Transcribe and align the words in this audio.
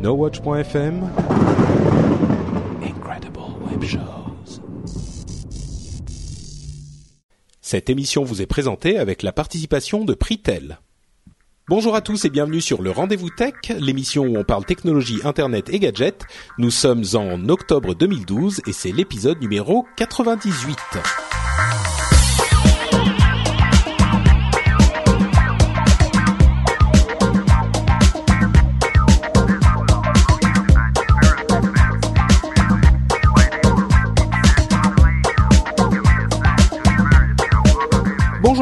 NoWatch.fm 0.00 1.10
Incredible 2.84 3.40
Web 3.68 3.82
Shows. 3.82 4.60
Cette 7.60 7.90
émission 7.90 8.22
vous 8.22 8.40
est 8.40 8.46
présentée 8.46 8.96
avec 8.96 9.24
la 9.24 9.32
participation 9.32 10.04
de 10.04 10.14
Pritel. 10.14 10.78
Bonjour 11.68 11.96
à 11.96 12.00
tous 12.00 12.24
et 12.24 12.30
bienvenue 12.30 12.60
sur 12.60 12.80
le 12.80 12.92
Rendez-vous 12.92 13.30
Tech, 13.30 13.54
l'émission 13.76 14.22
où 14.22 14.36
on 14.36 14.44
parle 14.44 14.64
technologie, 14.64 15.18
internet 15.24 15.68
et 15.68 15.80
gadgets. 15.80 16.24
Nous 16.58 16.70
sommes 16.70 17.02
en 17.14 17.48
octobre 17.48 17.96
2012 17.96 18.62
et 18.68 18.72
c'est 18.72 18.92
l'épisode 18.92 19.40
numéro 19.40 19.84
98. 19.96 20.78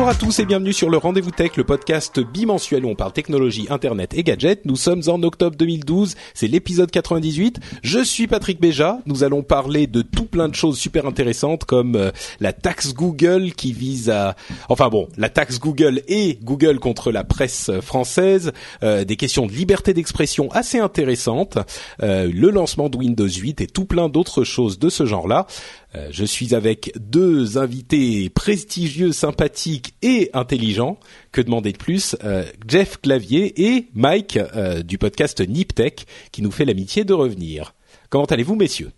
Bonjour 0.06 0.22
à 0.22 0.24
tous 0.24 0.38
et 0.38 0.46
bienvenue 0.46 0.72
sur 0.72 0.88
le 0.88 0.98
Rendez-vous 0.98 1.32
Tech, 1.32 1.56
le 1.56 1.64
podcast 1.64 2.20
bimensuel 2.20 2.84
où 2.84 2.90
on 2.90 2.94
parle 2.94 3.12
technologie, 3.12 3.66
internet 3.70 4.14
et 4.14 4.22
gadgets. 4.22 4.64
Nous 4.64 4.76
sommes 4.76 5.02
en 5.08 5.20
octobre 5.24 5.56
2012, 5.56 6.14
c'est 6.32 6.46
l'épisode 6.46 6.92
98. 6.92 7.58
Je 7.82 7.98
suis 8.04 8.28
Patrick 8.28 8.60
Béja. 8.60 9.00
Nous 9.06 9.24
allons 9.24 9.42
parler 9.42 9.88
de 9.88 10.02
tout 10.02 10.26
plein 10.26 10.48
de 10.48 10.54
choses 10.54 10.78
super 10.78 11.06
intéressantes 11.06 11.64
comme 11.64 11.96
euh, 11.96 12.12
la 12.38 12.52
taxe 12.52 12.94
Google 12.94 13.50
qui 13.50 13.72
vise 13.72 14.08
à, 14.08 14.36
enfin 14.68 14.90
bon, 14.90 15.08
la 15.16 15.28
taxe 15.28 15.58
Google 15.58 16.00
et 16.06 16.38
Google 16.40 16.78
contre 16.78 17.10
la 17.10 17.24
presse 17.24 17.72
française, 17.80 18.52
euh, 18.84 19.02
des 19.02 19.16
questions 19.16 19.46
de 19.46 19.52
liberté 19.52 19.92
d'expression 19.92 20.52
assez 20.52 20.78
intéressantes, 20.78 21.58
euh, 22.04 22.30
le 22.32 22.50
lancement 22.50 22.88
de 22.88 22.96
Windows 22.96 23.26
8 23.26 23.60
et 23.60 23.66
tout 23.66 23.86
plein 23.86 24.08
d'autres 24.08 24.44
choses 24.44 24.78
de 24.78 24.88
ce 24.88 25.04
genre-là. 25.04 25.48
Euh, 25.96 26.08
je 26.10 26.24
suis 26.24 26.54
avec 26.54 26.92
deux 26.96 27.58
invités 27.58 28.28
prestigieux, 28.28 29.12
sympathiques 29.12 29.94
et 30.02 30.30
intelligents. 30.34 30.98
Que 31.32 31.40
demander 31.40 31.72
de 31.72 31.78
plus? 31.78 32.16
Euh, 32.24 32.44
Jeff 32.68 33.00
Clavier 33.00 33.74
et 33.74 33.88
Mike 33.94 34.36
euh, 34.36 34.82
du 34.82 34.98
podcast 34.98 35.40
Niptech 35.40 36.06
qui 36.32 36.42
nous 36.42 36.50
fait 36.50 36.64
l'amitié 36.64 37.04
de 37.04 37.14
revenir. 37.14 37.74
Comment 38.10 38.26
allez-vous, 38.26 38.56
messieurs? 38.56 38.92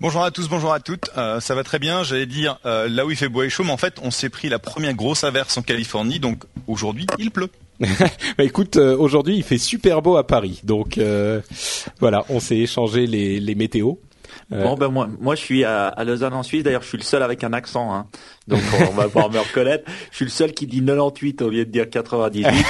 Bonjour 0.00 0.24
à 0.24 0.30
tous, 0.30 0.48
bonjour 0.48 0.72
à 0.72 0.80
toutes. 0.80 1.10
Euh, 1.16 1.40
ça 1.40 1.54
va 1.54 1.62
très 1.62 1.78
bien. 1.78 2.02
J'allais 2.02 2.26
dire 2.26 2.58
euh, 2.66 2.88
là 2.88 3.06
où 3.06 3.10
il 3.10 3.16
fait 3.16 3.28
beau 3.28 3.42
et 3.42 3.48
chaud, 3.48 3.64
mais 3.64 3.70
en 3.70 3.76
fait, 3.76 3.94
on 4.02 4.10
s'est 4.10 4.28
pris 4.28 4.48
la 4.48 4.58
première 4.58 4.92
grosse 4.94 5.24
averse 5.24 5.56
en 5.56 5.62
Californie, 5.62 6.18
donc 6.18 6.42
aujourd'hui, 6.66 7.06
il 7.18 7.30
pleut. 7.30 7.48
Bah 8.36 8.44
écoute, 8.44 8.76
euh, 8.76 8.96
aujourd'hui 8.96 9.36
il 9.36 9.42
fait 9.42 9.58
super 9.58 10.02
beau 10.02 10.16
à 10.16 10.26
Paris, 10.26 10.60
donc 10.62 10.98
voilà, 12.00 12.24
on 12.28 12.38
s'est 12.38 12.58
échangé 12.58 13.06
les, 13.06 13.40
les 13.40 13.54
météos. 13.54 14.00
Euh, 14.52 14.62
Bon 14.62 14.74
ben 14.74 14.88
moi, 14.88 15.08
moi 15.20 15.34
je 15.34 15.40
suis 15.40 15.64
à, 15.64 15.88
à 15.88 16.04
Lausanne 16.04 16.34
en 16.34 16.42
Suisse. 16.42 16.62
D'ailleurs, 16.62 16.82
je 16.82 16.88
suis 16.88 16.98
le 16.98 17.04
seul 17.04 17.22
avec 17.22 17.44
un 17.44 17.52
accent, 17.52 17.94
hein. 17.94 18.06
donc 18.48 18.60
on 18.90 18.92
va 18.94 19.04
pouvoir 19.04 19.30
me 19.30 19.38
reconnaître. 19.38 19.84
Je 20.10 20.16
suis 20.16 20.24
le 20.26 20.30
seul 20.30 20.52
qui 20.52 20.66
dit 20.66 20.80
98 20.84 21.42
au 21.42 21.50
lieu 21.50 21.64
de 21.64 21.70
dire 21.70 21.88
98. 21.88 22.46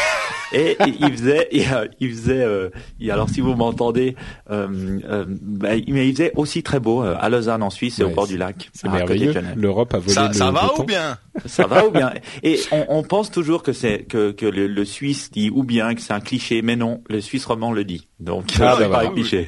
Et 0.52 0.76
il 1.00 1.10
faisait, 1.16 1.48
il, 1.50 2.10
faisait. 2.12 2.44
euh, 2.44 2.68
alors 3.10 3.28
si 3.28 3.40
vous 3.40 3.54
m'entendez, 3.56 4.14
euh, 4.52 5.00
euh, 5.08 5.24
bah, 5.28 5.74
il- 5.74 5.92
mais 5.92 6.06
il 6.08 6.12
faisait 6.12 6.32
aussi 6.36 6.62
très 6.62 6.78
beau 6.78 7.02
euh, 7.02 7.16
à 7.18 7.28
Lausanne 7.28 7.62
en 7.64 7.70
Suisse 7.70 7.98
et 7.98 8.04
Ouais, 8.04 8.12
au 8.12 8.14
bord 8.14 8.28
du 8.28 8.36
lac. 8.36 8.70
C'est 8.72 8.88
merveilleux. 8.88 9.34
L'Europe 9.56 9.92
a 9.94 9.98
volé 9.98 10.12
Ça, 10.12 10.28
le 10.28 10.34
ça 10.34 10.52
va 10.52 10.70
ou 10.78 10.84
bien? 10.84 11.18
Ça 11.46 11.66
va 11.66 11.84
ou 11.86 11.90
bien? 11.90 12.12
Et 12.44 12.60
on, 12.70 12.84
on 12.88 13.02
pense 13.02 13.32
toujours 13.32 13.64
que 13.64 13.72
c'est 13.72 14.04
que, 14.04 14.30
que 14.30 14.46
le, 14.46 14.68
le 14.68 14.84
Suisse 14.84 15.32
dit 15.32 15.50
ou 15.52 15.64
bien 15.64 15.92
que 15.96 16.00
c'est 16.00 16.12
un 16.12 16.20
cliché, 16.20 16.62
mais 16.62 16.76
non, 16.76 17.02
le 17.08 17.20
Suisse 17.20 17.46
roman 17.46 17.72
le 17.72 17.82
dit. 17.84 18.06
Donc 18.20 18.44
Ah, 18.54 18.58
bah 18.58 18.74
c'est 18.78 18.82
pas 18.84 18.88
voilà. 18.90 19.08
un 19.08 19.12
cliché. 19.12 19.46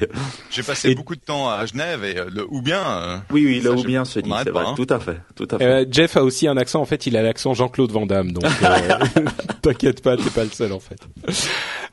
J'ai 0.51 0.63
passé 0.63 0.89
Et- 0.89 0.95
beaucoup 0.95 1.15
de 1.15 1.21
temps 1.21 1.49
à 1.49 1.65
Genève 1.65 2.03
et 2.03 2.17
euh, 2.17 2.25
le 2.33 2.45
ou 2.49 2.61
bien. 2.61 2.81
euh, 2.85 3.17
Oui, 3.31 3.45
oui, 3.45 3.61
Ça, 3.61 3.69
le 3.69 3.75
ou 3.77 3.83
bien 3.83 4.03
se 4.03 4.19
dit, 4.19 4.29
c'est 4.43 4.51
pas, 4.51 4.59
vrai. 4.63 4.69
hein. 4.71 4.73
Tout 4.75 4.87
à 4.89 4.99
fait, 4.99 5.21
tout 5.37 5.47
à 5.51 5.57
fait. 5.57 5.63
Euh, 5.63 5.85
Jeff 5.89 6.16
a 6.17 6.23
aussi 6.23 6.47
un 6.47 6.57
accent. 6.57 6.81
En 6.81 6.85
fait, 6.85 7.05
il 7.07 7.15
a 7.17 7.21
l'accent 7.21 7.53
Jean-Claude 7.53 7.91
Van 7.91 8.05
Damme. 8.05 8.31
Donc, 8.31 8.43
euh, 8.45 9.21
t'inquiète 9.61 10.01
pas, 10.01 10.17
t'es 10.17 10.29
pas 10.29 10.43
le 10.43 10.49
seul 10.51 10.71
en 10.73 10.79
fait. 10.79 10.99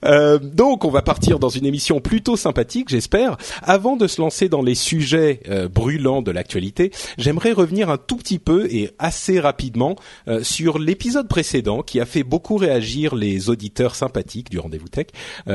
Euh, 0.05 0.39
donc, 0.39 0.85
on 0.85 0.91
va 0.91 1.03
partir 1.03 1.39
dans 1.39 1.49
une 1.49 1.65
émission 1.67 2.01
plutôt 2.01 2.37
sympathique, 2.37 2.89
j'espère. 2.91 3.37
Avant 3.63 3.97
de 3.97 4.07
se 4.07 4.21
lancer 4.21 4.49
dans 4.49 4.61
les 4.63 4.75
sujets 4.75 5.41
euh, 5.49 5.69
brûlants 5.69 6.21
de 6.23 6.31
l'actualité, 6.31 6.91
j'aimerais 7.17 7.53
revenir 7.53 7.89
un 7.91 7.97
tout 7.97 8.17
petit 8.17 8.39
peu 8.39 8.67
et 8.71 8.91
assez 8.99 9.41
rapidement 9.41 9.97
sur 10.43 10.79
l'épisode 10.79 11.29
précédent 11.29 11.83
qui 11.83 12.01
a 12.01 12.07
fait 12.07 12.23
beaucoup 12.23 12.57
réagir 12.57 13.15
les 13.15 13.49
auditeurs 13.51 13.95
sympathiques 13.95 14.51
du 14.51 14.59
Rendez-vous 14.59 14.89
Tech. 14.89 15.07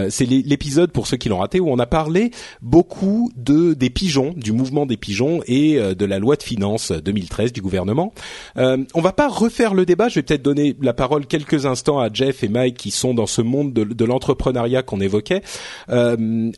C'est 0.09 0.25
l'é- 0.25 0.43
l'épisode 0.45 0.91
pour 0.91 1.07
ceux 1.07 1.17
qui 1.17 1.29
l'ont 1.29 1.39
raté 1.39 1.59
où 1.59 1.69
on 1.69 1.79
a 1.79 1.85
parlé 1.85 2.31
beaucoup 2.61 3.31
de 3.35 3.73
des 3.73 3.89
pigeons, 3.89 4.33
du 4.35 4.51
mouvement 4.51 4.85
des 4.85 4.97
pigeons 4.97 5.41
et 5.47 5.77
de 5.79 6.05
la 6.05 6.19
loi 6.19 6.35
de 6.35 6.43
finances 6.43 6.91
2013 6.91 7.53
du 7.53 7.61
gouvernement. 7.61 8.13
Euh, 8.59 8.77
on 8.93 9.01
va 9.01 9.13
pas 9.13 9.27
refaire 9.27 9.73
le 9.73 9.85
débat. 9.85 10.09
Je 10.09 10.15
vais 10.15 10.23
peut-être 10.23 10.41
donner 10.41 10.75
la 10.81 10.93
parole 10.93 11.25
quelques 11.25 11.65
instants 11.65 11.99
à 11.99 12.09
Jeff 12.11 12.43
et 12.43 12.47
Mike 12.47 12.77
qui 12.77 12.91
sont 12.91 13.13
dans 13.13 13.27
ce 13.27 13.41
monde 13.41 13.73
de, 13.73 14.05
l'entrepreneuriat 14.05 14.83
qu'on 14.83 15.01
évoquait 15.01 15.41
euh, 15.89 16.51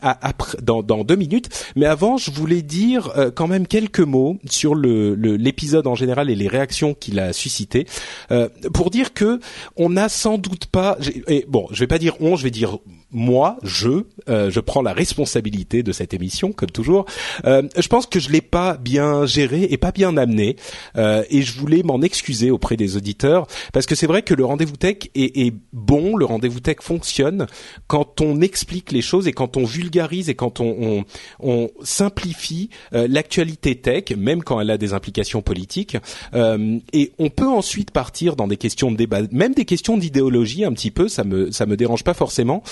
dans, 0.61 1.03
deux 1.03 1.15
minutes. 1.15 1.49
Mais 1.75 1.85
avant, 1.85 2.17
je 2.17 2.31
voulais 2.31 2.61
dire 2.61 3.11
euh, 3.17 3.31
quand 3.31 3.47
même 3.47 3.67
quelques 3.67 3.99
mots 3.99 4.37
sur 4.49 4.75
l'épisode 4.75 5.87
en 5.87 5.95
général 5.95 6.29
et 6.29 6.35
les 6.35 6.47
réactions 6.47 6.93
qu'il 6.93 7.19
a 7.19 7.33
suscité 7.33 7.85
euh, 8.31 8.49
pour 8.73 8.89
dire 8.89 9.13
que 9.13 9.39
on 9.75 9.89
n'a 9.89 10.09
sans 10.09 10.37
doute 10.37 10.67
pas. 10.67 10.97
Et 11.27 11.45
bon, 11.47 11.67
je 11.71 11.79
vais 11.79 11.87
pas 11.87 11.97
dire 11.97 12.15
on, 12.21 12.35
je 12.35 12.43
vais 12.43 12.51
dire 12.51 12.77
moi, 13.11 13.57
je, 13.63 14.03
euh, 14.29 14.49
je 14.49 14.59
prends 14.59 14.81
la 14.81 14.93
responsabilité 14.93 15.83
de 15.83 15.91
cette 15.91 16.13
émission, 16.13 16.51
comme 16.51 16.71
toujours. 16.71 17.05
Euh, 17.45 17.63
je 17.77 17.87
pense 17.87 18.05
que 18.05 18.19
je 18.19 18.29
l'ai 18.29 18.41
pas 18.41 18.77
bien 18.77 19.25
géré 19.25 19.67
et 19.69 19.77
pas 19.77 19.91
bien 19.91 20.17
amené, 20.17 20.55
euh, 20.97 21.23
et 21.29 21.41
je 21.41 21.57
voulais 21.57 21.83
m'en 21.83 22.01
excuser 22.01 22.51
auprès 22.51 22.77
des 22.77 22.97
auditeurs, 22.97 23.47
parce 23.73 23.85
que 23.85 23.95
c'est 23.95 24.07
vrai 24.07 24.21
que 24.21 24.33
le 24.33 24.45
rendez-vous 24.45 24.77
tech 24.77 24.97
est, 25.15 25.37
est 25.37 25.53
bon, 25.73 26.15
le 26.15 26.25
rendez-vous 26.25 26.59
tech 26.59 26.77
fonctionne 26.81 27.47
quand 27.87 28.21
on 28.21 28.41
explique 28.41 28.91
les 28.91 29.01
choses 29.01 29.27
et 29.27 29.33
quand 29.33 29.57
on 29.57 29.65
vulgarise 29.65 30.29
et 30.29 30.35
quand 30.35 30.59
on, 30.59 30.75
on, 30.81 31.05
on 31.39 31.69
simplifie 31.83 32.69
euh, 32.93 33.07
l'actualité 33.09 33.75
tech, 33.75 34.15
même 34.17 34.43
quand 34.43 34.59
elle 34.59 34.69
a 34.69 34.77
des 34.77 34.93
implications 34.93 35.41
politiques. 35.41 35.97
Euh, 36.33 36.79
et 36.93 37.11
on 37.19 37.29
peut 37.29 37.47
ensuite 37.47 37.91
partir 37.91 38.35
dans 38.35 38.47
des 38.47 38.57
questions 38.57 38.91
de 38.91 38.97
débat, 38.97 39.21
même 39.31 39.53
des 39.53 39.65
questions 39.65 39.97
d'idéologie 39.97 40.65
un 40.65 40.73
petit 40.73 40.91
peu. 40.91 41.07
Ça 41.07 41.23
me 41.23 41.51
ça 41.51 41.65
me 41.65 41.75
dérange 41.75 42.03
pas 42.03 42.13
forcément 42.13 42.63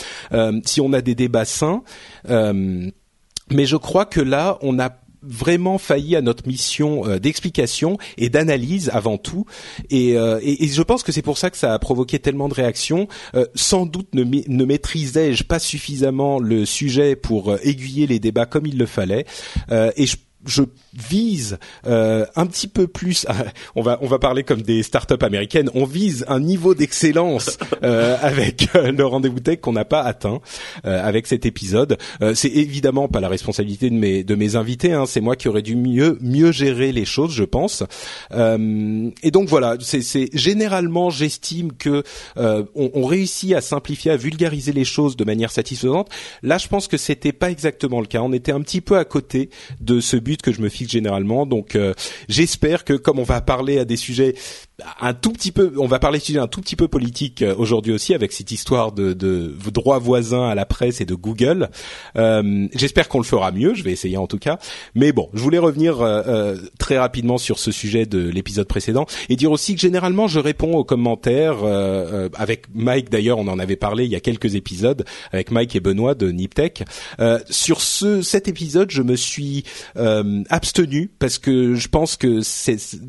si 0.65 0.81
on 0.81 0.93
a 0.93 1.01
des 1.01 1.15
débats 1.15 1.45
sains. 1.45 1.83
Euh, 2.29 2.89
mais 3.51 3.65
je 3.65 3.77
crois 3.77 4.05
que 4.05 4.19
là, 4.19 4.57
on 4.61 4.79
a 4.79 4.91
vraiment 5.21 5.77
failli 5.77 6.15
à 6.15 6.21
notre 6.21 6.47
mission 6.47 7.05
euh, 7.05 7.19
d'explication 7.19 7.97
et 8.17 8.29
d'analyse 8.29 8.89
avant 8.93 9.17
tout 9.17 9.45
et, 9.89 10.17
euh, 10.17 10.39
et, 10.41 10.67
je 10.67 10.81
pense 10.81 11.03
que 11.03 11.11
c'est 11.11 11.21
pour 11.21 11.37
ça 11.37 11.49
que 11.49 11.57
ça 11.57 11.73
a 11.73 11.79
provoqué 11.79 12.19
tellement 12.19 12.47
de 12.47 12.53
réactions 12.53 13.07
Euh, 13.35 13.45
sans 13.53 13.85
doute 13.85 14.13
ne, 14.13 14.23
ne 14.23 14.65
maîtrisais-je 14.65 15.43
pas 15.43 15.59
suffisamment 15.59 16.39
le 16.39 16.65
sujet 16.65 17.15
pour 17.15 17.51
euh, 17.51 17.57
aiguiller 17.63 18.07
les 18.07 18.19
débats 18.19 18.45
comme 18.45 18.65
il 18.65 18.77
le 18.77 18.85
fallait 18.85 19.25
Euh, 19.71 19.91
et 19.97 20.05
je 20.05 20.15
je 20.45 20.63
vise 20.93 21.57
euh, 21.85 22.25
un 22.35 22.45
petit 22.45 22.67
peu 22.67 22.87
plus. 22.87 23.25
on 23.75 23.81
va 23.81 23.99
on 24.01 24.07
va 24.07 24.19
parler 24.19 24.43
comme 24.43 24.61
des 24.61 24.83
startups 24.83 25.21
américaines. 25.21 25.69
On 25.73 25.85
vise 25.85 26.25
un 26.27 26.39
niveau 26.39 26.75
d'excellence 26.75 27.57
euh, 27.83 28.17
avec 28.21 28.69
euh, 28.75 28.91
le 28.91 29.05
rendez-vous 29.05 29.39
tech 29.39 29.59
qu'on 29.59 29.73
n'a 29.73 29.85
pas 29.85 30.01
atteint 30.01 30.39
euh, 30.85 31.05
avec 31.05 31.27
cet 31.27 31.45
épisode. 31.45 31.97
Euh, 32.21 32.33
c'est 32.33 32.49
évidemment 32.49 33.07
pas 33.07 33.19
la 33.19 33.29
responsabilité 33.29 33.89
de 33.89 33.95
mes 33.95 34.23
de 34.23 34.35
mes 34.35 34.55
invités. 34.55 34.93
Hein. 34.93 35.05
C'est 35.05 35.21
moi 35.21 35.35
qui 35.35 35.47
aurais 35.47 35.61
dû 35.61 35.75
mieux 35.75 36.17
mieux 36.21 36.51
gérer 36.51 36.91
les 36.91 37.05
choses, 37.05 37.33
je 37.33 37.43
pense. 37.43 37.83
Euh, 38.31 39.09
et 39.23 39.31
donc 39.31 39.49
voilà. 39.49 39.75
C'est 39.81 40.01
c'est 40.01 40.29
généralement 40.33 41.09
j'estime 41.09 41.73
que 41.73 42.03
euh, 42.37 42.63
on, 42.75 42.91
on 42.93 43.05
réussit 43.05 43.53
à 43.53 43.61
simplifier, 43.61 44.11
à 44.11 44.17
vulgariser 44.17 44.71
les 44.71 44.85
choses 44.85 45.15
de 45.15 45.23
manière 45.23 45.51
satisfaisante. 45.51 46.09
Là, 46.43 46.57
je 46.57 46.67
pense 46.67 46.87
que 46.87 46.97
c'était 46.97 47.31
pas 47.31 47.51
exactement 47.51 48.01
le 48.01 48.07
cas. 48.07 48.21
On 48.21 48.33
était 48.33 48.51
un 48.51 48.61
petit 48.61 48.81
peu 48.81 48.97
à 48.97 49.05
côté 49.05 49.49
de 49.81 49.99
ce 49.99 50.17
but 50.17 50.29
but 50.29 50.43
que 50.43 50.51
je 50.51 50.61
me 50.61 50.69
généralement. 50.87 51.45
Donc 51.45 51.77
j'espère 52.27 52.83
que 52.83 52.93
comme 52.93 53.19
on 53.19 53.23
va 53.23 53.41
parler 53.41 53.79
à 53.79 53.85
des 53.85 53.97
sujets 53.97 54.35
un 55.01 55.13
tout 55.13 55.31
petit 55.31 55.51
peu, 55.51 55.73
on 55.77 55.87
va 55.87 55.99
parler 55.99 56.19
de 56.19 56.23
sujets 56.23 56.39
un 56.39 56.47
tout 56.47 56.61
petit 56.61 56.75
peu 56.75 56.87
politique 56.87 57.43
aujourd'hui 57.57 57.91
aussi 57.91 58.13
avec 58.13 58.31
cette 58.31 58.51
histoire 58.51 58.91
de, 58.91 59.13
de 59.13 59.53
droits 59.71 59.99
voisins 59.99 60.47
à 60.47 60.55
la 60.55 60.65
presse 60.65 61.01
et 61.01 61.05
de 61.05 61.15
Google. 61.15 61.69
j'espère 62.15 63.09
qu'on 63.09 63.19
le 63.19 63.25
fera 63.25 63.51
mieux. 63.51 63.73
Je 63.73 63.83
vais 63.83 63.91
essayer 63.91 64.17
en 64.17 64.27
tout 64.27 64.39
cas. 64.39 64.57
Mais 64.95 65.11
bon, 65.11 65.29
je 65.33 65.41
voulais 65.41 65.57
revenir 65.57 65.97
très 66.77 66.97
rapidement 66.97 67.37
sur 67.37 67.59
ce 67.59 67.71
sujet 67.71 68.05
de 68.05 68.19
l'épisode 68.19 68.67
précédent 68.67 69.05
et 69.27 69.35
dire 69.35 69.51
aussi 69.51 69.75
que 69.75 69.81
généralement 69.81 70.27
je 70.27 70.39
réponds 70.39 70.75
aux 70.75 70.85
commentaires 70.85 71.63
avec 72.35 72.65
Mike 72.73 73.09
d'ailleurs, 73.09 73.39
on 73.39 73.47
en 73.47 73.59
avait 73.59 73.75
parlé 73.75 74.05
il 74.05 74.11
y 74.11 74.15
a 74.15 74.19
quelques 74.19 74.55
épisodes 74.55 75.05
avec 75.31 75.51
Mike 75.51 75.75
et 75.75 75.79
Benoît 75.79 76.15
de 76.15 76.29
Niptech. 76.31 76.83
Euh, 77.19 77.39
sur 77.49 77.81
ce 77.81 78.21
cet 78.21 78.47
épisode, 78.47 78.91
je 78.91 79.01
me 79.01 79.15
suis 79.15 79.63
euh, 79.97 80.43
parce 81.19 81.37
que 81.37 81.75
je 81.75 81.87
pense 81.87 82.15
que 82.15 82.41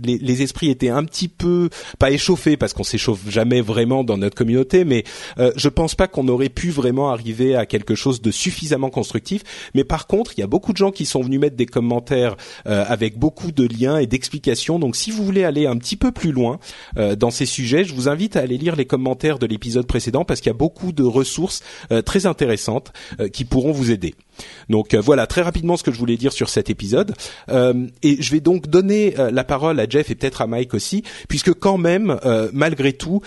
les, 0.04 0.18
les, 0.18 0.42
esprits 0.42 0.70
étaient 0.70 0.88
un 0.88 1.04
petit 1.04 1.28
peu 1.28 1.68
pas 1.98 2.10
échauffés 2.10 2.56
parce 2.56 2.72
qu'on 2.72 2.84
s'échauffe 2.84 3.28
jamais 3.28 3.60
vraiment 3.60 4.04
dans 4.04 4.16
notre 4.16 4.36
communauté, 4.36 4.84
mais 4.84 5.04
euh, 5.38 5.52
je 5.56 5.68
pense 5.68 5.94
pas 5.94 6.08
qu'on 6.08 6.28
aurait 6.28 6.48
pu 6.48 6.70
vraiment 6.70 7.10
arriver 7.10 7.54
à 7.56 7.66
quelque 7.66 7.94
chose 7.94 8.22
de 8.22 8.30
suffisamment 8.30 8.90
constructif. 8.90 9.42
Mais 9.74 9.84
par 9.84 10.06
contre, 10.06 10.32
il 10.36 10.40
y 10.40 10.44
a 10.44 10.46
beaucoup 10.46 10.72
de 10.72 10.78
gens 10.78 10.90
qui 10.90 11.06
sont 11.06 11.22
venus 11.22 11.40
mettre 11.40 11.56
des 11.56 11.66
commentaires 11.66 12.36
euh, 12.66 12.84
avec 12.88 13.18
beaucoup 13.18 13.52
de 13.52 13.66
liens 13.66 13.98
et 13.98 14.06
d'explications. 14.06 14.78
Donc, 14.78 14.96
si 14.96 15.10
vous 15.10 15.24
voulez 15.24 15.44
aller 15.44 15.66
un 15.66 15.76
petit 15.76 15.96
peu 15.96 16.12
plus 16.12 16.32
loin 16.32 16.58
euh, 16.96 17.16
dans 17.16 17.30
ces 17.30 17.46
sujets, 17.46 17.84
je 17.84 17.94
vous 17.94 18.08
invite 18.08 18.36
à 18.36 18.40
aller 18.40 18.58
lire 18.58 18.76
les 18.76 18.86
commentaires 18.86 19.38
de 19.38 19.46
l'épisode 19.46 19.86
précédent 19.86 20.24
parce 20.24 20.40
qu'il 20.40 20.50
y 20.50 20.54
a 20.54 20.58
beaucoup 20.58 20.92
de 20.92 21.02
ressources 21.02 21.62
euh, 21.92 22.02
très 22.02 22.26
intéressantes 22.26 22.92
euh, 23.20 23.28
qui 23.28 23.44
pourront 23.44 23.72
vous 23.72 23.90
aider. 23.90 24.14
Donc 24.68 24.94
euh, 24.94 25.00
voilà 25.00 25.26
très 25.26 25.42
rapidement 25.42 25.76
ce 25.76 25.82
que 25.82 25.92
je 25.92 25.98
voulais 25.98 26.16
dire 26.16 26.32
sur 26.32 26.48
cet 26.48 26.70
épisode 26.70 27.14
et 28.02 28.22
je 28.22 28.30
vais 28.32 28.40
donc 28.40 28.68
donner 28.68 29.14
la 29.32 29.44
parole 29.44 29.78
à 29.80 29.88
Jeff 29.88 30.10
et 30.10 30.14
peut-être 30.14 30.42
à 30.42 30.46
Mike 30.46 30.74
aussi 30.74 31.02
puisque 31.28 31.52
quand 31.54 31.78
même 31.78 32.18
malgré 32.52 32.92
tout 32.92 33.20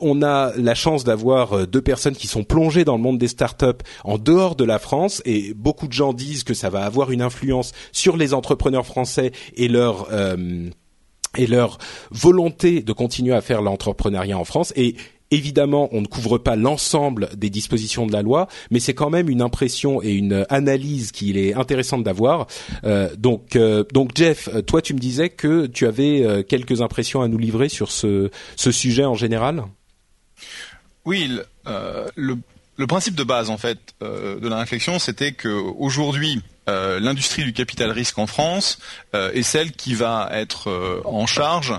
on 0.00 0.22
a 0.22 0.52
la 0.56 0.74
chance 0.74 1.04
d'avoir 1.04 1.66
deux 1.66 1.82
personnes 1.82 2.14
qui 2.14 2.26
sont 2.26 2.44
plongées 2.44 2.84
dans 2.84 2.96
le 2.96 3.02
monde 3.02 3.18
des 3.18 3.28
startups 3.28 3.66
en 4.04 4.18
dehors 4.18 4.56
de 4.56 4.64
la 4.64 4.78
France 4.78 5.22
et 5.24 5.54
beaucoup 5.54 5.88
de 5.88 5.92
gens 5.92 6.12
disent 6.12 6.44
que 6.44 6.54
ça 6.54 6.70
va 6.70 6.84
avoir 6.84 7.10
une 7.10 7.22
influence 7.22 7.72
sur 7.92 8.16
les 8.16 8.34
entrepreneurs 8.34 8.86
français 8.86 9.32
et 9.56 9.68
leur 9.68 10.08
et 11.36 11.46
leur 11.46 11.78
volonté 12.10 12.82
de 12.82 12.92
continuer 12.92 13.34
à 13.34 13.40
faire 13.40 13.62
l'entrepreneuriat 13.62 14.38
en 14.38 14.44
France. 14.44 14.72
Et 14.76 14.96
Évidemment, 15.32 15.88
on 15.92 16.02
ne 16.02 16.06
couvre 16.06 16.36
pas 16.36 16.56
l'ensemble 16.56 17.30
des 17.34 17.48
dispositions 17.48 18.06
de 18.06 18.12
la 18.12 18.20
loi, 18.20 18.48
mais 18.70 18.80
c'est 18.80 18.92
quand 18.92 19.08
même 19.08 19.30
une 19.30 19.40
impression 19.40 20.02
et 20.02 20.12
une 20.12 20.44
analyse 20.50 21.10
qu'il 21.10 21.38
est 21.38 21.54
intéressante 21.54 22.04
d'avoir. 22.04 22.46
Euh, 22.84 23.08
donc, 23.16 23.56
euh, 23.56 23.82
donc 23.94 24.10
Jeff, 24.14 24.50
toi, 24.66 24.82
tu 24.82 24.92
me 24.92 24.98
disais 24.98 25.30
que 25.30 25.64
tu 25.64 25.86
avais 25.86 26.22
euh, 26.22 26.42
quelques 26.42 26.82
impressions 26.82 27.22
à 27.22 27.28
nous 27.28 27.38
livrer 27.38 27.70
sur 27.70 27.90
ce, 27.90 28.30
ce 28.56 28.70
sujet 28.70 29.06
en 29.06 29.14
général? 29.14 29.64
Oui, 31.06 31.30
le, 32.14 32.36
le 32.76 32.86
principe 32.86 33.14
de 33.14 33.24
base 33.24 33.48
en 33.48 33.56
fait 33.56 33.78
de 34.02 34.46
la 34.46 34.58
réflexion, 34.58 34.98
c'était 34.98 35.32
que 35.32 35.48
aujourd'hui, 35.48 36.42
euh, 36.68 37.00
l'industrie 37.00 37.42
du 37.42 37.52
capital 37.52 37.90
risque 37.90 38.18
en 38.18 38.28
France 38.28 38.78
euh, 39.16 39.32
est 39.32 39.42
celle 39.42 39.72
qui 39.72 39.94
va 39.94 40.28
être 40.32 40.70
euh, 40.70 41.02
en 41.04 41.26
charge 41.26 41.74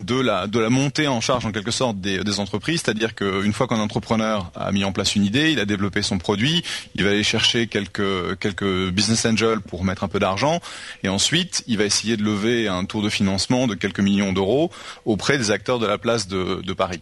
de 0.00 0.20
la 0.20 0.70
montée 0.70 1.08
en 1.08 1.20
charge 1.20 1.44
en 1.44 1.50
quelque 1.50 1.72
sorte 1.72 2.00
des, 2.00 2.38
entreprises, 2.38 2.82
c'est-à-dire 2.84 3.14
qu'une 3.16 3.52
fois 3.52 3.66
qu'un 3.66 3.80
entrepreneur 3.80 4.52
a 4.54 4.70
mis 4.70 4.84
en 4.84 4.92
place 4.92 5.16
une 5.16 5.24
idée, 5.24 5.50
il 5.50 5.58
a 5.58 5.64
développé 5.64 6.02
son 6.02 6.18
produit, 6.18 6.62
il 6.94 7.02
va 7.02 7.10
aller 7.10 7.24
chercher 7.24 7.66
quelques 7.66 8.90
business 8.90 9.24
angels 9.24 9.60
pour 9.60 9.82
mettre 9.82 10.04
un 10.04 10.08
peu 10.08 10.20
d'argent, 10.20 10.60
et 11.02 11.08
ensuite 11.08 11.64
il 11.66 11.78
va 11.78 11.84
essayer 11.84 12.16
de 12.16 12.22
lever 12.22 12.68
un 12.68 12.84
tour 12.84 13.02
de 13.02 13.08
financement 13.08 13.66
de 13.66 13.74
quelques 13.74 14.00
millions 14.00 14.32
d'euros 14.32 14.70
auprès 15.04 15.38
des 15.38 15.50
acteurs 15.50 15.78
de 15.78 15.86
la 15.86 15.98
place 15.98 16.28
de 16.28 16.72
Paris. 16.74 17.00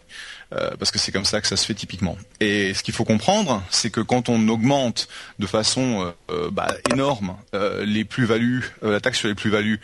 Euh, 0.53 0.71
parce 0.79 0.91
que 0.91 0.99
c'est 0.99 1.11
comme 1.11 1.25
ça 1.25 1.41
que 1.41 1.47
ça 1.47 1.57
se 1.57 1.65
fait 1.65 1.73
typiquement. 1.73 2.17
Et 2.39 2.73
ce 2.73 2.81
qu'il 2.81 2.93
faut 2.93 3.03
comprendre, 3.03 3.61
c'est 3.69 3.89
que 3.89 3.99
quand 3.99 4.29
on 4.29 4.47
augmente 4.47 5.09
de 5.39 5.45
façon 5.45 6.05
euh, 6.05 6.11
euh, 6.31 6.49
bah, 6.51 6.73
énorme 6.91 7.35
les 7.83 8.05
plus-values, 8.05 8.71
la 8.81 9.01
taxe 9.01 9.19
sur 9.19 9.27
les 9.27 9.35
plus-values 9.35 9.79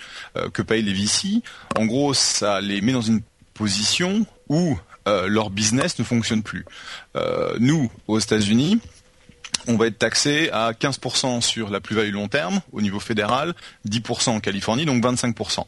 que 0.54 0.62
payent 0.62 0.84
les 0.84 0.94
VC, 0.94 1.42
en 1.76 1.86
gros, 1.86 2.14
ça 2.14 2.62
les 2.62 2.82
met 2.82 2.92
dans 2.92 3.02
une 3.02 3.22
position 3.54 4.26
où 4.48 4.78
leur 5.06 5.50
business 5.50 5.98
ne 6.00 6.04
fonctionne 6.04 6.44
plus. 6.44 6.66
nous, 7.60 7.92
aux 8.08 8.20
États-Unis, 8.20 8.80
on 9.68 9.78
va 9.78 9.88
être 9.88 9.98
taxé 9.98 10.50
à 10.52 10.72
15% 10.72 11.42
sur 11.42 11.70
la 11.70 11.80
plus-value 11.80 12.12
long 12.12 12.28
terme 12.28 12.62
au 12.72 12.82
niveau 12.82 13.00
fédéral, 13.00 13.54
10% 13.88 14.30
en 14.32 14.40
Californie, 14.40 14.86
donc 14.86 15.04
25%. 15.04 15.66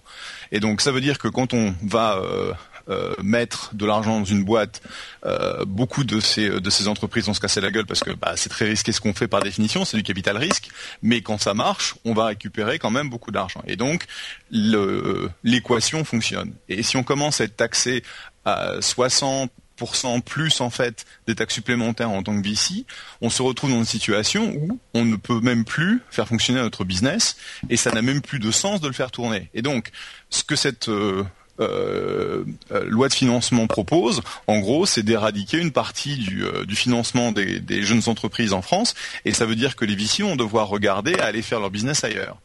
Et 0.51 0.59
donc 0.59 0.81
ça 0.81 0.92
veut 0.92 1.01
dire 1.01 1.18
que 1.18 1.27
quand 1.27 1.53
on 1.53 1.74
va 1.83 2.18
euh, 2.18 2.53
mettre 3.21 3.73
de 3.73 3.85
l'argent 3.85 4.19
dans 4.19 4.25
une 4.25 4.43
boîte, 4.43 4.81
euh, 5.25 5.65
beaucoup 5.65 6.03
de 6.03 6.19
ces 6.19 6.49
de 6.49 6.69
ces 6.69 6.87
entreprises 6.87 7.25
vont 7.25 7.33
se 7.33 7.39
casser 7.39 7.61
la 7.61 7.71
gueule 7.71 7.85
parce 7.85 8.01
que 8.01 8.11
bah, 8.11 8.33
c'est 8.35 8.49
très 8.49 8.65
risqué 8.65 8.91
ce 8.91 9.01
qu'on 9.01 9.13
fait 9.13 9.27
par 9.27 9.41
définition, 9.41 9.85
c'est 9.85 9.97
du 9.97 10.03
capital 10.03 10.37
risque. 10.37 10.69
Mais 11.01 11.21
quand 11.21 11.39
ça 11.39 11.53
marche, 11.53 11.95
on 12.05 12.13
va 12.13 12.25
récupérer 12.25 12.79
quand 12.79 12.91
même 12.91 13.09
beaucoup 13.09 13.31
d'argent. 13.31 13.61
Et 13.67 13.75
donc 13.75 14.05
l'équation 14.51 16.03
fonctionne. 16.03 16.53
Et 16.69 16.83
si 16.83 16.97
on 16.97 17.03
commence 17.03 17.41
à 17.41 17.45
être 17.45 17.57
taxé 17.57 18.03
à 18.45 18.79
60% 18.79 19.49
plus 20.21 20.61
en 20.61 20.69
fait 20.69 21.05
des 21.27 21.35
taxes 21.35 21.55
supplémentaires 21.55 22.09
en 22.09 22.23
tant 22.23 22.39
que 22.39 22.47
VC, 22.47 22.85
on 23.21 23.29
se 23.29 23.41
retrouve 23.41 23.71
dans 23.71 23.79
une 23.79 23.85
situation 23.85 24.53
où 24.55 24.79
on 24.93 25.05
ne 25.05 25.15
peut 25.15 25.39
même 25.41 25.65
plus 25.65 26.01
faire 26.09 26.27
fonctionner 26.27 26.61
notre 26.61 26.83
business 26.85 27.35
et 27.69 27.77
ça 27.77 27.91
n'a 27.91 28.01
même 28.01 28.21
plus 28.21 28.39
de 28.39 28.51
sens 28.51 28.79
de 28.79 28.87
le 28.87 28.93
faire 28.93 29.11
tourner. 29.11 29.49
Et 29.53 29.61
donc, 29.61 29.91
ce 30.29 30.43
que 30.43 30.55
cette 30.55 30.89
euh, 30.89 31.23
euh, 31.62 32.44
euh, 32.72 32.84
loi 32.86 33.07
de 33.07 33.13
financement 33.13 33.66
propose, 33.68 34.22
en 34.48 34.60
gros, 34.60 34.86
c'est 34.86 35.04
d'éradiquer 35.04 35.57
une 35.57 35.72
partie 35.72 36.18
du, 36.18 36.44
euh, 36.44 36.66
du 36.66 36.75
financement 36.75 37.31
des, 37.31 37.62
des, 37.62 37.81
jeunes 37.81 38.02
entreprises 38.07 38.52
en 38.52 38.62
France, 38.62 38.94
et 39.24 39.34
ça 39.34 39.46
veut 39.46 39.56
dire 39.56 39.78
que 39.78 39.86
les 39.86 39.96
VC 39.96 40.24
vont 40.24 40.36
devoir 40.36 40.68
regarder 40.68 41.16
à 41.16 41.25
aller 41.25 41.42
faire 41.42 41.62
leur 41.62 41.69
business 41.69 42.04
ailleurs. 42.04 42.38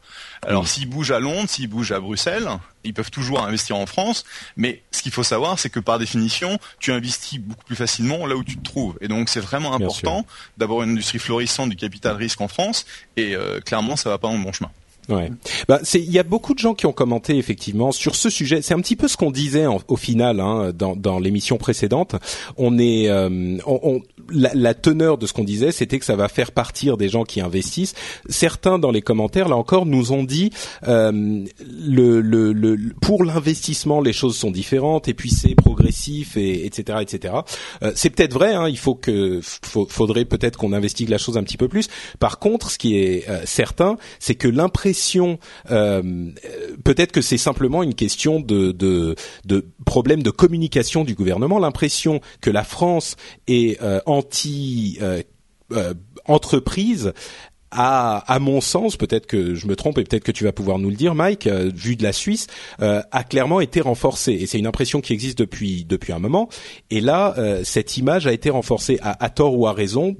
Alors, 0.43 0.65
s'ils 0.65 0.87
bougent 0.87 1.11
à 1.11 1.19
Londres, 1.19 1.49
s'ils 1.49 1.67
bougent 1.67 1.91
à 1.91 1.99
Bruxelles, 1.99 2.47
ils 2.85 2.93
peuvent 2.93 3.11
toujours 3.11 3.43
investir 3.43 3.75
en 3.75 3.85
France, 3.85 4.23
mais 4.55 4.81
ce 4.91 5.01
qu'il 5.01 5.11
faut 5.11 5.23
savoir, 5.23 5.59
c'est 5.59 5.69
que 5.69 5.81
par 5.81 5.99
définition, 5.99 6.57
tu 6.79 6.93
investis 6.93 7.39
beaucoup 7.39 7.65
plus 7.65 7.75
facilement 7.75 8.25
là 8.25 8.35
où 8.35 8.45
tu 8.45 8.55
te 8.55 8.63
trouves. 8.63 8.97
Et 9.01 9.09
donc, 9.09 9.27
c'est 9.27 9.41
vraiment 9.41 9.73
important 9.73 10.25
d'avoir 10.57 10.83
une 10.83 10.91
industrie 10.91 11.19
florissante 11.19 11.69
du 11.69 11.75
capital 11.75 12.15
risque 12.15 12.39
en 12.39 12.47
France, 12.47 12.85
et 13.17 13.35
clairement, 13.65 13.97
ça 13.97 14.09
va 14.09 14.17
pas 14.17 14.29
dans 14.29 14.37
le 14.37 14.43
bon 14.43 14.53
chemin. 14.53 14.71
Ouais. 15.09 15.31
Bah, 15.67 15.79
c'est 15.83 15.99
il 15.99 16.11
y 16.11 16.19
a 16.19 16.23
beaucoup 16.23 16.53
de 16.53 16.59
gens 16.59 16.73
qui 16.73 16.85
ont 16.85 16.93
commenté 16.93 17.37
effectivement 17.37 17.91
sur 17.91 18.15
ce 18.15 18.29
sujet. 18.29 18.61
C'est 18.61 18.73
un 18.73 18.79
petit 18.79 18.95
peu 18.95 19.07
ce 19.07 19.17
qu'on 19.17 19.31
disait 19.31 19.65
au 19.87 19.95
final 19.95 20.39
hein, 20.39 20.71
dans, 20.73 20.95
dans 20.95 21.19
l'émission 21.19 21.57
précédente. 21.57 22.15
On 22.57 22.77
est, 22.77 23.09
euh, 23.09 23.57
on, 23.65 24.01
la, 24.31 24.51
la, 24.53 24.73
teneur 24.73 25.17
de 25.17 25.25
ce 25.27 25.33
qu'on 25.33 25.43
disait, 25.43 25.71
c'était 25.71 25.99
que 25.99 26.05
ça 26.05 26.15
va 26.15 26.27
faire 26.27 26.51
partir 26.51 26.97
des 26.97 27.09
gens 27.09 27.23
qui 27.23 27.41
investissent. 27.41 27.93
Certains 28.29 28.79
dans 28.79 28.91
les 28.91 29.01
commentaires, 29.01 29.49
là 29.49 29.57
encore, 29.57 29.85
nous 29.85 30.11
ont 30.11 30.23
dit 30.23 30.51
euh, 30.87 31.43
le, 31.59 32.21
le, 32.21 32.53
le, 32.53 32.77
pour 33.01 33.23
l'investissement, 33.23 34.01
les 34.01 34.13
choses 34.13 34.37
sont 34.37 34.51
différentes 34.51 35.07
et 35.07 35.13
puis 35.13 35.29
c'est 35.29 35.55
progressif 35.55 36.37
et 36.37 36.65
etc 36.65 36.81
etc. 36.99 37.33
Euh, 37.83 37.91
c'est 37.95 38.09
peut-être 38.09 38.33
vrai. 38.33 38.53
Hein, 38.53 38.67
il 38.69 38.77
faut 38.77 38.95
que 38.95 39.39
faudrait 39.41 40.25
peut-être 40.25 40.57
qu'on 40.57 40.73
investigue 40.73 41.09
la 41.09 41.17
chose 41.17 41.37
un 41.37 41.43
petit 41.43 41.57
peu 41.57 41.67
plus. 41.67 41.87
Par 42.19 42.39
contre, 42.39 42.71
ce 42.71 42.77
qui 42.77 42.97
est 42.97 43.29
euh, 43.29 43.41
certain, 43.45 43.97
c'est 44.19 44.35
que 44.35 44.47
l'impression, 44.47 44.90
euh, 45.69 46.31
peut-être 46.83 47.11
que 47.11 47.21
c'est 47.21 47.37
simplement 47.37 47.83
une 47.83 47.95
question 47.95 48.39
de, 48.39 48.71
de, 48.71 49.15
de 49.45 49.65
problème 49.85 50.23
de 50.23 50.31
communication 50.31 51.03
du 51.03 51.15
gouvernement. 51.15 51.59
L'impression 51.59 52.21
que 52.41 52.49
la 52.49 52.63
France 52.63 53.15
est 53.47 53.81
euh, 53.81 53.99
euh, 55.71 55.93
entreprise 56.25 57.13
a, 57.73 58.17
à 58.27 58.39
mon 58.39 58.59
sens, 58.59 58.97
peut-être 58.97 59.27
que 59.27 59.55
je 59.55 59.65
me 59.65 59.77
trompe 59.77 59.97
et 59.97 60.03
peut-être 60.03 60.25
que 60.25 60.33
tu 60.33 60.43
vas 60.43 60.51
pouvoir 60.51 60.77
nous 60.77 60.89
le 60.89 60.97
dire, 60.97 61.15
Mike, 61.15 61.47
euh, 61.47 61.71
vu 61.73 61.95
de 61.95 62.03
la 62.03 62.11
Suisse, 62.11 62.47
a 62.79 63.23
clairement 63.23 63.61
été 63.61 63.79
renforcée. 63.79 64.33
Et 64.33 64.45
c'est 64.45 64.59
une 64.59 64.67
impression 64.67 64.99
qui 64.99 65.13
existe 65.13 65.39
depuis 65.39 65.85
un 66.09 66.19
moment. 66.19 66.49
Et 66.89 66.99
là, 66.99 67.35
cette 67.63 67.95
image 67.95 68.27
a 68.27 68.33
été 68.33 68.49
renforcée 68.49 68.99
à 69.01 69.29
tort 69.29 69.57
ou 69.57 69.67
à 69.67 69.73
raison 69.73 70.17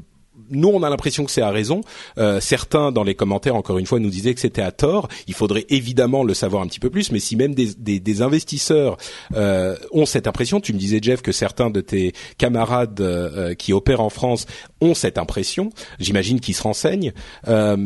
nous, 0.52 0.70
on 0.70 0.84
a 0.84 0.90
l'impression 0.90 1.26
que 1.26 1.32
c'est 1.32 1.42
à 1.42 1.50
raison. 1.50 1.82
Euh, 2.18 2.40
certains, 2.40 2.92
dans 2.92 3.04
les 3.04 3.16
commentaires, 3.16 3.56
encore 3.56 3.78
une 3.78 3.86
fois, 3.86 4.00
nous 4.00 4.10
disaient 4.10 4.34
que 4.34 4.40
c'était 4.40 4.62
à 4.62 4.72
tort. 4.72 5.08
Il 5.28 5.34
faudrait 5.34 5.66
évidemment 5.70 6.24
le 6.24 6.34
savoir 6.34 6.62
un 6.62 6.68
petit 6.68 6.80
peu 6.80 6.90
plus. 6.90 7.12
Mais 7.12 7.20
si 7.20 7.36
même 7.36 7.56
des, 7.56 8.22
investisseurs 8.22 8.98
euh, 9.36 9.76
ont 9.92 10.06
cette 10.06 10.28
impression, 10.28 10.60
tu 10.60 10.74
me 10.74 10.78
disais 10.78 11.00
Jeff 11.02 11.22
que 11.22 11.32
certains 11.32 11.70
de 11.70 11.82
tes 11.82 12.14
camarades 12.38 13.00
euh, 13.00 13.54
qui 13.56 13.74
opèrent 13.74 14.02
en 14.02 14.10
France 14.10 14.46
ont 14.82 14.94
cette 14.94 15.18
impression. 15.18 15.72
J'imagine 16.00 16.40
qu'ils 16.40 16.56
se 16.56 16.64
renseignent. 16.64 17.14
Euh, 17.48 17.78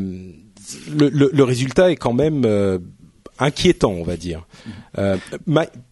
le, 0.89 1.09
le, 1.09 1.29
le, 1.31 1.43
résultat 1.43 1.91
est 1.91 1.95
quand 1.95 2.13
même 2.13 2.43
euh, 2.45 2.79
inquiétant, 3.37 3.91
on 3.91 4.03
va 4.03 4.17
dire. 4.17 4.47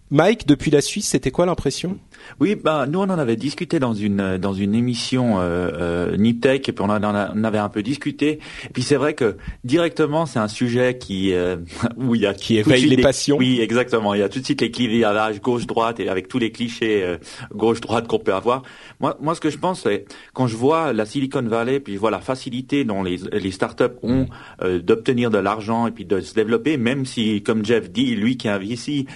Mike, 0.10 0.48
depuis 0.48 0.72
la 0.72 0.82
Suisse, 0.82 1.08
c'était 1.08 1.32
quoi 1.32 1.46
l'impression? 1.46 1.98
Oui, 2.40 2.56
bah 2.56 2.86
nous 2.88 3.00
on 3.00 3.04
en 3.04 3.20
avait 3.20 3.36
discuté 3.36 3.80
dans 3.80 3.94
une 3.94 4.38
dans 4.38 4.54
une 4.54 4.76
émission 4.76 5.40
euh, 5.40 5.70
euh, 5.74 6.18
Niptech 6.18 6.68
et 6.68 6.72
puis 6.72 6.84
on 6.86 6.90
en, 6.90 7.44
avait 7.44 7.58
un 7.58 7.70
peu 7.70 7.84
discuté. 7.84 8.40
Et 8.66 8.70
puis 8.74 8.84
c'est 8.84 8.96
vrai 8.96 9.14
que 9.14 9.38
directement 9.64 10.26
c'est 10.26 10.40
un 10.40 10.48
sujet 10.48 10.98
qui 10.98 11.34
euh, 11.34 11.58
où 11.98 12.16
il 12.16 12.22
y 12.22 12.26
a 12.26 12.34
qui 12.34 12.58
éveille 12.58 12.86
les, 12.86 12.98
passions. 12.98 13.38
Oui, 13.38 13.60
exactement. 13.62 14.14
Il 14.14 14.20
y 14.20 14.24
a 14.24 14.30
tout 14.30 14.40
de 14.40 14.46
suite 14.46 14.62
les 14.62 14.72
clivages 14.72 15.42
gauche 15.42 15.66
droite 15.66 16.00
et 16.00 16.10
avec 16.10 16.28
tous 16.28 16.40
les 16.40 16.52
clichés 16.52 17.04
euh, 17.04 17.18
gauche 17.54 17.82
droite 17.82 18.08
qu'on 18.08 18.20
peut 18.20 18.34
avoir. 18.34 18.64
Moi 19.00 19.18
moi 19.22 19.36
ce 19.36 19.42
que 19.42 19.50
je 19.50 19.58
pense 19.58 19.84
c'est 19.84 20.06
quand 20.34 20.48
je 20.48 20.56
vois 20.56 20.94
la 20.94 21.06
Silicon 21.06 21.44
Valley 21.44 21.80
puis 21.80 21.94
je 21.94 22.00
vois 22.00 22.12
la 22.12 22.22
facilité 22.22 22.84
dont 22.84 23.04
les 23.04 23.18
les 23.32 23.52
startups 23.52 23.84
ont 24.02 24.28
euh, 24.62 24.80
d'obtenir 24.80 25.30
de 25.30 25.38
l'argent 25.38 25.88
et 25.88 25.92
puis 25.92 26.06
de 26.06 26.20
se 26.20 26.34
développer, 26.34 26.78
même 26.78 27.06
si 27.06 27.42
comme 27.44 27.66
Jeff 27.66 27.92
dit 27.92 28.16
lui 28.16 28.38
qui 28.38 28.48
est 28.48 28.64
ici, 28.64 29.08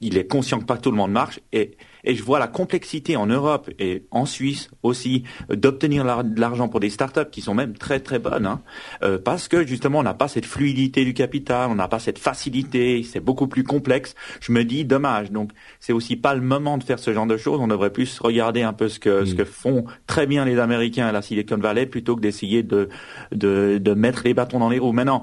il 0.00 0.16
est 0.18 0.26
conscient 0.26 0.60
que 0.60 0.64
pas 0.64 0.76
tout 0.76 0.90
le 0.90 0.96
monde 0.96 1.12
marche 1.12 1.40
et 1.52 1.72
et 2.04 2.14
je 2.14 2.22
vois 2.22 2.38
la 2.38 2.48
complexité 2.48 3.16
en 3.16 3.26
Europe 3.26 3.70
et 3.78 4.06
en 4.10 4.26
Suisse 4.26 4.70
aussi 4.82 5.24
d'obtenir 5.48 6.24
de 6.24 6.40
l'argent 6.40 6.68
pour 6.68 6.80
des 6.80 6.90
startups 6.90 7.30
qui 7.30 7.40
sont 7.40 7.54
même 7.54 7.74
très 7.76 8.00
très 8.00 8.18
bonnes, 8.18 8.46
hein, 8.46 8.62
euh, 9.02 9.18
parce 9.18 9.48
que 9.48 9.66
justement 9.66 10.00
on 10.00 10.02
n'a 10.02 10.14
pas 10.14 10.28
cette 10.28 10.46
fluidité 10.46 11.04
du 11.04 11.14
capital, 11.14 11.70
on 11.70 11.74
n'a 11.74 11.88
pas 11.88 11.98
cette 11.98 12.18
facilité, 12.18 13.02
c'est 13.02 13.20
beaucoup 13.20 13.46
plus 13.46 13.64
complexe. 13.64 14.14
Je 14.40 14.52
me 14.52 14.64
dis 14.64 14.84
dommage. 14.84 15.30
Donc 15.30 15.52
c'est 15.80 15.92
aussi 15.92 16.16
pas 16.16 16.34
le 16.34 16.40
moment 16.40 16.78
de 16.78 16.84
faire 16.84 16.98
ce 16.98 17.12
genre 17.12 17.26
de 17.26 17.36
choses. 17.36 17.60
On 17.60 17.68
devrait 17.68 17.92
plus 17.92 18.18
regarder 18.20 18.62
un 18.62 18.72
peu 18.72 18.88
ce 18.88 18.98
que 18.98 19.24
ce 19.24 19.34
mm. 19.34 19.36
que 19.36 19.44
font 19.44 19.84
très 20.06 20.26
bien 20.26 20.44
les 20.44 20.58
Américains 20.58 21.06
à 21.06 21.12
la 21.12 21.22
Silicon 21.22 21.58
Valley 21.58 21.86
plutôt 21.86 22.16
que 22.16 22.20
d'essayer 22.20 22.62
de, 22.62 22.88
de 23.32 23.78
de 23.78 23.94
mettre 23.94 24.22
les 24.24 24.34
bâtons 24.34 24.58
dans 24.58 24.68
les 24.68 24.78
roues. 24.78 24.92
Maintenant 24.92 25.22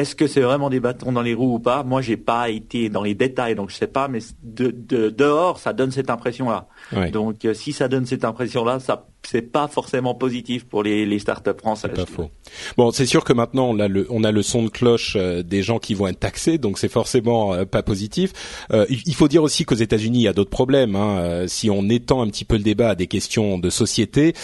est-ce 0.00 0.14
que 0.14 0.26
c'est 0.26 0.40
vraiment 0.40 0.70
des 0.70 0.80
bâtons 0.80 1.12
dans 1.12 1.20
les 1.20 1.34
roues 1.34 1.56
ou 1.56 1.58
pas? 1.58 1.82
Moi, 1.82 2.00
j'ai 2.00 2.16
pas 2.16 2.48
été 2.48 2.88
dans 2.88 3.02
les 3.02 3.14
détails, 3.14 3.54
donc 3.54 3.70
je 3.70 3.76
sais 3.76 3.86
pas. 3.86 4.08
Mais 4.08 4.20
de, 4.42 4.70
dehors, 5.10 5.58
ça 5.58 5.74
donne 5.74 5.90
cette 5.90 6.08
impression-là. 6.08 6.68
Donc, 7.12 7.44
euh, 7.44 7.52
si 7.52 7.72
ça 7.72 7.86
donne 7.86 8.06
cette 8.06 8.24
impression-là, 8.24 8.80
ça 8.80 9.06
c'est 9.22 9.42
pas 9.42 9.68
forcément 9.68 10.14
positif 10.14 10.64
pour 10.64 10.82
les, 10.82 11.18
startups 11.18 11.50
françaises. 11.58 11.92
C'est 11.94 12.04
pas 12.04 12.10
faux. 12.10 12.30
Bon, 12.76 12.90
c'est 12.90 13.06
sûr 13.06 13.24
que 13.24 13.32
maintenant 13.32 13.68
on 13.68 13.78
a 13.78 13.88
le 13.88 14.06
on 14.10 14.24
a 14.24 14.32
le 14.32 14.42
son 14.42 14.64
de 14.64 14.68
cloche 14.68 15.16
euh, 15.16 15.42
des 15.42 15.62
gens 15.62 15.78
qui 15.78 15.94
vont 15.94 16.08
être 16.08 16.20
taxés, 16.20 16.58
donc 16.58 16.78
c'est 16.78 16.88
forcément 16.88 17.54
euh, 17.54 17.64
pas 17.64 17.82
positif. 17.82 18.32
Euh, 18.72 18.86
il 18.88 19.14
faut 19.14 19.28
dire 19.28 19.42
aussi 19.42 19.64
qu'aux 19.64 19.74
États-Unis 19.74 20.20
il 20.20 20.22
y 20.22 20.28
a 20.28 20.32
d'autres 20.32 20.50
problèmes. 20.50 20.96
Hein. 20.96 21.44
Si 21.46 21.70
on 21.70 21.88
étend 21.88 22.22
un 22.22 22.28
petit 22.28 22.44
peu 22.44 22.56
le 22.56 22.62
débat 22.62 22.90
à 22.90 22.94
des 22.94 23.06
questions 23.06 23.58
de 23.58 23.70
société, 23.70 24.34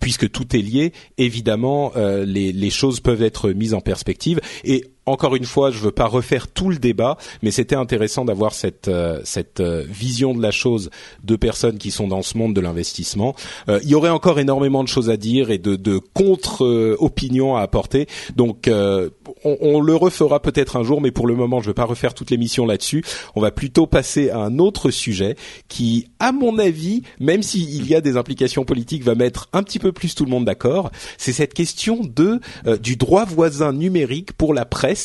puisque 0.00 0.30
tout 0.30 0.56
est 0.56 0.62
lié, 0.62 0.92
évidemment 1.16 1.92
les 1.96 2.52
les 2.52 2.70
choses 2.70 3.00
peuvent 3.00 3.22
être 3.22 3.50
mises 3.50 3.74
en 3.74 3.80
perspective 3.80 4.40
et 4.64 4.84
encore 5.08 5.36
une 5.36 5.44
fois, 5.44 5.70
je 5.70 5.78
veux 5.78 5.90
pas 5.90 6.06
refaire 6.06 6.48
tout 6.48 6.70
le 6.70 6.78
débat, 6.78 7.16
mais 7.42 7.50
c'était 7.50 7.76
intéressant 7.76 8.24
d'avoir 8.24 8.52
cette 8.52 8.90
cette 9.24 9.60
vision 9.60 10.34
de 10.34 10.42
la 10.42 10.50
chose 10.50 10.90
de 11.24 11.36
personnes 11.36 11.78
qui 11.78 11.90
sont 11.90 12.08
dans 12.08 12.22
ce 12.22 12.36
monde 12.38 12.54
de 12.54 12.60
l'investissement. 12.60 13.34
il 13.68 13.88
y 13.88 13.94
aurait 13.94 14.08
encore 14.08 14.38
énormément 14.38 14.82
de 14.82 14.88
choses 14.88 15.10
à 15.10 15.16
dire 15.16 15.50
et 15.50 15.58
de, 15.58 15.76
de 15.76 15.98
contre-opinions 15.98 17.56
à 17.56 17.62
apporter. 17.62 18.06
Donc, 18.36 18.68
euh, 18.68 19.10
on, 19.44 19.56
on, 19.60 19.80
le 19.80 19.94
refera 19.94 20.40
peut-être 20.40 20.76
un 20.76 20.82
jour, 20.82 21.00
mais 21.00 21.10
pour 21.10 21.26
le 21.26 21.34
moment, 21.34 21.60
je 21.60 21.70
vais 21.70 21.74
pas 21.74 21.84
refaire 21.84 22.14
toute 22.14 22.30
l'émission 22.30 22.66
là-dessus. 22.66 23.04
On 23.34 23.40
va 23.40 23.50
plutôt 23.50 23.86
passer 23.86 24.30
à 24.30 24.38
un 24.38 24.58
autre 24.58 24.90
sujet 24.90 25.36
qui, 25.68 26.08
à 26.18 26.32
mon 26.32 26.58
avis, 26.58 27.02
même 27.20 27.42
s'il 27.42 27.86
y 27.86 27.94
a 27.94 28.00
des 28.00 28.16
implications 28.16 28.64
politiques, 28.64 29.04
va 29.04 29.14
mettre 29.14 29.48
un 29.52 29.62
petit 29.62 29.78
peu 29.78 29.92
plus 29.92 30.14
tout 30.14 30.24
le 30.24 30.30
monde 30.30 30.44
d'accord. 30.44 30.90
C'est 31.16 31.32
cette 31.32 31.54
question 31.54 32.00
de 32.02 32.40
euh, 32.66 32.76
du 32.76 32.96
droit 32.96 33.24
voisin 33.24 33.72
numérique 33.72 34.32
pour 34.32 34.54
la 34.54 34.64
presse 34.64 34.97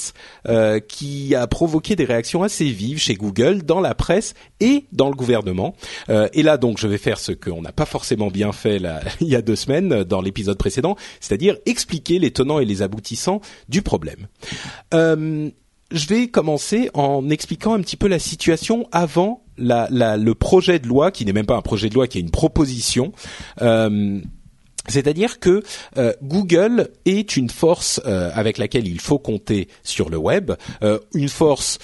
euh, 0.48 0.80
qui 0.80 1.36
a 1.36 1.48
provoqué 1.48 1.96
des 1.96 2.06
réactions 2.06 2.44
assez 2.44 2.66
vives 2.66 3.00
chez 3.00 3.16
Google, 3.16 3.64
dans 3.64 3.80
la 3.80 3.96
presse 3.96 4.34
et 4.60 4.86
dans 4.92 5.10
le 5.10 5.16
gouvernement. 5.16 5.76
et 6.10 6.44
là, 6.44 6.58
donc, 6.58 6.78
je 6.78 6.88
vais 6.88 6.98
faire 6.98 7.20
ce 7.20 7.32
qu'on 7.32 7.62
n'a 7.62 7.72
pas 7.72 7.86
forcément 7.86 8.30
bien 8.30 8.52
fait 8.52 8.80
là, 8.80 9.02
il 9.22 9.28
y 9.28 9.36
a 9.36 9.42
deux 9.42 9.56
semaines 9.56 10.04
dans 10.04 10.22
l'épisode 10.22 10.58
précédent, 10.58 10.96
c'est-à-dire 11.20 11.58
expliquer 11.66 12.20
les 12.20 12.32
tenants 12.32 12.60
et 12.60 12.66
les 12.66 12.82
aboutissants 12.82 13.42
du 13.70 13.82
problème. 13.82 14.28
Euh, 14.94 15.50
je 15.92 16.08
vais 16.08 16.28
commencer 16.28 16.90
en 16.94 17.30
expliquant 17.30 17.74
un 17.74 17.82
petit 17.82 17.98
peu 17.98 18.08
la 18.08 18.20
situation 18.20 18.88
avant 18.92 19.44
la, 19.58 19.88
la, 19.92 20.18
le 20.18 20.34
projet 20.34 20.80
de 20.80 20.88
loi, 20.88 21.12
qui 21.12 21.26
n'est 21.26 21.34
même 21.34 21.46
pas 21.46 21.56
un 21.56 21.62
projet 21.62 21.90
de 21.90 21.94
loi, 21.94 22.08
qui 22.08 22.18
est 22.18 22.22
une 22.22 22.32
proposition. 22.32 23.12
Euh, 23.62 24.20
c'est-à-dire 24.88 25.40
que 25.40 25.64
euh, 25.98 26.14
Google 26.22 26.90
est 27.06 27.38
une 27.38 27.50
force 27.50 28.02
euh, 28.06 28.32
avec 28.34 28.58
laquelle 28.58 28.88
il 28.88 29.00
faut 29.00 29.20
compter 29.20 29.68
sur 29.84 30.10
le 30.10 30.18
web, 30.18 30.52
euh, 30.84 31.00
une 31.14 31.30
force 31.30 31.80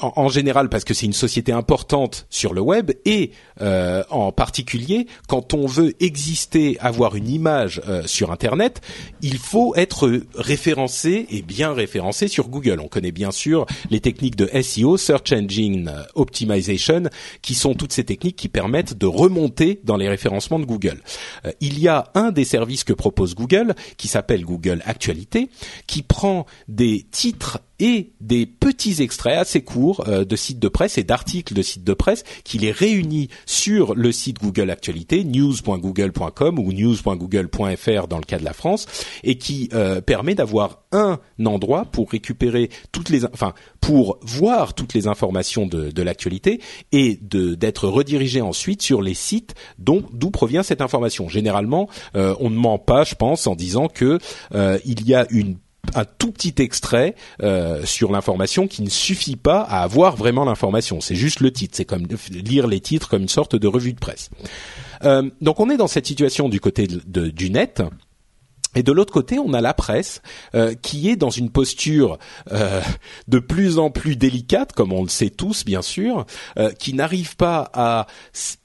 en, 0.00 0.28
général 0.28 0.68
parce 0.68 0.84
que 0.84 0.94
c'est 0.94 1.06
une 1.06 1.12
société 1.12 1.52
importante 1.52 2.26
sur 2.30 2.54
le 2.54 2.60
web 2.60 2.92
et 3.04 3.30
euh, 3.60 4.02
en 4.10 4.32
particulier 4.32 5.06
quand 5.28 5.54
on 5.54 5.66
veut 5.66 5.94
exister, 6.00 6.78
avoir 6.80 7.14
une 7.16 7.28
image 7.28 7.80
euh, 7.88 8.02
sur 8.06 8.30
Internet, 8.30 8.80
il 9.22 9.38
faut 9.38 9.74
être 9.76 10.22
référencé 10.34 11.26
et 11.30 11.42
bien 11.42 11.72
référencé 11.72 12.28
sur 12.28 12.48
Google. 12.48 12.80
On 12.80 12.88
connaît 12.88 13.12
bien 13.12 13.30
sûr 13.30 13.66
les 13.90 14.00
techniques 14.00 14.36
de 14.36 14.48
SEO, 14.62 14.96
Search 14.96 15.32
Engine 15.32 15.92
Optimization, 16.14 17.04
qui 17.42 17.54
sont 17.54 17.74
toutes 17.74 17.92
ces 17.92 18.04
techniques 18.04 18.36
qui 18.36 18.48
permettent 18.48 18.96
de 18.98 19.06
remonter 19.06 19.80
dans 19.84 19.96
les 19.96 20.08
référencements 20.08 20.58
de 20.58 20.64
Google. 20.64 21.00
Euh, 21.44 21.52
il 21.60 21.78
y 21.78 21.88
a 21.88 22.10
un 22.14 22.32
des 22.32 22.44
services 22.44 22.84
que 22.84 22.92
propose 22.92 23.34
Google 23.34 23.74
qui 23.96 24.08
s'appelle 24.08 24.44
Google 24.44 24.82
Actualité, 24.84 25.48
qui 25.86 26.02
prend 26.02 26.46
des 26.68 27.06
titres 27.10 27.60
et 27.78 28.12
des 28.20 28.46
petits 28.46 29.02
extraits 29.02 29.38
assez 29.38 29.62
courts 29.62 30.04
euh, 30.08 30.24
de 30.24 30.36
sites 30.36 30.58
de 30.58 30.68
presse 30.68 30.98
et 30.98 31.04
d'articles 31.04 31.54
de 31.54 31.62
sites 31.62 31.84
de 31.84 31.92
presse 31.94 32.24
qui 32.44 32.58
les 32.58 32.70
réunit 32.70 33.28
sur 33.44 33.94
le 33.94 34.12
site 34.12 34.40
Google 34.40 34.70
Actualité, 34.70 35.24
news.google.com 35.24 36.58
ou 36.58 36.72
news.google.fr 36.72 38.08
dans 38.08 38.18
le 38.18 38.24
cas 38.24 38.38
de 38.38 38.44
la 38.44 38.52
France, 38.52 38.86
et 39.24 39.38
qui 39.38 39.68
euh, 39.72 40.00
permet 40.00 40.34
d'avoir 40.34 40.82
un 40.92 41.18
endroit 41.44 41.84
pour 41.84 42.10
récupérer 42.10 42.70
toutes 42.92 43.10
les, 43.10 43.24
enfin, 43.26 43.54
pour 43.80 44.18
voir 44.22 44.74
toutes 44.74 44.94
les 44.94 45.06
informations 45.06 45.66
de, 45.66 45.90
de 45.90 46.02
l'actualité 46.02 46.60
et 46.92 47.18
de 47.22 47.54
d'être 47.54 47.88
redirigé 47.88 48.40
ensuite 48.40 48.82
sur 48.82 49.02
les 49.02 49.14
sites 49.14 49.54
dont 49.78 50.04
d'où 50.12 50.30
provient 50.30 50.62
cette 50.62 50.80
information. 50.80 51.28
Généralement, 51.28 51.88
euh, 52.14 52.34
on 52.40 52.50
ne 52.50 52.56
ment 52.56 52.78
pas, 52.78 53.04
je 53.04 53.14
pense, 53.14 53.46
en 53.46 53.54
disant 53.54 53.88
que 53.88 54.18
il 54.84 55.06
y 55.06 55.14
a 55.14 55.26
une 55.30 55.56
un 55.94 56.04
tout 56.04 56.32
petit 56.32 56.54
extrait 56.58 57.14
euh, 57.42 57.84
sur 57.84 58.12
l'information 58.12 58.66
qui 58.66 58.82
ne 58.82 58.90
suffit 58.90 59.36
pas 59.36 59.60
à 59.60 59.82
avoir 59.82 60.16
vraiment 60.16 60.44
l'information. 60.44 61.00
C'est 61.00 61.14
juste 61.14 61.40
le 61.40 61.52
titre. 61.52 61.76
C'est 61.76 61.84
comme 61.84 62.06
lire 62.30 62.66
les 62.66 62.80
titres 62.80 63.08
comme 63.08 63.22
une 63.22 63.28
sorte 63.28 63.56
de 63.56 63.66
revue 63.66 63.92
de 63.92 63.98
presse. 63.98 64.30
Euh, 65.04 65.30
donc 65.40 65.60
on 65.60 65.70
est 65.70 65.76
dans 65.76 65.88
cette 65.88 66.06
situation 66.06 66.48
du 66.48 66.60
côté 66.60 66.86
de, 66.86 67.28
du 67.28 67.50
net. 67.50 67.82
Et 68.76 68.82
de 68.82 68.92
l'autre 68.92 69.12
côté, 69.12 69.38
on 69.38 69.54
a 69.54 69.62
la 69.62 69.72
presse 69.72 70.20
euh, 70.54 70.74
qui 70.74 71.08
est 71.08 71.16
dans 71.16 71.30
une 71.30 71.50
posture 71.50 72.18
euh, 72.52 72.82
de 73.26 73.38
plus 73.38 73.78
en 73.78 73.90
plus 73.90 74.16
délicate, 74.16 74.72
comme 74.74 74.92
on 74.92 75.02
le 75.02 75.08
sait 75.08 75.30
tous 75.30 75.64
bien 75.64 75.80
sûr, 75.80 76.26
euh, 76.58 76.70
qui 76.72 76.92
n'arrive 76.92 77.36
pas 77.36 77.70
à 77.72 78.06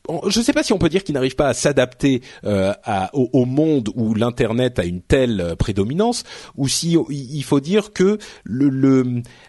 je 0.10 0.40
ne 0.40 0.44
sais 0.44 0.54
pas 0.54 0.64
si 0.64 0.74
on 0.74 0.78
peut 0.78 0.90
dire 0.90 1.04
qu'il 1.04 1.14
n'arrive 1.14 1.36
pas 1.36 1.48
à 1.48 1.54
s'adapter 1.54 2.22
euh, 2.44 2.74
au, 3.14 3.46
monde 3.46 3.90
où 3.96 4.14
l'internet 4.14 4.80
a 4.80 4.86
une 4.86 5.02
telle 5.02 5.42
euh, 5.42 5.56
prédominance, 5.56 6.24
ou 6.56 6.68
si 6.68 6.98
il 7.10 7.44
faut 7.44 7.60
dire 7.60 7.94
que 7.94 8.18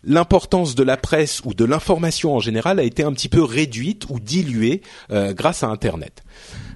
l'importance 0.04 0.75
de 0.75 0.82
la 0.82 0.97
presse 0.97 1.40
ou 1.44 1.54
de 1.54 1.64
l'information 1.64 2.35
en 2.35 2.40
général 2.40 2.78
a 2.78 2.82
été 2.82 3.02
un 3.02 3.12
petit 3.12 3.28
peu 3.28 3.42
réduite 3.42 4.06
ou 4.11 4.21
diluée 4.21 4.82
euh, 5.11 5.32
grâce 5.32 5.62
à 5.62 5.68
internet. 5.68 6.23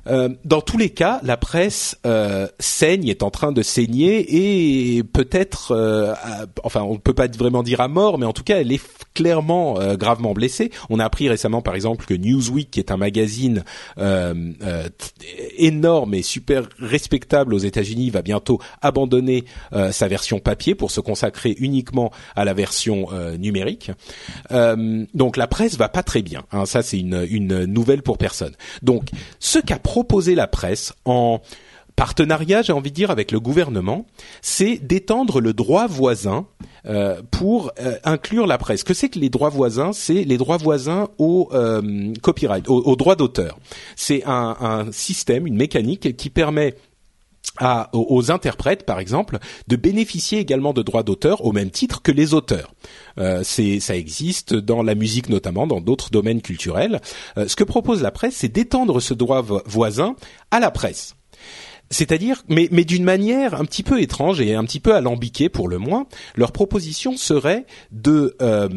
Euh, 0.08 0.28
dans 0.44 0.60
tous 0.60 0.78
les 0.78 0.90
cas, 0.90 1.20
la 1.22 1.36
presse 1.36 1.98
euh, 2.06 2.46
saigne, 2.60 3.08
est 3.08 3.22
en 3.22 3.30
train 3.30 3.52
de 3.52 3.62
saigner 3.62 4.96
et 4.96 5.02
peut-être, 5.02 5.72
euh, 5.72 6.14
enfin, 6.62 6.82
on 6.82 6.94
ne 6.94 6.98
peut 6.98 7.14
pas 7.14 7.26
vraiment 7.26 7.62
dire 7.62 7.80
à 7.80 7.88
mort, 7.88 8.18
mais 8.18 8.26
en 8.26 8.32
tout 8.32 8.44
cas, 8.44 8.58
elle 8.58 8.72
est 8.72 8.82
clairement 9.14 9.78
gravement 9.96 10.32
blessée. 10.32 10.70
On 10.90 11.00
a 11.00 11.04
appris 11.04 11.28
récemment, 11.28 11.62
par 11.62 11.74
exemple, 11.74 12.04
que 12.04 12.14
Newsweek, 12.14 12.70
qui 12.70 12.80
est 12.80 12.90
un 12.90 12.96
magazine 12.96 13.64
énorme 15.58 16.14
et 16.14 16.22
super 16.22 16.68
respectable 16.78 17.54
aux 17.54 17.58
États-Unis, 17.58 18.10
va 18.10 18.22
bientôt 18.22 18.60
abandonner 18.82 19.44
sa 19.90 20.08
version 20.08 20.38
papier 20.38 20.74
pour 20.74 20.90
se 20.90 21.00
consacrer 21.00 21.56
uniquement 21.58 22.12
à 22.34 22.44
la 22.44 22.54
version 22.54 23.08
numérique. 23.38 23.90
donc, 24.50 25.36
la 25.36 25.46
presse 25.46 25.76
va 25.76 25.88
pas 25.88 26.02
très 26.02 26.22
bien. 26.22 26.44
Hein, 26.52 26.66
ça, 26.66 26.82
c'est 26.82 26.98
une, 26.98 27.64
nouvelle 27.64 28.02
pour 28.02 28.18
personne. 28.18 28.54
Donc, 28.82 29.08
ce 29.38 29.58
qu'a 29.58 29.78
proposer 29.78 30.34
la 30.34 30.46
presse 30.46 30.92
en 31.04 31.40
partenariat, 31.96 32.62
j'ai 32.62 32.72
envie 32.72 32.90
de 32.90 32.94
dire, 32.94 33.10
avec 33.10 33.32
le 33.32 33.40
gouvernement, 33.40 34.06
c'est 34.42 34.78
d'étendre 34.78 35.40
le 35.40 35.52
droit 35.52 35.86
voisin 35.86 36.46
euh, 36.86 37.20
pour 37.30 37.72
euh, 37.80 37.96
inclure 38.04 38.46
la 38.46 38.58
presse. 38.58 38.84
Que 38.84 38.94
c'est 38.94 39.08
que 39.08 39.18
les 39.18 39.28
droits 39.28 39.50
voisins? 39.50 39.92
C'est 39.92 40.24
les 40.24 40.38
droits 40.38 40.56
voisins 40.56 41.08
au 41.18 41.48
euh, 41.52 42.12
copyright, 42.22 42.68
au, 42.68 42.96
droit 42.96 43.16
d'auteur. 43.16 43.58
C'est 43.96 44.24
un, 44.24 44.56
un, 44.60 44.92
système, 44.92 45.46
une 45.46 45.56
mécanique 45.56 46.16
qui 46.16 46.30
permet 46.30 46.74
à, 47.58 47.90
aux 47.92 48.30
interprètes, 48.30 48.84
par 48.84 48.98
exemple, 48.98 49.38
de 49.68 49.76
bénéficier 49.76 50.38
également 50.38 50.72
de 50.72 50.82
droits 50.82 51.02
d'auteur 51.02 51.44
au 51.44 51.52
même 51.52 51.70
titre 51.70 52.02
que 52.02 52.12
les 52.12 52.34
auteurs. 52.34 52.74
Euh, 53.18 53.42
ça 53.44 53.96
existe 53.96 54.54
dans 54.54 54.82
la 54.82 54.94
musique 54.94 55.28
notamment, 55.28 55.66
dans 55.66 55.80
d'autres 55.80 56.10
domaines 56.10 56.42
culturels. 56.42 57.00
Euh, 57.38 57.48
ce 57.48 57.56
que 57.56 57.64
propose 57.64 58.02
la 58.02 58.10
presse, 58.10 58.36
c'est 58.36 58.48
d'étendre 58.48 59.00
ce 59.00 59.14
droit 59.14 59.44
voisin 59.64 60.16
à 60.50 60.60
la 60.60 60.70
presse. 60.70 61.14
C'est-à-dire, 61.90 62.42
mais, 62.48 62.68
mais 62.72 62.84
d'une 62.84 63.04
manière 63.04 63.54
un 63.54 63.64
petit 63.64 63.82
peu 63.82 64.00
étrange 64.00 64.40
et 64.40 64.54
un 64.54 64.64
petit 64.64 64.80
peu 64.80 64.94
alambiquée 64.94 65.48
pour 65.48 65.68
le 65.68 65.78
moins, 65.78 66.06
leur 66.34 66.50
proposition 66.50 67.16
serait 67.16 67.64
de 67.92 68.36
euh, 68.42 68.68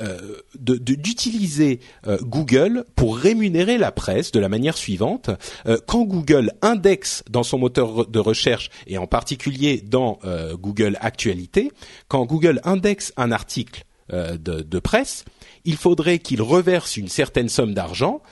euh 0.00 0.36
d'utiliser 0.58 1.80
euh, 2.06 2.18
Google 2.22 2.84
pour 2.96 3.16
rémunérer 3.16 3.78
la 3.78 3.92
presse 3.92 4.32
de 4.32 4.40
la 4.40 4.48
manière 4.48 4.76
suivante. 4.76 5.30
Euh, 5.66 5.78
quand 5.86 6.04
Google 6.04 6.52
indexe 6.60 7.22
dans 7.30 7.44
son 7.44 7.58
moteur 7.58 8.06
de 8.06 8.18
recherche 8.18 8.70
et 8.86 8.98
en 8.98 9.06
particulier 9.06 9.80
dans 9.80 10.18
Google 10.54 10.96
Actualité, 11.00 11.70
quand 12.08 12.24
Google 12.24 12.60
indexe 12.64 13.12
un 13.16 13.32
article 13.32 13.84
de, 14.10 14.78
presse, 14.78 15.24
il 15.64 15.76
faudrait 15.76 16.18
qu'il 16.18 16.42
reverse 16.42 16.96
une 16.96 17.08
certaine 17.08 17.48
somme 17.48 17.74
d'argent 17.74 18.22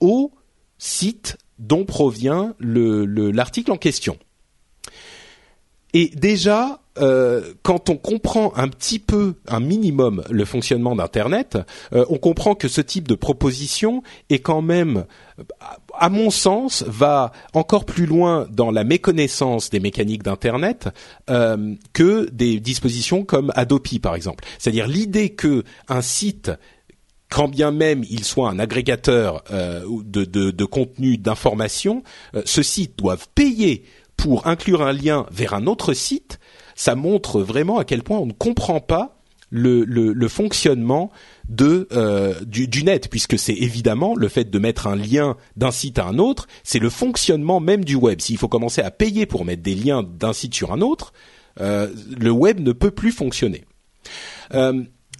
au 0.00 0.32
site 0.78 1.36
dont 1.58 1.84
provient 1.84 2.54
l'article 2.60 3.72
en 3.72 3.76
question. 3.76 4.18
Et 5.94 6.10
déjà, 6.14 6.80
euh, 6.98 7.54
quand 7.62 7.90
on 7.90 7.96
comprend 7.96 8.52
un 8.56 8.68
petit 8.68 8.98
peu, 8.98 9.34
un 9.48 9.60
minimum, 9.60 10.22
le 10.30 10.44
fonctionnement 10.44 10.96
d'Internet, 10.96 11.58
euh, 11.94 12.04
on 12.10 12.18
comprend 12.18 12.54
que 12.54 12.68
ce 12.68 12.80
type 12.80 13.08
de 13.08 13.14
proposition 13.14 14.02
est 14.30 14.38
quand 14.38 14.62
même, 14.62 15.04
à 15.94 16.08
mon 16.08 16.30
sens, 16.30 16.84
va 16.86 17.32
encore 17.54 17.84
plus 17.84 18.06
loin 18.06 18.46
dans 18.50 18.70
la 18.70 18.84
méconnaissance 18.84 19.70
des 19.70 19.80
mécaniques 19.80 20.22
d'Internet 20.22 20.88
euh, 21.30 21.74
que 21.92 22.28
des 22.30 22.60
dispositions 22.60 23.24
comme 23.24 23.52
Adopi, 23.54 23.98
par 23.98 24.14
exemple. 24.14 24.44
C'est-à-dire 24.58 24.88
l'idée 24.88 25.30
que 25.30 25.64
un 25.88 26.02
site 26.02 26.50
quand 27.28 27.48
bien 27.48 27.70
même 27.70 28.04
il 28.08 28.24
soit 28.24 28.50
un 28.50 28.58
agrégateur 28.58 29.42
euh, 29.50 29.84
de, 30.04 30.24
de, 30.24 30.64
contenu 30.64 31.18
d'information, 31.18 32.02
euh, 32.34 32.42
ce 32.44 32.62
site 32.62 32.98
doivent 32.98 33.26
payer 33.34 33.84
pour 34.16 34.46
inclure 34.46 34.82
un 34.82 34.92
lien 34.92 35.26
vers 35.30 35.54
un 35.54 35.66
autre 35.66 35.92
site. 35.92 36.38
Ça 36.74 36.94
montre 36.94 37.40
vraiment 37.40 37.78
à 37.78 37.84
quel 37.84 38.02
point 38.02 38.18
on 38.18 38.26
ne 38.26 38.32
comprend 38.32 38.80
pas 38.80 39.12
le, 39.50 40.28
fonctionnement 40.28 41.10
euh, 41.60 42.34
du, 42.44 42.84
net, 42.84 43.08
puisque 43.08 43.38
c'est 43.38 43.54
évidemment 43.54 44.14
le 44.14 44.28
fait 44.28 44.50
de 44.50 44.58
mettre 44.58 44.86
un 44.86 44.96
lien 44.96 45.36
d'un 45.56 45.70
site 45.70 45.98
à 45.98 46.06
un 46.06 46.18
autre, 46.18 46.46
c'est 46.64 46.78
le 46.78 46.90
fonctionnement 46.90 47.60
même 47.60 47.84
du 47.84 47.94
web. 47.94 48.20
S'il 48.20 48.38
faut 48.38 48.48
commencer 48.48 48.82
à 48.82 48.90
payer 48.90 49.24
pour 49.24 49.44
mettre 49.44 49.62
des 49.62 49.74
liens 49.74 50.02
d'un 50.02 50.32
site 50.32 50.54
sur 50.54 50.72
un 50.72 50.80
autre, 50.80 51.12
le 51.58 52.30
web 52.30 52.60
ne 52.60 52.72
peut 52.72 52.90
plus 52.90 53.12
fonctionner. 53.12 53.64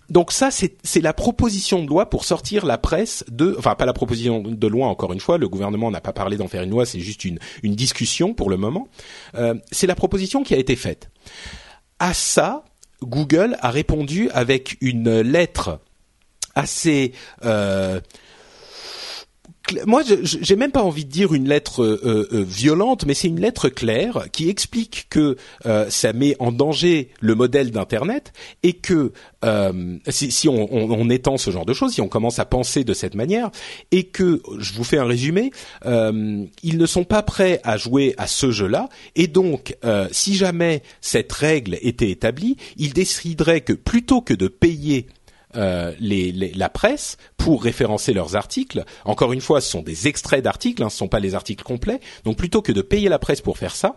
Donc 0.09 0.33
ça, 0.33 0.51
c'est 0.51 1.01
la 1.01 1.13
proposition 1.13 1.83
de 1.83 1.89
loi 1.89 2.09
pour 2.09 2.25
sortir 2.25 2.65
la 2.65 2.79
presse 2.79 3.25
de, 3.29 3.57
enfin 3.59 3.75
pas 3.75 3.87
la 3.87 3.93
proposition 3.93 4.41
de 4.41 4.67
loi 4.67 4.87
encore 4.87 5.13
une 5.13 5.21
fois, 5.21 5.37
le 5.37 5.49
gouvernement 5.49 5.91
n'a 5.91 6.01
pas 6.01 6.13
parlé 6.13 6.37
d'en 6.37 6.49
faire 6.49 6.63
une 6.63 6.71
loi, 6.71 6.87
c'est 6.87 7.01
juste 7.01 7.25
une, 7.25 7.39
une 7.63 7.75
discussion 7.75 8.33
pour 8.33 8.49
le 8.49 8.57
moment. 8.57 8.89
Euh, 9.35 9.55
c'est 9.73 9.87
la 9.87 9.97
proposition 9.97 10.43
qui 10.45 10.55
a 10.55 10.59
été 10.59 10.77
faite. 10.77 11.11
À 11.99 12.15
ça, 12.15 12.65
Google 13.03 13.57
a 13.61 13.71
répondu 13.71 14.31
avec 14.31 14.77
une 14.81 15.21
lettre 15.21 15.81
assez 16.55 17.13
euh, 17.45 18.01
moi, 19.87 20.03
j'ai 20.23 20.57
même 20.57 20.71
pas 20.71 20.83
envie 20.83 21.05
de 21.05 21.11
dire 21.11 21.35
une 21.35 21.49
lettre 21.49 21.83
euh, 21.83 22.01
euh, 22.05 22.29
euh, 22.33 22.45
violente, 22.47 23.05
mais 23.07 23.15
c'est 23.15 23.29
une 23.29 23.41
lettre 23.41 23.69
claire 23.69 24.27
qui 24.33 24.49
explique 24.49 25.07
que 25.11 25.37
ça 25.89 26.13
met 26.13 26.37
en 26.39 26.53
danger 26.53 27.11
le 27.21 27.35
modèle 27.35 27.71
d'Internet 27.71 28.33
et 28.63 28.75
que 28.75 29.13
si, 30.09 30.49
on, 30.49 30.73
on, 30.73 31.11
étend 31.11 31.37
ce 31.37 31.51
genre 31.51 31.67
de 31.67 31.73
choses, 31.73 31.93
si 31.93 32.01
on 32.01 32.09
commence 32.09 32.39
à 32.39 32.45
penser 32.45 32.85
de 32.85 32.95
cette 32.95 33.15
manière, 33.15 33.51
et 33.93 34.05
que, 34.05 34.43
je 34.59 34.73
vous 34.73 34.85
fais 34.85 34.99
un 34.99 35.05
résumé, 35.05 35.51
ils 35.85 36.79
ne 36.79 36.87
sont 36.87 37.05
pas 37.05 37.23
prêts 37.23 37.61
à 37.65 37.77
jouer 37.77 38.15
à 38.19 38.27
ce 38.27 38.51
jeu-là, 38.51 38.89
et 39.15 39.27
donc, 39.27 39.77
si 40.11 40.35
jamais 40.35 40.83
cette 41.01 41.33
règle 41.33 41.79
était 41.83 42.11
établie, 42.11 42.57
ils 42.77 42.93
décideraient 42.93 43.61
que 43.61 43.73
plutôt 43.73 44.21
que 44.21 44.35
de 44.35 44.49
payer 44.49 45.07
euh, 45.55 45.93
la 46.01 46.69
presse 46.69 47.17
pour 47.37 47.63
référencer 47.63 48.13
leurs 48.13 48.37
articles. 48.37 48.85
Encore 49.05 49.33
une 49.33 49.41
fois, 49.41 49.61
ce 49.61 49.71
sont 49.71 49.83
des 49.83 50.09
extraits 50.09 50.43
d'articles, 50.43 50.83
hein, 50.83 50.91
ce 50.91 50.97
ne 50.97 50.99
sont 50.99 51.09
pas 51.09 51.21
les 51.21 51.35
articles 51.35 51.63
complets. 51.63 52.01
Donc 52.25 52.37
plutôt 52.37 52.63
que 52.63 52.73
de 52.73 52.83
payer 52.83 53.09
la 53.09 53.19
presse 53.19 53.41
pour 53.41 53.57
faire 53.57 53.75
ça, 53.75 53.97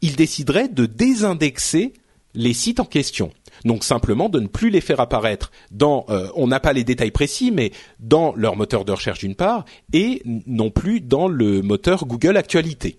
ils 0.00 0.16
décideraient 0.16 0.68
de 0.68 0.86
désindexer 0.86 1.92
les 2.34 2.52
sites 2.52 2.80
en 2.80 2.84
question. 2.84 3.32
Donc 3.64 3.84
simplement 3.84 4.28
de 4.28 4.40
ne 4.40 4.48
plus 4.48 4.70
les 4.70 4.80
faire 4.80 5.00
apparaître 5.00 5.52
dans, 5.70 6.04
euh, 6.08 6.28
on 6.34 6.46
n'a 6.48 6.60
pas 6.60 6.72
les 6.72 6.84
détails 6.84 7.10
précis, 7.10 7.50
mais 7.50 7.70
dans 8.00 8.34
leur 8.34 8.56
moteur 8.56 8.84
de 8.84 8.92
recherche 8.92 9.20
d'une 9.20 9.34
part, 9.34 9.64
et 9.92 10.22
non 10.46 10.70
plus 10.70 11.00
dans 11.00 11.28
le 11.28 11.62
moteur 11.62 12.06
Google 12.06 12.36
Actualité. 12.36 12.98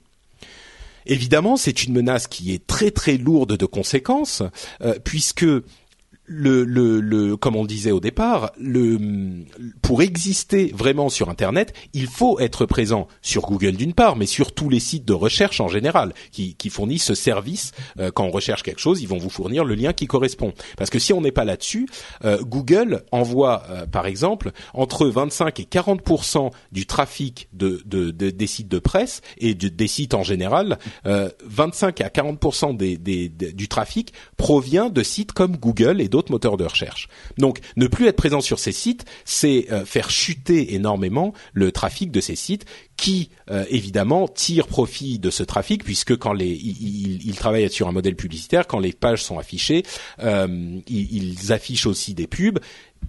Évidemment, 1.05 1.57
c'est 1.57 1.83
une 1.83 1.93
menace 1.93 2.27
qui 2.27 2.53
est 2.53 2.65
très 2.65 2.91
très 2.91 3.17
lourde 3.17 3.57
de 3.57 3.65
conséquences, 3.65 4.41
euh, 4.81 4.95
puisque 5.03 5.45
le, 6.25 6.63
le, 6.63 7.01
le, 7.01 7.35
comme 7.35 7.55
on 7.55 7.65
disait 7.65 7.91
au 7.91 7.99
départ, 7.99 8.51
le, 8.57 8.97
pour 9.81 10.01
exister 10.01 10.71
vraiment 10.73 11.09
sur 11.09 11.29
Internet, 11.29 11.73
il 11.93 12.07
faut 12.07 12.39
être 12.39 12.65
présent 12.65 13.07
sur 13.21 13.43
Google 13.43 13.73
d'une 13.73 13.93
part, 13.93 14.15
mais 14.15 14.25
sur 14.25 14.53
tous 14.53 14.69
les 14.69 14.79
sites 14.79 15.05
de 15.05 15.13
recherche 15.13 15.59
en 15.59 15.67
général 15.67 16.13
qui, 16.31 16.55
qui 16.55 16.69
fournissent 16.69 17.03
ce 17.03 17.15
service. 17.15 17.71
Euh, 17.99 18.11
quand 18.11 18.25
on 18.25 18.31
recherche 18.31 18.63
quelque 18.63 18.79
chose, 18.79 19.01
ils 19.01 19.07
vont 19.07 19.17
vous 19.17 19.29
fournir 19.29 19.65
le 19.65 19.75
lien 19.75 19.93
qui 19.93 20.07
correspond. 20.07 20.53
Parce 20.77 20.89
que 20.89 20.99
si 20.99 21.13
on 21.13 21.21
n'est 21.21 21.31
pas 21.31 21.45
là-dessus, 21.45 21.87
euh, 22.23 22.41
Google 22.41 23.03
envoie, 23.11 23.63
euh, 23.69 23.85
par 23.85 24.05
exemple, 24.05 24.51
entre 24.73 25.07
25 25.07 25.59
et 25.59 25.65
40 25.65 26.01
du 26.71 26.85
trafic 26.85 27.49
de, 27.53 27.81
de, 27.85 28.11
des 28.11 28.47
sites 28.47 28.67
de 28.69 28.79
presse 28.79 29.21
et 29.37 29.53
des 29.53 29.87
sites 29.87 30.13
en 30.13 30.23
général. 30.23 30.77
25 31.03 32.01
à 32.01 32.09
40 32.09 32.77
des, 32.77 32.97
des, 32.97 33.29
du 33.29 33.67
trafic 33.67 34.13
provient 34.37 34.89
de 34.89 35.03
sites 35.03 35.31
comme 35.31 35.57
Google 35.57 36.01
et 36.01 36.07
d'autres 36.13 36.31
moteurs 36.31 36.57
de 36.57 36.63
recherche. 36.63 37.09
Donc, 37.39 37.59
ne 37.75 37.87
plus 37.87 38.05
être 38.05 38.15
présent 38.15 38.39
sur 38.39 38.59
ces 38.59 38.71
sites, 38.71 39.03
c'est 39.25 39.65
euh, 39.71 39.83
faire 39.83 40.11
chuter 40.11 40.75
énormément 40.75 41.33
le 41.53 41.71
trafic 41.71 42.11
de 42.11 42.21
ces 42.21 42.35
sites 42.35 42.65
qui, 42.97 43.31
euh, 43.49 43.65
évidemment, 43.69 44.27
tirent 44.27 44.67
profit 44.67 45.17
de 45.17 45.31
ce 45.31 45.41
trafic 45.41 45.83
puisque 45.83 46.15
quand 46.15 46.33
les 46.33 46.51
ils, 46.51 47.35
travaillent 47.35 47.71
sur 47.71 47.87
un 47.87 47.91
modèle 47.91 48.15
publicitaire, 48.15 48.67
quand 48.67 48.77
les 48.77 48.93
pages 48.93 49.23
sont 49.23 49.39
affichées, 49.39 49.83
euh, 50.19 50.79
ils, 50.87 51.51
affichent 51.51 51.87
aussi 51.87 52.13
des 52.13 52.27
pubs 52.27 52.59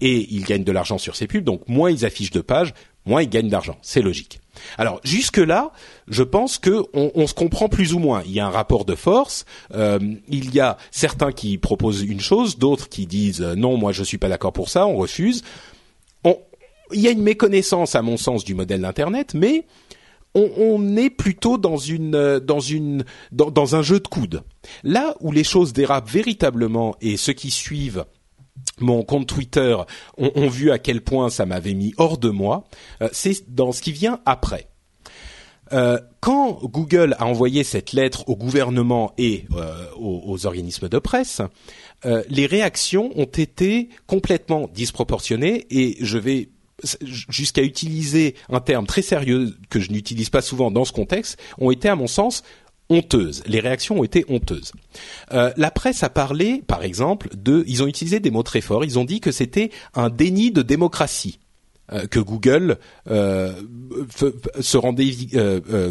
et 0.01 0.27
ils 0.35 0.45
gagnent 0.45 0.65
de 0.65 0.73
l'argent 0.73 0.97
sur 0.97 1.15
ces 1.15 1.27
pubs. 1.27 1.45
Donc, 1.45 1.69
moins 1.69 1.91
ils 1.91 2.07
affichent 2.07 2.31
de 2.31 2.41
pages, 2.41 2.73
moins 3.05 3.21
ils 3.21 3.29
gagnent 3.29 3.51
d'argent. 3.51 3.77
C'est 3.83 4.01
logique. 4.01 4.41
Alors 4.79 5.01
jusque 5.05 5.37
là, 5.37 5.73
je 6.09 6.23
pense 6.23 6.59
que 6.59 6.85
on, 6.93 7.27
se 7.27 7.35
comprend 7.35 7.69
plus 7.69 7.95
ou 7.95 7.99
moins. 7.99 8.23
Il 8.27 8.33
y 8.33 8.41
a 8.41 8.47
un 8.47 8.51
rapport 8.51 8.85
de 8.85 8.95
force. 8.95 9.45
Euh, 9.75 9.99
il 10.29 10.55
y 10.55 10.61
a 10.61 10.77
certains 10.91 11.33
qui 11.33 11.57
proposent 11.59 12.03
une 12.03 12.21
chose, 12.21 12.59
d'autres 12.59 12.89
qui 12.89 13.07
disent 13.07 13.43
euh, 13.43 13.55
non, 13.55 13.77
moi 13.77 13.93
je 13.93 14.05
suis 14.05 14.19
pas 14.19 14.29
d'accord 14.29 14.53
pour 14.53 14.69
ça, 14.69 14.87
on 14.87 14.97
refuse. 14.97 15.43
il 16.93 17.01
y 17.01 17.09
a 17.09 17.11
une 17.11 17.23
méconnaissance, 17.23 17.95
à 17.95 18.03
mon 18.03 18.17
sens, 18.17 18.45
du 18.45 18.55
modèle 18.55 18.83
d'internet, 18.83 19.35
mais 19.35 19.67
on, 20.37 20.97
est 20.97 21.11
plutôt 21.11 21.59
dans 21.59 21.77
une 21.77 22.17
euh, 22.17 22.41
dans 22.41 23.77
un 23.77 23.83
jeu 23.83 24.01
de 24.01 24.09
coude. 24.09 24.43
Là 24.83 25.15
où 25.21 25.33
les 25.33 25.45
choses 25.45 25.73
dérapent 25.73 26.11
véritablement 26.11 26.97
et 27.01 27.17
ceux 27.17 27.33
qui 27.33 27.51
suivent 27.51 28.05
mon 28.81 29.03
compte 29.05 29.29
Twitter 29.29 29.77
ont, 30.17 30.49
vu 30.49 30.71
à 30.71 30.79
quel 30.79 31.03
point 31.03 31.29
ça 31.29 31.47
m'avait 31.47 31.75
mis 31.75 31.93
hors 31.97 32.19
de 32.19 32.31
moi, 32.31 32.65
c'est 33.13 33.55
dans 33.55 33.73
ce 33.73 33.83
qui 33.83 33.93
vient 33.93 34.21
après. 34.25 34.69
Euh, 35.75 35.99
quand 36.21 36.61
Google 36.63 37.15
a 37.19 37.27
envoyé 37.27 37.65
cette 37.65 37.93
lettre 37.93 38.29
au 38.29 38.37
gouvernement 38.37 39.13
et 39.19 39.45
euh, 39.55 39.87
aux, 39.99 40.47
organismes 40.47 40.89
de 40.89 40.99
presse, 40.99 41.43
les 42.29 42.45
réactions 42.45 43.11
ont 43.17 43.25
été 43.25 43.89
complètement 44.07 44.69
disproportionnées 44.75 45.67
et 45.71 45.97
je 46.01 46.19
vais 46.19 46.51
jusqu'à 47.03 47.63
utiliser 47.63 48.35
un 48.51 48.61
terme 48.61 48.87
très 48.87 49.01
sérieux 49.03 49.57
que 49.71 49.81
je 49.81 49.91
n'utilise 49.91 50.29
pas 50.29 50.43
souvent 50.43 50.71
dans 50.71 50.85
ce 50.85 50.93
contexte, 50.93 51.39
ont 51.59 51.71
été 51.71 51.89
à 51.89 51.97
mon 51.97 52.07
sens 52.07 52.43
honteuses. 52.89 53.43
Les 53.47 53.61
réactions 53.61 54.01
ont 54.01 54.05
été 54.05 54.25
honteuses. 54.29 54.73
Euh, 55.33 55.53
la 55.57 55.71
presse 55.71 56.03
a 56.03 56.11
parlé, 56.11 56.63
par 56.67 56.83
exemple, 56.83 57.29
de. 57.35 57.65
Ils 57.67 57.83
ont 57.83 57.87
utilisé 57.87 58.21
des 58.21 58.31
mots 58.31 58.43
très 58.43 58.61
forts. 58.61 58.85
Ils 58.85 58.99
ont 58.99 59.05
dit 59.05 59.21
que 59.21 59.33
c'était 59.33 59.71
un 59.95 60.11
déni 60.11 60.51
de 60.51 60.63
démocratie. 60.63 61.39
Euh, 61.93 62.07
que 62.07 62.19
Google 62.19 62.79
euh, 63.11 63.53
se 64.59 64.79
rendait 64.79 65.11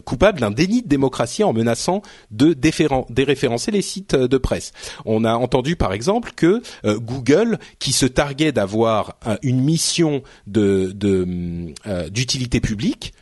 coupable 0.03 0.39
d'un 0.39 0.49
déni 0.49 0.81
de 0.81 0.87
démocratie 0.87 1.43
en 1.43 1.53
menaçant 1.53 2.01
de 2.31 2.53
déréférencer 2.53 3.69
les 3.69 3.83
sites 3.83 4.15
de 4.15 4.37
presse. 4.39 4.71
On 5.05 5.23
a 5.23 5.35
entendu 5.35 5.75
par 5.75 5.93
exemple 5.93 6.31
que 6.35 6.63
Google, 6.83 7.59
qui 7.77 7.91
se 7.91 8.07
targuait 8.07 8.51
d'avoir 8.51 9.17
une 9.43 9.61
mission 9.61 10.23
d'utilité 10.47 12.59
publique, 12.59 13.13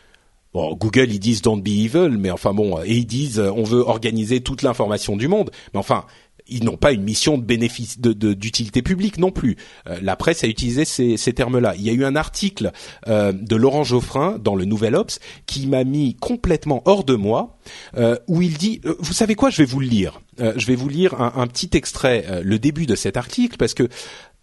Google, 0.53 1.11
ils 1.11 1.19
disent 1.19 1.41
don't 1.41 1.61
be 1.61 1.69
evil, 1.69 2.15
mais 2.17 2.31
enfin 2.31 2.53
bon, 2.53 2.81
et 2.83 2.95
ils 2.95 3.05
disent 3.05 3.39
on 3.39 3.63
veut 3.63 3.81
organiser 3.81 4.39
toute 4.41 4.61
l'information 4.61 5.17
du 5.17 5.27
monde. 5.27 5.51
Mais 5.73 5.79
enfin, 5.79 6.05
ils 6.51 6.63
n'ont 6.63 6.77
pas 6.77 6.91
une 6.91 7.01
mission 7.01 7.37
de 7.37 7.43
bénéfice 7.43 7.99
de 7.99 8.11
d'utilité 8.33 8.81
publique 8.81 9.17
non 9.17 9.31
plus. 9.31 9.57
Euh, 9.87 9.97
la 10.01 10.15
presse 10.15 10.43
a 10.43 10.47
utilisé 10.47 10.85
ces, 10.85 11.17
ces 11.17 11.33
termes-là. 11.33 11.73
Il 11.77 11.81
y 11.81 11.89
a 11.89 11.93
eu 11.93 12.05
un 12.05 12.15
article 12.15 12.71
euh, 13.07 13.31
de 13.31 13.55
Laurent 13.55 13.83
Geoffrin 13.83 14.37
dans 14.37 14.55
le 14.55 14.65
Nouvel 14.65 14.95
Obs 14.95 15.19
qui 15.45 15.67
m'a 15.67 15.83
mis 15.83 16.15
complètement 16.15 16.81
hors 16.85 17.03
de 17.03 17.15
moi, 17.15 17.57
euh, 17.97 18.17
où 18.27 18.41
il 18.41 18.57
dit, 18.57 18.81
vous 18.99 19.13
savez 19.13 19.35
quoi, 19.35 19.49
je 19.49 19.57
vais 19.57 19.65
vous 19.65 19.79
le 19.79 19.87
lire. 19.87 20.21
je 20.37 20.65
vais 20.65 20.75
vous 20.75 20.89
lire 20.89 21.19
un, 21.21 21.33
un 21.35 21.47
petit 21.47 21.69
extrait, 21.73 22.41
le 22.43 22.59
début 22.59 22.85
de 22.85 22.95
cet 22.95 23.17
article, 23.17 23.57
parce 23.57 23.73
que 23.73 23.87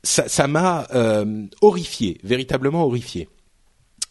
ça 0.02 0.46
m'a 0.46 0.86
horrifié, 1.60 2.18
véritablement 2.24 2.84
horrifié. 2.84 3.28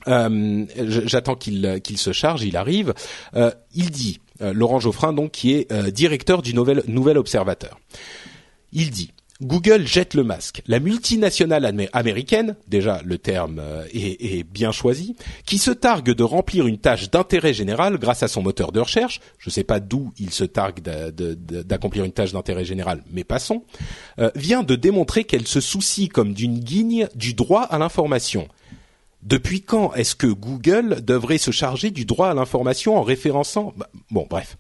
J'attends 0.06 1.36
qu'il 1.36 1.82
qu'il 1.84 1.98
se 1.98 2.12
charge, 2.12 2.44
il 2.44 2.56
arrive. 2.56 2.94
il 3.74 3.90
dit 3.90 4.20
euh, 4.27 4.27
Laurent 4.40 4.80
Geoffrin, 4.80 5.14
donc, 5.14 5.32
qui 5.32 5.54
est 5.54 5.72
euh, 5.72 5.92
directeur 5.92 6.42
du 6.42 6.54
Nouvel, 6.54 6.84
Nouvel 6.88 7.18
Observateur. 7.18 7.80
Il 8.74 8.92
dit 8.92 9.12
Google 9.42 9.86
jette 9.86 10.16
le 10.16 10.24
masque. 10.24 10.64
La 10.66 10.80
multinationale 10.80 11.88
américaine, 11.94 12.56
déjà 12.68 13.02
le 13.06 13.20
terme 13.20 13.60
euh, 13.60 13.86
est, 13.94 14.44
bien 14.44 14.72
choisi, 14.72 15.16
qui 15.46 15.60
se 15.60 15.70
targue 15.70 16.12
de 16.12 16.24
remplir 16.24 16.66
une 16.66 16.80
tâche 16.80 17.12
d'intérêt 17.12 17.54
général 17.54 18.00
grâce 18.00 18.24
à 18.24 18.28
son 18.28 18.42
moteur 18.42 18.72
de 18.72 18.80
recherche, 18.80 19.20
je 19.38 19.50
ne 19.50 19.54
sais 19.54 19.64
pas 19.64 19.80
d'où 19.80 20.12
il 20.18 20.32
se 20.32 20.44
targue 20.44 20.82
d'accomplir 20.82 22.04
une 22.04 22.14
tâche 22.14 22.32
d'intérêt 22.32 22.66
général, 22.66 23.04
mais 23.12 23.24
passons, 23.24 23.64
vient 24.34 24.64
de 24.64 24.76
démontrer 24.76 25.24
qu'elle 25.24 25.48
se 25.48 25.62
soucie 25.62 26.10
comme 26.10 26.34
d'une 26.34 26.58
guigne 26.58 27.08
du 27.14 27.36
droit 27.36 27.62
à 27.62 27.78
l'information 27.78 28.48
depuis 29.24 29.62
quand 29.62 29.94
est-ce 29.94 30.16
que 30.16 30.28
Google 30.28 31.02
devrait 31.04 31.38
se 31.38 31.52
charger 31.52 31.92
du 31.92 32.06
droit 32.06 32.30
à 32.30 32.34
l'information 32.34 32.98
en 32.98 33.04
référençant 33.04 33.74
bah, 33.78 33.90
Bon, 34.12 34.28
bref. 34.30 34.58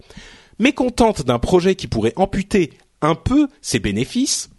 Mécontente 0.60 1.26
d'un 1.26 1.40
projet 1.40 1.76
qui 1.76 1.88
pourrait 1.88 2.14
amputer 2.16 2.74
un 3.02 3.16
peu 3.16 3.48
ses 3.62 3.80
bénéfices, 3.80 4.50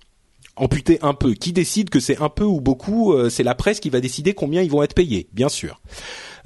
amputer 0.57 0.99
un 1.03 1.15
peu, 1.15 1.35
qui 1.35 1.53
décide 1.53 1.91
que 1.91 2.01
c'est 2.01 2.21
un 2.23 2.29
peu 2.29 2.45
ou 2.45 2.61
beaucoup 2.61 3.13
euh, 3.13 3.31
C'est 3.31 3.43
la 3.43 3.55
presse 3.55 3.81
qui 3.81 3.91
va 3.91 4.01
décider 4.01 4.35
combien 4.35 4.63
ils 4.63 4.71
vont 4.71 4.83
être 4.83 4.95
payés, 4.95 5.29
bien 5.33 5.49
sûr. 5.49 5.81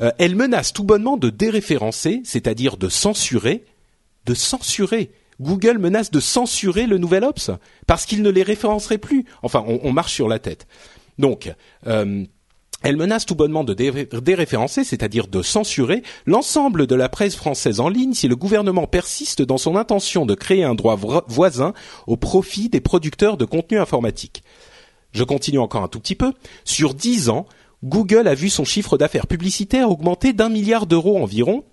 Euh, 0.00 0.10
elle 0.18 0.36
menace 0.36 0.72
tout 0.72 0.84
bonnement 0.84 1.16
de 1.16 1.30
déréférencer, 1.30 2.22
c'est-à-dire 2.24 2.76
de 2.76 2.88
censurer, 2.88 3.64
de 4.26 4.34
censurer. 4.34 5.10
Google 5.40 5.78
menace 5.78 6.10
de 6.10 6.20
censurer 6.20 6.86
le 6.86 6.98
nouvel 6.98 7.24
Ops 7.24 7.50
parce 7.86 8.06
qu'il 8.06 8.22
ne 8.22 8.30
les 8.30 8.42
référencerait 8.42 8.98
plus. 8.98 9.24
Enfin, 9.42 9.64
on, 9.66 9.92
marche 9.92 10.12
sur 10.12 10.28
la 10.28 10.38
tête. 10.38 10.66
Donc, 11.18 11.52
euh, 11.86 12.24
elle 12.82 12.96
menace 12.96 13.26
tout 13.26 13.34
bonnement 13.34 13.64
de 13.64 13.74
déréférencer, 13.74 14.84
c'est-à-dire 14.84 15.28
de 15.28 15.42
censurer, 15.42 16.02
l'ensemble 16.26 16.86
de 16.86 16.94
la 16.94 17.08
presse 17.08 17.36
française 17.36 17.80
en 17.80 17.88
ligne 17.88 18.14
si 18.14 18.28
le 18.28 18.36
gouvernement 18.36 18.86
persiste 18.86 19.42
dans 19.42 19.58
son 19.58 19.76
intention 19.76 20.26
de 20.26 20.34
créer 20.34 20.64
un 20.64 20.74
droit 20.74 20.98
voisin 21.28 21.74
au 22.06 22.16
profit 22.16 22.68
des 22.68 22.80
producteurs 22.80 23.36
de 23.36 23.44
contenu 23.44 23.78
informatique. 23.78 24.42
Je 25.12 25.24
continue 25.24 25.58
encore 25.58 25.82
un 25.82 25.88
tout 25.88 26.00
petit 26.00 26.14
peu. 26.14 26.32
Sur 26.64 26.94
dix 26.94 27.28
ans, 27.28 27.46
Google 27.84 28.28
a 28.28 28.34
vu 28.34 28.48
son 28.48 28.64
chiffre 28.64 28.96
d'affaires 28.96 29.26
publicitaire 29.26 29.90
augmenter 29.90 30.32
d'un 30.32 30.48
milliard 30.48 30.86
d'euros 30.86 31.22
environ, 31.22 31.64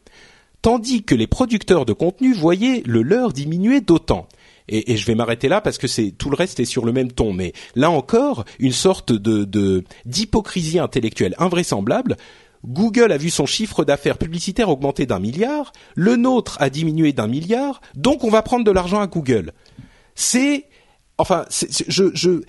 tandis 0.62 1.04
que 1.04 1.16
les 1.16 1.28
producteurs 1.28 1.86
de 1.86 1.94
contenu 1.94 2.34
voyaient 2.34 2.84
le 2.86 3.02
leur 3.02 3.32
diminuer 3.32 3.82
d'autant 3.82 4.28
et, 4.70 4.98
je 4.98 5.06
vais 5.06 5.16
m'arrêter 5.16 5.48
là 5.48 5.62
parce 5.62 5.78
que 5.78 5.88
c'est 5.88 6.12
tout 6.12 6.30
le 6.30 6.36
reste 6.36 6.60
est 6.60 6.66
sur 6.66 6.86
le 6.86 6.92
même 6.92 7.12
ton. 7.12 7.34
Mais 7.34 7.54
là 7.76 7.90
encore, 7.92 8.46
une 8.60 8.72
sorte 8.72 9.12
de 9.12 9.84
d'hypocrisie 10.06 10.80
intellectuelle 10.80 11.36
invraisemblable. 11.38 12.18
Google 12.66 13.12
a 13.12 13.18
vu 13.18 13.30
son 13.30 13.46
chiffre 13.46 13.86
d'affaires 13.86 14.18
publicitaire 14.18 14.70
augmenter 14.70 15.06
d'un 15.06 15.20
milliard, 15.20 15.72
le 15.96 16.18
nôtre 16.18 16.58
a 16.60 16.70
diminué 16.70 17.14
d'un 17.14 17.28
milliard, 17.28 17.80
donc 17.96 18.26
on 18.26 18.30
va 18.30 18.42
prendre 18.42 18.66
de 18.66 18.72
l'argent 18.72 19.00
à 19.00 19.08
Google. 19.08 19.54
C'est, 20.14 20.66
enfin, 21.18 21.46
je, 21.88 22.12
je, 22.14 22.42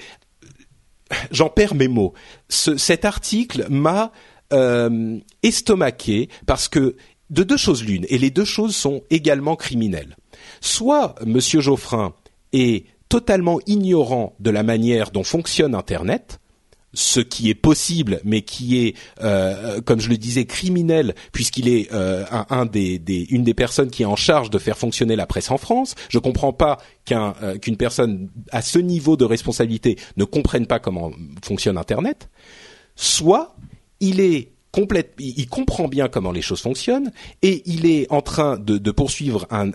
j'en 1.30 1.48
perds 1.48 1.74
mes 1.74 1.88
mots. 1.88 2.12
Ce, 2.48 2.76
cet 2.76 3.04
article 3.04 3.66
m'a 3.70 4.12
euh, 4.52 5.18
estomaqué 5.42 6.28
parce 6.46 6.68
que 6.68 6.96
de 7.30 7.44
deux 7.44 7.56
choses 7.56 7.84
l'une, 7.84 8.06
et 8.08 8.18
les 8.18 8.30
deux 8.30 8.44
choses 8.44 8.74
sont 8.74 9.02
également 9.10 9.54
criminelles. 9.54 10.16
Soit 10.60 11.14
Monsieur 11.24 11.60
Geoffrin 11.60 12.14
est 12.52 12.86
totalement 13.08 13.58
ignorant 13.66 14.34
de 14.40 14.50
la 14.50 14.62
manière 14.62 15.10
dont 15.10 15.24
fonctionne 15.24 15.74
Internet, 15.74 16.40
ce 16.92 17.20
qui 17.20 17.50
est 17.50 17.54
possible, 17.54 18.20
mais 18.24 18.42
qui 18.42 18.84
est, 18.84 18.96
euh, 19.22 19.80
comme 19.80 20.00
je 20.00 20.08
le 20.08 20.16
disais, 20.16 20.44
criminel, 20.44 21.14
puisqu'il 21.32 21.68
est 21.68 21.92
euh, 21.92 22.24
une 23.30 23.44
des 23.44 23.54
personnes 23.54 23.90
qui 23.90 24.02
est 24.02 24.06
en 24.06 24.16
charge 24.16 24.50
de 24.50 24.58
faire 24.58 24.76
fonctionner 24.76 25.16
la 25.16 25.26
presse 25.26 25.50
en 25.50 25.58
France. 25.58 25.94
Je 26.08 26.18
ne 26.18 26.22
comprends 26.22 26.52
pas 26.52 26.78
euh, 27.12 27.58
qu'une 27.58 27.76
personne 27.76 28.28
à 28.50 28.62
ce 28.62 28.78
niveau 28.78 29.16
de 29.16 29.24
responsabilité 29.24 29.96
ne 30.16 30.24
comprenne 30.24 30.66
pas 30.66 30.78
comment 30.78 31.12
fonctionne 31.44 31.78
Internet. 31.78 32.28
Soit 32.96 33.54
il 34.00 34.20
est 34.20 34.52
il 35.18 35.48
comprend 35.48 35.88
bien 35.88 36.08
comment 36.08 36.32
les 36.32 36.42
choses 36.42 36.60
fonctionnent 36.60 37.12
et 37.42 37.62
il 37.66 37.86
est 37.86 38.10
en 38.10 38.22
train 38.22 38.56
de, 38.58 38.90
poursuivre 38.90 39.46
un, 39.50 39.72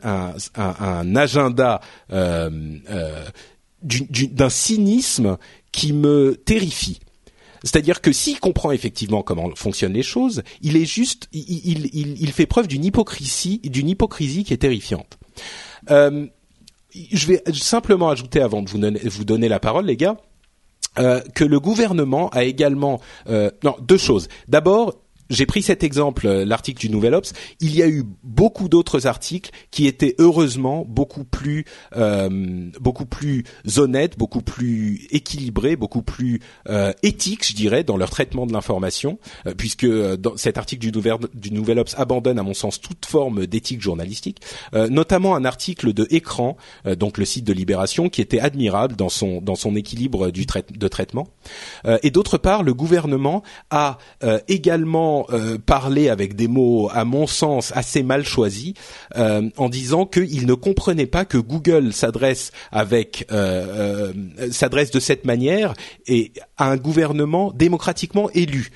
agenda 1.16 1.82
euh, 2.12 2.50
euh, 2.90 3.26
d'un 3.82 4.50
cynisme 4.50 5.38
qui 5.72 5.94
me 5.94 6.36
terrifie. 6.36 7.00
C'est-à-dire 7.64 8.02
que 8.02 8.12
s'il 8.12 8.40
comprend 8.40 8.72
effectivement 8.72 9.24
comment 9.24 9.50
fonctionnent 9.56 9.94
les 9.94 10.04
choses, 10.04 10.44
il 10.62 10.78
est 10.78 10.86
juste, 10.86 11.28
il, 11.34 12.32
fait 12.32 12.46
preuve 12.46 12.68
d'une 12.68 12.86
hypocrisie, 12.86 13.60
d'une 13.64 13.90
hypocrisie 13.90 14.44
qui 14.44 14.54
est 14.54 14.58
terrifiante. 14.58 15.18
Euh, 15.90 16.28
je 17.12 17.28
vais 17.28 17.44
simplement 17.54 18.10
ajouter 18.10 18.40
avant 18.40 18.62
de 18.62 18.70
vous 18.70 18.80
vous 18.80 19.26
donner 19.26 19.50
la 19.50 19.60
parole, 19.60 19.86
les 19.86 19.98
gars, 19.98 20.18
euh, 21.00 21.22
que 21.34 21.44
le 21.44 21.60
gouvernement 21.60 22.30
a 22.30 22.44
également 22.44 23.00
euh, 23.30 23.50
non 23.64 23.76
deux 23.82 23.98
choses. 23.98 24.28
D'abord, 24.48 24.94
j'ai 25.30 25.46
pris 25.46 25.62
cet 25.62 25.84
exemple, 25.84 26.28
euh, 26.28 26.46
l'article 26.46 26.80
du 26.80 26.90
Nouvel 26.90 27.14
Obs. 27.14 27.34
Il 27.60 27.76
y 27.76 27.82
a 27.82 27.88
eu 27.88 28.04
beaucoup 28.24 28.70
d'autres 28.70 29.08
articles 29.08 29.52
qui 29.72 29.88
étaient 29.88 30.16
heureusement 30.20 30.86
beaucoup 30.88 31.24
plus, 31.24 31.66
euh, 31.96 32.70
beaucoup 32.80 33.06
plus 33.06 33.44
honnêtes, 33.78 34.18
beaucoup 34.18 34.42
plus 34.42 35.08
équilibrés, 35.12 35.76
beaucoup 35.76 36.02
plus 36.02 36.42
euh, 36.70 36.94
éthiques, 37.04 37.48
je 37.48 37.56
dirais, 37.56 37.84
dans 37.84 37.98
leur 37.98 38.10
traitement 38.10 38.46
de 38.46 38.54
l'information, 38.54 39.20
euh, 39.48 39.54
puisque 39.56 39.86
dans 39.86 40.38
cet 40.38 40.58
article 40.58 40.82
du 40.82 40.92
Nouvel, 40.92 41.18
du 41.34 41.80
Obs 41.80 41.96
abandonne, 41.98 42.40
à 42.40 42.44
mon 42.44 42.54
sens, 42.54 42.80
toute 42.80 43.06
forme 43.06 43.46
d'éthique 43.48 43.82
journalistique, 43.82 44.42
notamment 44.74 45.36
un 45.36 45.46
article 45.46 45.94
de 45.94 46.08
Écran, 46.10 46.58
donc 46.98 47.18
le 47.18 47.26
site 47.26 47.46
de 47.46 47.54
Libération, 47.54 48.10
qui 48.10 48.22
était 48.22 48.40
admirable 48.40 48.96
dans 48.96 49.10
son 49.10 49.42
dans 49.42 49.56
son 49.56 49.76
équilibre 49.76 50.32
du 50.32 50.46
de 50.46 50.88
traitement. 50.88 51.28
et 52.04 52.12
d'autre 52.12 52.38
part, 52.38 52.64
le 52.64 52.74
gouvernement 52.74 53.44
a 53.70 53.98
également 54.48 55.15
euh, 55.32 55.58
parler 55.58 56.10
avec 56.10 56.36
des 56.36 56.48
mots, 56.48 56.90
à 56.92 57.06
mon 57.06 57.28
sens, 57.28 57.72
assez 57.76 58.04
mal 58.04 58.26
choisis, 58.26 58.74
euh, 59.16 59.50
en 59.58 59.70
disant 59.70 60.06
qu'il 60.06 60.46
ne 60.46 60.54
comprenait 60.54 61.06
pas 61.06 61.26
que 61.26 61.38
Google 61.38 61.94
s'adresse 61.94 62.52
avec 62.72 63.26
euh, 63.32 64.12
s'adresse 64.52 64.92
de 64.92 65.00
cette 65.00 65.26
manière 65.26 65.74
et 66.08 66.32
à 66.58 66.70
un 66.70 66.78
gouvernement 66.78 67.52
démocratiquement 67.52 68.30
élu. 68.32 68.72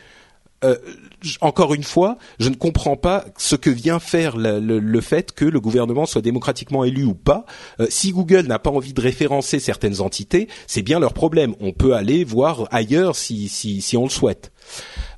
encore 1.42 1.74
une 1.74 1.84
fois, 1.84 2.18
je 2.40 2.50
ne 2.50 2.56
comprends 2.56 2.98
pas 2.98 3.26
ce 3.38 3.56
que 3.56 3.70
vient 3.70 4.00
faire 4.00 4.36
le, 4.38 5.02
fait 5.02 5.32
que 5.32 5.46
le 5.46 5.60
gouvernement 5.62 6.06
soit 6.06 6.22
démocratiquement 6.22 6.84
élu 6.84 7.04
ou 7.06 7.16
pas. 7.16 7.46
si 7.88 8.12
Google 8.12 8.46
n'a 8.48 8.60
pas 8.60 8.70
envie 8.70 8.94
de 8.94 9.02
référencer 9.02 9.60
certaines 9.60 10.02
entités, 10.02 10.48
c'est 10.68 10.82
bien 10.82 11.00
leur 11.00 11.14
problème. 11.14 11.56
On 11.62 11.72
peut 11.72 11.94
aller 11.96 12.24
voir 12.26 12.68
ailleurs 12.72 13.16
si, 13.16 13.48
si, 13.48 13.96
on 13.98 14.04
le 14.04 14.10
souhaite. 14.10 14.52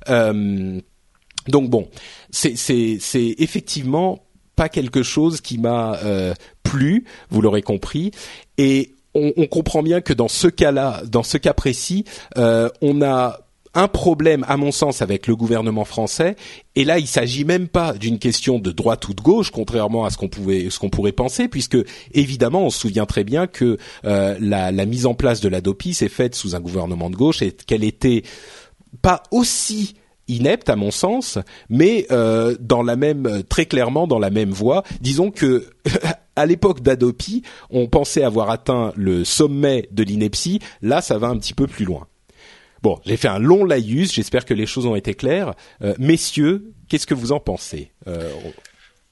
Euh, 0.08 0.80
donc 1.48 1.70
bon, 1.70 1.88
c'est 2.30 2.54
effectivement 3.38 4.20
pas 4.56 4.68
quelque 4.68 5.02
chose 5.02 5.40
qui 5.40 5.58
m'a 5.58 5.96
euh, 6.04 6.34
plu, 6.62 7.04
vous 7.30 7.40
l'aurez 7.40 7.62
compris, 7.62 8.10
et 8.58 8.94
on, 9.14 9.46
comprend 9.46 9.82
bien 9.82 10.00
que 10.00 10.12
dans 10.12 10.28
ce 10.28 10.48
cas-là, 10.48 11.02
dans 11.06 11.22
ce 11.22 11.36
cas 11.36 11.52
précis, 11.52 12.04
euh, 12.38 12.70
on 12.80 13.02
a 13.02 13.40
un 13.74 13.88
problème, 13.88 14.44
à 14.48 14.56
mon 14.56 14.70
sens, 14.70 15.00
avec 15.02 15.26
le 15.26 15.34
gouvernement 15.34 15.84
français. 15.84 16.36
Et 16.76 16.84
là, 16.84 16.98
il 16.98 17.06
s'agit 17.06 17.44
même 17.44 17.68
pas 17.68 17.94
d'une 17.94 18.18
question 18.18 18.58
de 18.58 18.70
droite 18.70 19.08
ou 19.08 19.14
de 19.14 19.20
gauche, 19.22 19.50
contrairement 19.50 20.04
à 20.04 20.10
ce 20.10 20.18
qu'on 20.18 20.28
pouvait, 20.28 20.68
ce 20.70 20.78
qu'on 20.78 20.90
pourrait 20.90 21.12
penser, 21.12 21.48
puisque 21.48 21.78
évidemment, 22.12 22.66
on 22.66 22.70
se 22.70 22.80
souvient 22.80 23.06
très 23.06 23.24
bien 23.24 23.46
que 23.46 23.78
euh, 24.04 24.36
la, 24.40 24.72
la, 24.72 24.84
mise 24.84 25.06
en 25.06 25.14
place 25.14 25.40
de 25.40 25.48
l'ADOPI 25.48 25.94
s'est 25.94 26.08
faite 26.10 26.34
sous 26.34 26.54
un 26.54 26.60
gouvernement 26.60 27.08
de 27.08 27.16
gauche 27.16 27.40
et 27.40 27.52
qu'elle 27.52 27.84
était 27.84 28.22
pas 29.00 29.22
aussi 29.30 29.94
inepte 30.32 30.68
à 30.68 30.76
mon 30.76 30.90
sens, 30.90 31.38
mais 31.68 32.06
euh, 32.10 32.56
dans 32.60 32.82
la 32.82 32.96
même 32.96 33.42
très 33.48 33.66
clairement 33.66 34.06
dans 34.06 34.18
la 34.18 34.30
même 34.30 34.50
voie. 34.50 34.82
Disons 35.00 35.30
que 35.30 35.66
à 36.36 36.46
l'époque 36.46 36.80
d'Adopi, 36.80 37.42
on 37.70 37.86
pensait 37.86 38.24
avoir 38.24 38.50
atteint 38.50 38.92
le 38.96 39.24
sommet 39.24 39.88
de 39.92 40.02
l'ineptie. 40.02 40.60
Là, 40.80 41.00
ça 41.00 41.18
va 41.18 41.28
un 41.28 41.38
petit 41.38 41.54
peu 41.54 41.66
plus 41.66 41.84
loin. 41.84 42.06
Bon, 42.82 42.98
j'ai 43.06 43.16
fait 43.16 43.28
un 43.28 43.38
long 43.38 43.64
laïus. 43.64 44.12
J'espère 44.12 44.44
que 44.44 44.54
les 44.54 44.66
choses 44.66 44.86
ont 44.86 44.96
été 44.96 45.14
claires. 45.14 45.54
messieurs, 45.98 46.72
qu'est-ce 46.88 47.06
que 47.06 47.14
vous 47.14 47.30
en 47.30 47.38
pensez? 47.38 47.92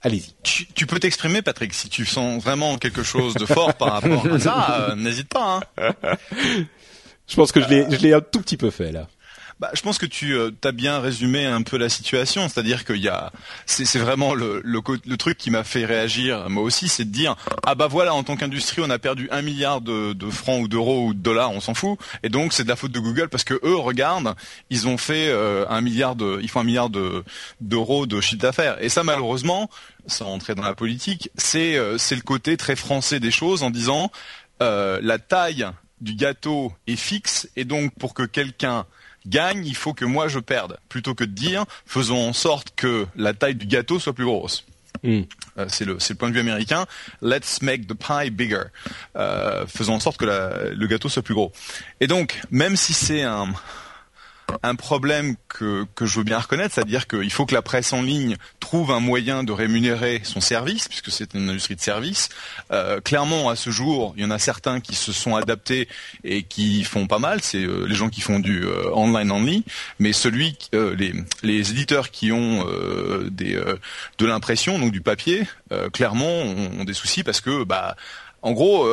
Allez-y. 0.02 0.34
Tu, 0.42 0.86
peux 0.86 0.98
t'exprimer, 0.98 1.42
Patrick, 1.42 1.74
si 1.74 1.88
tu 1.90 2.06
sens 2.06 2.42
vraiment 2.42 2.78
quelque 2.78 3.02
chose 3.02 3.34
de 3.34 3.44
fort 3.44 3.74
par 3.74 3.92
rapport 3.92 4.26
à 4.26 4.38
ça. 4.38 4.94
N'hésite 4.96 5.28
pas. 5.28 5.60
Hein. 5.76 5.94
Je 7.30 7.36
pense 7.36 7.52
que 7.52 7.60
je 7.60 7.68
l'ai, 7.68 7.86
je 7.88 8.02
l'ai 8.02 8.12
un 8.12 8.20
tout 8.20 8.40
petit 8.40 8.56
peu 8.56 8.70
fait 8.70 8.90
là. 8.90 9.06
Bah, 9.60 9.70
je 9.74 9.82
pense 9.82 9.98
que 9.98 10.06
tu 10.06 10.32
euh, 10.32 10.50
as 10.64 10.72
bien 10.72 11.00
résumé 11.00 11.44
un 11.44 11.60
peu 11.60 11.76
la 11.76 11.90
situation, 11.90 12.48
c'est-à-dire 12.48 12.86
qu'il 12.86 12.96
y 12.96 13.08
a, 13.08 13.30
c'est 13.66 13.98
vraiment 13.98 14.32
le, 14.32 14.62
le, 14.64 14.80
le, 15.06 15.16
truc 15.18 15.36
qui 15.36 15.50
m'a 15.50 15.64
fait 15.64 15.84
réagir 15.84 16.48
moi 16.48 16.62
aussi, 16.62 16.88
c'est 16.88 17.04
de 17.04 17.10
dire 17.10 17.36
ah 17.64 17.74
bah 17.74 17.86
voilà 17.86 18.14
en 18.14 18.22
tant 18.22 18.36
qu'industrie 18.36 18.80
on 18.82 18.88
a 18.88 18.98
perdu 18.98 19.28
un 19.30 19.42
milliard 19.42 19.82
de, 19.82 20.14
de 20.14 20.30
francs 20.30 20.62
ou 20.62 20.66
d'euros 20.66 21.08
ou 21.08 21.12
de 21.12 21.18
dollars, 21.18 21.50
on 21.50 21.60
s'en 21.60 21.74
fout, 21.74 21.98
et 22.22 22.30
donc 22.30 22.54
c'est 22.54 22.64
de 22.64 22.70
la 22.70 22.76
faute 22.76 22.90
de 22.90 23.00
Google 23.00 23.28
parce 23.28 23.44
que 23.44 23.52
eux 23.62 23.76
regardent, 23.76 24.34
ils 24.70 24.88
ont 24.88 24.96
fait 24.96 25.28
euh, 25.28 25.66
un 25.68 25.82
milliard 25.82 26.16
de, 26.16 26.38
ils 26.40 26.48
font 26.48 26.60
un 26.60 26.64
milliard 26.64 26.88
de 26.88 27.22
d'euros 27.60 28.06
de 28.06 28.18
chiffre 28.22 28.40
d'affaires, 28.40 28.82
et 28.82 28.88
ça 28.88 29.04
malheureusement, 29.04 29.68
sans 30.06 30.24
rentrer 30.24 30.54
dans 30.54 30.62
la 30.62 30.74
politique, 30.74 31.28
c'est 31.36 31.76
euh, 31.76 31.98
c'est 31.98 32.16
le 32.16 32.22
côté 32.22 32.56
très 32.56 32.76
français 32.76 33.20
des 33.20 33.30
choses 33.30 33.62
en 33.62 33.68
disant 33.68 34.10
la 34.60 35.18
taille 35.18 35.66
du 36.00 36.14
gâteau 36.14 36.72
est 36.86 36.96
fixe 36.96 37.48
et 37.56 37.64
donc 37.64 37.94
pour 37.98 38.14
que 38.14 38.22
quelqu'un 38.22 38.86
gagne, 39.26 39.64
il 39.66 39.76
faut 39.76 39.94
que 39.94 40.04
moi 40.04 40.28
je 40.28 40.38
perde, 40.38 40.78
plutôt 40.88 41.14
que 41.14 41.24
de 41.24 41.32
dire 41.32 41.64
faisons 41.86 42.28
en 42.28 42.32
sorte 42.32 42.72
que 42.76 43.06
la 43.16 43.34
taille 43.34 43.54
du 43.54 43.66
gâteau 43.66 43.98
soit 43.98 44.12
plus 44.12 44.24
grosse. 44.24 44.64
Hmm. 45.02 45.22
Euh, 45.58 45.66
c'est 45.68 45.84
le, 45.84 45.96
point 46.14 46.28
de 46.28 46.34
vue 46.34 46.40
américain. 46.40 46.86
Let's 47.22 47.62
make 47.62 47.86
the 47.86 47.94
pie 47.94 48.30
bigger. 48.30 48.64
Euh, 49.16 49.66
faisons 49.66 49.94
en 49.94 50.00
sorte 50.00 50.18
que 50.18 50.24
le 50.26 50.86
gâteau 50.86 51.08
soit 51.08 51.22
plus 51.22 51.34
gros. 51.34 51.52
Et 52.00 52.06
donc, 52.06 52.40
même 52.50 52.76
si 52.76 52.92
c'est 52.92 53.22
un, 53.22 53.48
un 54.62 54.74
problème 54.74 55.36
que, 55.48 55.86
que 55.94 56.06
je 56.06 56.18
veux 56.18 56.24
bien 56.24 56.38
reconnaître, 56.38 56.74
c'est-à-dire 56.74 57.06
qu'il 57.06 57.30
faut 57.30 57.46
que 57.46 57.54
la 57.54 57.62
presse 57.62 57.92
en 57.92 58.02
ligne 58.02 58.36
trouve 58.58 58.90
un 58.90 59.00
moyen 59.00 59.44
de 59.44 59.52
rémunérer 59.52 60.20
son 60.24 60.40
service, 60.40 60.88
puisque 60.88 61.10
c'est 61.10 61.34
une 61.34 61.48
industrie 61.48 61.76
de 61.76 61.80
service. 61.80 62.28
Euh, 62.70 63.00
clairement, 63.00 63.48
à 63.48 63.56
ce 63.56 63.70
jour, 63.70 64.14
il 64.16 64.22
y 64.22 64.26
en 64.26 64.30
a 64.30 64.38
certains 64.38 64.80
qui 64.80 64.94
se 64.94 65.12
sont 65.12 65.36
adaptés 65.36 65.88
et 66.24 66.42
qui 66.42 66.84
font 66.84 67.06
pas 67.06 67.18
mal. 67.18 67.40
C'est 67.42 67.64
euh, 67.64 67.86
les 67.86 67.94
gens 67.94 68.08
qui 68.08 68.20
font 68.20 68.38
du 68.38 68.64
euh, 68.64 68.90
online 68.92 69.30
only, 69.30 69.64
mais 69.98 70.12
celui, 70.12 70.56
les, 70.72 71.14
les 71.42 71.70
éditeurs 71.70 72.10
qui 72.10 72.32
ont 72.32 72.64
des, 73.30 73.60
de 74.18 74.26
l'impression, 74.26 74.78
donc 74.78 74.92
du 74.92 75.00
papier, 75.00 75.46
clairement 75.92 76.26
ont, 76.26 76.80
ont, 76.80 76.84
des 76.84 76.94
soucis 76.94 77.22
parce 77.22 77.40
que, 77.40 77.64
bah, 77.64 77.96
en 78.42 78.52
gros. 78.52 78.88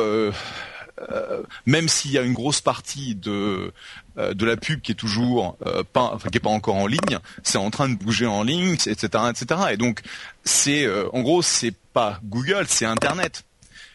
même 1.64 1.88
s'il 1.88 2.10
y 2.10 2.18
a 2.18 2.22
une 2.22 2.32
grosse 2.32 2.60
partie 2.60 3.14
de 3.14 3.72
euh, 4.18 4.34
de 4.34 4.44
la 4.44 4.56
pub 4.56 4.80
qui 4.80 4.92
est 4.92 4.96
toujours 4.96 5.56
euh, 5.66 5.84
pas, 5.92 6.10
enfin, 6.14 6.28
qui 6.28 6.38
est 6.38 6.40
pas 6.40 6.50
encore 6.50 6.76
en 6.76 6.86
ligne, 6.86 7.18
c'est 7.42 7.58
en 7.58 7.70
train 7.70 7.88
de 7.88 7.94
bouger 7.94 8.26
en 8.26 8.42
ligne, 8.42 8.72
etc., 8.72 9.06
etc. 9.30 9.60
Et 9.70 9.76
donc 9.76 10.00
c'est, 10.44 10.84
euh, 10.84 11.08
en 11.12 11.20
gros, 11.20 11.42
c'est 11.42 11.74
pas 11.92 12.18
Google, 12.24 12.64
c'est 12.68 12.84
Internet. 12.84 13.44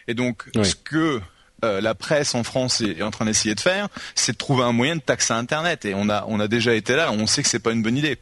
Et 0.08 0.14
donc 0.14 0.46
ce 0.62 0.76
que 0.76 1.22
la 1.62 1.96
presse 1.96 2.36
en 2.36 2.44
France 2.44 2.82
est, 2.82 3.02
en 3.02 3.10
train 3.10 3.24
d'essayer 3.24 3.56
de 3.56 3.60
faire, 3.62 3.88
c'est 4.16 4.34
de 4.34 4.38
trouver 4.38 4.64
un 4.64 4.74
moyen 4.74 4.98
de 4.98 5.02
taxer 5.02 5.32
Internet. 5.32 5.86
Et 5.86 5.94
on 5.96 6.10
a, 6.10 6.26
on 6.28 6.42
a 6.42 6.50
déjà 6.50 6.74
été 6.74 6.94
là, 6.94 7.14
on 7.14 7.26
sait 7.26 7.42
que 7.42 7.48
c'est 7.48 7.60
pas 7.60 7.72
une 7.72 7.82
bonne 7.82 7.96
idée. 7.96 8.18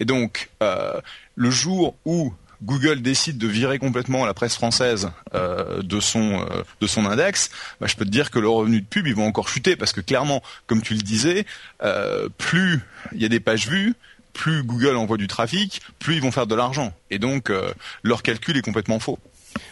Et 0.00 0.06
donc, 0.06 0.48
le 0.60 1.50
jour 1.50 1.96
où 2.06 2.32
Google 2.62 3.02
décide 3.02 3.38
de 3.38 3.46
virer 3.46 3.78
complètement 3.78 4.26
la 4.26 4.34
presse 4.34 4.54
française 4.54 5.10
euh, 5.34 5.82
de 5.82 6.00
son 6.00 6.40
euh, 6.40 6.62
de 6.80 6.86
son 6.86 7.06
index, 7.06 7.50
bah, 7.80 7.86
je 7.86 7.96
peux 7.96 8.04
te 8.04 8.10
dire 8.10 8.30
que 8.30 8.38
le 8.38 8.48
revenu 8.48 8.80
de 8.80 8.86
pub 8.86 9.06
ils 9.06 9.14
vont 9.14 9.26
encore 9.26 9.48
chuter 9.48 9.76
parce 9.76 9.92
que 9.92 10.00
clairement, 10.00 10.42
comme 10.66 10.82
tu 10.82 10.94
le 10.94 11.00
disais, 11.00 11.46
euh, 11.82 12.28
plus 12.36 12.80
il 13.12 13.22
y 13.22 13.24
a 13.24 13.28
des 13.28 13.40
pages 13.40 13.68
vues, 13.68 13.94
plus 14.32 14.62
Google 14.62 14.96
envoie 14.96 15.16
du 15.16 15.28
trafic, 15.28 15.82
plus 15.98 16.16
ils 16.16 16.22
vont 16.22 16.32
faire 16.32 16.46
de 16.46 16.54
l'argent. 16.54 16.92
Et 17.10 17.18
donc 17.18 17.52
leur 18.02 18.22
calcul 18.22 18.56
est 18.56 18.62
complètement 18.62 18.98
faux. 18.98 19.18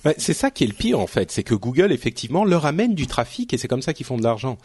Bah, 0.07 0.13
c'est 0.19 0.35
ça 0.35 0.53
qui 0.53 0.63
est 0.63 0.69
le 0.69 0.73
pire 0.73 1.01
en 1.01 1.09
fait, 1.09 1.33
c'est 1.33 1.43
que 1.43 1.57
Google 1.57 1.91
effectivement 1.91 2.45
leur 2.45 2.65
amène 2.65 2.95
du 2.95 3.09
trafic 3.09 3.53
et 3.53 3.59
c'est 3.59 3.67
comme 3.67 3.83
ça 3.83 3.93
qu'ils 3.93 4.07
font 4.07 4.17
de 4.17 4.23
l'argent. 4.23 4.57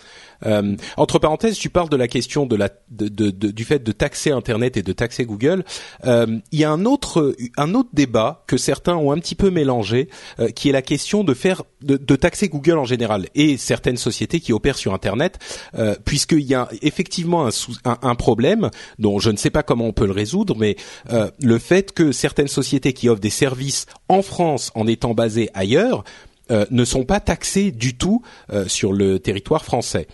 Euh, 0.45 0.75
entre 0.97 1.17
parenthèses, 1.17 1.57
tu 1.57 1.71
parles 1.71 1.89
de 1.89 1.97
la 1.97 2.07
question 2.07 2.45
de 2.45 2.55
la 2.55 2.69
de, 2.91 3.07
de, 3.07 3.31
du 3.31 3.65
fait 3.65 3.79
de 3.79 3.91
taxer 3.91 4.29
Internet 4.29 4.77
et 4.77 4.83
de 4.83 4.93
taxer 4.93 5.25
Google. 5.25 5.63
Euh, 6.05 6.37
il 6.51 6.59
y 6.59 6.63
a 6.63 6.69
un 6.69 6.85
autre 6.85 7.35
un 7.57 7.73
autre 7.73 7.89
débat 7.91 8.43
que 8.45 8.55
certains 8.55 8.95
ont 8.95 9.11
un 9.11 9.17
petit 9.17 9.33
peu 9.33 9.49
mélangé, 9.49 10.09
euh, 10.39 10.49
qui 10.49 10.69
est 10.69 10.73
la 10.73 10.83
question 10.83 11.23
de 11.23 11.33
faire 11.33 11.63
de, 11.81 12.15
taxer 12.15 12.49
Google 12.49 12.77
en 12.77 12.85
général 12.85 13.27
et 13.33 13.57
certaines 13.57 13.97
sociétés 13.97 14.39
qui 14.39 14.53
opèrent 14.53 14.77
sur 14.77 14.93
Internet, 14.93 15.39
euh, 15.75 15.95
puisqu'il 16.05 16.41
y 16.41 16.53
a 16.53 16.69
effectivement 16.81 17.47
un, 17.47 17.51
un, 17.85 17.97
un, 18.01 18.15
problème 18.15 18.69
dont 18.99 19.17
je 19.19 19.31
ne 19.31 19.37
sais 19.37 19.49
pas 19.49 19.63
comment 19.63 19.85
on 19.85 19.93
peut 19.93 20.05
le 20.05 20.11
résoudre, 20.11 20.55
mais 20.57 20.75
euh, 21.11 21.31
le 21.41 21.57
fait 21.57 21.93
que 21.93 22.11
certaines 22.11 22.47
sociétés 22.47 22.93
qui 22.93 23.09
offrent 23.09 23.21
des 23.21 23.31
services 23.31 23.87
en 24.09 24.21
France 24.21 24.71
en 24.75 24.85
étant 24.87 25.13
basées 25.13 25.30
ailleurs 25.53 26.03
euh, 26.51 26.65
ne 26.69 26.83
sont 26.83 27.05
pas 27.05 27.19
taxés 27.19 27.71
du 27.71 27.95
tout 27.95 28.23
euh, 28.51 28.67
sur 28.67 28.91
le 28.91 29.19
territoire 29.19 29.63
français. 29.63 30.07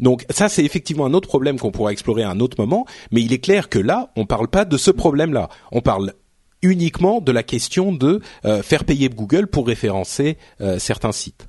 Donc 0.00 0.24
ça, 0.28 0.48
c'est 0.48 0.64
effectivement 0.64 1.06
un 1.06 1.14
autre 1.14 1.28
problème 1.28 1.58
qu'on 1.58 1.70
pourra 1.70 1.92
explorer 1.92 2.24
à 2.24 2.30
un 2.30 2.40
autre 2.40 2.56
moment, 2.58 2.84
mais 3.12 3.22
il 3.22 3.32
est 3.32 3.38
clair 3.38 3.68
que 3.68 3.78
là, 3.78 4.10
on 4.16 4.22
ne 4.22 4.26
parle 4.26 4.48
pas 4.48 4.64
de 4.64 4.76
ce 4.76 4.90
problème-là. 4.90 5.48
On 5.70 5.82
parle 5.82 6.14
uniquement 6.62 7.20
de 7.20 7.30
la 7.30 7.44
question 7.44 7.92
de 7.92 8.20
euh, 8.44 8.62
faire 8.62 8.84
payer 8.84 9.08
Google 9.08 9.46
pour 9.46 9.66
référencer 9.66 10.38
certains 10.78 11.12
sites. 11.12 11.46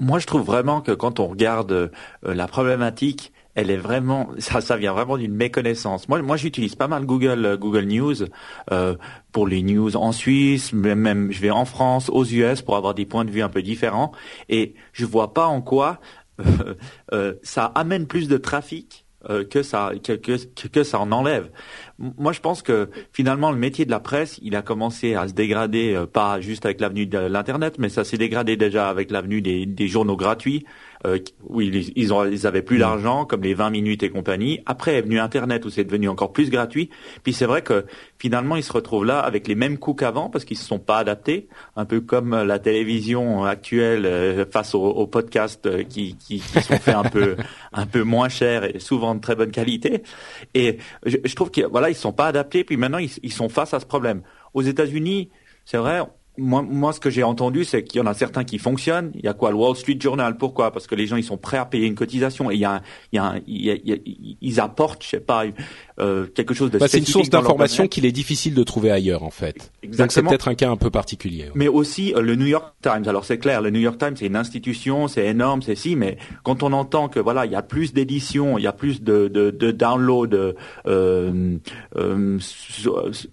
Moi, 0.00 0.18
je 0.18 0.26
trouve 0.26 0.42
vraiment 0.42 0.80
que 0.80 0.92
quand 0.92 1.20
on 1.20 1.26
regarde 1.26 1.90
la 2.22 2.48
problématique, 2.48 3.32
elle 3.58 3.72
est 3.72 3.76
vraiment, 3.76 4.28
ça, 4.38 4.60
ça 4.60 4.76
vient 4.76 4.92
vraiment 4.92 5.18
d'une 5.18 5.34
méconnaissance. 5.34 6.08
Moi, 6.08 6.22
moi, 6.22 6.36
j'utilise 6.36 6.76
pas 6.76 6.86
mal 6.86 7.04
Google, 7.04 7.44
euh, 7.44 7.56
Google 7.56 7.86
News 7.86 8.14
euh, 8.70 8.94
pour 9.32 9.48
les 9.48 9.64
news 9.64 9.96
en 9.96 10.12
Suisse, 10.12 10.72
même, 10.72 11.00
même 11.00 11.32
je 11.32 11.40
vais 11.40 11.50
en 11.50 11.64
France, 11.64 12.08
aux 12.08 12.24
US 12.24 12.62
pour 12.62 12.76
avoir 12.76 12.94
des 12.94 13.04
points 13.04 13.24
de 13.24 13.32
vue 13.32 13.42
un 13.42 13.48
peu 13.48 13.60
différents, 13.60 14.12
et 14.48 14.74
je 14.92 15.04
vois 15.04 15.34
pas 15.34 15.46
en 15.46 15.60
quoi 15.60 15.98
euh, 16.40 16.74
euh 17.12 17.34
ça 17.42 17.64
amène 17.64 18.06
plus 18.06 18.28
de 18.28 18.36
trafic 18.36 19.06
euh, 19.28 19.44
que 19.44 19.64
ça 19.64 19.90
que, 20.04 20.12
que, 20.12 20.36
que, 20.68 20.84
ça 20.84 21.00
en 21.00 21.10
enlève. 21.10 21.50
Moi, 21.98 22.30
je 22.30 22.38
pense 22.38 22.62
que 22.62 22.88
finalement, 23.12 23.50
le 23.50 23.58
métier 23.58 23.84
de 23.84 23.90
la 23.90 23.98
presse, 23.98 24.38
il 24.40 24.54
a 24.54 24.62
commencé 24.62 25.16
à 25.16 25.26
se 25.26 25.32
dégrader, 25.32 26.00
pas 26.12 26.40
juste 26.40 26.64
avec 26.64 26.80
l'avenue 26.80 27.06
de 27.06 27.18
l'internet, 27.18 27.74
mais 27.80 27.88
ça 27.88 28.04
s'est 28.04 28.18
dégradé 28.18 28.56
déjà 28.56 28.88
avec 28.88 29.10
l'avenue 29.10 29.42
des, 29.42 29.66
des 29.66 29.88
journaux 29.88 30.16
gratuits 30.16 30.64
euh, 31.06 31.18
où 31.44 31.60
ils, 31.60 31.92
ils, 31.96 32.12
ont, 32.12 32.24
ils 32.24 32.46
avaient 32.46 32.62
plus 32.62 32.76
mm. 32.76 32.80
d'argent, 32.80 33.24
comme 33.24 33.42
les 33.42 33.54
20 33.54 33.70
minutes 33.70 34.02
et 34.02 34.10
compagnie. 34.10 34.60
Après 34.66 34.94
est 34.94 35.02
venu 35.02 35.18
Internet, 35.18 35.64
où 35.64 35.70
c'est 35.70 35.84
devenu 35.84 36.08
encore 36.08 36.32
plus 36.32 36.50
gratuit. 36.50 36.90
Puis 37.22 37.32
c'est 37.32 37.46
vrai 37.46 37.62
que 37.62 37.86
finalement, 38.18 38.56
ils 38.56 38.64
se 38.64 38.72
retrouvent 38.72 39.04
là 39.04 39.20
avec 39.20 39.46
les 39.46 39.54
mêmes 39.54 39.78
coûts 39.78 39.94
qu'avant, 39.94 40.28
parce 40.30 40.44
qu'ils 40.44 40.58
se 40.58 40.64
sont 40.64 40.78
pas 40.78 40.98
adaptés, 40.98 41.48
un 41.76 41.84
peu 41.84 42.00
comme 42.00 42.42
la 42.42 42.58
télévision 42.58 43.44
actuelle 43.44 44.06
euh, 44.06 44.44
face 44.44 44.74
aux, 44.74 45.06
podcasts 45.06 45.66
euh, 45.66 45.84
qui, 45.84 46.16
qui, 46.16 46.40
qui, 46.40 46.62
sont 46.62 46.78
faits 46.78 46.96
un 46.96 47.04
peu 47.04 47.36
un 47.72 47.86
peu 47.86 48.02
moins 48.02 48.28
chers 48.28 48.64
et 48.64 48.78
souvent 48.78 49.14
de 49.14 49.20
très 49.20 49.36
bonne 49.36 49.50
qualité. 49.50 50.02
Et 50.54 50.78
je, 51.06 51.16
je 51.24 51.34
trouve 51.34 51.50
qu'ils 51.50 51.66
voilà, 51.66 51.90
ils 51.90 51.94
sont 51.94 52.12
pas 52.12 52.26
adaptés. 52.26 52.64
Puis 52.64 52.76
maintenant, 52.76 52.98
ils, 52.98 53.10
ils 53.22 53.32
sont 53.32 53.48
face 53.48 53.74
à 53.74 53.80
ce 53.80 53.86
problème. 53.86 54.22
Aux 54.54 54.62
États-Unis, 54.62 55.30
c'est 55.64 55.76
vrai, 55.76 56.00
moi, 56.38 56.62
moi, 56.62 56.92
ce 56.92 57.00
que 57.00 57.10
j'ai 57.10 57.22
entendu, 57.22 57.64
c'est 57.64 57.84
qu'il 57.84 57.98
y 57.98 58.02
en 58.02 58.06
a 58.06 58.14
certains 58.14 58.44
qui 58.44 58.58
fonctionnent. 58.58 59.10
Il 59.14 59.24
y 59.24 59.28
a 59.28 59.34
quoi, 59.34 59.50
le 59.50 59.56
Wall 59.56 59.76
Street 59.76 59.98
Journal. 60.00 60.36
Pourquoi? 60.36 60.70
Parce 60.70 60.86
que 60.86 60.94
les 60.94 61.06
gens, 61.06 61.16
ils 61.16 61.24
sont 61.24 61.36
prêts 61.36 61.58
à 61.58 61.64
payer 61.64 61.86
une 61.86 61.94
cotisation. 61.94 62.50
Et 62.50 62.54
il 62.54 62.60
y 62.60 62.64
a, 62.64 62.82
il 63.12 63.16
y 63.16 63.18
a, 63.18 63.34
il 63.46 64.36
ils 64.40 64.60
apportent, 64.60 65.02
je 65.02 65.08
sais 65.08 65.20
pas, 65.20 65.44
euh, 66.00 66.26
quelque 66.26 66.54
chose 66.54 66.70
de. 66.70 66.78
Bah, 66.78 66.88
c'est 66.88 66.98
une 66.98 67.06
source 67.06 67.30
d'information 67.30 67.88
qu'il 67.88 68.06
est 68.06 68.12
difficile 68.12 68.54
de 68.54 68.62
trouver 68.62 68.90
ailleurs, 68.90 69.22
en 69.22 69.30
fait. 69.30 69.72
Exactement. 69.82 70.04
Donc 70.04 70.12
c'est 70.12 70.22
peut-être 70.22 70.48
un 70.48 70.54
cas 70.54 70.70
un 70.70 70.76
peu 70.76 70.90
particulier. 70.90 71.46
Mais 71.54 71.68
aussi 71.68 72.14
euh, 72.14 72.20
le 72.20 72.36
New 72.36 72.46
York 72.46 72.74
Times. 72.82 73.04
Alors 73.06 73.24
c'est 73.24 73.38
clair, 73.38 73.62
le 73.62 73.70
New 73.70 73.80
York 73.80 73.98
Times, 73.98 74.14
c'est 74.16 74.26
une 74.26 74.36
institution, 74.36 75.08
c'est 75.08 75.26
énorme, 75.26 75.62
c'est 75.62 75.74
si, 75.74 75.96
mais 75.96 76.18
quand 76.42 76.62
on 76.62 76.72
entend 76.72 77.08
que 77.08 77.20
voilà, 77.20 77.46
il 77.46 77.52
y 77.52 77.56
a 77.56 77.62
plus 77.62 77.92
d'éditions, 77.92 78.58
il 78.58 78.64
y 78.64 78.66
a 78.66 78.72
plus 78.72 79.02
de 79.02 79.28
de, 79.28 79.50
de 79.50 79.70
download 79.70 80.56
euh, 80.86 81.58
euh, 81.96 82.38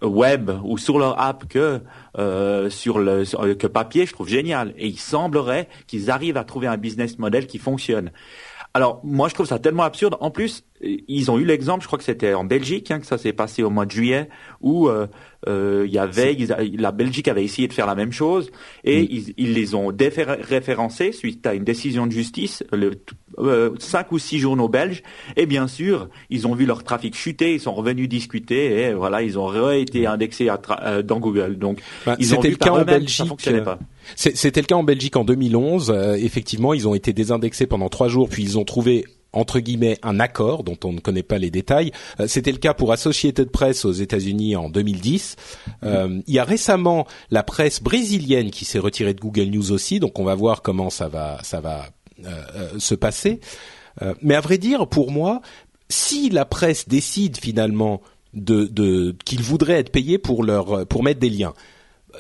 web 0.02 0.52
ou 0.64 0.78
sur 0.78 1.00
leur 1.00 1.20
app 1.20 1.48
que 1.48 1.82
euh, 2.18 2.70
sur 2.70 3.00
le 3.00 3.26
que 3.56 3.68
papier, 3.68 4.06
je 4.06 4.14
trouve 4.14 4.30
génial. 4.30 4.74
Et 4.78 4.88
il 4.88 5.00
semblerait 5.00 5.68
qu'ils 5.88 6.10
arrivent 6.12 6.38
à 6.38 6.44
trouver 6.44 6.68
un 6.68 6.78
business 6.78 7.20
model 7.20 7.48
qui 7.48 7.58
fonctionne. 7.58 8.12
Alors 8.76 9.00
moi 9.06 9.30
je 9.30 9.34
trouve 9.34 9.46
ça 9.46 9.58
tellement 9.58 9.84
absurde. 9.84 10.18
En 10.20 10.32
plus, 10.32 10.66
ils 10.82 11.32
ont 11.32 11.40
eu 11.40 11.46
l'exemple, 11.46 11.82
je 11.82 11.88
crois 11.88 11.98
que 11.98 12.04
c'était 12.04 12.34
en 12.34 12.44
Belgique 12.44 12.92
hein, 12.92 13.00
que 13.00 13.06
ça 13.06 13.18
s'est 13.18 13.32
passé 13.32 13.64
au 13.64 13.70
mois 13.70 13.86
de 13.86 13.92
juillet, 13.92 14.28
où 14.60 14.90
euh, 14.90 15.08
euh, 15.48 15.86
il 15.88 15.94
y 15.94 15.98
avait 15.98 16.36
la 16.78 16.92
Belgique 16.92 17.30
avait 17.30 17.46
essayé 17.46 17.70
de 17.70 17.74
faire 17.74 17.86
la 17.86 17.96
même 17.96 18.12
chose 18.12 18.52
et 18.84 19.04
mm. 19.04 19.34
ils, 19.38 19.54
les 19.54 19.76
ont 19.76 19.94
référencés 19.96 21.14
suite 21.14 21.48
à 21.48 21.54
une 21.54 21.64
décision 21.64 22.06
de 22.06 22.12
justice, 22.12 22.66
le, 22.74 22.92
euh, 23.40 23.72
cinq 23.80 24.12
ou 24.12 24.20
six 24.20 24.40
journaux 24.40 24.70
belges 24.70 25.04
et 25.36 25.46
bien 25.46 25.68
sûr 25.68 26.10
ils 26.30 26.48
ont 26.48 26.56
vu 26.56 26.66
leur 26.66 26.84
trafic 26.84 27.16
chuter, 27.16 27.54
ils 27.54 27.60
sont 27.60 27.74
revenus 27.74 28.10
discuter 28.10 28.82
et 28.82 28.94
voilà 28.94 29.22
ils 29.22 29.38
ont 29.38 29.72
été 29.72 30.06
indexés 30.08 30.50
à 30.50 31.02
dans 31.04 31.20
Google. 31.20 31.58
Donc 31.58 31.80
bah, 32.06 32.16
ils 32.20 32.34
ont 32.36 32.40
vu 32.40 32.52
le 32.52 32.56
cas 32.56 32.72
en 32.72 32.84
Belgique. 32.84 33.32
C'était 34.16 34.62
le 34.62 34.68
cas 34.68 34.76
en 34.76 34.84
Belgique 34.84 35.16
en 35.16 35.24
2011. 35.24 35.94
effectivement, 36.18 36.74
ils 36.74 36.88
ont 36.88 36.96
été 36.96 37.14
désindexés 37.14 37.68
pendant 37.68 37.90
trois 37.90 38.08
jours, 38.08 38.30
puis 38.30 38.44
ils 38.44 38.58
ont 38.58 38.64
trouvé 38.64 39.06
entre 39.36 39.60
guillemets 39.60 40.00
un 40.02 40.20
accord 40.20 40.64
dont 40.64 40.78
on 40.84 40.94
ne 40.94 41.00
connaît 41.00 41.24
pas 41.24 41.38
les 41.38 41.52
détails. 41.52 41.92
Euh, 42.20 42.28
c'était 42.28 42.52
le 42.52 42.58
cas 42.58 42.74
pour 42.74 42.92
Associated 42.92 43.52
Press 43.52 43.86
aux 43.86 43.92
États-Unis 43.92 44.56
en 44.56 44.70
2010. 44.70 45.36
Euh, 45.84 46.22
il 46.26 46.34
y 46.34 46.40
a 46.40 46.44
récemment 46.44 47.06
la 47.30 47.44
presse 47.44 47.84
brésilienne 47.84 48.50
qui 48.50 48.66
s'est 48.66 48.80
retirée 48.80 49.14
de 49.14 49.20
Google 49.20 49.50
News 49.50 49.72
aussi, 49.72 50.00
donc 50.00 50.18
on 50.18 50.24
va 50.24 50.36
voir 50.36 50.62
comment 50.62 50.90
ça 50.90 51.08
va 51.10 51.40
ça 51.44 51.60
va 51.60 51.82
euh, 51.82 52.05
se 52.78 52.96
passer. 52.96 53.40
mais 54.22 54.36
à 54.36 54.42
vrai 54.42 54.58
dire, 54.58 54.88
pour 54.88 55.12
moi, 55.12 55.42
si 55.90 56.30
la 56.30 56.46
presse 56.46 56.88
décide 56.88 57.38
finalement 57.38 58.02
de, 58.34 59.16
qu'ils 59.26 59.42
voudraient 59.42 59.80
être 59.80 59.92
payés 59.92 60.18
pour 60.18 60.44
leur 60.44 60.88
pour 60.88 61.04
mettre 61.04 61.20
des 61.20 61.30
liens, 61.30 61.54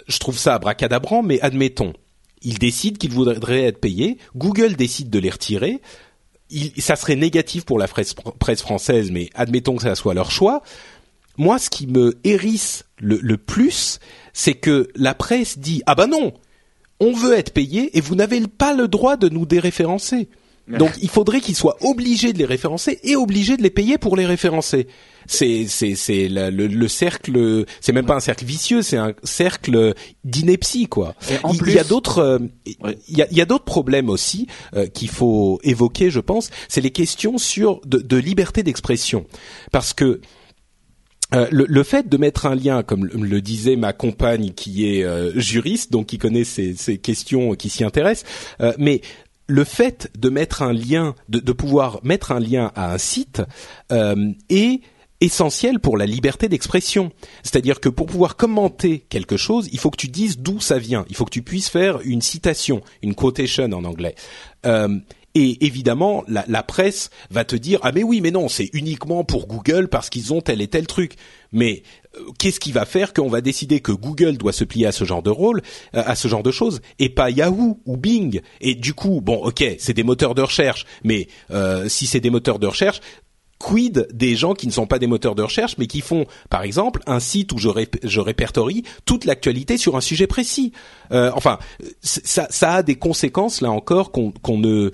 je 0.07 0.19
trouve 0.19 0.37
ça 0.37 0.55
abracadabrant, 0.55 1.23
mais 1.23 1.41
admettons 1.41 1.93
ils 2.45 2.59
décident 2.59 2.97
qu'ils 2.97 3.11
voudraient 3.11 3.63
être 3.63 3.79
payés, 3.79 4.17
Google 4.35 4.75
décide 4.75 5.09
de 5.09 5.19
les 5.19 5.31
retirer, 5.31 5.81
ça 6.77 6.95
serait 6.95 7.15
négatif 7.15 7.65
pour 7.65 7.79
la 7.79 7.87
presse, 7.87 8.13
française, 8.61 9.11
mais 9.11 9.29
admettons 9.33 9.75
que 9.75 9.81
ça 9.81 9.95
soit 9.95 10.13
leur 10.13 10.29
choix. 10.29 10.61
Moi, 11.37 11.57
ce 11.57 11.71
qui 11.71 11.87
me 11.87 12.17
hérisse 12.23 12.85
le, 12.97 13.35
plus, 13.35 13.99
c'est 14.31 14.53
que 14.53 14.87
la 14.95 15.15
presse 15.15 15.57
dit 15.57 15.81
ah 15.87 15.95
ben 15.95 16.07
non, 16.07 16.33
on 16.99 17.13
veut 17.13 17.33
être 17.33 17.53
payé 17.53 17.97
et 17.97 18.01
vous 18.01 18.15
n'avez 18.15 18.41
pas 18.47 18.73
le 18.73 18.87
droit 18.87 19.17
de 19.17 19.29
nous 19.29 19.45
déréférencer. 19.45 20.29
Donc 20.67 20.91
il 20.99 21.09
faudrait 21.09 21.41
qu'ils 21.41 21.55
soient 21.55 21.77
obligés 21.81 22.33
de 22.33 22.39
les 22.39 22.45
référencer 22.45 22.99
et 23.03 23.15
obligés 23.15 23.55
de 23.55 23.61
les 23.61 23.69
payer 23.69 23.99
pour 23.99 24.15
les 24.15 24.25
référencer. 24.25 24.87
C'est 25.27 25.67
c'est 25.67 25.93
c'est 25.93 26.27
le, 26.27 26.49
le, 26.49 26.87
cercle 26.87 27.65
c'est 27.81 27.93
même 27.93 28.05
pas 28.05 28.15
un 28.15 28.19
cercle 28.19 28.45
vicieux 28.45 28.81
c'est 28.81 28.97
un 28.97 29.13
cercle 29.23 29.93
d'ineptie 30.23 30.87
quoi. 30.87 31.15
Il, 31.51 31.71
y 31.71 31.79
a 31.79 31.83
d'autres 31.83 32.19
euh, 32.19 32.39
il, 32.65 33.17
y 33.17 33.21
a, 33.21 33.27
il 33.29 33.37
y 33.37 33.41
a 33.41 33.45
d'autres 33.45 33.63
problèmes 33.63 34.09
aussi 34.09 34.47
euh, 34.75 34.87
qu'il 34.87 35.09
faut 35.09 35.59
évoquer 35.63 36.09
je 36.09 36.19
pense. 36.19 36.49
C'est 36.67 36.81
les 36.81 36.91
questions 36.91 37.37
sur 37.37 37.81
de, 37.85 37.99
de 37.99 38.17
liberté 38.17 38.63
d'expression. 38.63 39.25
Parce 39.71 39.93
que 39.93 40.19
euh, 41.33 41.47
le, 41.51 41.65
le, 41.67 41.83
fait 41.83 42.07
de 42.07 42.17
mettre 42.17 42.45
un 42.45 42.55
lien, 42.55 42.83
comme 42.83 43.05
le, 43.05 43.41
disait 43.41 43.75
ma 43.75 43.93
compagne 43.93 44.51
qui 44.51 44.85
est 44.87 45.05
juriste, 45.35 45.91
donc 45.91 46.07
qui 46.07 46.17
connaît 46.17 46.43
ces, 46.43 46.75
ces 46.75 46.97
questions, 46.97 47.55
qui 47.55 47.69
s'y 47.69 47.83
intéresse, 47.83 48.23
mais 48.77 49.01
le 49.47 49.63
fait 49.63 50.09
de 50.17 50.29
mettre 50.29 50.61
un 50.61 50.73
lien, 50.73 51.15
de, 51.29 51.39
de, 51.39 51.51
pouvoir 51.51 51.99
mettre 52.03 52.31
un 52.31 52.39
lien 52.39 52.71
à 52.75 52.93
un 52.93 52.97
site 52.97 53.41
euh, 53.91 54.31
est 54.49 54.81
essentiel 55.21 55.79
pour 55.79 55.97
la 55.97 56.05
liberté 56.05 56.49
d'expression. 56.49 57.11
C'est-à-dire 57.43 57.79
que 57.79 57.89
pour 57.89 58.07
pouvoir 58.07 58.35
commenter 58.35 59.05
quelque 59.09 59.37
chose, 59.37 59.69
il 59.71 59.79
faut 59.79 59.89
que 59.89 59.97
tu 59.97 60.07
dises 60.07 60.39
d'où 60.39 60.59
ça 60.59 60.77
vient. 60.77 61.05
Il 61.09 61.15
faut 61.15 61.25
que 61.25 61.31
tu 61.31 61.41
puisses 61.41 61.69
faire 61.69 61.99
une 62.03 62.21
citation, 62.21 62.81
une 63.01 63.15
quotation 63.15 63.65
en 63.65 63.85
anglais. 63.85 64.15
Et 65.35 65.65
évidemment, 65.65 66.23
la, 66.27 66.45
la, 66.47 66.63
presse 66.63 67.09
va 67.29 67.43
te 67.43 67.57
dire 67.57 67.79
ah 67.83 67.91
mais 67.91 68.03
oui 68.03 68.21
mais 68.21 68.31
non 68.31 68.47
c'est 68.47 68.69
uniquement 68.71 69.25
pour 69.25 69.47
Google 69.47 69.89
parce 69.89 70.09
qu'ils 70.09 70.33
ont 70.33 70.41
tel 70.41 70.61
et 70.61 70.67
tel 70.67 70.87
truc. 70.87 71.15
Mais 71.51 71.83
euh, 72.15 72.21
qu'est-ce 72.39 72.59
qui 72.59 72.71
va 72.71 72.85
faire 72.85 73.13
qu'on 73.13 73.27
va 73.27 73.41
décider 73.41 73.81
que 73.81 73.91
Google 73.91 74.37
doit 74.37 74.53
se 74.53 74.63
plier 74.63 74.85
à 74.85 74.93
ce 74.93 75.03
genre 75.03 75.21
de 75.21 75.29
rôle, 75.29 75.61
euh, 75.93 76.03
à 76.05 76.15
ce 76.15 76.29
genre 76.29 76.43
de 76.43 76.51
choses, 76.51 76.81
et 76.99 77.09
pas 77.09 77.29
Yahoo 77.29 77.81
ou 77.85 77.97
Bing? 77.97 78.41
Et 78.61 78.75
du 78.75 78.93
coup, 78.93 79.19
bon 79.21 79.35
ok 79.35 79.63
c'est 79.77 79.93
des 79.93 80.03
moteurs 80.03 80.35
de 80.35 80.41
recherche, 80.41 80.85
mais 81.03 81.27
euh, 81.51 81.89
si 81.89 82.07
c'est 82.07 82.21
des 82.21 82.29
moteurs 82.29 82.59
de 82.59 82.67
recherche, 82.67 83.01
quid 83.59 84.07
des 84.13 84.35
gens 84.35 84.53
qui 84.53 84.67
ne 84.67 84.71
sont 84.71 84.87
pas 84.87 84.99
des 84.99 85.07
moteurs 85.07 85.35
de 85.35 85.41
recherche, 85.41 85.77
mais 85.77 85.87
qui 85.87 86.01
font, 86.01 86.25
par 86.49 86.63
exemple, 86.63 87.01
un 87.07 87.19
site 87.19 87.51
où 87.51 87.57
je, 87.57 88.19
répertorie 88.19 88.83
toute 89.05 89.25
l'actualité 89.25 89.77
sur 89.77 89.95
un 89.95 90.01
sujet 90.01 90.27
précis? 90.27 90.71
Euh, 91.11 91.31
enfin, 91.33 91.59
ça, 92.01 92.47
ça, 92.49 92.73
a 92.73 92.83
des 92.83 92.95
conséquences 92.95 93.61
là 93.61 93.71
encore 93.71 94.11
qu'on 94.11 94.57
ne 94.57 94.91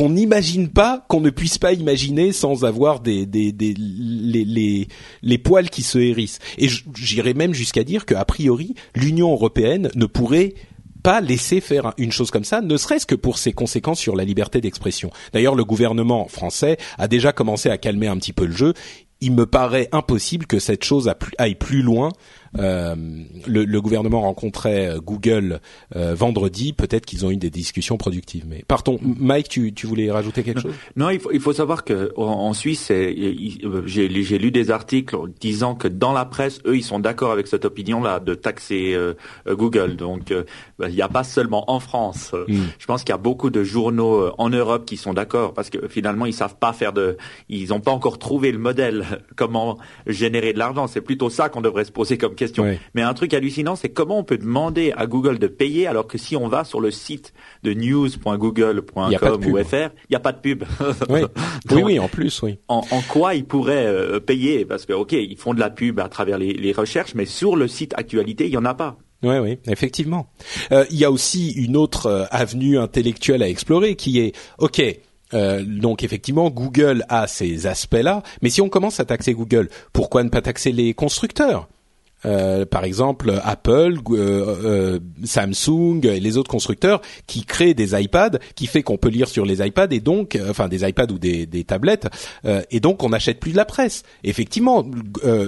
qu'on 0.00 0.08
n'imagine 0.08 0.70
pas, 0.70 1.04
qu'on 1.08 1.20
ne 1.20 1.28
puisse 1.28 1.58
pas 1.58 1.74
imaginer 1.74 2.32
sans 2.32 2.64
avoir 2.64 3.00
des, 3.00 3.26
les, 3.26 4.88
les, 5.22 5.38
poils 5.38 5.68
qui 5.68 5.82
se 5.82 5.98
hérissent. 5.98 6.38
Et 6.56 6.68
j'irais 6.94 7.34
même 7.34 7.52
jusqu'à 7.52 7.84
dire 7.84 8.06
qu'a 8.06 8.24
priori, 8.24 8.74
l'Union 8.94 9.30
européenne 9.30 9.90
ne 9.94 10.06
pourrait 10.06 10.54
pas 11.02 11.20
laisser 11.20 11.60
faire 11.60 11.92
une 11.98 12.12
chose 12.12 12.30
comme 12.30 12.44
ça, 12.44 12.62
ne 12.62 12.78
serait-ce 12.78 13.04
que 13.04 13.14
pour 13.14 13.36
ses 13.36 13.52
conséquences 13.52 14.00
sur 14.00 14.16
la 14.16 14.24
liberté 14.24 14.62
d'expression. 14.62 15.10
D'ailleurs, 15.34 15.54
le 15.54 15.66
gouvernement 15.66 16.28
français 16.28 16.78
a 16.96 17.06
déjà 17.06 17.34
commencé 17.34 17.68
à 17.68 17.76
calmer 17.76 18.08
un 18.08 18.16
petit 18.16 18.32
peu 18.32 18.46
le 18.46 18.56
jeu. 18.56 18.72
Il 19.20 19.32
me 19.32 19.44
paraît 19.44 19.90
impossible 19.92 20.46
que 20.46 20.58
cette 20.58 20.82
chose 20.82 21.12
aille 21.36 21.56
plus 21.56 21.82
loin 21.82 22.08
le, 22.54 23.64
le, 23.64 23.80
gouvernement 23.80 24.22
rencontrait 24.22 24.88
euh, 24.88 25.00
Google 25.00 25.60
euh, 25.94 26.14
vendredi. 26.14 26.72
Peut-être 26.72 27.06
qu'ils 27.06 27.24
ont 27.24 27.30
eu 27.30 27.36
des 27.36 27.50
discussions 27.50 27.96
productives. 27.96 28.44
Mais 28.48 28.64
partons. 28.66 28.98
Mike, 29.02 29.48
tu, 29.48 29.72
tu 29.72 29.86
voulais 29.86 30.10
rajouter 30.10 30.42
quelque 30.42 30.60
chose? 30.60 30.74
Non, 30.96 31.10
il 31.10 31.20
faut, 31.20 31.30
il 31.32 31.40
faut 31.40 31.52
savoir 31.52 31.84
que 31.84 32.12
en, 32.16 32.52
Suisse, 32.52 32.90
j'ai 32.90 34.38
lu 34.38 34.50
des 34.50 34.70
articles 34.70 35.16
disant 35.40 35.74
que 35.74 35.88
dans 35.88 36.12
la 36.12 36.24
presse, 36.24 36.60
eux, 36.66 36.76
ils 36.76 36.82
sont 36.82 36.98
d'accord 36.98 37.30
avec 37.30 37.46
cette 37.46 37.64
opinion-là 37.64 38.20
de 38.20 38.34
taxer 38.34 38.96
Google. 39.46 39.96
Donc, 39.96 40.32
bah, 40.78 40.88
il 40.88 40.94
n'y 40.94 41.02
a 41.02 41.08
pas 41.08 41.24
seulement 41.24 41.70
en 41.70 41.80
France. 41.80 42.32
Hmm. 42.48 42.64
Je 42.78 42.86
pense 42.86 43.02
qu'il 43.02 43.10
y 43.10 43.14
a 43.14 43.18
beaucoup 43.18 43.50
de 43.50 43.62
journaux 43.62 44.32
en 44.38 44.50
Europe 44.50 44.84
qui 44.84 44.96
sont 44.96 45.14
d'accord 45.14 45.54
parce 45.54 45.70
que 45.70 45.88
finalement, 45.88 46.26
ils 46.26 46.34
savent 46.34 46.56
pas 46.56 46.72
faire 46.72 46.92
de, 46.92 47.16
ils 47.48 47.68
n'ont 47.68 47.80
pas 47.80 47.92
encore 47.92 48.18
trouvé 48.18 48.52
le 48.52 48.58
modèle 48.58 49.04
comment 49.36 49.78
générer 50.06 50.52
de 50.52 50.58
l'argent. 50.58 50.86
C'est 50.86 51.00
plutôt 51.00 51.30
ça 51.30 51.48
qu'on 51.48 51.60
devrait 51.60 51.84
se 51.84 51.92
poser 51.92 52.18
comme 52.18 52.34
mais 52.94 53.02
un 53.02 53.14
truc 53.14 53.34
hallucinant, 53.34 53.76
c'est 53.76 53.88
comment 53.88 54.18
on 54.18 54.24
peut 54.24 54.38
demander 54.38 54.92
à 54.96 55.06
Google 55.06 55.38
de 55.38 55.46
payer 55.46 55.86
alors 55.86 56.06
que 56.06 56.18
si 56.18 56.36
on 56.36 56.48
va 56.48 56.64
sur 56.64 56.80
le 56.80 56.90
site 56.90 57.32
de 57.62 57.72
news.google.com 57.74 59.12
ou 59.46 59.64
fr, 59.64 59.74
il 59.74 60.10
n'y 60.10 60.16
a 60.16 60.20
pas 60.20 60.32
de 60.32 60.40
pub. 60.40 60.64
oui. 61.08 61.22
oui, 61.70 61.98
en 61.98 62.08
plus, 62.08 62.42
oui. 62.42 62.58
En, 62.68 62.82
quoi 63.08 63.34
ils 63.34 63.44
pourraient 63.44 63.86
euh, 63.86 64.20
payer? 64.20 64.64
Parce 64.64 64.86
que, 64.86 64.92
ok, 64.92 65.12
ils 65.12 65.36
font 65.36 65.54
de 65.54 65.60
la 65.60 65.70
pub 65.70 66.00
à 66.00 66.08
travers 66.08 66.38
les, 66.38 66.72
recherches, 66.72 67.14
mais 67.14 67.26
sur 67.26 67.56
le 67.56 67.68
site 67.68 67.94
actualité, 67.96 68.46
il 68.46 68.50
n'y 68.50 68.56
en 68.56 68.64
a 68.64 68.74
pas. 68.74 68.96
Oui, 69.22 69.38
oui, 69.38 69.58
effectivement. 69.66 70.30
Euh, 70.72 70.84
il 70.90 70.96
y 70.96 71.04
a 71.04 71.10
aussi 71.10 71.50
une 71.52 71.76
autre 71.76 72.06
euh, 72.06 72.24
avenue 72.30 72.78
intellectuelle 72.78 73.42
à 73.42 73.48
explorer 73.48 73.94
qui 73.94 74.18
est, 74.18 74.34
ok, 74.58 74.80
euh, 75.34 75.62
donc 75.64 76.02
effectivement, 76.02 76.50
Google 76.50 77.04
a 77.08 77.26
ces 77.26 77.66
aspects-là, 77.66 78.22
mais 78.42 78.50
si 78.50 78.60
on 78.60 78.68
commence 78.68 79.00
à 79.00 79.04
taxer 79.04 79.34
Google, 79.34 79.68
pourquoi 79.92 80.24
ne 80.24 80.28
pas 80.28 80.42
taxer 80.42 80.72
les 80.72 80.94
constructeurs? 80.94 81.68
Euh, 82.26 82.66
par 82.66 82.84
exemple 82.84 83.32
Apple, 83.44 83.98
euh, 84.10 84.18
euh, 84.64 84.98
Samsung 85.24 86.00
et 86.04 86.20
les 86.20 86.36
autres 86.36 86.50
constructeurs 86.50 87.00
qui 87.26 87.44
créent 87.44 87.74
des 87.74 88.00
iPads, 88.00 88.38
qui 88.54 88.66
fait 88.66 88.82
qu'on 88.82 88.98
peut 88.98 89.08
lire 89.08 89.28
sur 89.28 89.44
les 89.44 89.66
iPads 89.66 89.88
et 89.90 90.00
donc, 90.00 90.38
enfin 90.48 90.68
des 90.68 90.86
iPads 90.86 91.12
ou 91.12 91.18
des, 91.18 91.46
des 91.46 91.64
tablettes, 91.64 92.08
et 92.70 92.80
donc 92.80 93.02
on 93.02 93.10
n'achète 93.10 93.40
plus 93.40 93.52
de 93.52 93.56
la 93.56 93.64
presse. 93.64 94.02
Effectivement, 94.24 94.86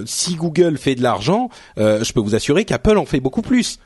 si 0.05 0.35
Google 0.35 0.77
fait 0.77 0.95
de 0.95 1.03
l'argent, 1.03 1.49
je 1.77 2.11
peux 2.13 2.19
vous 2.19 2.35
assurer 2.35 2.65
qu'Apple 2.65 2.97
en 2.97 3.05
fait 3.05 3.19
beaucoup 3.19 3.41
plus. 3.41 3.79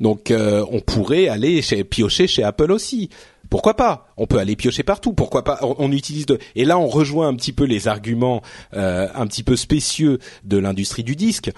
Donc 0.00 0.32
on 0.32 0.80
pourrait 0.80 1.28
aller 1.28 1.62
chez, 1.62 1.84
piocher 1.84 2.26
chez 2.26 2.42
Apple 2.42 2.72
aussi. 2.72 3.10
Pourquoi 3.54 3.74
pas? 3.74 4.08
On 4.16 4.26
peut 4.26 4.38
aller 4.38 4.56
piocher 4.56 4.82
partout. 4.82 5.12
Pourquoi 5.12 5.44
pas? 5.44 5.60
On, 5.62 5.92
utilise 5.92 6.26
de 6.26 6.40
et 6.56 6.64
là 6.64 6.76
on 6.76 6.88
rejoint 6.88 7.28
un 7.28 7.36
petit 7.36 7.52
peu 7.52 7.62
les 7.62 7.86
arguments 7.86 8.42
euh, 8.72 9.06
un 9.14 9.28
petit 9.28 9.44
peu 9.44 9.54
spécieux 9.54 10.18
de 10.42 10.58
l'industrie 10.58 11.04
du 11.04 11.14
disque. 11.14 11.52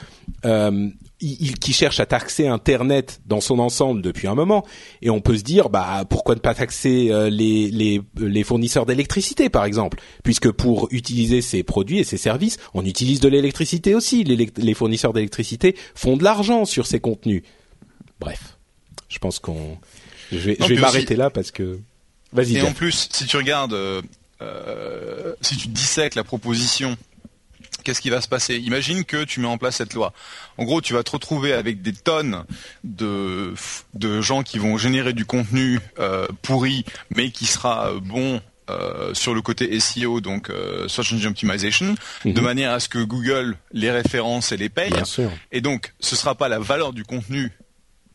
Euh, 0.44 0.90
qui 1.18 1.72
cherche 1.72 1.98
à 1.98 2.04
taxer 2.04 2.48
Internet 2.48 3.22
dans 3.24 3.40
son 3.40 3.58
ensemble 3.58 4.02
depuis 4.02 4.28
un 4.28 4.34
moment, 4.34 4.66
et 5.00 5.08
on 5.08 5.22
peut 5.22 5.38
se 5.38 5.42
dire, 5.42 5.70
bah 5.70 6.04
pourquoi 6.06 6.34
ne 6.34 6.40
pas 6.40 6.52
taxer 6.52 7.08
euh, 7.10 7.30
les, 7.30 7.70
les, 7.70 8.02
les 8.18 8.44
fournisseurs 8.44 8.84
d'électricité, 8.84 9.48
par 9.48 9.64
exemple, 9.64 9.98
puisque 10.22 10.50
pour 10.50 10.88
utiliser 10.90 11.40
ces 11.40 11.62
produits 11.62 12.00
et 12.00 12.04
ces 12.04 12.18
services, 12.18 12.58
on 12.74 12.84
utilise 12.84 13.20
de 13.20 13.28
l'électricité 13.28 13.94
aussi. 13.94 14.22
Les, 14.22 14.50
les 14.54 14.74
fournisseurs 14.74 15.14
d'électricité 15.14 15.74
font 15.94 16.18
de 16.18 16.24
l'argent 16.24 16.66
sur 16.66 16.86
ces 16.86 17.00
contenus. 17.00 17.42
Bref, 18.20 18.58
je 19.08 19.18
pense 19.18 19.38
qu'on 19.38 19.78
je 20.32 20.38
vais, 20.38 20.76
m'arrêter 20.76 21.16
là 21.16 21.30
parce 21.30 21.50
que. 21.50 21.78
Vas-y. 22.32 22.56
Et 22.56 22.62
en 22.62 22.72
plus, 22.72 23.08
si 23.12 23.26
tu 23.26 23.36
regardes, 23.36 23.72
euh, 23.72 24.02
euh, 24.42 25.34
si 25.40 25.56
tu 25.56 25.68
dissèques 25.68 26.14
la 26.14 26.24
proposition, 26.24 26.96
qu'est-ce 27.84 28.00
qui 28.00 28.10
va 28.10 28.20
se 28.20 28.28
passer? 28.28 28.56
Imagine 28.56 29.04
que 29.04 29.24
tu 29.24 29.40
mets 29.40 29.46
en 29.46 29.58
place 29.58 29.76
cette 29.76 29.94
loi. 29.94 30.12
En 30.58 30.64
gros, 30.64 30.80
tu 30.80 30.92
vas 30.92 31.02
te 31.02 31.10
retrouver 31.12 31.52
avec 31.52 31.82
des 31.82 31.92
tonnes 31.92 32.44
de 32.84 33.54
de 33.94 34.20
gens 34.20 34.42
qui 34.42 34.58
vont 34.58 34.76
générer 34.76 35.12
du 35.12 35.24
contenu 35.24 35.80
euh, 35.98 36.26
pourri, 36.42 36.84
mais 37.14 37.30
qui 37.30 37.46
sera 37.46 37.92
bon 38.02 38.40
euh, 38.68 39.14
sur 39.14 39.32
le 39.32 39.42
côté 39.42 39.78
SEO, 39.78 40.20
donc 40.20 40.50
euh, 40.50 40.88
Search 40.88 41.12
Engine 41.12 41.28
Optimization, 41.28 41.94
de 42.24 42.32
mhm. 42.32 42.40
manière 42.40 42.72
à 42.72 42.80
ce 42.80 42.88
que 42.88 42.98
Google 42.98 43.56
les 43.70 43.92
référence 43.92 44.50
et 44.50 44.56
les 44.56 44.68
paye. 44.68 44.90
Bien 44.90 45.04
sûr. 45.04 45.30
Et 45.52 45.60
donc, 45.60 45.94
ce 46.00 46.16
sera 46.16 46.34
pas 46.34 46.48
la 46.48 46.58
valeur 46.58 46.92
du 46.92 47.04
contenu 47.04 47.52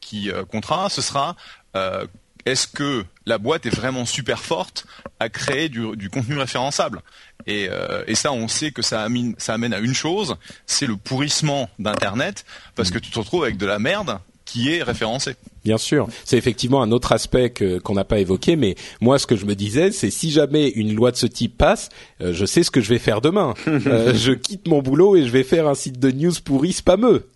qui 0.01 0.29
euh, 0.29 0.43
comptera, 0.43 0.89
ce 0.89 1.01
sera 1.01 1.37
euh, 1.75 2.05
est-ce 2.45 2.67
que 2.67 3.05
la 3.25 3.37
boîte 3.37 3.65
est 3.65 3.75
vraiment 3.75 4.05
super 4.05 4.39
forte 4.39 4.85
à 5.19 5.29
créer 5.29 5.69
du, 5.69 6.09
contenu 6.09 6.37
référençable? 6.37 7.01
Euh, 7.47 8.03
et, 8.07 8.15
ça, 8.15 8.31
on 8.31 8.47
sait 8.47 8.71
que 8.71 8.81
ça 8.81 9.03
amène, 9.03 9.35
ça 9.37 9.53
amène 9.53 9.73
à 9.73 9.79
une 9.79 9.93
chose, 9.93 10.35
c'est 10.65 10.87
le 10.87 10.95
pourrissement 10.95 11.69
d'Internet, 11.79 12.45
parce 12.75 12.91
que 12.91 12.99
tu 12.99 13.11
te 13.11 13.19
retrouves 13.19 13.43
avec 13.43 13.57
de 13.57 13.65
la 13.65 13.79
merde 13.79 14.19
qui 14.45 14.73
est 14.73 14.83
référencé. 14.83 15.35
Bien 15.63 15.77
sûr, 15.77 16.07
c'est 16.25 16.37
effectivement 16.37 16.81
un 16.81 16.91
autre 16.91 17.11
aspect 17.13 17.53
qu'on 17.83 17.93
n'a 17.93 18.03
pas 18.03 18.19
évoqué, 18.19 18.55
mais 18.55 18.75
moi 18.99 19.17
ce 19.17 19.25
que 19.25 19.35
je 19.35 19.45
me 19.45 19.55
disais, 19.55 19.91
c'est 19.91 20.09
si 20.09 20.31
jamais 20.31 20.69
une 20.69 20.93
loi 20.93 21.11
de 21.11 21.15
ce 21.15 21.27
type 21.27 21.57
passe, 21.57 21.89
euh, 22.19 22.33
je 22.33 22.45
sais 22.45 22.63
ce 22.63 22.71
que 22.71 22.81
je 22.81 22.89
vais 22.89 22.99
faire 22.99 23.21
demain. 23.21 23.53
Euh, 23.87 24.13
je 24.13 24.31
quitte 24.31 24.67
mon 24.67 24.81
boulot 24.81 25.15
et 25.15 25.25
je 25.25 25.31
vais 25.31 25.43
faire 25.43 25.67
un 25.67 25.73
site 25.73 25.99
de 25.99 26.11
news 26.11 26.33
pourri 26.43 26.71
spameux. 26.71 27.27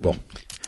Bon. 0.00 0.16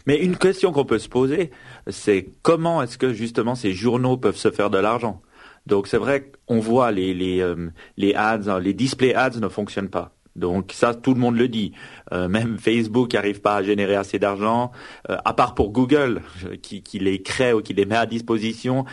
Mais 0.07 0.17
une 0.17 0.37
question 0.37 0.73
qu'on 0.73 0.85
peut 0.85 0.99
se 0.99 1.09
poser, 1.09 1.51
c'est 1.89 2.29
comment 2.43 2.83
est-ce 2.83 2.99
que 2.99 3.13
justement 3.13 3.55
ces 3.55 3.73
journaux 3.73 4.17
peuvent 4.17 4.37
se 4.37 4.51
faire 4.51 4.71
de 4.71 4.79
l'argent 4.79 5.23
Donc 5.67 5.87
c'est 5.87 5.99
vrai 5.99 6.31
qu'on 6.47 6.61
voit 6.61 6.91
les 6.93 7.15
les 7.15 7.41
euh, 7.41 7.71
les 7.97 8.15
ads, 8.15 8.61
les 8.61 8.75
display 8.75 9.15
ads 9.15 9.41
ne 9.41 9.49
fonctionnent 9.49 9.91
pas. 9.91 10.13
Donc 10.37 10.71
ça, 10.73 10.95
tout 10.95 11.15
le 11.15 11.21
monde 11.21 11.37
le 11.37 11.49
dit. 11.49 11.73
Euh, 12.13 12.29
même 12.29 12.59
Facebook 12.59 13.13
n'arrive 13.13 13.41
pas 13.41 13.57
à 13.57 13.63
générer 13.65 13.97
assez 13.97 14.21
d'argent, 14.21 14.71
euh, 15.11 15.17
à 15.25 15.35
part 15.35 15.57
pour 15.57 15.73
Google, 15.73 16.23
qui, 16.63 16.81
qui, 16.81 17.01
les 17.01 17.23
crée 17.23 17.53
ou 17.53 17.61
qui 17.61 17.75
les 17.75 17.87
met 17.87 17.97
à 17.97 18.07
disposition. 18.07 18.85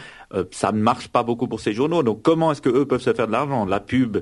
ça 0.49 0.71
ne 0.71 0.79
marche 0.79 1.09
pas 1.09 1.21
beaucoup 1.21 1.47
pour 1.47 1.59
ces 1.59 1.71
journaux. 1.71 2.01
Donc 2.01 2.23
comment 2.23 2.51
est-ce 2.51 2.63
que 2.63 2.69
eux 2.69 2.87
peuvent 2.87 3.01
se 3.01 3.13
faire 3.13 3.27
de 3.27 3.31
l'argent? 3.31 3.65
La 3.65 3.79
pub, 3.79 4.17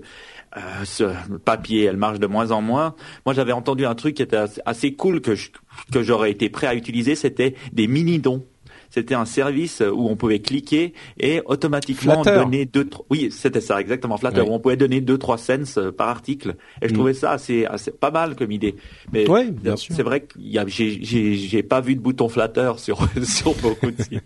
ce 0.84 1.06
papier, 1.46 1.86
elle 1.86 1.96
marche 1.96 2.20
de 2.20 2.28
moins 2.28 2.52
en 2.52 2.62
moins. 2.62 2.94
Moi, 3.26 3.34
j'avais 3.34 3.54
entendu 3.54 3.86
un 3.86 3.96
truc 3.96 4.16
qui 4.16 4.24
était 4.24 4.44
assez 4.66 4.94
cool 4.94 5.22
que 5.22 5.36
que 5.94 6.04
j'aurais 6.04 6.32
été 6.32 6.50
prêt 6.50 6.68
à 6.68 6.76
utiliser, 6.76 7.16
c'était 7.16 7.56
des 7.72 7.88
mini 7.88 8.20
dons 8.20 8.44
c'était 8.94 9.16
un 9.16 9.26
service 9.26 9.82
où 9.82 10.08
on 10.08 10.16
pouvait 10.16 10.38
cliquer 10.38 10.94
et 11.20 11.42
automatiquement 11.46 12.22
donner 12.22 12.66
deux, 12.66 12.88
oui, 13.10 13.30
c'était 13.32 13.60
ça 13.60 13.82
exactement, 13.82 14.18
Flatter, 14.18 14.42
où 14.42 14.54
on 14.54 14.60
pouvait 14.60 14.78
donner 14.78 15.02
deux, 15.02 15.18
trois 15.18 15.40
cents 15.40 15.78
euh, 15.78 15.92
par 15.92 16.10
article. 16.10 16.56
Et 16.80 16.88
je 16.88 16.94
mm. 16.94 16.96
trouvais 16.96 17.14
ça 17.16 17.32
assez, 17.32 17.66
assez 17.66 17.90
pas 17.90 18.12
mal 18.12 18.36
comme 18.36 18.52
idée. 18.52 18.76
Mais 19.12 19.28
ouais, 19.28 19.50
bien 19.50 19.78
sûr. 19.78 19.96
C'est 19.96 20.04
vrai 20.04 20.22
que 20.22 20.38
j'ai, 20.68 21.02
j'ai 21.02 21.64
pas 21.64 21.82
vu 21.82 21.96
de 21.96 22.02
bouton 22.02 22.30
Flatter 22.30 22.74
sur 22.78 23.00
sur 23.24 23.56
beaucoup 23.56 23.90
de 23.90 24.00
sites. 24.00 24.24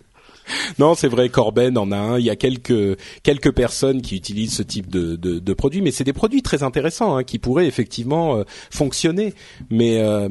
Non, 0.78 0.94
c'est 0.94 1.08
vrai, 1.08 1.28
Corben 1.30 1.76
en 1.78 1.90
a 1.90 1.96
un. 1.96 2.18
Il 2.18 2.24
y 2.24 2.30
a 2.30 2.36
quelques 2.36 2.98
quelques 3.22 3.52
personnes 3.52 4.02
qui 4.02 4.16
utilisent 4.16 4.54
ce 4.54 4.62
type 4.62 4.90
de, 4.90 5.16
de, 5.16 5.38
de 5.38 5.52
produits, 5.54 5.80
mais 5.80 5.90
c'est 5.92 6.04
des 6.04 6.12
produits 6.12 6.42
très 6.42 6.62
intéressants 6.62 7.16
hein, 7.16 7.24
qui 7.24 7.38
pourraient 7.38 7.66
effectivement 7.66 8.36
euh, 8.36 8.44
fonctionner. 8.70 9.34
Mais 9.70 10.00
euh, 10.00 10.28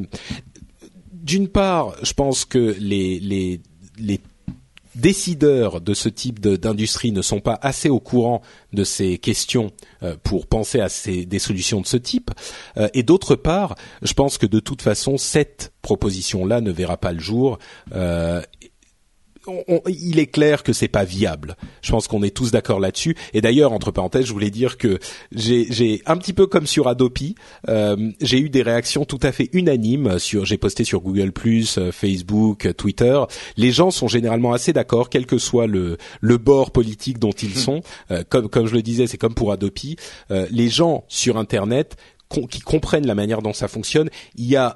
d'une 1.12 1.48
part, 1.48 1.96
je 2.04 2.14
pense 2.14 2.46
que 2.46 2.76
les 2.80 3.20
les 3.20 3.62
les 3.98 4.22
décideurs 4.98 5.80
de 5.80 5.93
ce 5.93 6.10
type 6.10 6.39
d'industrie 6.39 7.12
ne 7.12 7.22
sont 7.22 7.39
pas 7.39 7.58
assez 7.62 7.89
au 7.89 8.00
courant 8.00 8.41
de 8.74 8.84
ces 8.84 9.18
questions 9.18 9.72
euh, 10.04 10.16
pour 10.24 10.48
penser 10.48 10.80
à 10.80 10.88
des 11.06 11.39
solutions 11.39 11.82
de 11.82 11.88
ce 11.88 11.98
type. 11.98 12.32
Euh, 12.78 12.89
et 12.93 13.04
d'autre 13.04 13.36
part, 13.36 13.76
je 14.02 14.14
pense 14.14 14.38
que 14.38 14.45
de 14.45 14.60
toute 14.60 14.82
façon, 14.82 15.18
cette 15.18 15.72
proposition-là 15.82 16.62
ne 16.62 16.72
verra 16.72 16.98
pas 16.98 17.14
le 17.14 17.20
jour. 17.20 17.60
Euh, 17.93 18.41
il 19.88 20.20
est 20.20 20.28
clair 20.28 20.64
que 20.64 20.74
c'est 20.74 20.88
pas 20.88 21.04
viable. 21.04 21.56
Je 21.82 21.91
pense 21.91 22.08
qu'on 22.08 22.24
est 22.24 22.36
tous 22.36 22.52
d'accord 22.52 22.80
là-dessus. 22.80 23.16
Et 23.34 23.41
d'ailleurs, 23.41 23.74
entre 23.74 23.91
parenthèses, 23.91 24.26
je 24.26 24.34
voulais 24.34 24.50
dire 24.50 24.78
que 24.78 25.00
j'ai 25.32 26.02
un 26.06 26.18
petit 26.18 26.34
peu 26.34 26.48
comme 26.48 26.68
sur 26.68 26.88
Adopi, 26.88 27.36
euh, 27.70 28.12
j'ai 28.22 28.39
eu 28.39 28.50
des 28.50 28.62
réactions 28.62 29.06
tout 29.06 29.20
à 29.24 29.32
fait 29.32 29.50
unanimes 29.54 30.20
sur. 30.20 30.45
J'ai 30.45 30.58
posté 30.58 30.84
sur 30.84 31.02
Google 31.02 31.32
euh, 31.45 31.91
Facebook, 31.91 32.74
Twitter. 32.76 33.20
Les 33.58 33.72
gens 33.72 33.91
sont 33.91 34.08
généralement 34.08 34.54
assez 34.54 34.74
d'accord, 34.74 35.10
quel 35.10 35.26
que 35.26 35.38
soit 35.38 35.68
le 35.68 35.98
le 36.22 36.38
bord 36.38 36.72
politique 36.72 37.20
dont 37.20 37.32
ils 37.32 37.56
sont. 37.56 37.82
Euh, 38.12 38.24
comme 38.28 38.50
comme 38.50 38.68
je 38.68 38.74
le 38.74 38.82
disais, 38.82 39.08
c'est 39.08 39.18
comme 39.18 39.36
pour 39.36 39.52
Adopi. 39.52 39.95
les 40.30 40.70
gens 40.70 41.06
sur 41.08 41.38
Internet 41.38 41.95
qui 42.50 42.60
comprennent 42.60 43.08
la 43.08 43.16
manière 43.16 43.41
dont 43.41 43.54
ça 43.54 43.68
fonctionne, 43.68 44.10
il 44.36 44.45
y 44.45 44.56
a 44.56 44.76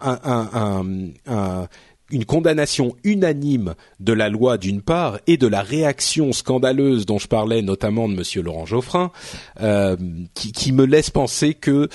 un, 0.00 0.18
un, 0.22 0.50
un, 0.52 0.86
un 1.26 1.68
une 2.10 2.24
condamnation 2.24 2.96
unanime 3.04 3.74
de 4.00 4.12
la 4.12 4.28
loi 4.28 4.58
d'une 4.58 4.82
part 4.82 5.18
et 5.26 5.36
de 5.36 5.46
la 5.46 5.62
réaction 5.62 6.32
scandaleuse 6.32 7.06
dont 7.06 7.18
je 7.18 7.28
parlais 7.28 7.62
notamment 7.62 8.08
de 8.08 8.14
Monsieur 8.14 8.42
Laurent 8.42 8.66
Geoffrin, 8.66 9.12
euh, 9.60 9.96
qui, 10.34 10.52
qui, 10.52 10.72
me 10.72 10.84
laisse 10.84 11.10
penser 11.10 11.54
que 11.54 11.88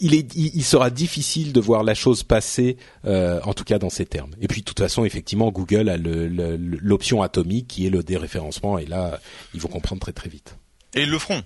il, 0.00 0.14
est, 0.14 0.34
il, 0.36 0.62
sera 0.62 0.90
difficile 0.90 1.52
de 1.52 1.60
voir 1.60 1.82
la 1.82 1.94
chose 1.94 2.22
passer, 2.22 2.76
euh, 3.04 3.40
en 3.42 3.52
tout 3.52 3.64
cas 3.64 3.80
dans 3.80 3.90
ces 3.90 4.06
termes. 4.06 4.30
Et 4.40 4.46
puis 4.46 4.60
de 4.60 4.64
toute 4.64 4.78
façon, 4.78 5.04
effectivement, 5.04 5.50
Google 5.50 5.88
a 5.88 5.96
l'option 5.96 7.20
atomique 7.20 7.66
qui 7.66 7.86
est 7.86 7.90
le 7.90 8.04
déréférencement, 8.04 8.78
et 8.78 8.86
là, 8.86 9.18
ils 9.54 9.60
vont 9.60 9.68
comprendre 9.68 10.00
très 10.00 10.12
très 10.12 10.28
vite. 10.28 10.56
Et 10.94 11.02
ils 11.02 11.10
le 11.10 11.18
feront 11.18 11.42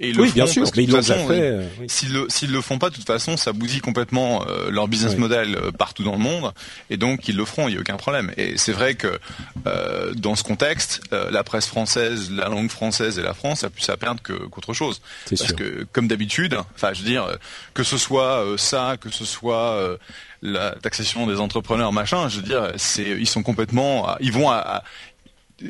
oui, 0.00 0.32
bien 0.32 0.46
sûr, 0.46 0.64
mais 0.76 0.84
ils 0.84 0.90
l'ont 0.90 0.98
déjà 0.98 1.16
fait. 1.18 1.40
Euh, 1.40 1.64
s'ils 1.86 2.12
le 2.12 2.26
s'ils 2.28 2.50
le 2.50 2.60
font 2.60 2.78
pas, 2.78 2.90
de 2.90 2.94
toute 2.94 3.06
façon, 3.06 3.36
ça 3.36 3.52
bousille 3.52 3.80
complètement 3.80 4.44
euh, 4.48 4.70
leur 4.70 4.88
business 4.88 5.16
model 5.16 5.54
euh, 5.54 5.70
partout 5.70 6.02
dans 6.02 6.12
le 6.12 6.18
monde, 6.18 6.52
et 6.90 6.96
donc 6.96 7.28
ils 7.28 7.36
le 7.36 7.44
feront, 7.44 7.68
il 7.68 7.74
y 7.74 7.76
a 7.76 7.80
aucun 7.80 7.96
problème. 7.96 8.32
Et 8.36 8.58
c'est 8.58 8.72
vrai 8.72 8.94
que 8.94 9.18
dans 10.16 10.34
ce 10.34 10.42
contexte, 10.42 11.00
la 11.10 11.44
presse 11.44 11.66
française, 11.66 12.30
la 12.30 12.48
langue 12.48 12.70
française 12.70 13.18
et 13.18 13.22
la 13.22 13.34
France 13.34 13.64
a 13.64 13.70
plus 13.70 13.88
à 13.88 13.96
perdre 13.96 14.20
qu'autre 14.22 14.72
chose. 14.72 15.00
Parce 15.28 15.52
que 15.52 15.86
comme 15.92 16.08
d'habitude, 16.08 16.56
enfin, 16.74 16.92
je 16.92 17.00
veux 17.00 17.08
dire, 17.08 17.38
que 17.72 17.82
ce 17.82 17.98
soit 17.98 18.44
ça, 18.56 18.96
que 19.00 19.10
ce 19.10 19.24
soit 19.24 19.98
la 20.42 20.72
taxation 20.72 21.26
des 21.26 21.40
entrepreneurs, 21.40 21.92
machin, 21.92 22.28
je 22.28 22.36
veux 22.36 22.42
dire, 22.42 22.72
c'est 22.76 23.02
ils 23.02 23.28
sont 23.28 23.42
complètement, 23.42 24.16
ils 24.20 24.32
vont 24.32 24.50
à 24.50 24.82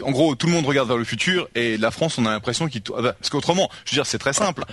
en 0.02 0.10
gros, 0.10 0.34
tout 0.34 0.46
le 0.46 0.52
monde 0.52 0.66
regarde 0.66 0.88
vers 0.88 0.96
le 0.96 1.04
futur 1.04 1.48
et 1.54 1.76
la 1.76 1.90
France, 1.90 2.18
on 2.18 2.26
a 2.26 2.30
l'impression 2.30 2.68
qu'il... 2.68 2.82
Ah 2.96 3.02
bah, 3.02 3.12
parce 3.18 3.30
qu'autrement, 3.30 3.70
je 3.84 3.92
veux 3.92 3.96
dire, 3.96 4.06
c'est 4.06 4.18
très 4.18 4.32
simple. 4.32 4.64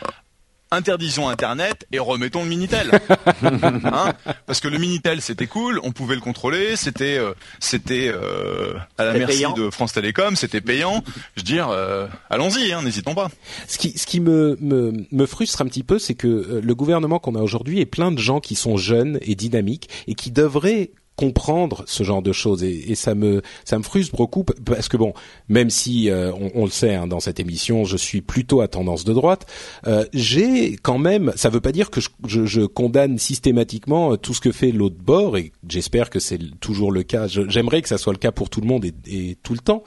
Interdisons 0.73 1.27
Internet 1.27 1.85
et 1.91 1.99
remettons 1.99 2.43
le 2.43 2.49
Minitel. 2.49 2.91
hein 3.43 4.13
Parce 4.45 4.61
que 4.61 4.69
le 4.69 4.77
Minitel, 4.77 5.21
c'était 5.21 5.45
cool, 5.45 5.81
on 5.83 5.91
pouvait 5.91 6.15
le 6.15 6.21
contrôler, 6.21 6.77
c'était 6.77 7.17
euh, 7.17 7.33
c'était 7.59 8.07
euh, 8.07 8.75
à 8.97 9.03
la 9.03 9.13
merci 9.13 9.43
de 9.53 9.69
France 9.69 9.91
Télécom, 9.91 10.37
c'était 10.37 10.61
payant. 10.61 11.03
Je 11.35 11.41
veux 11.41 11.45
dire, 11.45 11.67
euh, 11.67 12.07
allons-y, 12.29 12.71
hein, 12.71 12.83
n'hésitons 12.83 13.15
pas. 13.15 13.27
Ce 13.67 13.77
qui, 13.77 13.97
ce 13.97 14.05
qui 14.05 14.21
me, 14.21 14.57
me, 14.61 14.93
me 15.11 15.25
frustre 15.25 15.61
un 15.61 15.65
petit 15.65 15.83
peu, 15.83 15.99
c'est 15.99 16.15
que 16.15 16.61
le 16.63 16.75
gouvernement 16.75 17.19
qu'on 17.19 17.35
a 17.35 17.41
aujourd'hui 17.41 17.81
est 17.81 17.85
plein 17.85 18.13
de 18.13 18.19
gens 18.19 18.39
qui 18.39 18.55
sont 18.55 18.77
jeunes 18.77 19.19
et 19.23 19.35
dynamiques 19.35 19.89
et 20.07 20.15
qui 20.15 20.31
devraient 20.31 20.91
comprendre 21.15 21.83
ce 21.87 22.03
genre 22.03 22.21
de 22.21 22.31
choses. 22.31 22.63
Et, 22.63 22.95
ça 22.95 23.15
me 23.15 23.41
ça 23.63 23.77
me 23.77 23.83
frustre 23.83 24.15
beaucoup 24.15 24.43
parce 24.43 24.87
que 24.89 24.97
bon 24.97 25.13
même 25.49 25.69
si 25.69 26.09
euh, 26.09 26.31
on, 26.55 26.65
le 26.65 26.71
sait 26.71 26.93
hein, 26.93 27.07
dans 27.07 27.19
cette 27.19 27.39
émission 27.39 27.85
je 27.85 27.95
suis 27.97 28.21
plutôt 28.21 28.61
à 28.61 28.67
tendance 28.67 29.05
de 29.05 29.13
droite 29.13 29.45
euh, 29.87 30.05
j'ai 30.13 30.75
quand 30.81 30.97
même 30.97 31.31
ça 31.35 31.49
veut 31.49 31.61
pas 31.61 31.71
dire 31.71 31.89
que 31.89 32.01
je, 32.01 32.09
je, 32.27 32.45
je, 32.45 32.61
condamne 32.61 33.17
systématiquement 33.17 34.13
euh, 34.13 34.17
tout 34.17 34.33
ce 34.33 34.41
que 34.41 34.51
fait 34.51 34.71
l'autre 34.71 34.97
bord 34.99 35.37
et 35.37 35.51
j'espère 35.67 36.09
que 36.09 36.19
c'est 36.19 36.39
toujours 36.59 36.91
le 36.91 37.03
cas. 37.03 37.27
J'aimerais 37.27 37.81
que 37.81 37.87
ça 37.87 37.97
soit 37.97 38.13
le 38.13 38.19
cas 38.19 38.31
pour 38.31 38.49
tout 38.49 38.61
le 38.61 38.67
monde 38.67 38.85
et, 38.85 38.93
et 39.07 39.37
tout 39.41 39.53
le 39.53 39.59
temps. 39.59 39.83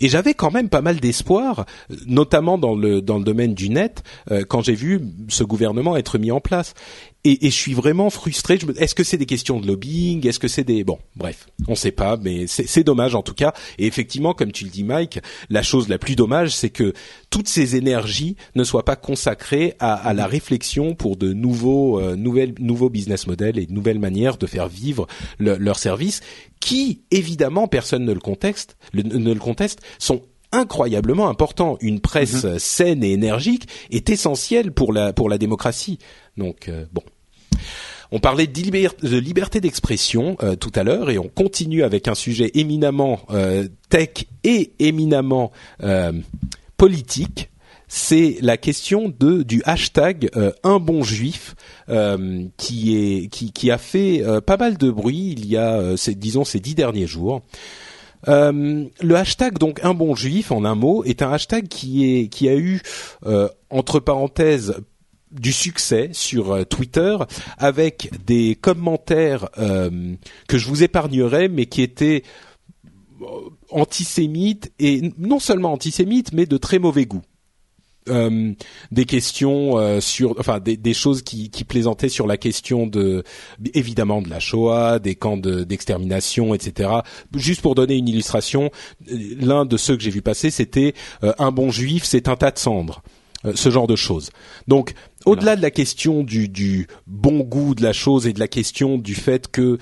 Et 0.00 0.08
j'avais 0.08 0.34
quand 0.34 0.50
même 0.50 0.68
pas 0.68 0.80
mal 0.80 1.00
d'espoir 1.00 1.66
notamment 2.06 2.56
dans 2.58 2.74
le 2.74 3.02
dans 3.02 3.18
le 3.18 3.24
domaine 3.24 3.54
du 3.54 3.68
net 3.68 4.02
quand 4.48 4.62
j'ai 4.62 4.74
vu 4.74 5.00
ce 5.28 5.44
gouvernement 5.44 5.96
être 5.96 6.18
mis 6.18 6.30
en 6.30 6.40
place 6.40 6.74
et, 7.24 7.46
et, 7.46 7.50
je 7.50 7.54
suis 7.54 7.74
vraiment 7.74 8.10
frustré. 8.10 8.58
Est-ce 8.76 8.94
que 8.94 9.02
c'est 9.02 9.16
des 9.16 9.26
questions 9.26 9.60
de 9.60 9.66
lobbying? 9.66 10.26
Est-ce 10.26 10.38
que 10.38 10.46
c'est 10.48 10.64
des 10.64 10.84
bon, 10.84 10.98
bref, 11.16 11.48
on 11.66 11.72
ne 11.72 11.76
sait 11.76 11.92
pas, 11.92 12.16
mais 12.16 12.46
c'est 12.46 12.84
dommage 12.84 13.14
en 13.14 13.22
tout 13.22 13.34
cas. 13.34 13.52
Et 13.78 13.86
effectivement, 13.86 14.34
comme 14.34 14.52
tu 14.52 14.64
le 14.64 14.70
dis, 14.70 14.84
Mike, 14.84 15.20
la 15.50 15.62
chose 15.62 15.88
la 15.88 15.98
plus 15.98 16.14
dommage, 16.14 16.54
c'est 16.54 16.70
que 16.70 16.92
toutes 17.30 17.48
ces 17.48 17.76
énergies 17.76 18.36
ne 18.54 18.62
soient 18.62 18.84
pas 18.84 18.96
consacrées 18.96 19.74
à, 19.80 19.94
à 19.94 20.14
la 20.14 20.26
réflexion 20.26 20.94
pour 20.94 21.16
de 21.16 21.32
nouveaux, 21.32 22.00
euh, 22.00 22.14
nouvelles, 22.14 22.54
nouveaux 22.60 22.90
business 22.90 23.26
models 23.26 23.58
et 23.58 23.66
de 23.66 23.72
nouvelles 23.72 23.98
manières 23.98 24.38
de 24.38 24.46
faire 24.46 24.68
vivre 24.68 25.06
leurs 25.38 25.78
services, 25.78 26.20
qui 26.60 27.02
évidemment, 27.10 27.68
personne 27.68 28.04
ne 28.04 28.12
le 28.12 28.20
conteste, 28.20 28.76
ne 28.94 29.32
le 29.32 29.40
conteste, 29.40 29.80
sont 29.98 30.22
incroyablement 30.52 31.28
importants. 31.28 31.76
Une 31.80 32.00
presse 32.00 32.44
mm-hmm. 32.44 32.58
saine 32.58 33.04
et 33.04 33.12
énergique 33.12 33.68
est 33.90 34.10
essentielle 34.10 34.72
pour 34.72 34.92
la 34.92 35.12
pour 35.12 35.28
la 35.28 35.38
démocratie. 35.38 35.98
Donc 36.36 36.68
euh, 36.68 36.86
bon. 36.92 37.02
On 38.10 38.20
parlait 38.20 38.46
de, 38.46 39.18
liberté 39.18 39.60
d'expression 39.60 40.38
euh, 40.42 40.56
tout 40.56 40.72
à 40.74 40.82
l'heure 40.82 41.10
et 41.10 41.18
on 41.18 41.28
continue 41.28 41.82
avec 41.82 42.08
un 42.08 42.14
sujet 42.14 42.50
éminemment 42.54 43.20
euh, 43.28 43.68
tech 43.90 44.24
et 44.44 44.72
éminemment 44.78 45.52
politique. 46.78 47.50
C'est 47.86 48.38
la 48.40 48.56
question 48.56 49.12
de 49.18 49.42
du 49.42 49.62
hashtag 49.64 50.30
un 50.62 50.78
bon 50.78 51.02
juif 51.02 51.54
qui 52.56 52.96
est 52.96 53.28
qui, 53.28 53.52
qui 53.52 53.70
a 53.70 53.78
fait 53.78 54.22
pas 54.46 54.56
mal 54.56 54.76
de 54.76 54.90
bruit 54.90 55.34
il 55.36 55.46
y 55.46 55.56
a 55.56 55.94
disons 56.14 56.44
ces 56.44 56.60
dix 56.60 56.74
derniers 56.74 57.06
jours. 57.06 57.42
Le 58.26 59.14
hashtag 59.14 59.58
donc 59.58 59.80
un 59.82 59.94
bon 59.94 60.14
juif 60.14 60.52
en 60.52 60.64
un 60.64 60.74
mot 60.74 61.04
est 61.04 61.22
un 61.22 61.32
hashtag 61.32 61.68
qui 61.68 62.04
est 62.04 62.28
qui 62.28 62.48
a 62.48 62.56
eu 62.56 62.80
entre 63.70 64.00
parenthèses 64.00 64.74
du 65.30 65.52
succès 65.52 66.10
sur 66.12 66.52
euh, 66.52 66.64
Twitter 66.64 67.16
avec 67.58 68.10
des 68.24 68.56
commentaires 68.56 69.48
euh, 69.58 70.14
que 70.48 70.58
je 70.58 70.68
vous 70.68 70.82
épargnerai 70.82 71.48
mais 71.48 71.66
qui 71.66 71.82
étaient 71.82 72.22
euh, 73.20 73.26
antisémites 73.70 74.72
et 74.78 75.12
non 75.18 75.38
seulement 75.38 75.72
antisémites 75.72 76.32
mais 76.32 76.46
de 76.46 76.56
très 76.56 76.78
mauvais 76.78 77.06
goût. 77.06 77.22
Euh, 78.08 78.52
des 78.90 79.04
questions 79.04 79.78
euh, 79.78 80.00
sur, 80.00 80.34
enfin 80.38 80.60
des, 80.60 80.76
des 80.76 80.94
choses 80.94 81.22
qui, 81.22 81.50
qui, 81.50 81.64
plaisantaient 81.64 82.08
sur 82.08 82.26
la 82.26 82.36
question 82.36 82.86
de, 82.86 83.24
évidemment 83.74 84.22
de 84.22 84.30
la 84.30 84.40
Shoah, 84.40 84.98
des 84.98 85.14
camps 85.14 85.36
d'extermination, 85.36 86.54
etc. 86.54 86.90
Juste 87.34 87.60
pour 87.60 87.74
donner 87.74 87.96
une 87.96 88.08
illustration, 88.08 88.70
l'un 89.08 89.64
de 89.64 89.76
ceux 89.76 89.96
que 89.96 90.02
j'ai 90.02 90.10
vu 90.10 90.22
passer, 90.22 90.50
c'était 90.50 90.94
un 91.22 91.52
bon 91.52 91.70
juif, 91.70 92.04
c'est 92.04 92.28
un 92.28 92.36
tas 92.36 92.50
de 92.50 92.58
cendres. 92.58 93.02
ce 93.54 93.70
genre 93.70 93.86
de 93.86 93.96
choses. 93.96 94.30
Donc, 94.66 94.94
au-delà 95.24 95.56
de 95.56 95.62
la 95.62 95.70
question 95.70 96.22
du, 96.22 96.48
du, 96.48 96.88
bon 97.06 97.40
goût 97.40 97.74
de 97.74 97.82
la 97.82 97.92
chose 97.92 98.26
et 98.26 98.32
de 98.32 98.40
la 98.40 98.48
question 98.48 98.98
du 98.98 99.14
fait 99.14 99.48
que 99.48 99.78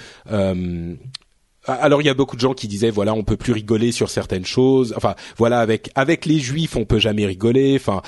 alors 1.67 2.03
il 2.03 2.07
y 2.07 2.09
a 2.09 2.15
beaucoup 2.15 2.37
de 2.37 2.41
gens 2.41 2.55
qui 2.55 2.69
disaient 2.69 2.91
voilà 2.91 3.15
on 3.15 3.25
peut 3.25 3.37
plus 3.37 3.53
rigoler 3.53 3.93
sur 3.93 4.11
certaines 4.11 4.47
choses. 4.47 4.95
Enfin 4.97 5.15
voilà 5.37 5.61
avec 5.61 5.91
avec 5.95 6.27
les 6.27 6.39
juifs 6.39 6.77
on 6.77 6.85
peut 6.85 6.99
jamais 6.99 7.27
rigoler. 7.27 7.77
Enfin 7.77 8.03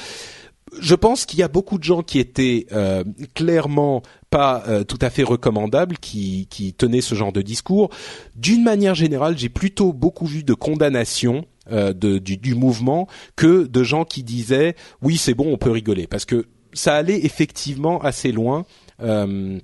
je 0.81 0.95
pense 0.95 1.25
qu'il 1.25 1.39
y 1.39 1.43
a 1.43 1.49
beaucoup 1.49 1.79
de 1.79 1.85
gens 1.85 2.03
qui 2.03 2.19
étaient 2.19 2.67
euh, 2.73 3.03
clairement 3.35 4.03
pas 4.31 4.63
euh, 4.69 4.85
tout 4.85 4.99
à 5.01 5.09
fait 5.09 5.23
recommandables, 5.23 5.97
qui, 5.97 6.47
qui 6.51 6.75
tenaient 6.75 7.01
ce 7.01 7.15
genre 7.15 7.33
de 7.33 7.41
discours. 7.41 7.89
D'une 8.37 8.63
manière 8.63 8.95
générale, 8.95 9.39
j'ai 9.39 9.49
plutôt 9.49 9.95
beaucoup 9.95 10.27
vu 10.27 10.45
de 10.45 10.53
condamnations 10.55 11.47
euh, 11.71 11.93
de, 11.93 12.19
du, 12.19 12.37
du, 12.37 12.55
mouvement 12.55 13.09
que 13.37 13.67
de 13.67 13.83
gens 13.83 14.05
qui 14.05 14.23
disaient 14.23 14.75
oui 15.03 15.19
c'est 15.19 15.35
bon 15.35 15.53
on 15.53 15.59
peut 15.59 15.71
rigoler 15.71 16.07
parce 16.07 16.25
que 16.25 16.47
ça 16.73 16.95
allait 16.95 17.25
effectivement 17.25 18.01
assez 18.01 18.33
loin. 18.33 18.65
Euh, 19.01 19.59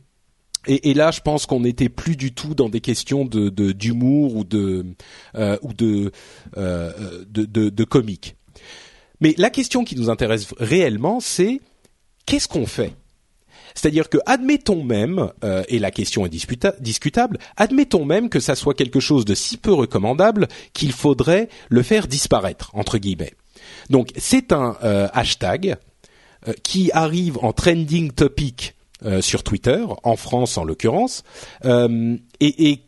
et, 0.67 0.95
là, 0.95 1.11
je 1.11 1.21
pense 1.21 1.47
qu'on 1.47 1.61
n'était 1.61 1.89
plus 1.89 2.17
du 2.17 2.33
tout 2.33 2.55
dans 2.55 2.69
des 2.69 2.81
questions 2.81 3.25
d'humour 3.25 4.37
ou 4.37 4.45
de 4.45 4.87
euh, 5.37 5.59
euh, 6.57 7.25
de, 7.29 7.85
comique. 7.85 8.37
Mais 9.21 9.35
la 9.39 9.51
question 9.51 9.85
qui 9.85 9.97
nous 9.97 10.11
intéresse 10.11 10.49
réellement, 10.59 11.21
c'est 11.21 11.61
qu'est-ce 12.27 12.49
qu'on 12.49 12.67
fait? 12.67 12.95
C'est-à-dire 13.75 14.09
que 14.09 14.19
admettons 14.27 14.85
même, 14.85 15.33
euh, 15.43 15.65
et 15.69 15.79
la 15.79 15.91
question 15.91 16.25
est 16.25 16.29
discutable, 16.81 17.39
admettons 17.57 18.05
même 18.05 18.29
que 18.29 18.39
ça 18.39 18.55
soit 18.55 18.75
quelque 18.75 19.01
chose 19.01 19.25
de 19.25 19.35
si 19.35 19.57
peu 19.57 19.73
recommandable 19.73 20.47
qu'il 20.73 20.93
faudrait 20.93 21.49
le 21.69 21.83
faire 21.83 22.07
disparaître 22.07 22.71
entre 22.75 22.99
guillemets. 22.99 23.35
Donc 23.91 24.11
c'est 24.17 24.53
un 24.53 24.77
hashtag 25.13 25.77
qui 26.63 26.93
arrive 26.93 27.39
en 27.43 27.53
trending 27.53 28.13
topic 28.13 28.75
euh, 29.05 29.21
sur 29.21 29.43
Twitter, 29.43 29.85
en 30.05 30.15
France 30.17 30.57
en 30.57 30.63
l'occurrence, 30.63 31.25
euh, 31.65 32.17
et, 32.39 32.71
et 32.71 32.81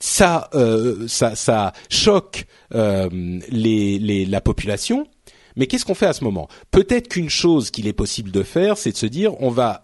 ça, 0.00 0.50
euh, 0.54 1.06
ça, 1.06 1.36
ça 1.36 1.72
choque 1.88 2.46
les, 2.72 3.98
les, 4.00 4.26
la 4.26 4.40
population. 4.40 5.06
Mais 5.54 5.68
qu'est-ce 5.68 5.84
qu'on 5.84 5.94
fait 5.94 6.06
à 6.06 6.12
ce 6.12 6.24
moment? 6.24 6.48
Peut-être 6.72 7.06
qu'une 7.06 7.30
chose 7.30 7.70
qu'il 7.70 7.86
est 7.86 7.92
possible 7.92 8.32
de 8.32 8.42
faire, 8.42 8.76
c'est 8.76 8.90
de 8.90 8.96
se 8.96 9.06
dire 9.06 9.40
on 9.40 9.50
va 9.50 9.80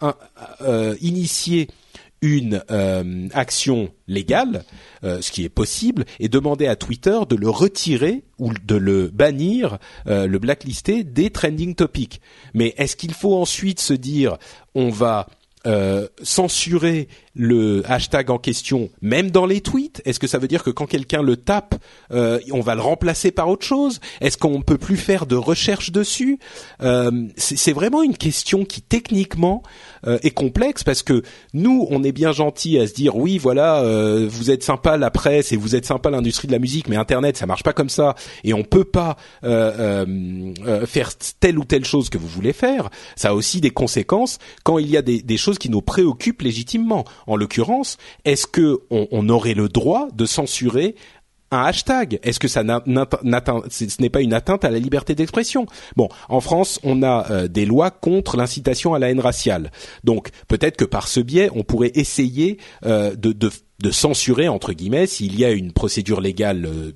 initier 1.00 1.68
une 2.20 2.64
action 3.32 3.90
légale, 4.08 4.64
ce 5.04 5.30
qui 5.30 5.44
est 5.44 5.48
possible, 5.48 6.04
et 6.18 6.28
demander 6.28 6.66
à 6.66 6.74
Twitter 6.74 7.18
de 7.28 7.36
le 7.36 7.48
retirer 7.48 8.24
ou 8.38 8.52
de 8.52 8.74
le 8.74 9.06
bannir, 9.06 9.78
le 10.06 10.38
blacklister 10.38 11.04
des 11.04 11.30
trending 11.30 11.76
topics. 11.76 12.20
Mais 12.52 12.74
est-ce 12.76 12.96
qu'il 12.96 13.14
faut 13.14 13.36
ensuite 13.36 13.78
se 13.78 13.94
dire 13.94 14.36
on 14.74 14.90
va 14.90 15.28
euh, 15.66 16.08
censurer 16.22 17.08
le 17.34 17.82
hashtag 17.86 18.30
en 18.30 18.38
question, 18.38 18.90
même 19.02 19.30
dans 19.30 19.46
les 19.46 19.60
tweets 19.60 20.02
Est-ce 20.04 20.18
que 20.18 20.26
ça 20.26 20.38
veut 20.38 20.48
dire 20.48 20.64
que 20.64 20.70
quand 20.70 20.86
quelqu'un 20.86 21.22
le 21.22 21.36
tape, 21.36 21.76
euh, 22.10 22.40
on 22.50 22.60
va 22.60 22.74
le 22.74 22.80
remplacer 22.80 23.30
par 23.30 23.48
autre 23.48 23.64
chose? 23.64 24.00
Est-ce 24.20 24.36
qu'on 24.36 24.62
peut 24.62 24.78
plus 24.78 24.96
faire 24.96 25.26
de 25.26 25.36
recherche 25.36 25.92
dessus? 25.92 26.38
Euh, 26.82 27.10
C'est 27.36 27.72
vraiment 27.72 28.02
une 28.02 28.16
question 28.16 28.64
qui 28.64 28.82
techniquement 28.82 29.62
euh, 30.06 30.18
est 30.22 30.30
complexe 30.30 30.82
parce 30.82 31.02
que 31.02 31.22
nous, 31.54 31.86
on 31.90 32.02
est 32.02 32.12
bien 32.12 32.32
gentil 32.32 32.78
à 32.78 32.86
se 32.86 32.94
dire 32.94 33.16
oui, 33.16 33.38
voilà, 33.38 33.80
euh, 33.82 34.26
vous 34.28 34.50
êtes 34.50 34.64
sympa 34.64 34.96
la 34.96 35.10
presse 35.10 35.52
et 35.52 35.56
vous 35.56 35.76
êtes 35.76 35.86
sympa 35.86 36.10
l'industrie 36.10 36.48
de 36.48 36.52
la 36.52 36.58
musique, 36.58 36.88
mais 36.88 36.96
Internet, 36.96 37.36
ça 37.36 37.46
marche 37.46 37.62
pas 37.62 37.72
comme 37.72 37.90
ça 37.90 38.16
et 38.42 38.54
on 38.54 38.64
peut 38.64 38.84
pas 38.84 39.16
euh, 39.44 40.04
faire 40.86 41.10
telle 41.38 41.58
ou 41.58 41.64
telle 41.64 41.84
chose 41.84 42.10
que 42.10 42.18
vous 42.18 42.28
voulez 42.28 42.52
faire. 42.52 42.90
Ça 43.14 43.30
a 43.30 43.34
aussi 43.34 43.60
des 43.60 43.70
conséquences 43.70 44.38
quand 44.64 44.78
il 44.78 44.90
y 44.90 44.96
a 44.96 45.02
des, 45.02 45.22
des 45.22 45.36
choses 45.36 45.58
qui 45.58 45.70
nous 45.70 45.82
préoccupent 45.82 46.42
légitimement. 46.42 47.04
En 47.30 47.36
l'occurrence, 47.36 47.96
est-ce 48.24 48.48
que 48.48 48.80
on, 48.90 49.06
on 49.12 49.28
aurait 49.28 49.54
le 49.54 49.68
droit 49.68 50.08
de 50.12 50.26
censurer 50.26 50.96
un 51.52 51.62
hashtag? 51.62 52.18
Est-ce 52.24 52.40
que 52.40 52.48
ça 52.48 52.64
ce 52.64 54.02
n'est 54.02 54.10
pas 54.10 54.20
une 54.20 54.34
atteinte 54.34 54.64
à 54.64 54.70
la 54.70 54.80
liberté 54.80 55.14
d'expression? 55.14 55.66
Bon, 55.94 56.08
en 56.28 56.40
France, 56.40 56.80
on 56.82 57.04
a 57.04 57.30
euh, 57.30 57.46
des 57.46 57.66
lois 57.66 57.92
contre 57.92 58.36
l'incitation 58.36 58.94
à 58.94 58.98
la 58.98 59.10
haine 59.10 59.20
raciale. 59.20 59.70
Donc, 60.02 60.30
peut-être 60.48 60.76
que 60.76 60.84
par 60.84 61.06
ce 61.06 61.20
biais, 61.20 61.50
on 61.54 61.62
pourrait 61.62 61.92
essayer 61.94 62.58
euh, 62.84 63.14
de, 63.14 63.50
censurer 63.92 64.48
entre 64.48 64.72
guillemets, 64.72 65.06
s'il 65.06 65.38
y 65.38 65.44
a 65.44 65.52
une 65.52 65.70
procédure 65.70 66.20
légale 66.20 66.66
euh, 66.66 66.92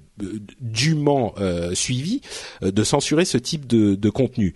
dûment 0.60 1.36
suivie, 1.74 2.22
de 2.60 2.82
censurer 2.82 3.24
ce 3.24 3.38
type 3.38 3.68
de 3.68 4.10
contenu 4.10 4.54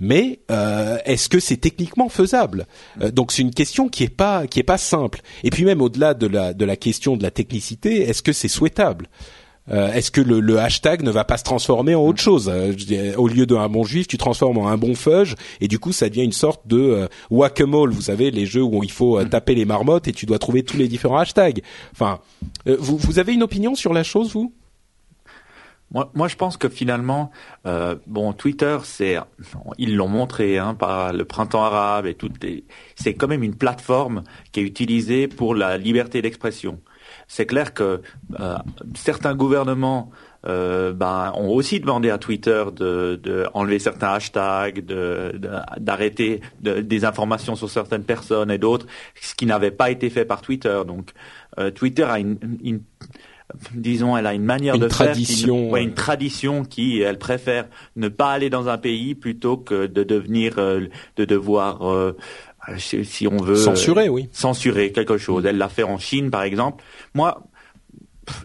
mais 0.00 0.40
euh, 0.50 0.96
est-ce 1.04 1.28
que 1.28 1.38
c'est 1.38 1.58
techniquement 1.58 2.08
faisable? 2.08 2.66
Euh, 3.02 3.10
Donc 3.10 3.32
c'est 3.32 3.42
une 3.42 3.54
question 3.54 3.88
qui 3.88 4.04
est 4.04 4.08
pas 4.08 4.46
qui 4.46 4.58
est 4.58 4.64
pas 4.64 4.78
simple. 4.78 5.20
Et 5.44 5.50
puis 5.50 5.64
même 5.64 5.82
au-delà 5.82 6.14
de 6.14 6.26
la 6.26 6.54
de 6.54 6.64
la 6.64 6.76
question 6.76 7.16
de 7.16 7.22
la 7.22 7.30
technicité, 7.30 8.02
est-ce 8.08 8.22
que 8.22 8.32
c'est 8.32 8.48
souhaitable? 8.48 9.08
Euh, 9.70 9.92
Est-ce 9.92 10.10
que 10.10 10.20
le, 10.20 10.40
le, 10.40 10.58
hashtag 10.58 11.02
ne 11.02 11.12
va 11.12 11.22
pas 11.22 11.36
se 11.36 11.44
transformer 11.44 11.94
en 11.94 12.02
autre 12.02 12.20
chose? 12.20 12.50
Au 13.16 13.28
lieu 13.28 13.46
d'un 13.46 13.68
bon 13.68 13.84
juif, 13.84 14.08
tu 14.08 14.16
transformes 14.16 14.58
en 14.58 14.68
un 14.68 14.76
bon 14.76 14.96
fudge, 14.96 15.34
et 15.60 15.68
du 15.68 15.78
coup 15.78 15.92
ça 15.92 16.08
devient 16.08 16.24
une 16.24 16.32
sorte 16.32 16.66
de 16.66 17.08
whack-a-mole. 17.30 17.92
Vous 17.92 18.00
savez 18.00 18.32
les 18.32 18.46
jeux 18.46 18.62
où 18.64 18.82
il 18.82 18.90
faut 18.90 19.22
taper 19.24 19.54
les 19.54 19.66
marmottes 19.66 20.08
et 20.08 20.12
tu 20.12 20.26
dois 20.26 20.40
trouver 20.40 20.64
tous 20.64 20.76
les 20.78 20.88
différents 20.88 21.18
hashtags. 21.18 21.62
Enfin, 21.92 22.18
vous 22.66 22.96
vous 22.96 23.18
avez 23.20 23.32
une 23.32 23.44
opinion 23.44 23.76
sur 23.76 23.92
la 23.92 24.02
chose, 24.02 24.32
vous? 24.32 24.52
Moi, 25.92 26.10
moi, 26.14 26.28
je 26.28 26.36
pense 26.36 26.56
que 26.56 26.68
finalement, 26.68 27.30
euh, 27.66 27.96
bon, 28.06 28.32
Twitter, 28.32 28.78
c'est, 28.84 29.18
ils 29.78 29.96
l'ont 29.96 30.08
montré 30.08 30.58
hein, 30.58 30.74
par 30.74 31.12
le 31.12 31.24
printemps 31.24 31.64
arabe 31.64 32.06
et 32.06 32.14
tout, 32.14 32.30
c'est 32.94 33.14
quand 33.14 33.28
même 33.28 33.42
une 33.42 33.56
plateforme 33.56 34.22
qui 34.52 34.60
est 34.60 34.64
utilisée 34.64 35.26
pour 35.26 35.54
la 35.54 35.78
liberté 35.78 36.22
d'expression. 36.22 36.80
C'est 37.26 37.46
clair 37.46 37.74
que 37.74 38.02
euh, 38.38 38.56
certains 38.94 39.34
gouvernements 39.34 40.10
euh, 40.46 40.92
ben, 40.92 41.32
ont 41.34 41.48
aussi 41.48 41.80
demandé 41.80 42.08
à 42.08 42.18
Twitter 42.18 42.64
de, 42.74 43.20
de 43.22 43.46
enlever 43.52 43.78
certains 43.78 44.12
hashtags, 44.12 44.84
d'arrêter 45.76 46.40
de, 46.60 46.80
des 46.80 47.04
informations 47.04 47.56
sur 47.56 47.68
certaines 47.68 48.04
personnes 48.04 48.50
et 48.50 48.58
d'autres, 48.58 48.86
ce 49.20 49.34
qui 49.34 49.44
n'avait 49.44 49.70
pas 49.70 49.90
été 49.90 50.08
fait 50.08 50.24
par 50.24 50.40
Twitter. 50.40 50.82
Donc, 50.86 51.10
euh, 51.58 51.70
Twitter 51.70 52.04
a 52.04 52.18
une, 52.18 52.38
une 52.62 52.80
disons, 53.74 54.16
elle 54.16 54.26
a 54.26 54.34
une 54.34 54.44
manière 54.44 54.78
de 54.78 54.88
tradition, 54.88 55.70
faire, 55.70 55.76
une, 55.76 55.88
une 55.88 55.94
tradition 55.94 56.64
qui, 56.64 57.00
elle 57.00 57.18
préfère 57.18 57.68
ne 57.96 58.08
pas 58.08 58.30
aller 58.30 58.50
dans 58.50 58.68
un 58.68 58.78
pays 58.78 59.14
plutôt 59.14 59.56
que 59.56 59.86
de 59.86 60.02
devenir, 60.02 60.54
euh, 60.58 60.86
de 61.16 61.24
devoir, 61.24 61.88
euh, 61.88 62.16
si 62.78 63.26
on 63.26 63.38
veut 63.38 63.56
censurer, 63.56 64.08
oui, 64.08 64.28
censurer 64.32 64.92
quelque 64.92 65.18
chose. 65.18 65.46
Elle 65.46 65.58
l'a 65.58 65.68
fait 65.68 65.82
en 65.82 65.98
Chine, 65.98 66.30
par 66.30 66.42
exemple. 66.42 66.84
Moi, 67.14 67.42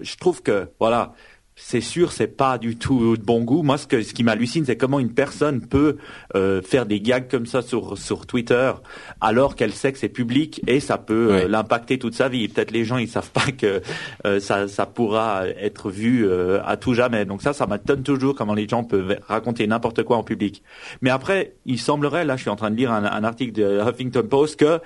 je 0.02 0.16
trouve 0.16 0.42
que 0.42 0.70
voilà, 0.80 1.14
c'est 1.58 1.80
sûr, 1.80 2.12
c'est 2.12 2.28
pas 2.28 2.58
du 2.58 2.76
tout 2.76 3.16
de 3.16 3.22
bon 3.22 3.42
goût. 3.42 3.64
Moi, 3.64 3.78
ce, 3.78 3.88
que, 3.88 4.02
ce 4.02 4.14
qui 4.14 4.24
m'hallucine, 4.24 4.66
c'est 4.66 4.76
comment 4.76 5.00
une 5.00 5.14
personne 5.14 5.62
peut 5.62 5.98
euh, 6.36 6.62
faire 6.62 6.86
des 6.86 7.00
gags 7.00 7.30
comme 7.30 7.46
ça 7.46 7.62
sur, 7.62 7.98
sur 7.98 8.26
Twitter, 8.26 8.74
alors 9.22 9.56
qu'elle 9.56 9.72
sait 9.72 9.94
que 9.94 9.98
c'est 9.98 10.10
public 10.10 10.62
et 10.68 10.82
ça 10.82 10.98
peut 10.98 11.30
euh, 11.32 11.48
l'impacter 11.48 11.98
toute 11.98 12.14
sa 12.14 12.28
vie. 12.28 12.50
Peut-être 12.50 12.72
les 12.72 12.84
gens, 12.84 12.98
ils 12.98 13.08
savent 13.08 13.32
pas 13.32 13.52
que 13.58 13.82
euh, 14.26 14.42
ça, 14.42 14.68
ça 14.68 14.86
pourra 14.86 15.48
être 15.48 15.90
vu 15.90 16.30
à 16.66 16.76
tout 16.76 16.94
jamais. 16.94 17.24
Donc 17.24 17.42
ça, 17.42 17.54
ça 17.54 17.68
m'étonne 17.68 18.04
toujours 18.04 18.36
comment 18.36 18.54
les 18.54 18.68
gens 18.68 18.84
peuvent 18.84 19.18
raconter 19.28 19.66
n'importe 19.66 20.04
quoi 20.04 20.18
en 20.18 20.24
public. 20.24 20.62
Mais 21.02 21.10
après, 21.10 21.54
il 21.66 21.80
semblerait, 21.80 22.26
là, 22.26 22.36
je 22.36 22.42
suis 22.42 22.50
en 22.50 22.58
train 22.58 22.72
de 22.72 22.76
lire 22.76 22.92
un, 22.92 23.06
un 23.06 23.24
article 23.24 23.54
de 23.54 23.80
Huffington 23.80 24.24
Post 24.28 24.60
que 24.60 24.82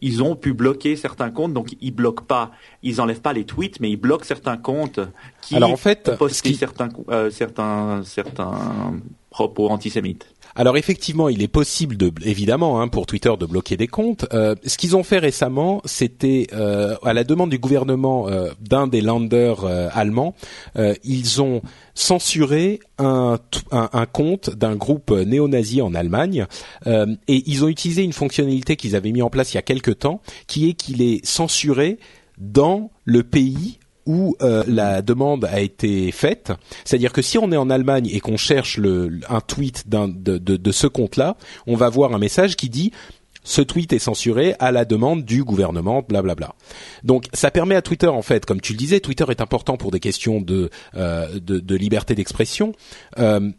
ils 0.00 0.22
ont 0.22 0.36
pu 0.36 0.52
bloquer 0.52 0.96
certains 0.96 1.30
comptes, 1.30 1.52
donc 1.52 1.74
ils 1.80 1.90
bloquent 1.90 2.24
pas, 2.24 2.52
ils 2.82 3.00
enlèvent 3.00 3.20
pas 3.20 3.32
les 3.32 3.44
tweets, 3.44 3.80
mais 3.80 3.90
ils 3.90 3.96
bloquent 3.96 4.24
certains 4.24 4.56
comptes 4.56 5.00
qui 5.40 5.56
Alors 5.56 5.78
fait, 5.84 6.10
certains, 6.56 6.88
euh, 7.10 7.30
certains, 7.30 8.02
certains 8.04 8.54
propos 9.30 9.68
antisémites. 9.68 10.26
Alors 10.56 10.76
effectivement, 10.76 11.28
il 11.28 11.42
est 11.42 11.48
possible 11.48 11.96
de, 11.96 12.12
évidemment, 12.24 12.80
hein, 12.80 12.86
pour 12.86 13.06
Twitter 13.06 13.32
de 13.38 13.44
bloquer 13.44 13.76
des 13.76 13.88
comptes. 13.88 14.26
Euh, 14.32 14.54
ce 14.64 14.78
qu'ils 14.78 14.94
ont 14.94 15.02
fait 15.02 15.18
récemment, 15.18 15.82
c'était 15.84 16.46
euh, 16.52 16.94
à 17.02 17.12
la 17.12 17.24
demande 17.24 17.50
du 17.50 17.58
gouvernement 17.58 18.28
euh, 18.28 18.52
d'un 18.60 18.86
des 18.86 19.00
landers 19.00 19.64
allemands, 19.92 20.34
ils 21.02 21.42
ont 21.42 21.62
censuré 21.94 22.80
un, 22.98 23.38
un, 23.72 23.88
un 23.92 24.06
compte 24.06 24.50
d'un 24.50 24.76
groupe 24.76 25.10
néo-nazi 25.10 25.82
en 25.82 25.94
Allemagne 25.94 26.46
et 26.86 27.42
ils 27.46 27.64
ont 27.64 27.68
utilisé 27.68 28.02
une 28.02 28.12
fonctionnalité 28.12 28.76
qu'ils 28.76 28.96
avaient 28.96 29.12
mis 29.12 29.22
en 29.22 29.30
place 29.30 29.52
il 29.52 29.56
y 29.56 29.58
a 29.58 29.62
quelque 29.62 29.90
temps, 29.90 30.20
qui 30.46 30.68
est 30.68 30.74
qu'il 30.74 31.02
est 31.02 31.24
censuré 31.24 31.98
dans 32.38 32.90
le 33.04 33.22
pays 33.22 33.78
où 34.06 34.36
euh, 34.42 34.64
la 34.66 35.02
demande 35.02 35.44
a 35.44 35.60
été 35.60 36.10
faite. 36.12 36.52
C'est-à-dire 36.84 37.12
que 37.12 37.22
si 37.22 37.38
on 37.38 37.50
est 37.52 37.56
en 37.56 37.70
Allemagne 37.70 38.08
et 38.12 38.20
qu'on 38.20 38.36
cherche 38.36 38.78
le, 38.78 39.20
un 39.28 39.40
tweet 39.40 39.88
de, 39.88 40.38
de, 40.38 40.56
de 40.56 40.72
ce 40.72 40.86
compte-là, 40.86 41.36
on 41.66 41.76
va 41.76 41.88
voir 41.88 42.14
un 42.14 42.18
message 42.18 42.56
qui 42.56 42.68
dit 42.68 42.92
ce 43.44 43.60
tweet 43.60 43.92
est 43.92 43.98
censuré 43.98 44.54
à 44.58 44.72
la 44.72 44.84
demande 44.84 45.24
du 45.24 45.44
gouvernement, 45.44 46.02
blablabla. 46.06 46.54
Donc 47.04 47.26
ça 47.34 47.50
permet 47.50 47.74
à 47.74 47.82
Twitter, 47.82 48.08
en 48.08 48.22
fait, 48.22 48.46
comme 48.46 48.60
tu 48.60 48.72
le 48.72 48.78
disais, 48.78 49.00
Twitter 49.00 49.26
est 49.28 49.40
important 49.40 49.76
pour 49.76 49.90
des 49.90 50.00
questions 50.00 50.40
de, 50.40 50.70
euh, 50.96 51.38
de, 51.38 51.60
de, 51.60 51.76
liberté 51.76 52.14
d'expression. 52.14 52.72
Euh, 53.18 53.50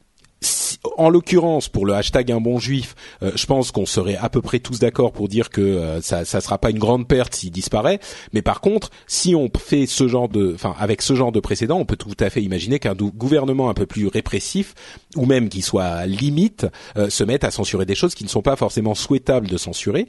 en 0.98 1.10
l'occurrence, 1.10 1.70
pour 1.70 1.86
le 1.86 1.94
hashtag 1.94 2.32
un 2.32 2.40
bon 2.40 2.60
juif, 2.60 2.96
euh, 3.24 3.32
je 3.36 3.46
pense 3.46 3.72
qu'on 3.72 3.86
serait 3.86 4.16
à 4.16 4.30
peu 4.30 4.42
près 4.42 4.60
tous 4.60 4.80
d'accord 4.80 5.12
pour 5.12 5.28
dire 5.28 5.50
que 5.50 5.62
euh, 5.62 6.02
ça, 6.02 6.26
ça 6.26 6.42
sera 6.42 6.58
pas 6.58 6.70
une 6.70 6.80
grande 6.80 7.08
perte 7.08 7.36
s'il 7.36 7.52
disparaît. 7.52 8.00
Mais 8.34 8.42
par 8.42 8.62
contre, 8.62 8.90
si 9.08 9.36
on 9.36 9.50
fait 9.58 9.86
ce 9.86 10.08
genre 10.08 10.30
de, 10.30 10.54
enfin, 10.54 10.76
avec 10.80 11.02
ce 11.02 11.16
genre 11.16 11.32
de 11.32 11.40
précédent, 11.40 11.78
on 11.78 11.86
peut 11.86 11.96
tout 11.96 12.12
à 12.20 12.30
fait 12.30 12.42
imaginer 12.42 12.80
qu'un 12.80 12.94
gouvernement 12.96 13.70
un 13.70 13.74
peu 13.74 13.86
plus 13.86 14.08
répressif, 14.08 14.74
ou 15.16 15.26
même 15.26 15.50
qui 15.50 15.62
soit 15.62 16.06
limite, 16.06 16.68
euh, 16.98 17.10
se 17.10 17.24
mette 17.24 17.44
à 17.44 17.52
censurer 17.52 17.86
des 17.86 17.96
choses 17.96 18.16
qui 18.16 18.24
ne 18.24 18.30
sont 18.30 18.42
pas 18.42 18.56
forcément 18.56 18.96
souhaitables 18.96 19.48
de 19.48 19.58
censurer. 19.58 20.08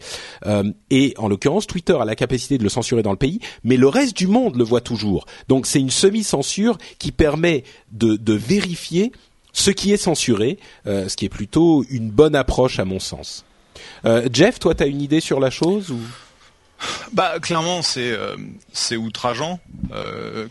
et 0.90 1.14
en 1.18 1.28
l'occurrence, 1.28 1.66
Twitter 1.66 1.96
a 2.00 2.04
la 2.04 2.14
capacité 2.14 2.58
de 2.58 2.62
le 2.62 2.68
censurer 2.68 3.02
dans 3.02 3.10
le 3.10 3.16
pays, 3.16 3.40
mais 3.64 3.76
le 3.76 3.88
reste 3.88 4.16
du 4.16 4.26
monde 4.26 4.56
le 4.56 4.64
voit 4.64 4.80
toujours. 4.80 5.26
Donc 5.48 5.66
c'est 5.66 5.80
une 5.80 5.90
semi-censure 5.90 6.78
qui 6.98 7.12
permet 7.12 7.64
de, 7.92 8.16
de 8.16 8.32
vérifier 8.34 9.12
ce 9.57 9.70
qui 9.70 9.92
est 9.92 9.96
censuré, 9.96 10.59
euh, 10.86 11.09
ce 11.09 11.16
qui 11.16 11.24
est 11.24 11.30
plutôt 11.30 11.84
une 11.88 12.11
bonne 12.11 12.36
approche 12.36 12.78
à 12.78 12.84
mon 12.84 13.00
sens. 13.00 13.44
Euh, 14.04 14.28
Jeff, 14.30 14.59
toi, 14.59 14.74
tu 14.74 14.82
as 14.82 14.86
une 14.86 15.00
idée 15.00 15.20
sur 15.20 15.40
la 15.40 15.50
chose 15.50 15.90
ou? 15.90 15.98
Bah 17.14 17.40
clairement 17.40 17.80
c'est 17.80 18.12
euh, 18.12 18.36
c'est 18.70 18.98
outrageant 18.98 19.61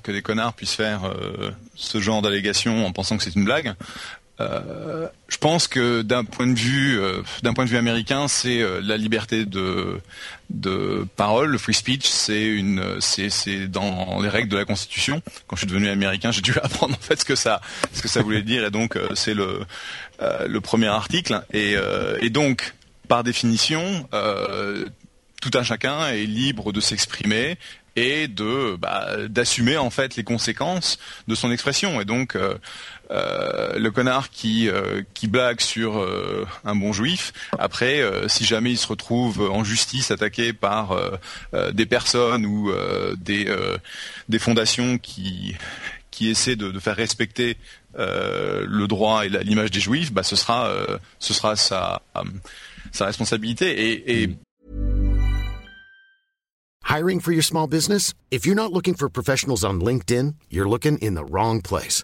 que 0.01 0.12
des 0.12 0.24
connards 0.24 0.56
puissent 0.56 0.74
faire 0.74 1.14
ce 1.76 1.99
genre 1.99 2.24
d'allégations 2.24 2.84
en 2.84 2.91
pensant 2.91 3.16
que 3.16 3.24
c'est 3.24 3.36
une 3.36 3.45
blague. 3.45 3.76
Euh, 4.42 5.08
je 5.30 5.38
pense 5.38 5.68
que 5.68 6.02
d'un 6.02 6.26
point 6.26 6.48
de 6.48 6.60
vue 6.60 7.00
euh, 7.00 7.22
d'un 7.42 7.54
point 7.54 7.64
de 7.64 7.70
vue 7.70 7.78
américain, 7.78 8.28
c'est 8.28 8.62
euh, 8.62 8.82
la 8.84 8.98
liberté 8.98 9.46
de 9.46 10.02
de 10.50 11.08
parole, 11.16 11.52
le 11.52 11.58
free 11.58 11.74
speech, 11.74 12.06
c'est 12.06 12.46
une 12.46 13.00
c'est 13.00 13.30
c'est 13.30 13.68
dans 13.68 14.22
les 14.22 14.28
règles 14.28 14.50
de 14.50 14.58
la 14.58 14.66
Constitution. 14.66 15.22
Quand 15.48 15.56
je 15.56 15.62
suis 15.62 15.68
devenu 15.68 15.88
américain, 15.88 16.32
j'ai 16.32 16.42
dû 16.42 16.54
apprendre 16.64 16.96
en 16.96 17.02
fait 17.02 17.20
ce 17.20 17.26
que 17.26 17.36
ça 17.36 17.62
ce 17.94 18.02
que 18.02 18.10
ça 18.10 18.22
voulait 18.22 18.42
dire 18.42 18.66
et 18.66 18.72
donc 18.72 19.00
c'est 19.16 19.34
le 19.34 19.62
le 20.20 20.60
premier 20.60 20.88
article 20.88 21.42
et 21.54 21.76
et 22.22 22.30
donc 22.30 22.74
par 23.08 23.24
définition 23.24 24.08
tout 25.42 25.52
un 25.54 25.64
chacun 25.64 26.08
est 26.08 26.26
libre 26.26 26.74
de 26.74 26.82
s'exprimer 26.82 27.58
et 27.96 28.28
de 28.28 28.76
bah, 28.76 29.28
d'assumer 29.28 29.78
en 29.78 29.90
fait 29.90 30.16
les 30.16 30.24
conséquences 30.24 31.00
de 31.28 31.36
son 31.36 31.52
expression. 31.52 32.02
Et 32.02 32.06
donc 32.06 32.36
euh, 32.36 32.56
euh, 33.12 33.78
le 33.78 33.91
connard 33.91 34.30
qui 34.30 34.70
euh, 34.70 35.01
qui 35.14 35.28
blague 35.28 35.62
sur 35.62 36.06
un 36.64 36.76
bon 36.76 36.93
juif, 36.93 37.34
après 37.60 38.01
si 38.28 38.45
jamais 38.45 38.72
il 38.72 38.78
se 38.78 38.88
retrouve 38.88 39.41
en 39.41 39.64
justice 39.64 40.12
attaqué 40.12 40.53
par 40.53 40.97
des 41.74 41.86
personnes 41.86 42.45
ou 42.45 42.72
des 43.18 43.53
des 44.30 44.39
fondations 44.39 44.97
qui 44.97 45.56
qui 46.12 46.30
essaient 46.30 46.56
de, 46.56 46.72
de 46.72 46.80
faire 46.80 46.95
respecter 46.95 47.58
le 47.97 48.86
droit 48.88 49.26
et 49.26 49.30
l'image 49.30 49.72
des 49.72 49.80
juifs, 49.80 50.12
bah 50.12 50.24
ce 50.24 50.36
sera 50.36 50.72
ce 51.20 51.34
sa 51.34 52.01
sa 52.91 53.06
responsabilité 53.06 54.22
et 54.22 54.30
Hiring 56.86 57.20
for 57.20 57.32
your 57.32 57.43
small 57.43 57.68
business? 57.68 58.14
If 58.30 58.45
you're 58.45 58.56
not 58.56 58.72
looking 58.72 58.93
for 58.93 59.10
professionals 59.10 59.66
on 59.66 59.82
LinkedIn, 59.82 60.36
you're 60.51 60.70
looking 60.70 60.99
in 60.99 61.16
the 61.16 61.26
wrong 61.26 61.62
place. 61.62 62.03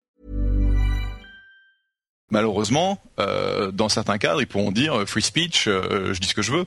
Malheureusement, 2.31 3.01
euh, 3.19 3.71
dans 3.71 3.89
certains 3.89 4.17
cadres, 4.17 4.41
ils 4.41 4.47
pourront 4.47 4.71
dire 4.71 5.01
euh, 5.01 5.05
free 5.05 5.21
speech, 5.21 5.67
euh, 5.67 6.13
je 6.13 6.19
dis 6.19 6.29
ce 6.29 6.33
que 6.33 6.41
je 6.41 6.53
veux. 6.53 6.65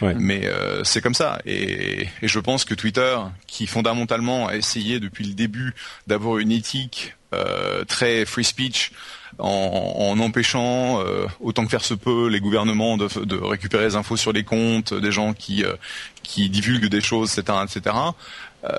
Ouais. 0.00 0.14
Mais 0.16 0.46
euh, 0.46 0.84
c'est 0.84 1.00
comme 1.00 1.14
ça. 1.14 1.40
Et, 1.44 2.08
et, 2.22 2.28
je 2.28 2.38
pense 2.38 2.64
que 2.64 2.74
Twitter, 2.74 3.16
qui 3.48 3.66
fondamentalement 3.66 4.46
a 4.46 4.56
essayé 4.56 5.00
depuis 5.00 5.24
le 5.24 5.34
début 5.34 5.74
d'avoir 6.06 6.38
une 6.38 6.52
éthique 6.52 7.16
euh, 7.34 7.84
très 7.84 8.24
free 8.24 8.44
speech, 8.44 8.92
en, 9.38 9.48
en 9.98 10.18
empêchant 10.20 11.00
euh, 11.00 11.26
autant 11.40 11.64
que 11.64 11.70
faire 11.70 11.84
se 11.84 11.94
peut 11.94 12.28
les 12.28 12.40
gouvernements 12.40 12.96
de, 12.96 13.08
de, 13.24 13.36
récupérer 13.36 13.84
les 13.84 13.96
infos 13.96 14.16
sur 14.16 14.32
les 14.32 14.44
comptes 14.44 14.92
des 14.92 15.12
gens 15.12 15.32
qui 15.32 15.64
qui 16.22 16.50
divulguent 16.50 16.88
des 16.88 17.00
choses, 17.00 17.38
etc., 17.38 17.58
etc. 17.64 17.96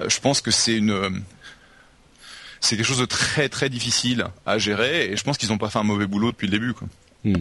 je 0.07 0.19
pense 0.19 0.41
que 0.41 0.51
c'est 0.51 0.75
une 0.75 1.23
c'est 2.61 2.77
quelque 2.77 2.85
chose 2.85 2.99
de 2.99 3.05
très 3.05 3.49
très 3.49 3.69
difficile 3.69 4.25
à 4.45 4.57
gérer 4.57 5.11
et 5.11 5.17
je 5.17 5.23
pense 5.23 5.37
qu'ils 5.37 5.49
n'ont 5.49 5.57
pas 5.57 5.69
fait 5.69 5.79
un 5.79 5.83
mauvais 5.83 6.07
boulot 6.07 6.31
depuis 6.31 6.47
le 6.47 6.51
début. 6.51 6.73
Quoi. 6.73 6.87
Hmm. 7.23 7.35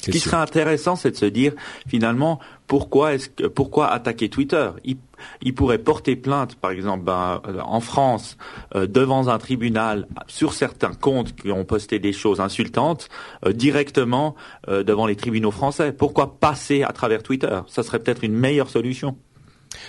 Ce 0.00 0.10
qui 0.10 0.20
serait 0.20 0.36
intéressant, 0.36 0.96
c'est 0.96 1.12
de 1.12 1.16
se 1.16 1.24
dire 1.26 1.52
finalement 1.88 2.40
pourquoi 2.66 3.14
est-ce 3.14 3.28
que 3.28 3.46
pourquoi 3.46 3.90
attaquer 3.90 4.28
Twitter? 4.28 4.70
Il, 4.84 4.96
il, 5.42 5.54
pourrait 5.54 5.78
porter 5.78 6.16
plainte, 6.16 6.56
par 6.56 6.72
exemple, 6.72 7.04
ben, 7.04 7.40
euh, 7.46 7.60
en 7.60 7.80
France, 7.80 8.36
euh, 8.74 8.86
devant 8.86 9.28
un 9.28 9.38
tribunal 9.38 10.06
sur 10.26 10.52
certains 10.52 10.92
comptes 10.92 11.34
qui 11.34 11.50
ont 11.50 11.64
posté 11.64 11.98
des 11.98 12.12
choses 12.12 12.40
insultantes, 12.40 13.08
euh, 13.46 13.52
directement 13.52 14.34
euh, 14.68 14.82
devant 14.82 15.06
les 15.06 15.16
tribunaux 15.16 15.52
français. 15.52 15.92
Pourquoi 15.92 16.38
passer 16.38 16.82
à 16.82 16.92
travers 16.92 17.22
Twitter? 17.22 17.60
Ça 17.68 17.82
serait 17.82 18.00
peut-être 18.00 18.24
une 18.24 18.34
meilleure 18.34 18.70
solution. 18.70 19.16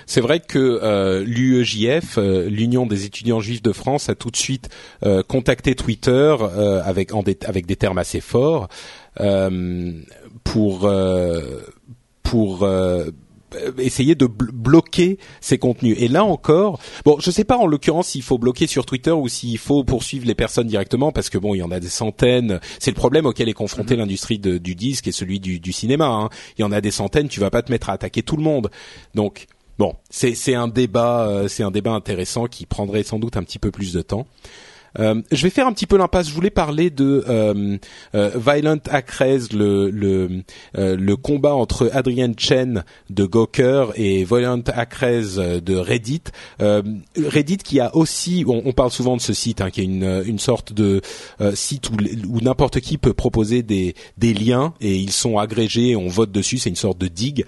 C'est 0.05 0.21
vrai 0.21 0.39
que 0.39 0.79
euh, 0.81 1.23
l'UEJF, 1.25 2.17
euh, 2.17 2.49
l'Union 2.49 2.85
des 2.85 3.05
étudiants 3.05 3.39
juifs 3.39 3.61
de 3.61 3.71
France, 3.71 4.09
a 4.09 4.15
tout 4.15 4.31
de 4.31 4.37
suite 4.37 4.69
euh, 5.03 5.23
contacté 5.23 5.75
Twitter 5.75 6.35
euh, 6.41 6.81
avec, 6.83 7.13
en 7.13 7.23
des, 7.23 7.37
avec 7.45 7.65
des 7.65 7.75
termes 7.75 7.97
assez 7.97 8.21
forts 8.21 8.67
euh, 9.19 9.93
pour 10.43 10.89
pour 12.23 12.67
essayer 13.77 14.15
de 14.15 14.25
bloquer 14.25 15.17
ces 15.39 15.57
contenus. 15.57 15.95
Et 15.99 16.07
là 16.07 16.23
encore, 16.23 16.79
bon, 17.05 17.17
je 17.19 17.31
sais 17.31 17.43
pas 17.43 17.57
en 17.57 17.67
l'occurrence 17.67 18.09
s'il 18.09 18.23
faut 18.23 18.37
bloquer 18.37 18.67
sur 18.67 18.85
Twitter 18.85 19.11
ou 19.11 19.27
s'il 19.27 19.57
faut 19.57 19.83
poursuivre 19.83 20.25
les 20.25 20.35
personnes 20.35 20.67
directement, 20.67 21.11
parce 21.11 21.29
que 21.29 21.37
bon, 21.37 21.55
il 21.55 21.59
y 21.59 21.63
en 21.63 21.71
a 21.71 21.79
des 21.79 21.89
centaines. 21.89 22.59
C'est 22.79 22.91
le 22.91 22.95
problème 22.95 23.25
auquel 23.25 23.47
est 23.47 23.53
confrontée 23.53 23.95
mm-hmm. 23.95 23.99
l'industrie 23.99 24.39
du 24.39 24.75
disque 24.75 25.07
et 25.07 25.11
celui 25.11 25.39
du, 25.39 25.59
du 25.59 25.71
cinéma. 25.71 26.07
Hein. 26.07 26.29
Il 26.57 26.61
y 26.61 26.63
en 26.65 26.71
a 26.71 26.81
des 26.81 26.91
centaines. 26.91 27.29
Tu 27.29 27.39
vas 27.39 27.49
pas 27.49 27.61
te 27.61 27.71
mettre 27.71 27.89
à 27.89 27.93
attaquer 27.93 28.23
tout 28.23 28.35
le 28.35 28.43
monde. 28.43 28.69
Donc 29.13 29.47
Bon, 29.77 29.95
c'est 30.09 30.55
un 30.55 30.67
débat, 30.67 31.27
euh, 31.27 31.47
c'est 31.47 31.63
un 31.63 31.71
débat 31.71 31.91
intéressant 31.91 32.45
qui 32.45 32.65
prendrait 32.65 33.03
sans 33.03 33.19
doute 33.19 33.35
un 33.35 33.43
petit 33.43 33.59
peu 33.59 33.71
plus 33.71 33.93
de 33.93 34.01
temps. 34.01 34.25
Euh, 34.99 35.21
je 35.31 35.43
vais 35.43 35.49
faire 35.49 35.67
un 35.67 35.73
petit 35.73 35.87
peu 35.87 35.97
l'impasse. 35.97 36.29
Je 36.29 36.33
voulais 36.33 36.49
parler 36.49 36.89
de 36.89 37.23
euh, 37.27 37.77
euh 38.13 38.31
Violent 38.35 38.79
Acres, 38.89 39.53
le 39.53 39.89
le, 39.89 40.43
euh, 40.77 40.95
le 40.95 41.15
combat 41.15 41.53
entre 41.53 41.89
Adrian 41.93 42.33
Chen 42.37 42.83
de 43.09 43.25
Gawker 43.25 43.91
et 43.95 44.23
Violent 44.23 44.61
Acres 44.73 45.61
de 45.61 45.75
Reddit. 45.75 46.23
Reddit 46.59 47.57
qui 47.57 47.79
a 47.79 47.95
aussi, 47.95 48.43
on, 48.47 48.63
on, 48.65 48.71
parle 48.71 48.91
souvent 48.91 49.15
de 49.15 49.21
ce 49.21 49.33
site, 49.33 49.61
hein, 49.61 49.69
qui 49.69 49.81
est 49.81 49.85
une, 49.85 50.23
une 50.25 50.39
sorte 50.39 50.73
de 50.73 51.01
site 51.53 51.89
où, 51.89 51.95
où 52.29 52.41
n'importe 52.41 52.79
qui 52.79 52.97
peut 52.97 53.13
proposer 53.13 53.63
des 53.63 53.95
des 54.17 54.33
liens 54.33 54.73
et 54.81 54.95
ils 54.95 55.11
sont 55.11 55.37
agrégés, 55.37 55.95
on 55.95 56.07
vote 56.07 56.31
dessus. 56.31 56.57
C'est 56.57 56.69
une 56.69 56.75
sorte 56.75 56.97
de 56.97 57.07
digue. 57.07 57.45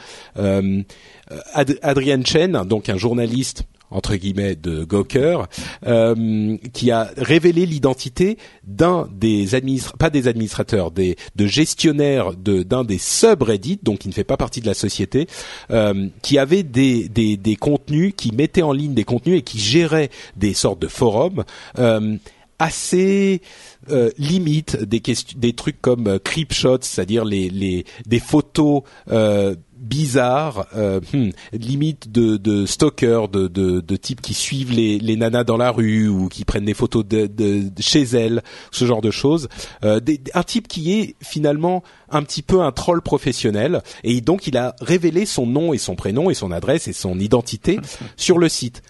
Adrian 1.53 2.23
Chen, 2.23 2.63
donc 2.65 2.89
un 2.89 2.97
journaliste 2.97 3.63
entre 3.91 4.15
guillemets 4.15 4.55
de 4.55 4.83
Gawker, 4.83 5.47
euh, 5.85 6.57
qui 6.73 6.91
a 6.91 7.09
révélé 7.17 7.65
l'identité 7.65 8.37
d'un 8.65 9.07
des 9.13 9.55
administrateurs, 9.55 9.97
pas 9.97 10.09
des 10.09 10.27
administrateurs, 10.27 10.91
des 10.91 11.15
de 11.35 11.47
gestionnaires 11.47 12.33
de 12.33 12.63
d'un 12.63 12.83
des 12.83 12.97
subreddits, 12.97 13.79
donc 13.81 13.99
qui 13.99 14.09
ne 14.09 14.13
fait 14.13 14.23
pas 14.23 14.37
partie 14.37 14.61
de 14.61 14.65
la 14.67 14.73
société, 14.73 15.27
euh, 15.71 16.07
qui 16.21 16.37
avait 16.37 16.63
des, 16.63 17.07
des 17.07 17.37
des 17.37 17.55
contenus, 17.55 18.13
qui 18.15 18.33
mettait 18.33 18.61
en 18.61 18.73
ligne 18.73 18.93
des 18.93 19.05
contenus 19.05 19.39
et 19.39 19.41
qui 19.41 19.59
gérait 19.59 20.09
des 20.35 20.53
sortes 20.53 20.79
de 20.81 20.87
forums 20.87 21.45
euh, 21.79 22.17
assez 22.59 23.41
euh, 23.89 24.09
limite 24.17 24.77
des 24.83 25.01
des 25.35 25.53
trucs 25.53 25.79
comme 25.81 26.07
euh, 26.07 26.19
creep 26.19 26.53
shots, 26.53 26.79
c'est-à-dire 26.81 27.23
les, 27.23 27.49
les 27.49 27.85
des 28.05 28.19
photos 28.19 28.81
euh, 29.11 29.55
bizarres, 29.87 30.67
euh, 30.75 30.99
hmm, 31.13 31.29
limite 31.53 32.11
de, 32.11 32.37
de 32.37 32.65
stalkers, 32.65 33.29
de, 33.29 33.47
de, 33.47 33.79
de 33.79 33.95
types 33.95 34.21
qui 34.21 34.33
suivent 34.33 34.71
les, 34.71 34.99
les 34.99 35.15
nanas 35.15 35.43
dans 35.43 35.57
la 35.57 35.71
rue 35.71 36.07
ou 36.07 36.27
qui 36.27 36.45
prennent 36.45 36.65
des 36.65 36.73
photos 36.73 37.05
de, 37.05 37.27
de, 37.27 37.69
chez 37.79 38.03
elles, 38.03 38.43
ce 38.71 38.85
genre 38.85 39.01
de 39.01 39.11
choses. 39.11 39.47
Euh, 39.83 39.99
des, 39.99 40.19
un 40.33 40.43
type 40.43 40.67
qui 40.67 40.93
est 40.93 41.15
finalement 41.21 41.83
un 42.09 42.23
petit 42.23 42.41
peu 42.41 42.61
un 42.61 42.71
troll 42.71 43.01
professionnel 43.01 43.81
et 44.03 44.21
donc 44.21 44.47
il 44.47 44.57
a 44.57 44.75
révélé 44.81 45.25
son 45.25 45.45
nom 45.45 45.73
et 45.73 45.77
son 45.77 45.95
prénom 45.95 46.29
et 46.29 46.33
son 46.33 46.51
adresse 46.51 46.87
et 46.87 46.93
son 46.93 47.19
identité 47.19 47.79
sur 48.17 48.37
le 48.37 48.49
site. 48.49 48.81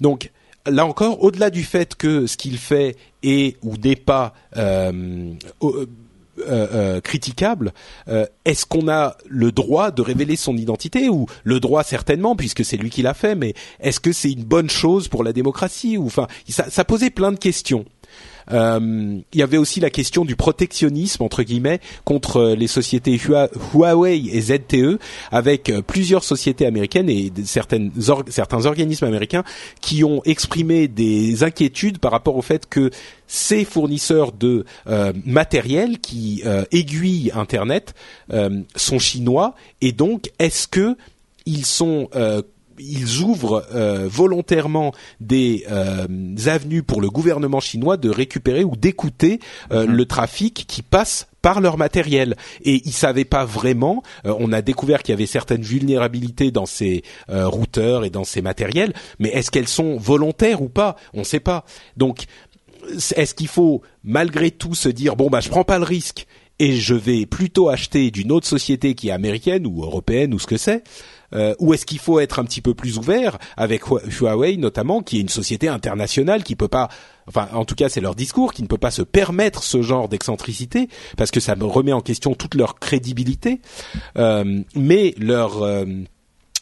Donc 0.00 0.30
là 0.66 0.86
encore, 0.86 1.22
au-delà 1.22 1.50
du 1.50 1.62
fait 1.62 1.94
que 1.94 2.26
ce 2.26 2.36
qu'il 2.36 2.58
fait 2.58 2.96
est 3.22 3.56
ou 3.62 3.76
n'est 3.76 3.96
pas 3.96 4.34
euh, 4.56 5.32
euh, 6.40 6.66
euh, 6.72 7.00
critiquable, 7.00 7.72
est-ce 8.44 8.66
qu'on 8.66 8.88
a 8.88 9.16
le 9.26 9.52
droit 9.52 9.90
de 9.90 10.02
révéler 10.02 10.36
son 10.36 10.56
identité 10.56 11.08
ou 11.08 11.26
le 11.44 11.60
droit 11.60 11.82
certainement 11.82 12.36
puisque 12.36 12.64
c'est 12.64 12.76
lui 12.76 12.90
qui 12.90 13.02
l'a 13.02 13.14
fait, 13.14 13.34
mais 13.34 13.54
est-ce 13.80 14.00
que 14.00 14.12
c'est 14.12 14.30
une 14.30 14.44
bonne 14.44 14.70
chose 14.70 15.08
pour 15.08 15.24
la 15.24 15.32
démocratie 15.32 15.96
ou 15.96 16.06
enfin 16.06 16.26
ça, 16.48 16.70
ça 16.70 16.84
posait 16.84 17.10
plein 17.10 17.32
de 17.32 17.38
questions. 17.38 17.84
Euh, 18.52 19.18
il 19.32 19.38
y 19.38 19.42
avait 19.42 19.56
aussi 19.56 19.80
la 19.80 19.90
question 19.90 20.24
du 20.24 20.36
protectionnisme 20.36 21.22
entre 21.22 21.42
guillemets 21.42 21.80
contre 22.04 22.54
les 22.56 22.66
sociétés 22.66 23.18
Huawei 23.74 24.22
et 24.32 24.40
ZTE, 24.40 24.98
avec 25.30 25.70
euh, 25.70 25.82
plusieurs 25.82 26.24
sociétés 26.24 26.66
américaines 26.66 27.08
et 27.08 27.32
certaines 27.44 27.92
certains 28.28 28.66
organismes 28.66 29.04
américains 29.04 29.44
qui 29.80 30.04
ont 30.04 30.22
exprimé 30.24 30.88
des 30.88 31.42
inquiétudes 31.42 31.98
par 31.98 32.12
rapport 32.12 32.36
au 32.36 32.42
fait 32.42 32.68
que 32.68 32.90
ces 33.26 33.64
fournisseurs 33.64 34.32
de 34.32 34.64
euh, 34.86 35.12
matériel 35.26 35.98
qui 35.98 36.42
aiguillent 36.72 37.30
Internet 37.34 37.94
sont 38.76 38.98
chinois 38.98 39.54
et 39.80 39.92
donc 39.92 40.30
est-ce 40.38 40.66
que 40.66 40.96
ils 41.46 41.66
sont 41.66 42.08
ils 42.78 43.20
ouvrent 43.20 43.66
euh, 43.74 44.08
volontairement 44.08 44.92
des 45.20 45.64
euh, 45.70 46.06
avenues 46.46 46.82
pour 46.82 47.00
le 47.00 47.10
gouvernement 47.10 47.60
chinois 47.60 47.96
de 47.96 48.10
récupérer 48.10 48.64
ou 48.64 48.76
d'écouter 48.76 49.40
euh, 49.72 49.86
mhm. 49.86 49.92
le 49.92 50.06
trafic 50.06 50.66
qui 50.66 50.82
passe 50.82 51.28
par 51.42 51.60
leur 51.60 51.78
matériel 51.78 52.36
et 52.64 52.82
ils 52.84 52.92
savaient 52.92 53.24
pas 53.24 53.44
vraiment. 53.44 54.02
on 54.24 54.52
a 54.52 54.60
découvert 54.60 55.02
qu'il 55.02 55.12
y 55.12 55.14
avait 55.14 55.26
certaines 55.26 55.62
vulnérabilités 55.62 56.50
dans 56.50 56.66
ces 56.66 57.04
routeurs 57.28 58.04
et 58.04 58.10
dans 58.10 58.24
ces 58.24 58.42
matériels, 58.42 58.92
mais 59.20 59.28
est-ce 59.28 59.52
qu'elles 59.52 59.68
sont 59.68 59.96
volontaires 59.98 60.62
ou 60.62 60.68
pas? 60.68 60.96
On 61.14 61.20
ne 61.20 61.24
sait 61.24 61.38
pas. 61.38 61.64
Donc, 61.96 62.24
est-ce 63.14 63.34
qu'il 63.34 63.46
faut 63.46 63.82
malgré 64.02 64.50
tout 64.50 64.74
se 64.74 64.88
dire 64.88 65.14
bon 65.14 65.30
bah 65.30 65.38
je 65.40 65.48
prends 65.48 65.64
pas 65.64 65.78
le 65.78 65.84
risque 65.84 66.26
et 66.58 66.72
je 66.72 66.94
vais 66.94 67.24
plutôt 67.24 67.68
acheter 67.68 68.10
d'une 68.10 68.32
autre 68.32 68.46
société 68.46 68.96
qui 68.96 69.08
est 69.08 69.12
américaine 69.12 69.64
ou 69.64 69.84
européenne 69.84 70.34
ou 70.34 70.40
ce 70.40 70.46
que 70.48 70.56
c'est? 70.56 70.82
Euh, 71.34 71.54
ou 71.58 71.74
est-ce 71.74 71.86
qu'il 71.86 71.98
faut 71.98 72.20
être 72.20 72.38
un 72.38 72.44
petit 72.44 72.60
peu 72.60 72.74
plus 72.74 72.98
ouvert 72.98 73.38
avec 73.56 73.82
Huawei 73.86 74.56
notamment, 74.56 75.02
qui 75.02 75.18
est 75.18 75.20
une 75.20 75.28
société 75.28 75.68
internationale 75.68 76.42
qui 76.42 76.56
peut 76.56 76.68
pas, 76.68 76.88
enfin 77.26 77.48
en 77.52 77.64
tout 77.64 77.74
cas 77.74 77.88
c'est 77.88 78.00
leur 78.00 78.14
discours, 78.14 78.52
qui 78.52 78.62
ne 78.62 78.68
peut 78.68 78.78
pas 78.78 78.90
se 78.90 79.02
permettre 79.02 79.62
ce 79.62 79.82
genre 79.82 80.08
d'excentricité 80.08 80.88
parce 81.16 81.30
que 81.30 81.40
ça 81.40 81.56
me 81.56 81.64
remet 81.64 81.92
en 81.92 82.00
question 82.00 82.34
toute 82.34 82.54
leur 82.54 82.78
crédibilité, 82.78 83.60
euh, 84.16 84.62
mais 84.74 85.14
leur 85.18 85.62
euh, 85.62 85.84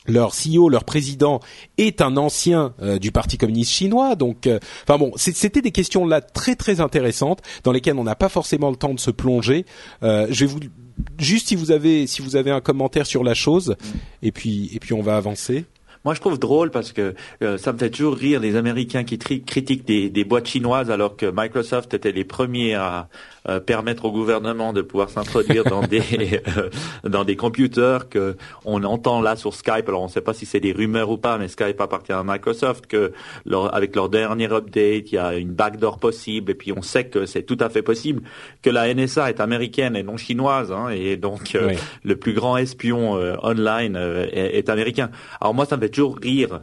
leur 0.09 0.33
CEO, 0.33 0.69
leur 0.69 0.85
président 0.85 1.41
est 1.79 2.01
un 2.01 2.17
ancien 2.17 2.75
euh, 2.81 2.99
du 3.01 3.11
Parti 3.11 3.39
communiste 3.39 3.73
chinois, 3.73 4.15
donc, 4.15 4.49
enfin 4.85 4.99
bon, 4.99 5.11
c'était 5.17 5.61
des 5.61 5.73
questions 5.73 6.07
là 6.07 6.21
très 6.21 6.55
très 6.55 6.81
intéressantes 6.81 7.43
dans 7.65 7.73
lesquelles 7.73 7.99
on 7.99 8.05
n'a 8.05 8.15
pas 8.15 8.29
forcément 8.29 8.71
le 8.71 8.77
temps 8.77 8.95
de 8.95 9.01
se 9.01 9.11
plonger. 9.11 9.67
je 10.03 10.33
vais 10.33 10.47
vous 10.47 10.61
juste 11.19 11.49
si 11.49 11.57
vous 11.57 11.71
avez 11.71 12.07
si 12.07 12.23
vous 12.23 12.37
avez 12.37 12.51
un 12.51 12.61
commentaire 12.61 13.07
sur 13.07 13.25
la 13.25 13.35
chose, 13.35 13.77
et 14.23 14.33
puis 14.33 14.71
et 14.75 14.79
puis 14.79 14.93
on 14.93 15.03
va 15.03 15.17
avancer. 15.17 15.65
Moi, 16.07 16.15
je 16.15 16.21
trouve 16.21 16.39
drôle 16.39 16.71
parce 16.71 16.93
que 16.93 17.17
euh, 17.43 17.59
ça 17.59 17.73
me 17.73 17.79
fait 17.79 17.91
toujours 17.91 18.15
rire 18.15 18.39
les 18.39 18.55
Américains 18.55 19.03
qui 19.03 19.19
critiquent 19.19 19.85
des, 19.85 20.09
des, 20.09 20.23
boîtes 20.23 20.47
chinoises 20.47 20.89
alors 20.89 21.17
que 21.17 21.33
Microsoft 21.35 21.95
était 21.95 22.13
les 22.13 22.23
premiers 22.23 22.75
à, 22.75 23.09
euh, 23.49 23.61
permettre 23.61 24.05
au 24.07 24.13
gouvernement 24.13 24.73
de 24.73 24.83
pouvoir 24.83 25.11
s'introduire 25.11 25.65
dans 25.65 25.81
des 25.87 26.41
euh, 26.57 26.69
dans 27.05 27.25
des 27.25 27.37
computers 27.37 28.09
que 28.09 28.37
on 28.65 28.83
entend 28.83 29.21
là 29.21 29.37
sur 29.37 29.55
Skype. 29.55 29.89
Alors 29.89 30.03
on 30.03 30.07
ne 30.07 30.11
sait 30.11 30.21
pas 30.21 30.35
si 30.35 30.47
c'est 30.47 30.61
des 30.61 30.73
rumeurs 30.73 31.11
ou 31.11 31.17
pas, 31.17 31.39
mais 31.39 31.49
Skype 31.49 31.81
appartient 31.81 32.13
à 32.13 32.23
Microsoft. 32.25 32.87
Que 32.87 33.13
leur, 33.45 33.75
avec 33.75 33.95
leur 33.95 34.09
dernier 34.09 34.47
update, 34.53 35.13
il 35.13 35.15
y 35.15 35.19
a 35.19 35.37
une 35.37 35.53
backdoor 35.53 35.99
possible, 35.99 36.51
et 36.51 36.55
puis 36.55 36.73
on 36.73 36.83
sait 36.83 37.07
que 37.07 37.27
c'est 37.27 37.43
tout 37.43 37.59
à 37.61 37.69
fait 37.69 37.83
possible 37.83 38.23
que 38.63 38.71
la 38.71 38.93
NSA 38.93 39.31
est 39.31 39.41
américaine 39.41 39.97
et 39.97 40.03
non 40.03 40.17
chinoise, 40.17 40.73
hein, 40.73 40.89
et 40.89 41.17
donc 41.17 41.55
euh, 41.55 41.75
le 42.05 42.17
plus 42.17 42.33
grand 42.33 42.57
espion 42.57 43.13
online 43.43 43.97
est, 43.97 44.59
est, 44.59 44.69
américain. 44.69 45.11
Alors 45.41 45.55
moi, 45.55 45.67
ça 45.67 45.77
me 45.77 45.83
fait 45.83 45.91
toujours 45.91 46.19
rire 46.21 46.61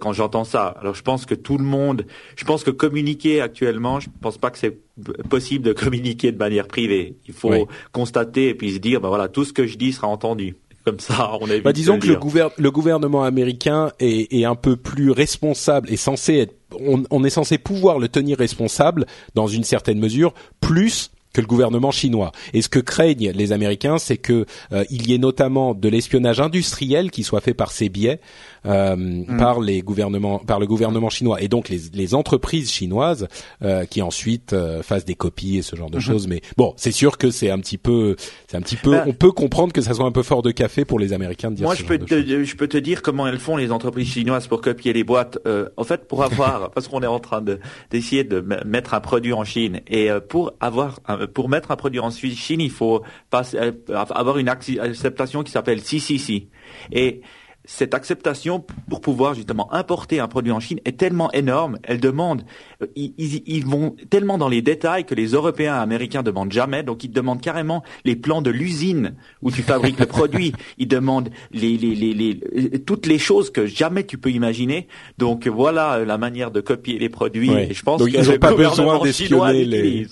quand 0.00 0.12
j'entends 0.12 0.44
ça. 0.44 0.74
Alors 0.80 0.94
je 0.94 1.02
pense 1.02 1.26
que 1.26 1.34
tout 1.34 1.58
le 1.58 1.64
monde, 1.64 2.06
je 2.36 2.44
pense 2.44 2.64
que 2.64 2.70
communiquer 2.70 3.40
actuellement, 3.40 4.00
je 4.00 4.08
pense 4.20 4.38
pas 4.38 4.50
que 4.50 4.58
c'est 4.58 4.85
possible 5.28 5.64
de 5.64 5.72
communiquer 5.72 6.32
de 6.32 6.38
manière 6.38 6.66
privée. 6.66 7.16
Il 7.26 7.34
faut 7.34 7.68
constater 7.92 8.48
et 8.48 8.54
puis 8.54 8.72
se 8.72 8.78
dire, 8.78 9.00
ben 9.00 9.08
voilà, 9.08 9.28
tout 9.28 9.44
ce 9.44 9.52
que 9.52 9.66
je 9.66 9.76
dis 9.76 9.92
sera 9.92 10.08
entendu. 10.08 10.56
Comme 10.84 11.00
ça, 11.00 11.32
on 11.40 11.48
est. 11.48 11.60
Bah, 11.60 11.72
disons 11.72 11.98
que 11.98 12.06
le, 12.06 12.70
gouvernement 12.70 13.24
américain 13.24 13.90
est, 13.98 14.32
est, 14.32 14.44
un 14.44 14.54
peu 14.54 14.76
plus 14.76 15.10
responsable 15.10 15.90
et 15.90 15.96
censé 15.96 16.36
être. 16.36 16.54
On, 16.80 17.02
on 17.10 17.24
est 17.24 17.30
censé 17.30 17.58
pouvoir 17.58 17.98
le 17.98 18.08
tenir 18.08 18.38
responsable 18.38 19.06
dans 19.34 19.48
une 19.48 19.64
certaine 19.64 19.98
mesure, 19.98 20.32
plus 20.60 21.10
que 21.36 21.42
le 21.42 21.46
gouvernement 21.46 21.90
chinois. 21.90 22.32
Et 22.54 22.62
ce 22.62 22.70
que 22.70 22.78
craignent 22.78 23.30
les 23.30 23.52
Américains, 23.52 23.98
c'est 23.98 24.16
que 24.16 24.46
euh, 24.72 24.84
il 24.88 25.06
y 25.06 25.14
ait 25.14 25.18
notamment 25.18 25.74
de 25.74 25.88
l'espionnage 25.90 26.40
industriel 26.40 27.10
qui 27.10 27.24
soit 27.24 27.42
fait 27.42 27.52
par 27.52 27.72
ces 27.72 27.90
biais, 27.90 28.20
euh, 28.66 28.96
mm. 28.96 29.36
par 29.36 29.60
les 29.60 29.80
gouvernements, 29.80 30.38
par 30.38 30.58
le 30.58 30.66
gouvernement 30.66 31.08
chinois, 31.08 31.40
et 31.40 31.46
donc 31.46 31.68
les, 31.68 31.82
les 31.92 32.14
entreprises 32.14 32.72
chinoises 32.72 33.28
euh, 33.62 33.84
qui 33.84 34.02
ensuite 34.02 34.54
euh, 34.54 34.82
fassent 34.82 35.04
des 35.04 35.14
copies 35.14 35.58
et 35.58 35.62
ce 35.62 35.76
genre 35.76 35.90
de 35.90 35.98
mm-hmm. 35.98 36.00
choses. 36.00 36.26
Mais 36.26 36.40
bon, 36.56 36.74
c'est 36.76 36.90
sûr 36.90 37.16
que 37.16 37.30
c'est 37.30 37.50
un 37.50 37.58
petit 37.60 37.78
peu, 37.78 38.16
c'est 38.48 38.56
un 38.56 38.60
petit 38.60 38.76
peu, 38.76 38.92
bah 38.92 39.04
on 39.06 39.12
peut 39.12 39.30
comprendre 39.30 39.72
que 39.72 39.80
ça 39.80 39.94
soit 39.94 40.04
un 40.04 40.10
peu 40.10 40.24
fort 40.24 40.42
de 40.42 40.50
café 40.50 40.84
pour 40.84 40.98
les 40.98 41.12
Américains 41.12 41.50
de 41.50 41.56
dire. 41.56 41.66
Moi, 41.66 41.76
je 41.76 41.84
peux, 41.84 41.98
te, 41.98 42.44
je 42.44 42.56
peux 42.56 42.66
te 42.66 42.78
dire 42.78 43.02
comment 43.02 43.26
elles 43.28 43.38
font 43.38 43.56
les 43.56 43.70
entreprises 43.70 44.08
chinoises 44.08 44.48
pour 44.48 44.60
copier 44.60 44.92
les 44.92 45.04
boîtes. 45.04 45.38
en 45.76 45.84
fait, 45.84 46.08
pour 46.08 46.24
avoir, 46.24 46.70
parce 46.74 46.88
qu'on 46.88 47.02
est 47.02 47.06
en 47.06 47.20
train 47.20 47.42
de 47.42 47.60
d'essayer 47.90 48.24
de 48.24 48.40
mettre 48.64 48.94
un 48.94 49.00
produit 49.00 49.32
en 49.32 49.44
Chine, 49.44 49.80
et 49.86 50.08
pour 50.28 50.54
avoir 50.60 51.00
un, 51.06 51.25
pour 51.26 51.48
mettre 51.48 51.70
un 51.70 51.76
produit 51.76 52.00
en 52.00 52.10
Chine, 52.10 52.60
il 52.60 52.70
faut 52.70 53.02
euh, 53.34 53.72
avoir 53.90 54.38
une 54.38 54.48
acceptation 54.48 55.42
qui 55.42 55.52
s'appelle 55.52 55.82
CCC. 55.82 56.48
Et 56.92 57.20
cette 57.66 57.94
acceptation 57.94 58.64
pour 58.88 59.00
pouvoir 59.00 59.34
justement 59.34 59.72
importer 59.74 60.20
un 60.20 60.28
produit 60.28 60.52
en 60.52 60.60
Chine 60.60 60.80
est 60.84 60.96
tellement 60.96 61.30
énorme, 61.32 61.78
elle 61.82 62.00
demande, 62.00 62.44
euh, 62.82 62.86
ils, 62.96 63.66
vont 63.66 63.96
tellement 64.08 64.38
dans 64.38 64.48
les 64.48 64.62
détails 64.62 65.04
que 65.04 65.14
les 65.14 65.28
Européens 65.28 65.76
et 65.76 65.82
Américains 65.82 66.22
demandent 66.22 66.52
jamais, 66.52 66.82
donc 66.84 67.02
ils 67.04 67.10
demandent 67.10 67.40
carrément 67.40 67.82
les 68.04 68.16
plans 68.16 68.40
de 68.40 68.50
l'usine 68.50 69.14
où 69.42 69.50
tu 69.50 69.62
fabriques 69.62 69.98
le 69.98 70.06
produit, 70.06 70.52
ils 70.78 70.88
demandent 70.88 71.30
les, 71.50 71.76
les, 71.76 71.94
les, 71.94 72.14
les, 72.14 72.40
euh, 72.56 72.78
toutes 72.78 73.06
les 73.06 73.18
choses 73.18 73.50
que 73.50 73.66
jamais 73.66 74.04
tu 74.04 74.16
peux 74.16 74.30
imaginer, 74.30 74.86
donc 75.18 75.48
voilà 75.48 76.04
la 76.04 76.18
manière 76.18 76.52
de 76.52 76.60
copier 76.60 76.98
les 76.98 77.08
produits, 77.08 77.50
et 77.50 77.74
je 77.74 77.82
pense 77.82 78.02
qu'ils 78.04 78.22
n'ont 78.22 78.38
pas 78.38 78.54
besoin 78.54 79.02
d'espionner 79.02 79.64
les... 79.64 80.06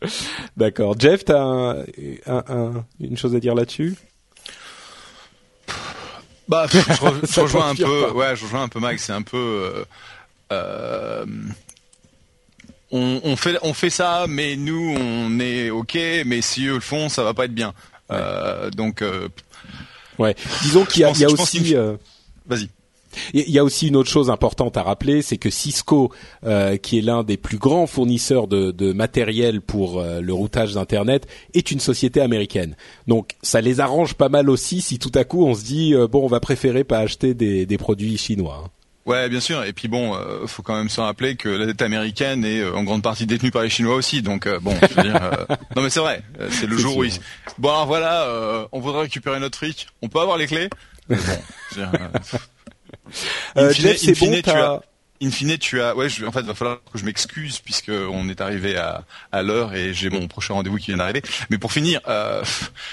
D'accord. 0.56 0.98
Jeff, 0.98 1.24
tu 1.24 1.32
as 1.32 1.84
une 3.00 3.16
chose 3.16 3.34
à 3.34 3.40
dire 3.40 3.54
là-dessus? 3.54 3.94
Bah, 6.48 6.66
je, 6.70 6.78
je 6.78 7.40
rejoins 7.40 7.70
un 7.70 7.74
peu, 7.74 8.10
ouais, 8.12 8.36
je 8.36 8.44
rejoins 8.44 8.62
un 8.62 8.68
peu 8.68 8.80
Max. 8.80 9.04
C'est 9.04 9.12
un 9.12 9.22
peu, 9.22 9.36
euh, 9.36 9.84
euh, 10.52 11.26
on, 12.92 13.20
on, 13.24 13.36
fait, 13.36 13.58
on 13.62 13.74
fait 13.74 13.90
ça, 13.90 14.26
mais 14.28 14.56
nous, 14.56 14.94
on 14.98 15.40
est 15.40 15.70
ok, 15.70 15.98
mais 16.24 16.40
si 16.42 16.66
eux 16.66 16.74
le 16.74 16.80
font, 16.80 17.08
ça 17.08 17.24
va 17.24 17.34
pas 17.34 17.46
être 17.46 17.54
bien. 17.54 17.74
Euh, 18.12 18.70
donc, 18.70 19.02
euh, 19.02 19.28
ouais. 20.18 20.36
Disons 20.62 20.84
qu'il 20.84 21.02
y 21.02 21.04
a, 21.04 21.10
il 21.10 21.20
y 21.20 21.24
a 21.24 21.28
aussi. 21.28 21.74
Euh, 21.74 21.96
Vas-y. 22.46 22.68
Il 23.34 23.50
y 23.50 23.58
a 23.58 23.64
aussi 23.64 23.88
une 23.88 23.96
autre 23.96 24.10
chose 24.10 24.30
importante 24.30 24.76
à 24.76 24.82
rappeler, 24.82 25.22
c'est 25.22 25.36
que 25.36 25.50
Cisco, 25.50 26.12
euh, 26.44 26.76
qui 26.76 26.98
est 26.98 27.02
l'un 27.02 27.22
des 27.22 27.36
plus 27.36 27.58
grands 27.58 27.86
fournisseurs 27.86 28.46
de, 28.48 28.70
de 28.70 28.92
matériel 28.92 29.60
pour 29.60 30.00
euh, 30.00 30.20
le 30.20 30.32
routage 30.32 30.74
d'Internet, 30.74 31.26
est 31.54 31.70
une 31.70 31.80
société 31.80 32.20
américaine. 32.20 32.76
Donc 33.06 33.30
ça 33.42 33.60
les 33.60 33.80
arrange 33.80 34.14
pas 34.14 34.28
mal 34.28 34.50
aussi 34.50 34.80
si 34.80 34.98
tout 34.98 35.12
à 35.14 35.24
coup 35.24 35.46
on 35.46 35.54
se 35.54 35.64
dit 35.64 35.94
euh, 35.94 36.06
bon 36.06 36.24
on 36.24 36.28
va 36.28 36.40
préférer 36.40 36.84
pas 36.84 36.98
acheter 36.98 37.34
des, 37.34 37.66
des 37.66 37.78
produits 37.78 38.18
chinois. 38.18 38.62
Hein. 38.64 38.70
Ouais, 39.06 39.28
bien 39.28 39.38
sûr. 39.38 39.62
Et 39.62 39.72
puis 39.72 39.86
bon, 39.86 40.16
euh, 40.16 40.48
faut 40.48 40.62
quand 40.62 40.74
même 40.74 40.88
se 40.88 41.00
rappeler 41.00 41.36
que 41.36 41.48
la 41.48 41.66
dette 41.66 41.80
américaine 41.80 42.44
est 42.44 42.58
euh, 42.58 42.74
en 42.74 42.82
grande 42.82 43.02
partie 43.02 43.24
détenue 43.24 43.52
par 43.52 43.62
les 43.62 43.70
Chinois 43.70 43.94
aussi. 43.94 44.20
Donc 44.20 44.48
euh, 44.48 44.58
bon, 44.58 44.74
je 44.82 44.94
veux 44.94 45.02
dire, 45.04 45.22
euh, 45.22 45.54
non 45.76 45.82
mais 45.82 45.90
c'est 45.90 46.00
vrai. 46.00 46.22
euh, 46.40 46.48
C'est 46.50 46.66
le 46.66 46.76
jour 46.76 46.96
où 46.96 47.04
ils... 47.04 47.12
bon 47.58 47.68
alors 47.68 47.86
voilà, 47.86 48.22
euh, 48.24 48.66
on 48.72 48.80
voudrait 48.80 49.02
récupérer 49.02 49.38
notre 49.38 49.56
fric. 49.58 49.86
On 50.02 50.08
peut 50.08 50.18
avoir 50.18 50.36
les 50.38 50.48
clés 50.48 50.68
bon, 51.08 51.16
je 51.70 51.80
veux 51.80 51.86
dire, 51.86 51.92
euh, 53.56 53.68
in 53.70 53.72
fine- 53.72 53.82
Jeff, 53.82 53.94
in 54.02 54.06
c'est 54.06 54.14
fine, 54.14 54.30
bon, 54.30 54.36
tu 54.36 54.42
t'as- 54.42 54.72
as- 54.74 54.82
In 55.22 55.30
fine, 55.30 55.56
tu 55.56 55.80
as, 55.80 55.96
ouais, 55.96 56.10
je, 56.10 56.26
en 56.26 56.30
fait, 56.30 56.42
va 56.42 56.54
falloir 56.54 56.76
que 56.92 56.98
je 56.98 57.04
m'excuse 57.06 57.58
puisque 57.60 57.88
on 57.90 58.28
est 58.28 58.42
arrivé 58.42 58.76
à, 58.76 59.02
à 59.32 59.42
l'heure 59.42 59.74
et 59.74 59.94
j'ai 59.94 60.10
mon 60.10 60.28
prochain 60.28 60.52
rendez-vous 60.52 60.76
qui 60.76 60.88
vient 60.88 60.98
d'arriver. 60.98 61.22
Mais 61.48 61.56
pour 61.56 61.72
finir, 61.72 62.00
euh, 62.06 62.44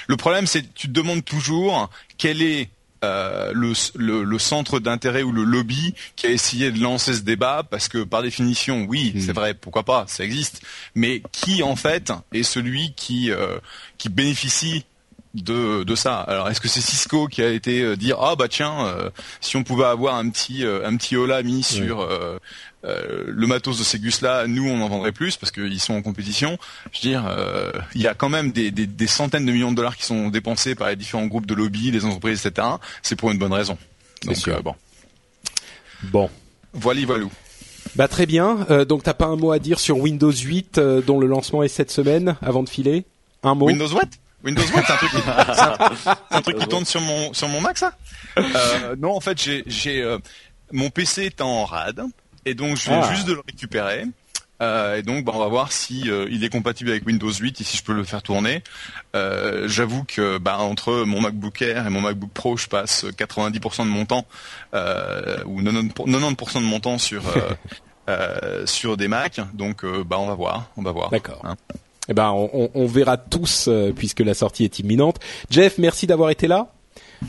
le 0.08 0.16
problème, 0.16 0.48
c'est 0.48 0.62
que 0.62 0.68
tu 0.74 0.88
te 0.88 0.94
demandes 0.94 1.26
toujours 1.26 1.90
quel 2.18 2.42
est 2.42 2.70
euh, 3.04 3.52
le, 3.54 3.74
le, 3.96 4.24
le 4.24 4.40
centre 4.40 4.80
d'intérêt 4.80 5.24
ou 5.24 5.34
le 5.34 5.44
lobby 5.44 5.94
qui 6.16 6.28
a 6.28 6.30
essayé 6.30 6.72
de 6.72 6.80
lancer 6.80 7.14
ce 7.14 7.20
débat 7.24 7.64
parce 7.70 7.90
que 7.90 8.06
par 8.06 8.24
définition, 8.24 8.86
oui, 8.88 9.12
Hmm. 9.14 9.20
c'est 9.20 9.34
vrai, 9.34 9.54
pourquoi 9.54 9.84
pas, 9.84 10.06
ça 10.08 10.24
existe. 10.24 10.62
Mais 10.96 11.22
qui 11.34 11.62
en 11.62 11.76
fait 11.76 12.14
est 12.32 12.44
celui 12.44 12.94
qui 12.94 13.32
euh, 13.32 13.58
qui 13.98 14.08
bénéficie 14.08 14.86
de, 15.34 15.84
de 15.84 15.96
ça. 15.96 16.20
Alors 16.20 16.50
est-ce 16.50 16.62
que 16.62 16.68
c'est 16.68 16.82
Cisco 16.82 17.28
qui 17.28 17.42
a 17.42 17.50
été 17.50 17.82
euh, 17.82 17.96
dire 17.96 18.18
ah 18.22 18.36
bah 18.36 18.48
tiens 18.48 18.86
euh, 18.88 19.10
si 19.42 19.58
on 19.58 19.64
pouvait 19.64 19.86
avoir 19.86 20.16
un 20.16 20.30
petit 20.30 20.64
euh, 20.64 20.86
un 20.88 20.96
petit 20.96 21.16
Ola 21.16 21.42
mis 21.42 21.64
sur 21.64 22.02
euh, 22.02 22.38
euh, 22.86 23.24
le 23.28 23.48
matos 23.48 23.80
de 23.80 23.84
ces 23.84 23.98
gus 23.98 24.22
là, 24.22 24.46
nous 24.46 24.68
on 24.70 24.82
en 24.82 24.90
vendrait 24.90 25.12
plus 25.12 25.38
parce 25.38 25.52
qu'ils 25.52 25.80
sont 25.80 25.94
en 25.96 26.02
compétition. 26.02 26.58
Je 26.92 27.00
veux 27.00 27.10
dire, 27.10 27.26
euh, 27.28 27.72
il 27.96 28.02
y 28.02 28.08
a 28.08 28.14
quand 28.14 28.30
même 28.30 28.52
des, 28.52 28.72
des, 28.72 28.86
des 28.86 29.08
centaines 29.08 29.46
de 29.46 29.52
millions 29.52 29.72
de 29.72 29.76
dollars 29.78 29.98
qui 29.98 30.04
sont 30.06 30.30
dépensés 30.30 30.76
par 30.76 30.90
les 30.90 30.96
différents 30.96 31.26
groupes 31.26 31.46
de 31.48 31.54
lobby, 31.56 31.90
les 31.92 32.06
entreprises, 32.06 32.46
etc. 32.46 32.68
C'est 33.02 33.16
pour 33.16 33.32
une 33.32 33.38
bonne 33.40 33.54
raison. 33.54 33.78
Donc 34.26 34.38
euh, 34.48 34.62
bon, 34.62 34.76
Bon. 36.12 36.30
voilà, 36.74 37.02
voilà. 37.06 37.26
Bah 37.96 38.08
très 38.08 38.26
bien. 38.26 38.66
Euh, 38.70 38.86
donc 38.86 39.04
t'as 39.04 39.14
pas 39.14 39.26
un 39.28 39.36
mot 39.36 39.52
à 39.52 39.60
dire 39.60 39.80
sur 39.80 39.98
Windows 39.98 40.32
8 40.32 40.78
euh, 40.78 41.02
dont 41.02 41.20
le 41.20 41.28
lancement 41.28 41.64
est 41.64 41.68
cette 41.70 41.92
semaine 41.92 42.36
avant 42.42 42.64
de 42.64 42.70
filer? 42.70 43.06
Un 43.44 43.56
mot? 43.56 43.68
Windows 43.68 43.92
what? 43.94 44.06
Windows 44.44 44.62
what 44.74 44.84
C'est 44.86 44.94
un 44.94 44.98
truc, 44.98 45.12
qui- 45.12 45.18
c'est 45.24 45.62
un, 45.62 45.78
c'est 46.30 46.36
un 46.36 46.42
truc 46.42 46.58
qui 46.60 46.68
tourne 46.68 46.86
sur 46.86 47.02
mon 47.02 47.34
sur 47.34 47.48
mon 47.48 47.62
Mac 47.62 47.78
ça? 47.78 47.94
Euh, 48.38 48.96
Non, 48.98 49.16
en 49.16 49.20
fait, 49.22 49.42
j'ai 49.42 49.64
j'ai 49.68 50.02
euh, 50.02 50.18
mon 50.72 50.90
PC 50.90 51.26
est 51.26 51.42
en 51.42 51.66
rad 51.66 52.02
et 52.46 52.54
donc 52.56 52.78
je 52.78 52.86
viens 52.90 53.02
Ah. 53.04 53.14
juste 53.14 53.28
de 53.28 53.34
le 53.34 53.42
récupérer. 53.46 54.06
Euh, 54.62 54.98
et 54.98 55.02
donc, 55.02 55.26
bah, 55.26 55.34
on 55.36 55.40
va 55.40 55.48
voir 55.48 55.72
si 55.74 56.10
euh, 56.10 56.26
il 56.32 56.44
est 56.46 56.50
compatible 56.50 56.92
avec 56.92 57.06
Windows 57.06 57.32
8 57.32 57.60
et 57.60 57.64
si 57.66 57.76
je 57.76 57.84
peux 57.84 57.92
le 57.94 58.04
faire 58.06 58.22
tourner. 58.22 58.64
Euh, 59.16 59.68
J'avoue 59.68 60.06
que 60.06 60.38
bah, 60.38 60.58
entre 60.60 61.04
mon 61.06 61.20
MacBook 61.20 61.62
Air 61.62 61.86
et 61.86 61.90
mon 61.90 62.00
MacBook 62.02 62.30
Pro, 62.32 62.56
je 62.56 62.68
passe 62.68 63.04
90% 63.04 63.80
de 63.84 63.90
mon 63.90 64.06
temps 64.06 64.26
euh, 64.74 65.38
ou 65.46 65.62
90% 65.62 66.08
90% 66.36 66.54
de 66.56 66.60
mon 66.66 66.80
temps 66.80 66.98
sur 66.98 67.28
euh, 67.36 67.42
euh, 68.10 68.66
sur 68.66 68.96
des 68.96 69.08
Macs. 69.10 69.42
Donc, 69.54 69.84
euh, 69.84 70.04
bah, 70.06 70.18
on 70.20 70.28
va 70.28 70.36
voir, 70.36 70.70
on 70.78 70.82
va 70.82 70.92
voir. 70.92 71.10
D'accord. 71.10 71.42
Hein. 71.44 71.56
Eh 72.10 72.14
ben, 72.14 72.30
on, 72.32 72.50
on- 72.54 72.70
on 72.74 72.86
verra 72.86 73.18
tous 73.18 73.68
euh, 73.68 73.92
puisque 73.94 74.20
la 74.20 74.34
sortie 74.34 74.64
est 74.66 74.80
imminente. 74.80 75.20
Jeff, 75.50 75.78
merci 75.78 76.06
d'avoir 76.08 76.30
été 76.32 76.48
là. 76.48 76.74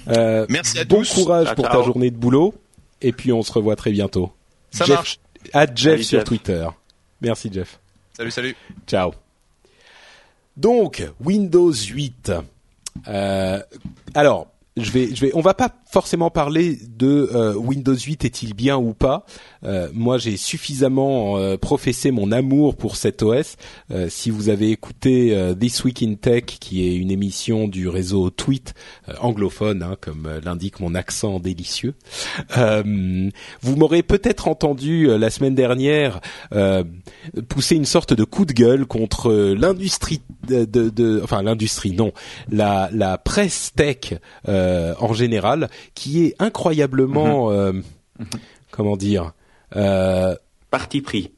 Euh, 0.08 0.46
Merci 0.48 0.80
à 0.80 0.84
bon 0.84 0.98
tous. 0.98 1.14
courage 1.14 1.46
Ciao, 1.46 1.54
pour 1.54 1.68
ta 1.68 1.82
journée 1.82 2.10
de 2.10 2.16
boulot. 2.16 2.54
Et 3.00 3.12
puis 3.12 3.32
on 3.32 3.42
se 3.42 3.52
revoit 3.52 3.76
très 3.76 3.92
bientôt. 3.92 4.32
Ça 4.72 4.84
Jeff, 4.84 4.94
marche. 4.96 5.20
À 5.52 5.66
Jeff 5.66 5.76
Salut, 5.92 6.02
sur 6.04 6.18
Jeff. 6.20 6.24
Twitter. 6.28 6.66
Merci 7.20 7.50
Jeff. 7.52 7.78
Salut, 8.16 8.30
salut. 8.30 8.56
Ciao. 8.86 9.12
Donc 10.56 11.04
Windows 11.24 11.72
8. 11.72 12.32
Euh, 13.08 13.60
alors, 14.14 14.46
je 14.76 14.90
vais, 14.90 15.14
je 15.14 15.20
vais, 15.20 15.30
on 15.34 15.40
va 15.40 15.54
pas 15.54 15.68
forcément 15.94 16.28
parler 16.28 16.76
de 16.98 17.30
euh, 17.32 17.54
Windows 17.54 17.94
8 17.94 18.24
est-il 18.24 18.52
bien 18.52 18.76
ou 18.76 18.94
pas. 18.94 19.24
Euh, 19.62 19.88
moi, 19.94 20.18
j'ai 20.18 20.36
suffisamment 20.36 21.38
euh, 21.38 21.56
professé 21.56 22.10
mon 22.10 22.32
amour 22.32 22.74
pour 22.74 22.96
cet 22.96 23.22
OS. 23.22 23.54
Euh, 23.92 24.08
si 24.10 24.30
vous 24.30 24.48
avez 24.48 24.72
écouté 24.72 25.38
This 25.60 25.84
Week 25.84 26.02
in 26.02 26.14
Tech, 26.16 26.46
qui 26.46 26.84
est 26.84 26.96
une 26.96 27.12
émission 27.12 27.68
du 27.68 27.88
réseau 27.88 28.30
Tweet 28.30 28.74
anglophone, 29.20 29.84
hein, 29.84 29.96
comme 30.00 30.28
l'indique 30.44 30.80
mon 30.80 30.96
accent 30.96 31.38
délicieux, 31.38 31.94
vous 32.56 33.76
m'aurez 33.76 34.02
peut-être 34.02 34.48
entendu 34.48 35.06
la 35.16 35.30
semaine 35.30 35.54
dernière 35.54 36.20
pousser 37.48 37.76
une 37.76 37.84
sorte 37.84 38.12
de 38.14 38.24
coup 38.24 38.44
de 38.46 38.52
gueule 38.52 38.84
contre 38.86 39.32
l'industrie 39.32 40.22
de, 40.48 40.64
de, 40.64 40.90
de- 40.90 41.20
enfin 41.22 41.42
l'industrie 41.42 41.92
non, 41.92 42.12
la 42.50 42.88
la 42.92 43.16
presse 43.16 43.72
tech 43.76 44.14
en 44.46 45.12
général, 45.12 45.68
qui 45.94 46.24
est 46.24 46.34
incroyablement, 46.38 47.50
euh, 47.50 47.72
comment 48.70 48.96
dire. 48.96 49.32
Euh, 49.76 50.34
Parti 50.70 51.00
pris. 51.02 51.30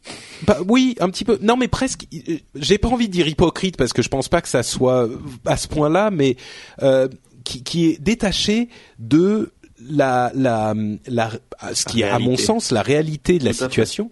bah 0.47 0.59
oui, 0.67 0.97
un 0.99 1.11
petit 1.11 1.25
peu. 1.25 1.39
Non, 1.43 1.57
mais 1.57 1.69
presque. 1.69 2.07
euh, 2.15 2.37
J'ai 2.55 2.79
pas 2.79 2.89
envie 2.89 3.07
de 3.09 3.13
dire 3.13 3.29
hypocrite 3.29 3.77
parce 3.77 3.93
que 3.93 4.01
je 4.03 4.09
pense 4.09 4.29
pas 4.29 4.41
que 4.41 4.49
ça 4.49 4.63
soit 4.63 5.09
à 5.45 5.57
ce 5.59 5.69
point-là, 5.69 6.11
mais 6.11 6.37
euh, 6.83 7.07
qui, 7.45 7.63
qui 7.63 7.87
est 7.87 8.01
détaché 8.03 8.69
de 8.99 9.53
la 9.81 10.31
la 10.35 10.75
la 11.07 11.31
ce 11.75 11.85
qui 11.85 12.01
est 12.03 12.05
à 12.09 12.19
mon 12.19 12.37
sens 12.37 12.71
la 12.71 12.83
réalité 12.83 13.39
de 13.39 13.45
la 13.45 13.53
situation. 13.53 14.09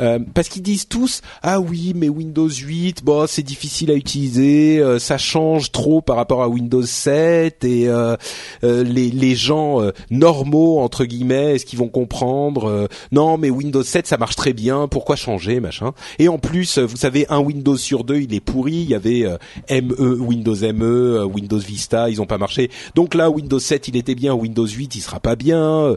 Euh, 0.00 0.18
parce 0.34 0.48
qu'ils 0.48 0.62
disent 0.62 0.88
tous 0.88 1.20
ah 1.42 1.60
oui 1.60 1.92
mais 1.94 2.08
Windows 2.08 2.48
8 2.48 3.04
bon 3.04 3.26
c'est 3.28 3.42
difficile 3.42 3.90
à 3.90 3.94
utiliser 3.94 4.78
euh, 4.78 4.98
ça 4.98 5.18
change 5.18 5.70
trop 5.72 6.00
par 6.00 6.16
rapport 6.16 6.42
à 6.42 6.48
Windows 6.48 6.82
7 6.82 7.64
et 7.64 7.88
euh, 7.88 8.16
euh, 8.64 8.82
les 8.82 9.10
les 9.10 9.34
gens 9.36 9.80
euh, 9.80 9.92
normaux 10.10 10.80
entre 10.80 11.04
guillemets 11.04 11.54
est-ce 11.54 11.66
qu'ils 11.66 11.78
vont 11.78 11.88
comprendre 11.88 12.64
euh, 12.64 12.86
non 13.12 13.38
mais 13.38 13.50
Windows 13.50 13.82
7 13.82 14.06
ça 14.06 14.16
marche 14.16 14.36
très 14.36 14.52
bien 14.52 14.88
pourquoi 14.88 15.16
changer 15.16 15.60
machin? 15.60 15.92
Et 16.18 16.28
en 16.28 16.38
plus 16.38 16.78
vous 16.78 16.96
savez 16.96 17.26
un 17.28 17.38
Windows 17.40 17.76
sur 17.76 18.04
deux 18.04 18.20
il 18.20 18.34
est 18.34 18.40
pourri 18.40 18.74
il 18.74 18.88
y 18.88 18.94
avait 18.94 19.24
euh, 19.24 19.36
ME 19.70 20.18
Windows 20.20 20.56
ME 20.72 21.24
Windows 21.24 21.58
Vista 21.58 22.08
ils 22.10 22.20
ont 22.22 22.26
pas 22.26 22.38
marché. 22.38 22.70
Donc 22.94 23.14
là 23.14 23.30
Windows 23.30 23.58
7 23.58 23.88
il 23.88 23.96
était 23.96 24.14
bien 24.14 24.34
Windows 24.34 24.66
8 24.66 24.93
il 24.94 25.00
sera 25.00 25.20
pas 25.20 25.36
bien 25.36 25.62
euh, 25.62 25.96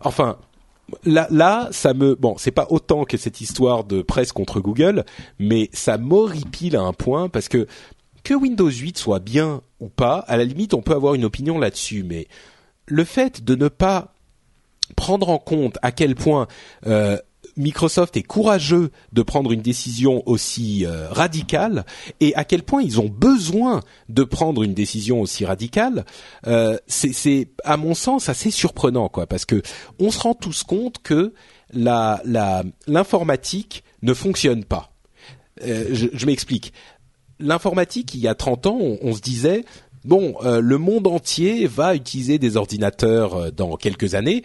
enfin 0.00 0.38
là, 1.04 1.26
là, 1.30 1.68
ça 1.72 1.94
me 1.94 2.14
bon, 2.14 2.36
c'est 2.38 2.50
pas 2.50 2.66
autant 2.70 3.04
que 3.04 3.16
cette 3.16 3.40
histoire 3.40 3.84
de 3.84 4.02
presse 4.02 4.32
contre 4.32 4.60
Google, 4.60 5.04
mais 5.38 5.68
ça 5.72 5.98
m'horripile 5.98 6.76
à 6.76 6.82
un 6.82 6.92
point 6.92 7.28
parce 7.28 7.48
que 7.48 7.66
que 8.22 8.34
Windows 8.34 8.70
8 8.70 8.98
soit 8.98 9.20
bien 9.20 9.62
ou 9.78 9.88
pas, 9.88 10.18
à 10.26 10.36
la 10.36 10.44
limite, 10.44 10.74
on 10.74 10.82
peut 10.82 10.94
avoir 10.94 11.14
une 11.14 11.24
opinion 11.24 11.58
là-dessus, 11.58 12.02
mais 12.02 12.26
le 12.86 13.04
fait 13.04 13.44
de 13.44 13.54
ne 13.54 13.68
pas 13.68 14.14
prendre 14.96 15.28
en 15.28 15.38
compte 15.38 15.78
à 15.82 15.92
quel 15.92 16.14
point 16.14 16.46
euh, 16.86 17.18
Microsoft 17.56 18.16
est 18.16 18.22
courageux 18.22 18.90
de 19.12 19.22
prendre 19.22 19.52
une 19.52 19.62
décision 19.62 20.22
aussi 20.26 20.84
euh, 20.84 21.08
radicale 21.10 21.84
et 22.20 22.34
à 22.34 22.44
quel 22.44 22.62
point 22.62 22.82
ils 22.82 23.00
ont 23.00 23.08
besoin 23.08 23.82
de 24.08 24.24
prendre 24.24 24.62
une 24.62 24.74
décision 24.74 25.20
aussi 25.20 25.44
radicale, 25.44 26.04
euh, 26.46 26.76
c'est, 26.86 27.48
à 27.64 27.76
mon 27.76 27.94
sens 27.94 28.28
assez 28.28 28.50
surprenant 28.50 29.08
quoi, 29.08 29.26
parce 29.26 29.44
que 29.44 29.62
on 29.98 30.10
se 30.10 30.20
rend 30.20 30.34
tous 30.34 30.64
compte 30.64 30.98
que 31.02 31.32
l'informatique 31.72 33.84
ne 34.02 34.14
fonctionne 34.14 34.64
pas. 34.64 34.92
Euh, 35.64 35.86
je, 35.92 36.26
m'explique. 36.26 36.72
L'informatique, 37.40 38.14
il 38.14 38.20
y 38.20 38.28
a 38.28 38.34
30 38.34 38.66
ans, 38.66 38.78
on, 38.80 39.14
se 39.14 39.20
disait 39.20 39.64
bon, 40.04 40.36
le 40.42 40.78
monde 40.78 41.06
entier 41.06 41.66
va 41.66 41.94
utiliser 41.94 42.38
des 42.38 42.56
ordinateurs 42.56 43.52
dans 43.52 43.76
quelques 43.76 44.14
années. 44.14 44.42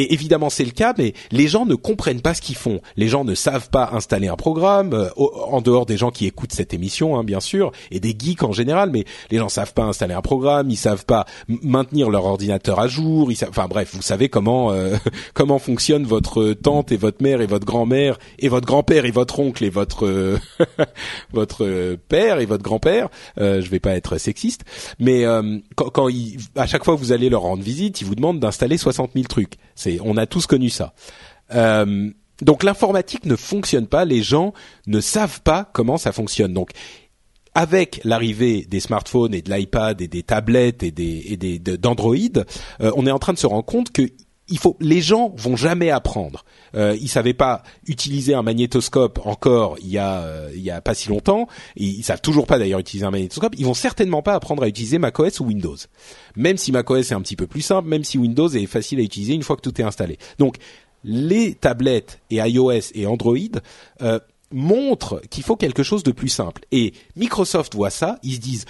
Et 0.00 0.14
évidemment 0.14 0.48
c'est 0.48 0.64
le 0.64 0.70
cas, 0.70 0.94
mais 0.96 1.12
les 1.30 1.46
gens 1.46 1.66
ne 1.66 1.74
comprennent 1.74 2.22
pas 2.22 2.32
ce 2.32 2.40
qu'ils 2.40 2.56
font. 2.56 2.80
Les 2.96 3.06
gens 3.06 3.22
ne 3.22 3.34
savent 3.34 3.68
pas 3.68 3.90
installer 3.92 4.28
un 4.28 4.36
programme, 4.36 4.94
euh, 4.94 5.10
en 5.16 5.60
dehors 5.60 5.84
des 5.84 5.98
gens 5.98 6.10
qui 6.10 6.24
écoutent 6.24 6.54
cette 6.54 6.72
émission, 6.72 7.18
hein, 7.18 7.22
bien 7.22 7.40
sûr, 7.40 7.70
et 7.90 8.00
des 8.00 8.16
geeks 8.18 8.42
en 8.42 8.52
général. 8.52 8.88
Mais 8.90 9.04
les 9.30 9.36
gens 9.36 9.50
savent 9.50 9.74
pas 9.74 9.82
installer 9.82 10.14
un 10.14 10.22
programme, 10.22 10.70
ils 10.70 10.78
savent 10.78 11.04
pas 11.04 11.26
maintenir 11.48 12.08
leur 12.08 12.24
ordinateur 12.24 12.80
à 12.80 12.88
jour. 12.88 13.30
Ils 13.30 13.36
savent, 13.36 13.50
enfin 13.50 13.68
bref, 13.68 13.90
vous 13.92 14.00
savez 14.00 14.30
comment 14.30 14.72
euh, 14.72 14.96
comment 15.34 15.58
fonctionne 15.58 16.04
votre 16.04 16.54
tante 16.54 16.92
et 16.92 16.96
votre 16.96 17.22
mère 17.22 17.42
et 17.42 17.46
votre 17.46 17.66
grand-mère 17.66 18.18
et 18.38 18.48
votre 18.48 18.66
grand-père 18.66 19.04
et 19.04 19.10
votre 19.10 19.38
oncle 19.38 19.62
et 19.64 19.70
votre 19.70 20.06
euh, 20.06 20.38
votre 21.34 21.66
euh, 21.66 21.98
père 22.08 22.40
et 22.40 22.46
votre 22.46 22.62
grand-père. 22.62 23.10
Euh, 23.36 23.60
je 23.60 23.68
vais 23.68 23.80
pas 23.80 23.96
être 23.96 24.16
sexiste, 24.16 24.64
mais 24.98 25.26
euh, 25.26 25.58
quand, 25.76 25.90
quand 25.90 26.08
ils, 26.08 26.38
à 26.56 26.66
chaque 26.66 26.84
fois 26.84 26.94
que 26.94 27.00
vous 27.00 27.12
allez 27.12 27.28
leur 27.28 27.42
rendre 27.42 27.62
visite, 27.62 28.00
ils 28.00 28.06
vous 28.06 28.14
demandent 28.14 28.40
d'installer 28.40 28.78
60 28.78 29.10
000 29.14 29.26
trucs. 29.26 29.54
On 30.04 30.16
a 30.16 30.26
tous 30.26 30.46
connu 30.46 30.68
ça. 30.68 30.94
Euh, 31.54 32.10
donc 32.42 32.62
l'informatique 32.62 33.26
ne 33.26 33.36
fonctionne 33.36 33.86
pas, 33.86 34.04
les 34.04 34.22
gens 34.22 34.52
ne 34.86 35.00
savent 35.00 35.42
pas 35.42 35.68
comment 35.72 35.98
ça 35.98 36.12
fonctionne. 36.12 36.54
Donc 36.54 36.70
avec 37.54 38.00
l'arrivée 38.04 38.64
des 38.68 38.80
smartphones 38.80 39.34
et 39.34 39.42
de 39.42 39.52
l'iPad 39.52 40.00
et 40.00 40.08
des 40.08 40.22
tablettes 40.22 40.82
et 40.82 40.92
des 40.92 41.58
d'Android, 41.58 42.14
euh, 42.80 42.92
on 42.94 43.06
est 43.06 43.10
en 43.10 43.18
train 43.18 43.32
de 43.32 43.38
se 43.38 43.46
rendre 43.46 43.64
compte 43.64 43.90
que 43.92 44.02
il 44.50 44.58
faut 44.58 44.76
les 44.80 45.00
gens 45.00 45.32
vont 45.36 45.56
jamais 45.56 45.90
apprendre. 45.90 46.44
Euh, 46.74 46.96
ils 47.00 47.08
savaient 47.08 47.34
pas 47.34 47.62
utiliser 47.86 48.34
un 48.34 48.42
magnétoscope 48.42 49.20
encore 49.24 49.76
il 49.80 49.88
y 49.88 49.98
a 49.98 50.20
euh, 50.22 50.50
il 50.54 50.60
y 50.60 50.70
a 50.70 50.80
pas 50.80 50.94
si 50.94 51.08
longtemps. 51.08 51.48
Ils, 51.76 52.02
savent 52.02 52.20
toujours 52.20 52.46
pas 52.46 52.58
d'ailleurs 52.58 52.80
utiliser 52.80 53.06
un 53.06 53.10
magnétoscope. 53.10 53.54
Ils 53.56 53.64
vont 53.64 53.74
certainement 53.74 54.22
pas 54.22 54.34
apprendre 54.34 54.62
à 54.62 54.68
utiliser 54.68 54.98
macOS 54.98 55.40
ou 55.40 55.44
Windows. 55.44 55.76
Même 56.36 56.56
si 56.56 56.72
macOS 56.72 57.10
est 57.10 57.14
un 57.14 57.20
petit 57.22 57.36
peu 57.36 57.46
plus 57.46 57.62
simple, 57.62 57.88
même 57.88 58.04
si 58.04 58.18
Windows 58.18 58.48
est 58.48 58.66
facile 58.66 58.98
à 59.00 59.02
utiliser 59.02 59.34
une 59.34 59.42
fois 59.42 59.56
que 59.56 59.62
tout 59.62 59.80
est 59.80 59.84
installé. 59.84 60.18
Donc 60.38 60.56
les 61.04 61.54
tablettes 61.54 62.20
et 62.30 62.36
iOS 62.36 62.92
et 62.94 63.06
Android 63.06 63.36
euh, 64.02 64.18
montrent 64.50 65.22
qu'il 65.30 65.44
faut 65.44 65.56
quelque 65.56 65.82
chose 65.82 66.02
de 66.02 66.12
plus 66.12 66.28
simple. 66.28 66.62
Et 66.72 66.92
Microsoft 67.16 67.74
voit 67.74 67.90
ça, 67.90 68.18
ils 68.22 68.34
se 68.34 68.40
disent 68.40 68.66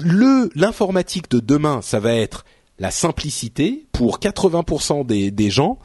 le 0.00 0.50
l'informatique 0.54 1.30
de 1.30 1.40
demain, 1.40 1.80
ça 1.82 1.98
va 1.98 2.14
être 2.14 2.44
la 2.78 2.90
simplicité 2.90 3.86
pour 3.92 4.18
80% 4.20 5.06
des, 5.06 5.30
des 5.30 5.50
gens. 5.50 5.78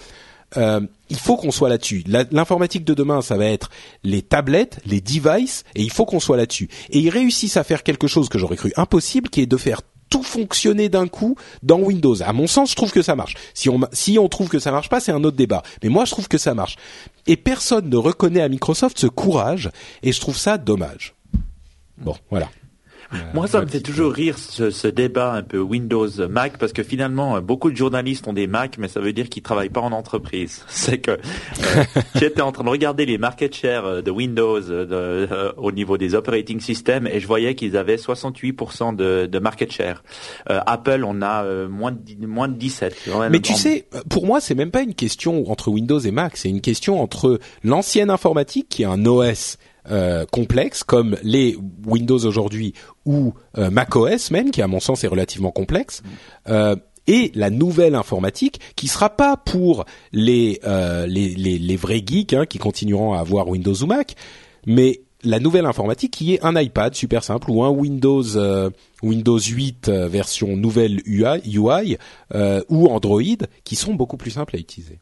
Euh, 0.57 0.81
il 1.09 1.17
faut 1.17 1.35
qu'on 1.35 1.51
soit 1.51 1.69
là-dessus. 1.69 2.03
L'informatique 2.07 2.85
de 2.85 2.93
demain, 2.93 3.21
ça 3.21 3.37
va 3.37 3.45
être 3.45 3.69
les 4.03 4.21
tablettes, 4.21 4.79
les 4.85 5.01
devices, 5.01 5.63
et 5.75 5.81
il 5.81 5.91
faut 5.91 6.05
qu'on 6.05 6.19
soit 6.19 6.37
là-dessus. 6.37 6.69
Et 6.89 6.99
ils 6.99 7.09
réussissent 7.09 7.57
à 7.57 7.63
faire 7.63 7.83
quelque 7.83 8.07
chose 8.07 8.29
que 8.29 8.37
j'aurais 8.37 8.55
cru 8.55 8.71
impossible, 8.75 9.29
qui 9.29 9.41
est 9.41 9.45
de 9.45 9.57
faire 9.57 9.81
tout 10.09 10.23
fonctionner 10.23 10.89
d'un 10.89 11.07
coup 11.07 11.35
dans 11.63 11.79
Windows. 11.79 12.21
À 12.21 12.33
mon 12.33 12.45
sens, 12.45 12.69
je 12.69 12.75
trouve 12.75 12.91
que 12.91 13.01
ça 13.01 13.15
marche. 13.15 13.33
Si 13.55 13.67
on 13.67 13.79
si 13.91 14.19
on 14.19 14.29
trouve 14.29 14.47
que 14.47 14.59
ça 14.59 14.71
marche 14.71 14.89
pas, 14.89 14.99
c'est 14.99 15.11
un 15.11 15.23
autre 15.23 15.37
débat. 15.37 15.63
Mais 15.81 15.89
moi, 15.89 16.05
je 16.05 16.11
trouve 16.11 16.27
que 16.27 16.37
ça 16.37 16.53
marche. 16.53 16.75
Et 17.25 17.35
personne 17.35 17.89
ne 17.89 17.97
reconnaît 17.97 18.41
à 18.41 18.49
Microsoft 18.49 18.99
ce 18.99 19.07
courage, 19.07 19.71
et 20.03 20.11
je 20.11 20.19
trouve 20.21 20.37
ça 20.37 20.59
dommage. 20.59 21.15
Bon, 21.97 22.15
voilà. 22.29 22.49
Moi, 23.33 23.47
ça 23.47 23.61
me 23.61 23.67
fait 23.67 23.81
toujours 23.81 24.11
rire 24.11 24.37
ce, 24.37 24.69
ce, 24.69 24.87
débat 24.87 25.33
un 25.33 25.43
peu 25.43 25.59
Windows 25.59 26.09
Mac 26.29 26.57
parce 26.57 26.73
que 26.73 26.83
finalement, 26.83 27.41
beaucoup 27.41 27.71
de 27.71 27.75
journalistes 27.75 28.27
ont 28.27 28.33
des 28.33 28.47
Mac, 28.47 28.77
mais 28.77 28.87
ça 28.87 28.99
veut 28.99 29.13
dire 29.13 29.29
qu'ils 29.29 29.43
travaillent 29.43 29.69
pas 29.69 29.81
en 29.81 29.91
entreprise. 29.91 30.63
C'est 30.67 30.99
que 30.99 31.11
euh, 31.11 31.83
j'étais 32.15 32.41
en 32.41 32.51
train 32.51 32.63
de 32.63 32.69
regarder 32.69 33.05
les 33.05 33.17
market 33.17 33.55
share 33.55 33.85
euh, 33.85 34.01
de 34.01 34.11
Windows 34.11 34.61
euh, 34.69 34.85
de, 34.85 35.53
au 35.57 35.71
niveau 35.71 35.97
des 35.97 36.15
operating 36.15 36.59
systems 36.59 37.07
et 37.07 37.19
je 37.19 37.27
voyais 37.27 37.55
qu'ils 37.55 37.77
avaient 37.77 37.95
68% 37.95 38.95
de, 38.95 39.25
de, 39.25 39.39
market 39.39 39.71
share. 39.71 40.03
Apple, 40.47 41.03
on 41.05 41.21
a 41.21 41.43
moins 41.67 41.91
de 41.91 42.25
moins 42.25 42.47
de 42.47 42.55
17. 42.55 43.09
Mais 43.29 43.39
tu 43.39 43.53
sais, 43.53 43.87
pour 44.09 44.25
moi, 44.25 44.39
c'est 44.39 44.55
même 44.55 44.71
pas 44.71 44.81
une 44.81 44.93
question 44.93 45.49
entre 45.51 45.69
Windows 45.69 45.99
et 45.99 46.11
Mac, 46.11 46.37
c'est 46.37 46.49
une 46.49 46.61
question 46.61 47.01
entre 47.01 47.39
l'ancienne 47.63 48.09
informatique 48.09 48.67
qui 48.69 48.83
est 48.83 48.85
un 48.85 49.05
OS 49.05 49.57
euh, 49.89 50.25
complexes 50.31 50.83
comme 50.83 51.17
les 51.23 51.57
Windows 51.85 52.25
aujourd'hui 52.25 52.73
ou 53.05 53.33
euh, 53.57 53.69
macOS 53.69 54.31
même, 54.31 54.51
qui 54.51 54.61
à 54.61 54.67
mon 54.67 54.79
sens 54.79 55.03
est 55.03 55.07
relativement 55.07 55.51
complexe. 55.51 56.01
Euh, 56.49 56.75
et 57.05 57.31
la 57.35 57.49
nouvelle 57.49 57.95
informatique 57.95 58.61
qui 58.77 58.87
sera 58.87 59.09
pas 59.09 59.35
pour 59.35 59.83
les 60.13 60.61
euh, 60.63 61.05
les, 61.05 61.35
les, 61.35 61.75
vrais 61.75 62.01
geeks 62.05 62.33
hein, 62.33 62.45
qui 62.45 62.59
continueront 62.59 63.13
à 63.13 63.19
avoir 63.19 63.49
Windows 63.49 63.75
ou 63.75 63.85
Mac, 63.85 64.15
mais 64.65 65.01
la 65.25 65.39
nouvelle 65.39 65.65
informatique 65.65 66.11
qui 66.11 66.33
est 66.33 66.45
un 66.45 66.57
iPad 66.59 66.95
super 66.95 67.23
simple 67.23 67.51
ou 67.51 67.63
un 67.63 67.69
Windows 67.69 68.23
Windows 69.01 69.39
8 69.39 69.89
version 69.89 70.55
nouvelle 70.55 71.01
UI, 71.05 71.41
UI 71.45 71.97
ou 72.69 72.87
Android 72.87 73.21
qui 73.63 73.75
sont 73.75 73.95
beaucoup 73.95 74.17
plus 74.17 74.31
simples 74.31 74.55
à 74.55 74.59
utiliser. 74.59 74.99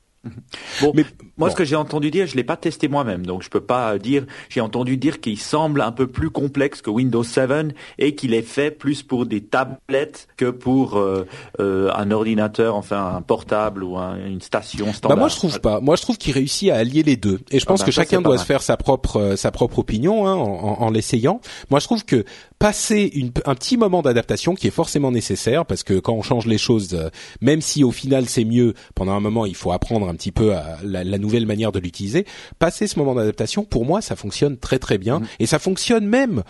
Bon, 0.81 0.91
mais 0.93 1.05
moi, 1.37 1.49
ce 1.49 1.55
que 1.55 1.63
j'ai 1.63 1.75
entendu 1.75 2.11
dire, 2.11 2.27
je 2.27 2.35
l'ai 2.35 2.43
pas 2.43 2.57
testé 2.57 2.87
moi-même, 2.87 3.25
donc 3.25 3.41
je 3.41 3.49
peux 3.49 3.61
pas 3.61 3.97
dire. 3.97 4.25
J'ai 4.49 4.61
entendu 4.61 4.97
dire 4.97 5.19
qu'il 5.19 5.39
semble 5.39 5.81
un 5.81 5.91
peu 5.91 6.05
plus 6.05 6.29
complexe 6.29 6.81
que 6.81 6.91
Windows 6.91 7.23
7 7.23 7.73
et 7.97 8.13
qu'il 8.13 8.35
est 8.35 8.43
fait 8.43 8.69
plus 8.69 9.01
pour 9.01 9.25
des 9.25 9.41
tablettes 9.41 10.27
que 10.37 10.51
pour 10.51 10.97
euh, 10.97 11.27
euh, 11.59 11.91
un 11.95 12.11
ordinateur, 12.11 12.75
enfin 12.75 13.15
un 13.15 13.21
portable 13.21 13.83
ou 13.83 13.97
une 13.97 14.41
station 14.41 14.93
standard. 14.93 15.17
Bah 15.17 15.19
moi, 15.19 15.29
je 15.29 15.35
trouve 15.35 15.59
pas. 15.59 15.79
Moi, 15.79 15.95
je 15.95 16.03
trouve 16.03 16.17
qu'il 16.17 16.33
réussit 16.33 16.69
à 16.69 16.77
allier 16.77 17.01
les 17.01 17.15
deux, 17.15 17.39
et 17.49 17.59
je 17.59 17.65
pense 17.65 17.81
ah 17.81 17.83
bah 17.83 17.87
que 17.87 17.91
chacun 17.91 18.21
doit 18.21 18.37
se 18.37 18.45
faire 18.45 18.61
sa 18.61 18.77
propre 18.77 19.17
euh, 19.17 19.35
sa 19.35 19.51
propre 19.51 19.79
opinion 19.79 20.27
hein, 20.27 20.35
en, 20.35 20.77
en 20.81 20.91
l'essayant. 20.91 21.41
Moi, 21.71 21.79
je 21.79 21.85
trouve 21.85 22.05
que 22.05 22.25
passer 22.59 23.09
une, 23.15 23.31
un 23.45 23.55
petit 23.55 23.77
moment 23.77 24.03
d'adaptation 24.03 24.53
qui 24.53 24.67
est 24.67 24.71
forcément 24.71 25.11
nécessaire 25.11 25.65
parce 25.65 25.81
que 25.81 25.97
quand 25.99 26.13
on 26.13 26.21
change 26.21 26.45
les 26.45 26.59
choses, 26.59 26.95
même 27.41 27.61
si 27.61 27.83
au 27.83 27.91
final 27.91 28.27
c'est 28.27 28.45
mieux, 28.45 28.75
pendant 28.93 29.13
un 29.13 29.19
moment 29.19 29.47
il 29.47 29.55
faut 29.55 29.71
apprendre 29.71 30.10
un 30.11 30.15
petit 30.15 30.31
peu 30.31 30.53
à 30.53 30.77
la, 30.83 31.03
la 31.03 31.17
nouvelle 31.17 31.45
manière 31.45 31.71
de 31.71 31.79
l'utiliser. 31.79 32.25
Passer 32.59 32.87
ce 32.87 32.99
moment 32.99 33.15
d'adaptation, 33.15 33.63
pour 33.65 33.85
moi, 33.85 34.01
ça 34.01 34.15
fonctionne 34.15 34.57
très 34.57 34.79
très 34.79 34.97
bien 34.97 35.19
mm. 35.19 35.27
et 35.39 35.45
ça 35.45 35.59
fonctionne 35.59 36.05
même. 36.05 36.43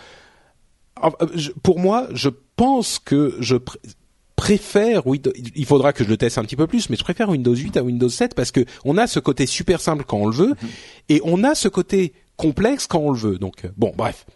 Euh, 1.02 1.08
pour 1.62 1.78
moi, 1.78 2.08
je 2.12 2.28
pense 2.56 2.98
que 2.98 3.36
je 3.40 3.56
préfère 4.36 5.02
il 5.54 5.66
faudra 5.66 5.92
que 5.92 6.02
je 6.02 6.08
le 6.08 6.16
teste 6.16 6.36
un 6.38 6.42
petit 6.42 6.56
peu 6.56 6.66
plus 6.66 6.90
mais 6.90 6.96
je 6.96 7.04
préfère 7.04 7.28
Windows 7.28 7.54
8 7.54 7.76
à 7.76 7.84
Windows 7.84 8.08
7 8.08 8.34
parce 8.34 8.50
que 8.50 8.64
on 8.84 8.98
a 8.98 9.06
ce 9.06 9.20
côté 9.20 9.46
super 9.46 9.80
simple 9.80 10.04
quand 10.04 10.16
on 10.16 10.26
le 10.26 10.34
veut 10.34 10.54
mm-hmm. 10.54 11.10
et 11.10 11.20
on 11.22 11.44
a 11.44 11.54
ce 11.54 11.68
côté 11.68 12.12
complexe 12.42 12.86
quand 12.86 13.00
on 13.00 13.12
le 13.12 13.18
veut. 13.18 13.38
Donc 13.38 13.64
euh, 13.64 13.68
bon, 13.76 13.92
bref. 13.96 14.26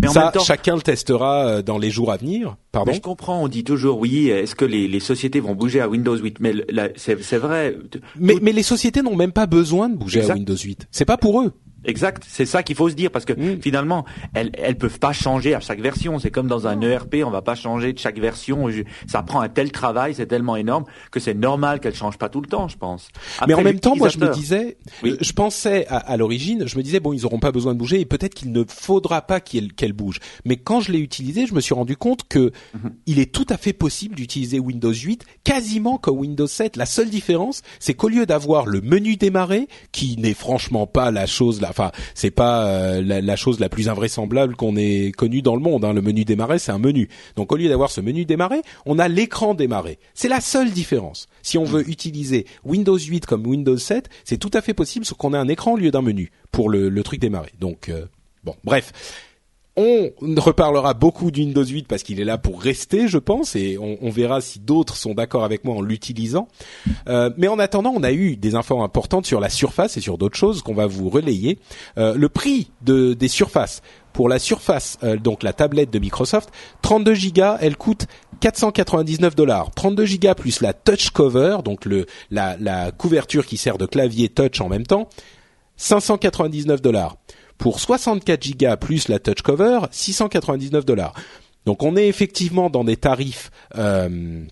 Mais 0.00 0.08
ça, 0.08 0.32
chacun 0.44 0.76
le 0.76 0.82
testera 0.82 1.46
euh, 1.46 1.62
dans 1.62 1.78
les 1.78 1.90
jours 1.90 2.12
à 2.12 2.16
venir. 2.16 2.56
Pardon. 2.72 2.92
je 2.92 3.00
comprends. 3.00 3.42
On 3.42 3.48
dit 3.48 3.64
toujours 3.64 3.98
oui. 3.98 4.28
Est-ce 4.28 4.54
que 4.54 4.64
les, 4.64 4.88
les, 4.88 5.00
sociétés 5.00 5.40
vont 5.40 5.54
bouger 5.54 5.80
à 5.80 5.88
Windows 5.88 6.16
8 6.16 6.40
Mais 6.40 6.54
c'est 6.96 7.38
vrai. 7.38 7.76
Mais, 8.16 8.36
mais 8.40 8.52
les 8.52 8.62
sociétés 8.62 9.02
n'ont 9.02 9.16
même 9.16 9.32
pas 9.32 9.46
besoin 9.46 9.88
de 9.88 9.96
bouger 9.96 10.28
à 10.28 10.34
Windows 10.34 10.56
8. 10.56 10.88
C'est 10.90 11.04
pas 11.04 11.16
pour 11.16 11.40
eux. 11.42 11.52
Exact, 11.86 12.24
c'est 12.26 12.46
ça 12.46 12.62
qu'il 12.62 12.76
faut 12.76 12.90
se 12.90 12.94
dire 12.94 13.10
parce 13.10 13.24
que 13.24 13.32
mm. 13.32 13.62
finalement, 13.62 14.04
elles 14.34 14.50
elles 14.54 14.76
peuvent 14.76 14.98
pas 14.98 15.12
changer 15.12 15.54
à 15.54 15.60
chaque 15.60 15.80
version. 15.80 16.18
C'est 16.18 16.30
comme 16.30 16.48
dans 16.48 16.66
un 16.66 16.80
ERP, 16.80 17.16
on 17.24 17.30
va 17.30 17.42
pas 17.42 17.54
changer 17.54 17.92
de 17.92 17.98
chaque 17.98 18.18
version. 18.18 18.68
Ça 19.06 19.22
prend 19.22 19.40
un 19.40 19.48
tel 19.48 19.70
travail, 19.70 20.14
c'est 20.14 20.26
tellement 20.26 20.56
énorme 20.56 20.84
que 21.10 21.20
c'est 21.20 21.34
normal 21.34 21.80
qu'elles 21.80 21.94
changent 21.94 22.18
pas 22.18 22.28
tout 22.28 22.40
le 22.40 22.48
temps, 22.48 22.68
je 22.68 22.76
pense. 22.76 23.08
Mais 23.46 23.54
en 23.54 23.62
même 23.62 23.80
temps, 23.80 23.96
moi 23.96 24.08
je 24.08 24.18
me 24.18 24.32
disais, 24.32 24.76
je 25.02 25.32
pensais 25.32 25.86
à, 25.88 26.16
l'origine, 26.16 26.66
je 26.66 26.76
me 26.76 26.82
disais 26.82 27.00
bon, 27.00 27.12
ils 27.12 27.24
auront 27.24 27.38
pas 27.38 27.52
besoin 27.52 27.72
de 27.72 27.78
bouger 27.78 28.00
et 28.00 28.04
peut-être 28.04 28.34
qu'il 28.34 28.52
ne 28.52 28.64
faudra 28.66 29.22
pas 29.22 29.40
qu'elles 29.40 29.92
bougent. 29.92 30.20
Mais 30.44 30.56
quand 30.56 30.80
je 30.80 30.92
l'ai 30.92 30.98
utilisé, 30.98 31.46
je 31.46 31.54
me 31.54 31.60
suis 31.60 31.74
rendu 31.74 31.96
compte 31.96 32.28
que 32.28 32.50
mm-hmm. 32.50 32.90
il 33.06 33.18
est 33.18 33.32
tout 33.32 33.46
à 33.48 33.56
fait 33.56 33.72
possible 33.72 34.16
d'utiliser 34.16 34.58
Windows 34.58 34.92
8 34.92 35.24
quasiment 35.44 35.98
comme 35.98 36.18
Windows 36.18 36.46
7. 36.46 36.76
La 36.76 36.86
seule 36.86 37.10
différence, 37.10 37.62
c'est 37.78 37.94
qu'au 37.94 38.08
lieu 38.08 38.26
d'avoir 38.26 38.66
le 38.66 38.80
menu 38.80 39.16
démarrer, 39.16 39.68
qui 39.92 40.16
n'est 40.18 40.34
franchement 40.34 40.86
pas 40.86 41.10
la 41.10 41.26
chose 41.26 41.60
là 41.60 41.72
enfin 41.76 41.92
c'est 42.14 42.30
pas 42.30 42.66
euh, 42.66 43.02
la, 43.02 43.36
chose 43.36 43.60
la 43.60 43.68
plus 43.68 43.88
invraisemblable 43.88 44.56
qu'on 44.56 44.76
ait 44.76 45.12
connue 45.16 45.42
dans 45.42 45.54
le 45.54 45.60
monde. 45.60 45.84
Hein. 45.84 45.92
Le 45.92 46.02
menu 46.02 46.24
démarrer, 46.24 46.58
c'est 46.58 46.72
un 46.72 46.78
menu. 46.78 47.08
Donc 47.36 47.52
au 47.52 47.56
lieu 47.56 47.68
d'avoir 47.68 47.90
ce 47.90 48.00
menu 48.00 48.24
démarrer, 48.24 48.62
on 48.86 48.98
a 48.98 49.08
l'écran 49.08 49.54
démarrer. 49.54 49.98
C'est 50.14 50.28
la 50.28 50.40
seule 50.40 50.70
différence. 50.70 51.28
Si 51.42 51.58
on 51.58 51.64
veut 51.64 51.82
mm. 51.82 51.90
utiliser 51.90 52.46
Windows 52.64 52.98
8 52.98 53.26
comme 53.26 53.46
Windows 53.46 53.76
7, 53.76 54.08
c'est 54.24 54.38
tout 54.38 54.50
à 54.54 54.60
fait 54.60 54.74
possible, 54.74 55.04
sauf 55.04 55.18
qu'on 55.18 55.32
a 55.32 55.38
un 55.38 55.48
écran 55.48 55.74
au 55.74 55.76
lieu 55.76 55.90
d'un 55.90 56.02
menu 56.02 56.30
pour 56.50 56.70
le, 56.70 57.02
truc 57.02 57.20
démarrer. 57.20 57.52
Donc 57.60 57.88
euh, 57.88 58.06
bon, 58.44 58.54
bref. 58.64 58.92
On 59.78 60.10
reparlera 60.38 60.94
beaucoup 60.94 61.30
du 61.30 61.40
Windows 61.40 61.64
8 61.64 61.86
parce 61.86 62.02
qu'il 62.02 62.18
est 62.18 62.24
là 62.24 62.38
pour 62.38 62.62
rester, 62.62 63.08
je 63.08 63.18
pense, 63.18 63.56
et 63.56 63.76
on, 63.78 64.08
verra 64.08 64.40
si 64.40 64.58
d'autres 64.58 64.96
sont 64.96 65.12
d'accord 65.12 65.44
avec 65.44 65.64
moi 65.64 65.74
en 65.74 65.82
l'utilisant. 65.82 66.48
Euh, 67.10 67.28
mais 67.36 67.46
en 67.48 67.58
attendant, 67.58 67.92
on 67.94 68.02
a 68.02 68.10
eu 68.10 68.36
des 68.36 68.54
infos 68.54 68.80
importantes 68.80 69.26
sur 69.26 69.38
la 69.38 69.50
surface 69.50 69.98
et 69.98 70.00
sur 70.00 70.16
d'autres 70.16 70.38
choses 70.38 70.62
qu'on 70.62 70.72
va 70.72 70.86
vous 70.86 71.10
relayer. 71.10 71.58
Euh, 71.98 72.14
le 72.14 72.30
prix 72.30 72.70
de, 72.80 73.12
des 73.12 73.28
surfaces 73.28 73.82
pour 74.14 74.30
la 74.30 74.38
surface, 74.38 74.96
euh, 75.04 75.18
donc 75.18 75.42
la 75.42 75.52
tablette 75.52 75.90
de 75.90 75.98
Microsoft, 75.98 76.50
32 76.80 77.12
Go, 77.34 77.42
elle 77.60 77.76
coûte 77.76 78.06
499 78.40 79.36
dollars. 79.36 79.72
32 79.72 80.06
Go 80.22 80.34
plus 80.34 80.62
la 80.62 80.72
touch 80.72 81.10
cover, 81.10 81.58
donc 81.62 81.86
la, 82.30 82.56
la 82.58 82.92
couverture 82.92 83.44
qui 83.44 83.58
sert 83.58 83.76
de 83.76 83.84
clavier 83.84 84.30
touch 84.30 84.62
en 84.62 84.70
même 84.70 84.86
temps, 84.86 85.10
599 85.76 86.80
dollars. 86.80 87.18
Pour 87.58 87.80
64 87.80 88.58
Go 88.58 88.76
plus 88.76 89.08
la 89.08 89.18
touch 89.18 89.42
cover, 89.42 89.80
699 89.90 90.84
dollars. 90.84 91.14
Donc 91.64 91.82
on 91.82 91.96
est 91.96 92.06
effectivement 92.06 92.70
dans 92.70 92.84
des 92.84 92.96
tarifs 92.96 93.50
euh, 93.76 94.44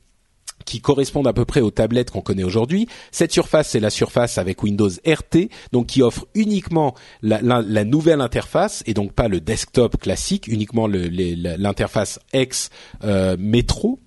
qui 0.65 0.81
correspondent 0.81 1.29
à 1.29 1.33
peu 1.33 1.45
près 1.45 1.61
aux 1.61 1.71
tablettes 1.71 2.11
qu'on 2.11 2.21
connaît 2.21 2.43
aujourd'hui. 2.43 2.89
Cette 3.13 3.33
surface, 3.33 3.69
c'est 3.71 3.81
la 3.81 3.91
surface 3.91 4.39
avec 4.39 4.63
Windows 4.63 4.91
RT, 5.07 5.49
donc 5.73 5.87
qui 5.87 6.03
offre 6.03 6.27
uniquement 6.35 6.95
la, 7.23 7.85
nouvelle 7.85 8.21
interface 8.21 8.83
et 8.87 8.95
donc 8.95 9.13
pas 9.13 9.29
le 9.29 9.41
desktop 9.41 9.99
classique, 9.99 10.49
uniquement 10.49 10.89
l'interface 10.89 12.19
X 12.33 12.71
euh, 13.05 13.37
Metro 13.39 14.01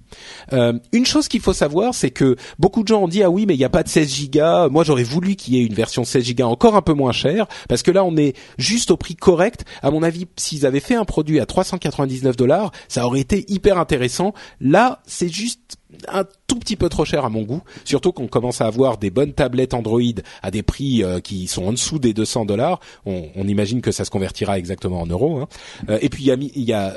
euh, 0.53 0.73
une 0.91 1.05
chose 1.05 1.27
qu'il 1.27 1.41
faut 1.41 1.53
savoir, 1.53 1.93
c'est 1.93 2.11
que 2.11 2.35
beaucoup 2.59 2.83
de 2.83 2.87
gens 2.87 3.03
ont 3.03 3.07
dit 3.07 3.23
ah 3.23 3.29
oui 3.29 3.45
mais 3.45 3.55
il 3.55 3.59
n'y 3.59 3.65
a 3.65 3.69
pas 3.69 3.83
de 3.83 3.89
16 3.89 4.13
gigas. 4.13 4.69
Moi 4.69 4.83
j'aurais 4.83 5.03
voulu 5.03 5.35
qu'il 5.35 5.55
y 5.55 5.59
ait 5.59 5.65
une 5.65 5.73
version 5.73 6.03
16 6.03 6.23
gigas 6.23 6.45
encore 6.45 6.75
un 6.75 6.81
peu 6.81 6.93
moins 6.93 7.11
chère 7.11 7.47
parce 7.67 7.83
que 7.83 7.91
là 7.91 8.03
on 8.03 8.15
est 8.17 8.35
juste 8.57 8.91
au 8.91 8.97
prix 8.97 9.15
correct. 9.15 9.65
À 9.81 9.91
mon 9.91 10.03
avis, 10.03 10.27
s'ils 10.37 10.65
avaient 10.65 10.79
fait 10.79 10.95
un 10.95 11.05
produit 11.05 11.39
à 11.39 11.45
399 11.45 12.35
dollars, 12.35 12.71
ça 12.87 13.05
aurait 13.05 13.19
été 13.19 13.45
hyper 13.47 13.77
intéressant. 13.77 14.33
Là, 14.61 15.01
c'est 15.05 15.29
juste 15.29 15.77
un 16.09 16.25
tout 16.47 16.59
petit 16.59 16.75
peu 16.75 16.89
trop 16.89 17.05
cher 17.05 17.25
à 17.25 17.29
mon 17.29 17.43
goût, 17.43 17.61
surtout 17.85 18.11
qu'on 18.11 18.27
commence 18.27 18.61
à 18.61 18.67
avoir 18.67 18.97
des 18.97 19.09
bonnes 19.09 19.33
tablettes 19.33 19.73
Android 19.73 20.01
à 20.41 20.51
des 20.51 20.63
prix 20.63 21.03
euh, 21.03 21.19
qui 21.19 21.47
sont 21.47 21.65
en 21.65 21.71
dessous 21.71 21.99
des 21.99 22.13
200 22.13 22.45
dollars. 22.45 22.79
On, 23.05 23.47
imagine 23.47 23.81
que 23.81 23.91
ça 23.91 24.03
se 24.03 24.11
convertira 24.11 24.57
exactement 24.57 25.01
en 25.01 25.05
euros. 25.05 25.39
Hein. 25.39 25.47
Euh, 25.89 25.99
et 26.01 26.09
puis 26.09 26.23
il 26.23 26.27
y 26.27 26.31
a, 26.31 26.37
y 26.55 26.73
a 26.73 26.95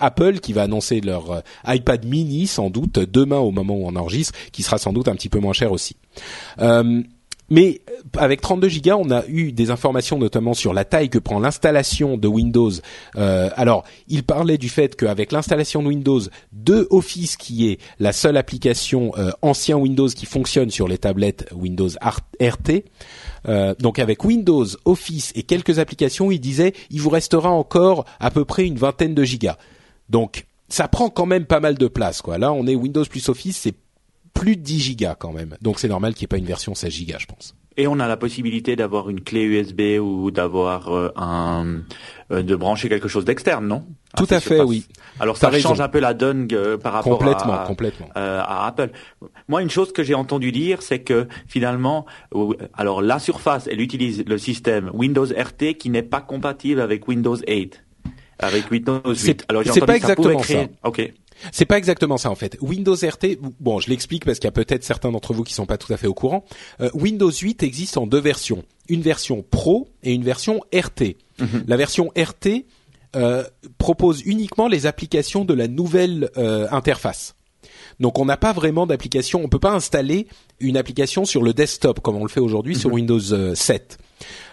Apple 0.00 0.40
qui 0.40 0.52
va 0.52 0.62
annoncer 0.62 1.00
leur 1.00 1.30
euh, 1.30 1.40
iPad 1.66 2.04
mini 2.04 2.46
sans 2.46 2.70
doute 2.70 2.98
demain 2.98 3.38
au 3.38 3.50
moment 3.50 3.74
où 3.74 3.86
on 3.86 3.96
enregistre, 3.96 4.32
qui 4.52 4.62
sera 4.62 4.78
sans 4.78 4.92
doute 4.92 5.08
un 5.08 5.14
petit 5.14 5.28
peu 5.28 5.38
moins 5.38 5.52
cher 5.52 5.72
aussi. 5.72 5.96
Euh, 6.60 7.02
mais 7.52 7.80
euh, 7.90 7.94
avec 8.16 8.40
32 8.40 8.68
gigas, 8.68 8.96
on 8.96 9.10
a 9.10 9.26
eu 9.26 9.52
des 9.52 9.70
informations 9.70 10.18
notamment 10.18 10.54
sur 10.54 10.72
la 10.72 10.84
taille 10.84 11.10
que 11.10 11.18
prend 11.18 11.40
l'installation 11.40 12.16
de 12.16 12.28
Windows. 12.28 12.70
Alors, 13.14 13.84
il 14.08 14.22
parlait 14.22 14.56
du 14.56 14.68
fait 14.68 14.94
qu'avec 14.96 15.32
l'installation 15.32 15.82
de 15.82 15.88
Windows 15.88 16.20
de 16.52 16.86
Office, 16.90 17.36
qui 17.36 17.68
est 17.68 17.80
la 17.98 18.12
seule 18.12 18.36
application 18.36 19.12
euh, 19.18 19.32
ancien 19.42 19.76
Windows 19.76 20.08
qui 20.08 20.26
fonctionne 20.26 20.70
sur 20.70 20.86
les 20.86 20.98
tablettes 20.98 21.48
Windows 21.52 21.88
RT, 22.40 22.84
donc 23.80 23.98
avec 23.98 24.24
Windows, 24.24 24.66
Office 24.84 25.32
et 25.34 25.42
quelques 25.42 25.78
applications, 25.78 26.30
il 26.30 26.40
disait 26.40 26.72
il 26.90 27.00
vous 27.00 27.10
restera 27.10 27.50
encore 27.50 28.04
à 28.20 28.30
peu 28.30 28.44
près 28.44 28.66
une 28.66 28.76
vingtaine 28.76 29.14
de 29.14 29.24
gigas. 29.24 29.56
Donc 30.10 30.46
ça 30.68 30.88
prend 30.88 31.08
quand 31.08 31.26
même 31.26 31.46
pas 31.46 31.60
mal 31.60 31.78
de 31.78 31.88
place, 31.88 32.20
quoi. 32.20 32.38
Là, 32.38 32.52
on 32.52 32.66
est 32.66 32.74
Windows 32.74 33.04
plus 33.04 33.28
Office, 33.28 33.56
c'est 33.56 33.74
plus 34.34 34.56
de 34.56 34.62
10 34.62 34.80
gigas 34.80 35.14
quand 35.14 35.32
même. 35.32 35.56
Donc 35.62 35.78
c'est 35.78 35.88
normal 35.88 36.14
qu'il 36.14 36.22
n'y 36.22 36.26
ait 36.26 36.28
pas 36.28 36.38
une 36.38 36.46
version 36.46 36.74
16 36.74 36.92
gigas, 36.92 37.18
je 37.18 37.26
pense. 37.26 37.54
Et 37.76 37.86
on 37.86 37.98
a 38.00 38.08
la 38.08 38.16
possibilité 38.16 38.76
d'avoir 38.76 39.08
une 39.08 39.20
clé 39.20 39.42
USB 39.42 40.00
ou 40.00 40.30
d'avoir 40.30 40.92
euh, 40.92 41.12
un 41.16 41.82
euh, 42.30 42.42
de 42.42 42.56
brancher 42.56 42.88
quelque 42.88 43.08
chose 43.08 43.24
d'externe, 43.24 43.66
non? 43.66 43.84
Tout 44.16 44.26
à 44.28 44.40
fait, 44.40 44.60
oui. 44.60 44.86
Alors 45.20 45.36
ça 45.36 45.50
change 45.52 45.80
un 45.80 45.88
peu 45.88 46.00
la 46.00 46.12
donne 46.12 46.48
euh, 46.52 46.76
par 46.76 46.92
rapport 46.92 47.18
complètement, 47.18 47.52
à, 47.52 47.66
complètement. 47.66 48.08
à 48.14 48.66
Apple. 48.66 48.90
Moi, 49.48 49.62
une 49.62 49.70
chose 49.70 49.92
que 49.92 50.02
j'ai 50.02 50.14
entendu 50.14 50.50
dire, 50.50 50.82
c'est 50.82 50.98
que 50.98 51.28
finalement, 51.46 52.06
alors 52.74 53.02
la 53.02 53.18
Surface, 53.18 53.68
elle 53.70 53.80
utilise 53.80 54.24
le 54.26 54.36
système 54.36 54.90
Windows 54.92 55.26
RT 55.26 55.74
qui 55.78 55.90
n'est 55.90 56.02
pas 56.02 56.20
compatible 56.20 56.80
avec 56.80 57.06
Windows 57.06 57.36
8 57.36 57.84
avec 58.40 58.70
Windows 58.70 59.02
8. 59.04 59.44
Alors 59.48 59.62
c'est 59.64 59.84
pas 59.84 59.96
exactement 59.96 60.42
ça. 60.42 60.66
Ok. 60.84 61.12
C'est 61.52 61.64
pas 61.64 61.78
exactement 61.78 62.18
ça 62.18 62.30
en 62.30 62.34
fait. 62.34 62.56
Windows 62.60 62.94
RT, 62.94 63.38
bon, 63.60 63.80
je 63.80 63.88
l'explique 63.88 64.24
parce 64.24 64.38
qu'il 64.38 64.46
y 64.46 64.48
a 64.48 64.52
peut-être 64.52 64.84
certains 64.84 65.10
d'entre 65.10 65.32
vous 65.32 65.42
qui 65.42 65.54
sont 65.54 65.66
pas 65.66 65.78
tout 65.78 65.92
à 65.92 65.96
fait 65.96 66.06
au 66.06 66.14
courant. 66.14 66.44
Euh, 66.80 66.90
Windows 66.94 67.30
8 67.30 67.62
existe 67.62 67.96
en 67.96 68.06
deux 68.06 68.20
versions, 68.20 68.64
une 68.88 69.00
version 69.00 69.44
Pro 69.50 69.88
et 70.02 70.12
une 70.12 70.22
version 70.22 70.60
RT. 70.74 71.16
Mhm. 71.38 71.64
La 71.66 71.76
version 71.76 72.12
RT 72.16 72.66
euh, 73.16 73.44
propose 73.78 74.22
uniquement 74.26 74.68
les 74.68 74.86
applications 74.86 75.44
de 75.44 75.54
la 75.54 75.66
nouvelle 75.66 76.30
euh, 76.36 76.68
interface. 76.70 77.34
Donc 78.00 78.18
on 78.18 78.24
n'a 78.24 78.36
pas 78.36 78.52
vraiment 78.52 78.86
d'application, 78.86 79.42
on 79.42 79.48
peut 79.48 79.58
pas 79.58 79.72
installer 79.72 80.26
une 80.58 80.76
application 80.76 81.24
sur 81.24 81.42
le 81.42 81.52
desktop 81.52 82.00
comme 82.00 82.16
on 82.16 82.24
le 82.24 82.30
fait 82.30 82.40
aujourd'hui 82.40 82.76
sur 82.76 82.90
mhm. 82.90 82.94
Windows 82.96 83.54
7. 83.54 83.98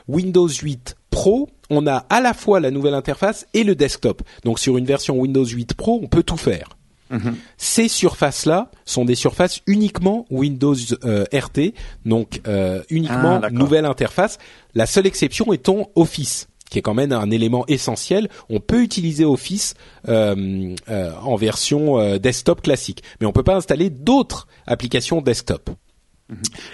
Windows 0.07 0.47
8 0.47 0.95
Pro, 1.09 1.49
on 1.69 1.87
a 1.87 2.05
à 2.09 2.21
la 2.21 2.33
fois 2.33 2.59
la 2.59 2.71
nouvelle 2.71 2.93
interface 2.93 3.47
et 3.53 3.63
le 3.63 3.75
desktop. 3.75 4.21
Donc 4.43 4.59
sur 4.59 4.77
une 4.77 4.85
version 4.85 5.17
Windows 5.17 5.45
8 5.45 5.73
Pro, 5.73 5.99
on 6.01 6.07
peut 6.07 6.23
tout 6.23 6.37
faire. 6.37 6.77
Mhm. 7.09 7.37
Ces 7.57 7.87
surfaces-là 7.87 8.69
sont 8.85 9.05
des 9.05 9.15
surfaces 9.15 9.61
uniquement 9.65 10.25
Windows 10.29 10.75
euh, 11.05 11.25
RT, 11.33 11.73
donc 12.05 12.41
euh, 12.47 12.81
uniquement 12.89 13.39
ah, 13.43 13.49
nouvelle 13.49 13.85
interface. 13.85 14.37
La 14.75 14.85
seule 14.85 15.07
exception 15.07 15.53
étant 15.53 15.89
Office 15.95 16.47
qui 16.69 16.79
est 16.79 16.81
quand 16.81 16.93
même 16.93 17.13
un 17.13 17.31
élément 17.31 17.65
essentiel. 17.67 18.27
On 18.49 18.59
peut 18.59 18.83
utiliser 18.83 19.23
Office 19.23 19.73
euh, 20.09 20.75
en 21.23 21.37
version 21.37 22.17
desktop 22.17 22.61
classique, 22.61 23.03
mais 23.21 23.25
on 23.25 23.31
peut 23.31 23.41
pas 23.41 23.55
installer 23.55 23.89
d'autres 23.89 24.49
applications 24.65 25.21
desktop. 25.21 25.69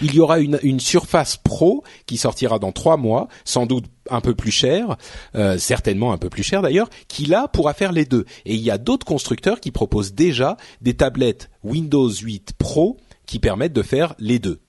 Il 0.01 0.15
y 0.15 0.19
aura 0.19 0.39
une, 0.39 0.59
une, 0.63 0.79
Surface 0.79 1.37
Pro 1.37 1.83
qui 2.07 2.17
sortira 2.17 2.57
dans 2.57 2.71
trois 2.71 2.97
mois, 2.97 3.27
sans 3.45 3.67
doute 3.67 3.85
un 4.09 4.21
peu 4.21 4.35
plus 4.35 4.51
cher, 4.51 4.97
euh, 5.35 5.57
certainement 5.57 6.13
un 6.13 6.17
peu 6.17 6.29
plus 6.29 6.43
cher 6.43 6.61
d'ailleurs, 6.61 6.89
qui 7.07 7.25
là 7.25 7.47
pourra 7.47 7.73
faire 7.73 7.91
les 7.91 8.05
deux. 8.05 8.25
Et 8.45 8.55
il 8.55 8.61
y 8.61 8.71
a 8.71 8.77
d'autres 8.77 9.05
constructeurs 9.05 9.59
qui 9.59 9.71
proposent 9.71 10.13
déjà 10.13 10.57
des 10.81 10.93
tablettes 10.93 11.49
Windows 11.63 12.09
8 12.09 12.53
Pro 12.57 12.97
qui 13.25 13.39
permettent 13.39 13.73
de 13.73 13.81
faire 13.81 14.15
les 14.19 14.39
deux. 14.39 14.59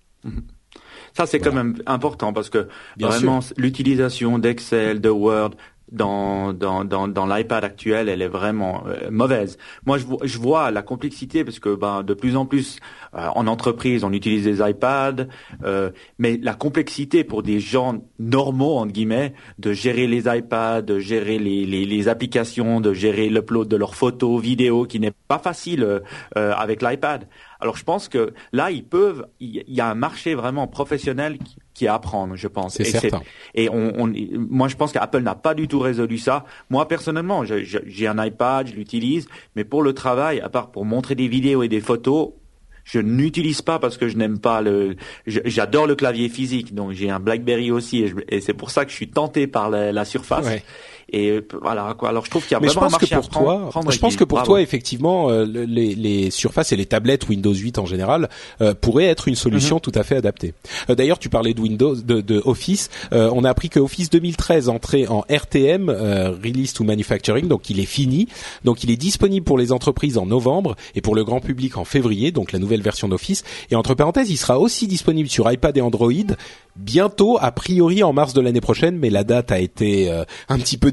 Ça, 1.16 1.26
c'est 1.26 1.38
quand 1.38 1.52
même 1.52 1.76
important 1.86 2.32
parce 2.32 2.50
que 2.50 2.68
vraiment 2.98 3.40
l'utilisation 3.56 4.38
d'Excel, 4.38 5.00
de 5.00 5.10
Word, 5.10 5.50
dans, 5.94 6.52
dans, 6.52 6.84
dans, 6.84 7.08
dans 7.08 7.26
l'iPad 7.26 7.64
actuel, 7.64 8.08
elle 8.08 8.20
est 8.20 8.28
vraiment 8.28 8.84
euh, 8.86 9.10
mauvaise. 9.10 9.56
Moi, 9.86 9.98
je, 9.98 10.04
je, 10.24 10.38
vois 10.38 10.70
la 10.70 10.82
complexité 10.82 11.44
parce 11.44 11.60
que 11.60 11.74
ben, 11.74 12.02
de 12.02 12.14
plus 12.14 12.36
en 12.36 12.46
plus 12.46 12.80
euh, 13.14 13.28
en 13.34 13.46
entreprise, 13.46 14.02
on 14.02 14.12
utilise 14.12 14.44
des 14.44 14.60
iPads, 14.68 15.26
euh, 15.62 15.90
mais 16.18 16.38
la 16.42 16.54
complexité 16.54 17.22
pour 17.22 17.42
des 17.42 17.60
gens 17.60 18.02
normaux, 18.18 18.78
entre 18.78 18.92
guillemets, 18.92 19.34
de 19.58 19.72
gérer 19.72 20.06
les 20.06 20.24
iPads, 20.26 20.82
de 20.82 20.98
gérer 20.98 21.38
les, 21.38 21.64
les, 21.64 21.84
les 21.84 22.08
applications, 22.08 22.80
de 22.80 22.92
gérer 22.92 23.28
l'upload 23.28 23.68
de 23.68 23.76
leurs 23.76 23.94
photos, 23.94 24.42
vidéos, 24.42 24.86
qui 24.86 24.98
n'est 24.98 25.12
pas 25.28 25.38
facile 25.38 26.02
avec 26.34 26.82
l'iPad. 26.82 27.28
Alors 27.60 27.76
je 27.76 27.84
pense 27.84 28.08
que 28.08 28.34
là, 28.52 28.70
ils 28.70 28.84
peuvent, 28.84 29.26
il 29.40 29.62
y 29.68 29.80
a 29.80 29.88
un 29.88 29.94
marché 29.94 30.34
vraiment 30.34 30.66
professionnel 30.66 31.38
qui, 31.38 31.56
qui 31.74 31.86
est 31.86 31.88
à 31.88 31.98
prendre, 31.98 32.36
je 32.36 32.48
pense. 32.48 32.74
C'est 32.74 32.84
certain. 32.84 33.20
Et 33.54 33.68
on, 33.68 33.92
on, 33.98 34.12
moi, 34.32 34.68
je 34.68 34.76
pense 34.76 34.92
qu'Apple 34.92 35.20
n'a 35.20 35.34
pas 35.34 35.54
du 35.54 35.68
tout 35.68 35.80
résolu 35.80 36.18
ça. 36.18 36.44
Moi, 36.70 36.86
personnellement, 36.86 37.44
j'ai 37.44 38.06
un 38.06 38.24
iPad, 38.24 38.68
je 38.68 38.74
l'utilise, 38.74 39.26
mais 39.56 39.64
pour 39.64 39.82
le 39.82 39.92
travail, 39.92 40.40
à 40.40 40.48
part 40.48 40.70
pour 40.70 40.84
montrer 40.84 41.16
des 41.16 41.28
vidéos 41.28 41.62
et 41.62 41.68
des 41.68 41.80
photos, 41.80 42.30
je 42.84 43.00
n'utilise 43.00 43.62
pas 43.62 43.78
parce 43.78 43.96
que 43.96 44.08
je 44.08 44.16
n'aime 44.16 44.38
pas 44.38 44.60
le. 44.60 44.96
J'adore 45.26 45.86
le 45.86 45.96
clavier 45.96 46.28
physique, 46.28 46.74
donc 46.74 46.92
j'ai 46.92 47.10
un 47.10 47.18
BlackBerry 47.18 47.70
aussi, 47.70 48.06
et, 48.28 48.40
c'est 48.40 48.54
pour 48.54 48.70
ça 48.70 48.84
que 48.84 48.90
je 48.90 48.96
suis 48.96 49.08
tenté 49.08 49.46
par 49.46 49.70
la, 49.70 49.90
la 49.90 50.04
surface. 50.04 50.46
Ouais. 50.46 50.62
Et 51.16 51.40
voilà 51.62 51.94
quoi. 51.96 52.08
Alors 52.08 52.24
je 52.24 52.30
trouve 52.30 52.42
qu'il 52.42 52.52
y 52.52 52.54
a 52.56 52.60
Mais 52.60 52.66
vraiment 52.66 52.88
je 52.88 52.96
pense 52.96 53.12
un 53.12 53.14
marché 53.14 53.14
que 53.14 53.20
pour 53.20 53.28
toi, 53.28 53.70
je 53.88 53.98
pense 53.98 54.16
que 54.16 54.24
pour 54.24 54.42
toi 54.42 54.60
effectivement 54.60 55.30
euh, 55.30 55.44
les, 55.44 55.94
les 55.94 56.30
surfaces 56.32 56.72
et 56.72 56.76
les 56.76 56.86
tablettes 56.86 57.28
Windows 57.28 57.54
8 57.54 57.78
en 57.78 57.86
général 57.86 58.28
euh, 58.60 58.74
pourraient 58.74 59.06
être 59.06 59.28
une 59.28 59.36
solution 59.36 59.76
mhm. 59.76 59.80
tout 59.80 59.92
à 59.94 60.02
fait 60.02 60.16
adaptée. 60.16 60.54
Euh, 60.90 60.96
D'ailleurs, 60.96 61.20
tu 61.20 61.28
parlais 61.28 61.54
de 61.54 61.60
Windows, 61.60 61.94
de, 61.94 62.20
de 62.20 62.42
Office. 62.44 62.90
Euh, 63.12 63.30
on 63.32 63.44
a 63.44 63.50
appris 63.50 63.68
que 63.68 63.78
Office 63.78 64.10
2013 64.10 64.68
entrait 64.68 65.06
en 65.06 65.24
RTM, 65.30 65.88
Release 65.88 66.72
to 66.72 66.82
Manufacturing, 66.82 67.46
donc 67.46 67.70
il 67.70 67.78
est 67.78 67.84
fini. 67.84 68.26
Donc 68.64 68.82
il 68.82 68.90
est 68.90 68.96
disponible 68.96 69.44
pour 69.44 69.56
les 69.56 69.70
entreprises 69.70 70.18
en 70.18 70.26
novembre 70.26 70.74
et 70.96 71.00
pour 71.00 71.14
le 71.14 71.22
grand 71.22 71.40
public 71.40 71.76
en 71.76 71.84
février, 71.84 72.32
donc 72.32 72.50
la 72.50 72.58
nouvelle 72.58 72.82
version 72.82 73.08
d'Office. 73.08 73.44
Et 73.70 73.76
entre 73.76 73.94
parenthèses, 73.94 74.30
il 74.30 74.36
sera 74.36 74.58
aussi 74.58 74.88
disponible 74.88 75.28
sur 75.28 75.50
iPad 75.50 75.76
et 75.76 75.80
Android 75.80 76.10
bientôt, 76.76 77.38
a 77.40 77.52
priori 77.52 78.02
en 78.02 78.12
mars 78.12 78.32
de 78.32 78.40
l'année 78.40 78.60
prochaine, 78.60 78.98
mais 78.98 79.10
la 79.10 79.24
date 79.24 79.52
a 79.52 79.58
été 79.58 80.10
euh, 80.10 80.24
un 80.48 80.58
petit 80.58 80.76
peu 80.76 80.90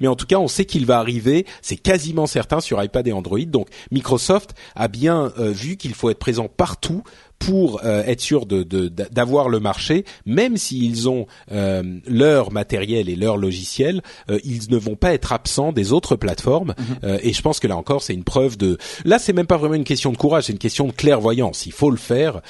Mais 0.00 0.08
en 0.08 0.16
tout 0.16 0.26
cas, 0.26 0.36
on 0.36 0.48
sait 0.48 0.64
qu'il 0.64 0.86
va 0.86 0.98
arriver, 0.98 1.46
c'est 1.62 1.76
quasiment 1.76 2.26
certain 2.26 2.60
sur 2.60 2.82
iPad 2.82 3.06
et 3.06 3.12
Android. 3.12 3.38
Donc 3.46 3.68
Microsoft 3.90 4.54
a 4.74 4.88
bien 4.88 5.32
euh, 5.38 5.50
vu 5.50 5.76
qu'il 5.76 5.94
faut 5.94 6.10
être 6.10 6.18
présent 6.18 6.48
partout 6.48 7.02
pour 7.38 7.80
euh, 7.84 8.02
être 8.04 8.20
sûr 8.20 8.46
de, 8.46 8.62
d'avoir 8.62 9.48
le 9.48 9.60
marché, 9.60 10.04
même 10.24 10.56
s'ils 10.56 11.08
ont 11.08 11.26
euh, 11.52 11.98
leur 12.06 12.50
matériel 12.50 13.08
et 13.08 13.16
leur 13.16 13.36
logiciel, 13.36 14.02
euh, 14.30 14.38
ils 14.44 14.70
ne 14.70 14.76
vont 14.76 14.96
pas 14.96 15.12
être 15.12 15.32
absents 15.32 15.72
des 15.72 15.92
autres 15.92 16.16
plateformes. 16.16 16.74
Mhm. 16.78 17.18
et 17.22 17.32
je 17.32 17.42
pense 17.42 17.60
que 17.60 17.66
là 17.66 17.76
encore, 17.76 18.02
c'est 18.02 18.14
une 18.14 18.24
preuve 18.24 18.56
de. 18.56 18.78
Là, 19.04 19.18
c'est 19.18 19.32
même 19.32 19.46
pas 19.46 19.56
vraiment 19.56 19.74
une 19.74 19.84
question 19.84 20.12
de 20.12 20.16
courage, 20.16 20.44
c'est 20.44 20.52
une 20.52 20.58
question 20.58 20.86
de 20.86 20.92
clairvoyance. 20.92 21.66
Il 21.66 21.72
faut 21.72 21.90
le 21.90 21.96
faire. 21.96 22.40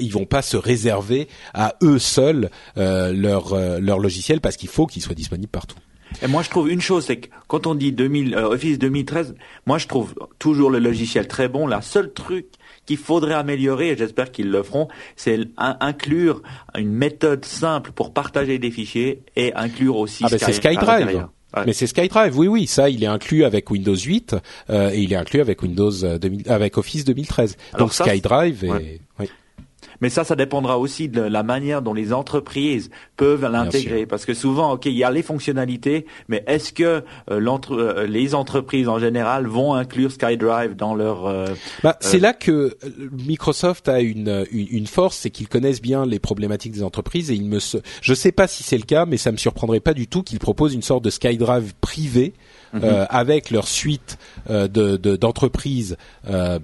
ils 0.00 0.10
vont 0.10 0.24
pas 0.24 0.42
se 0.42 0.56
réserver 0.56 1.28
à 1.54 1.74
eux 1.82 1.98
seuls 1.98 2.50
leur 2.76 3.54
leur 3.80 3.98
logiciel 3.98 4.40
parce 4.40 4.56
qu'il 4.56 4.68
faut 4.68 4.86
qu'il 4.86 5.02
soit 5.02 5.14
disponible 5.14 5.48
partout. 5.48 5.76
Et 6.22 6.26
moi, 6.28 6.42
je 6.42 6.50
trouve 6.50 6.70
une 6.70 6.80
chose, 6.80 7.04
c'est 7.06 7.16
que 7.18 7.28
quand 7.48 7.66
on 7.66 7.74
dit 7.74 7.92
2000, 7.92 8.36
Office 8.36 8.78
2013, 8.78 9.34
moi, 9.66 9.78
je 9.78 9.86
trouve 9.86 10.14
toujours 10.38 10.70
le 10.70 10.78
logiciel 10.78 11.28
très 11.28 11.48
bon. 11.48 11.66
La 11.66 11.82
seule 11.82 12.12
truc 12.12 12.46
qu'il 12.86 12.96
faudrait 12.96 13.34
améliorer, 13.34 13.90
et 13.90 13.96
j'espère 13.96 14.30
qu'ils 14.30 14.50
le 14.50 14.62
feront, 14.62 14.88
c'est 15.16 15.40
inclure 15.58 16.42
une 16.76 16.92
méthode 16.92 17.44
simple 17.44 17.90
pour 17.92 18.12
partager 18.12 18.58
des 18.58 18.70
fichiers 18.70 19.22
et 19.34 19.52
inclure 19.54 19.96
aussi 19.96 20.24
ah 20.24 20.28
ben 20.30 20.38
c'est 20.38 20.52
SkyDrive. 20.52 21.26
Mais 21.64 21.72
c'est 21.72 21.86
SkyDrive, 21.86 22.38
oui, 22.38 22.48
oui, 22.48 22.66
ça, 22.66 22.90
il 22.90 23.02
est 23.02 23.08
inclus 23.08 23.44
avec 23.44 23.70
Windows 23.70 23.96
8 23.96 24.36
euh, 24.68 24.90
et 24.90 25.00
il 25.00 25.12
est 25.12 25.16
inclus 25.16 25.40
avec 25.40 25.62
Windows 25.62 25.90
2000, 25.90 26.42
euh, 26.48 26.54
avec 26.54 26.76
Office 26.76 27.04
2013. 27.04 27.56
Donc 27.78 27.92
SkyDrive 27.92 28.64
est, 28.64 29.00
oui. 29.18 29.30
Mais 30.00 30.10
ça, 30.10 30.24
ça 30.24 30.36
dépendra 30.36 30.78
aussi 30.78 31.08
de 31.08 31.20
la 31.20 31.42
manière 31.42 31.82
dont 31.82 31.94
les 31.94 32.12
entreprises 32.12 32.90
peuvent 33.16 33.50
l'intégrer. 33.50 34.06
Parce 34.06 34.24
que 34.24 34.34
souvent, 34.34 34.72
ok, 34.72 34.86
il 34.86 34.96
y 34.96 35.04
a 35.04 35.10
les 35.10 35.22
fonctionnalités, 35.22 36.06
mais 36.28 36.44
est-ce 36.46 36.72
que 36.72 37.02
euh, 37.30 37.58
euh, 37.70 38.06
les 38.06 38.34
entreprises 38.34 38.88
en 38.88 38.98
général 38.98 39.46
vont 39.46 39.74
inclure 39.74 40.10
SkyDrive 40.10 40.76
dans 40.76 40.94
leur... 40.94 41.26
Euh, 41.26 41.46
bah, 41.82 41.96
c'est 42.00 42.18
là 42.18 42.32
que 42.32 42.76
Microsoft 43.26 43.88
a 43.88 44.00
une, 44.00 44.46
une, 44.50 44.86
force, 44.86 45.16
c'est 45.16 45.30
qu'ils 45.30 45.48
connaissent 45.48 45.82
bien 45.82 46.06
les 46.06 46.18
problématiques 46.18 46.72
des 46.72 46.82
entreprises 46.82 47.30
et 47.30 47.34
il 47.34 47.46
me... 47.46 47.58
Je 48.00 48.14
sais 48.14 48.32
pas 48.32 48.46
si 48.46 48.62
c'est 48.62 48.78
le 48.78 48.84
cas, 48.84 49.06
mais 49.06 49.16
ça 49.16 49.32
me 49.32 49.36
surprendrait 49.36 49.80
pas 49.80 49.94
du 49.94 50.06
tout 50.06 50.22
qu'ils 50.22 50.38
proposent 50.38 50.74
une 50.74 50.82
sorte 50.82 51.04
de 51.04 51.10
SkyDrive 51.10 51.74
privé 51.80 52.34
Mhm. 52.72 52.84
Euh, 52.84 53.06
avec 53.08 53.50
leur 53.50 53.68
suite 53.68 54.18
euh, 54.50 54.68
de 54.68 54.96
d'entreprises 55.16 55.96
euh, 56.28 56.58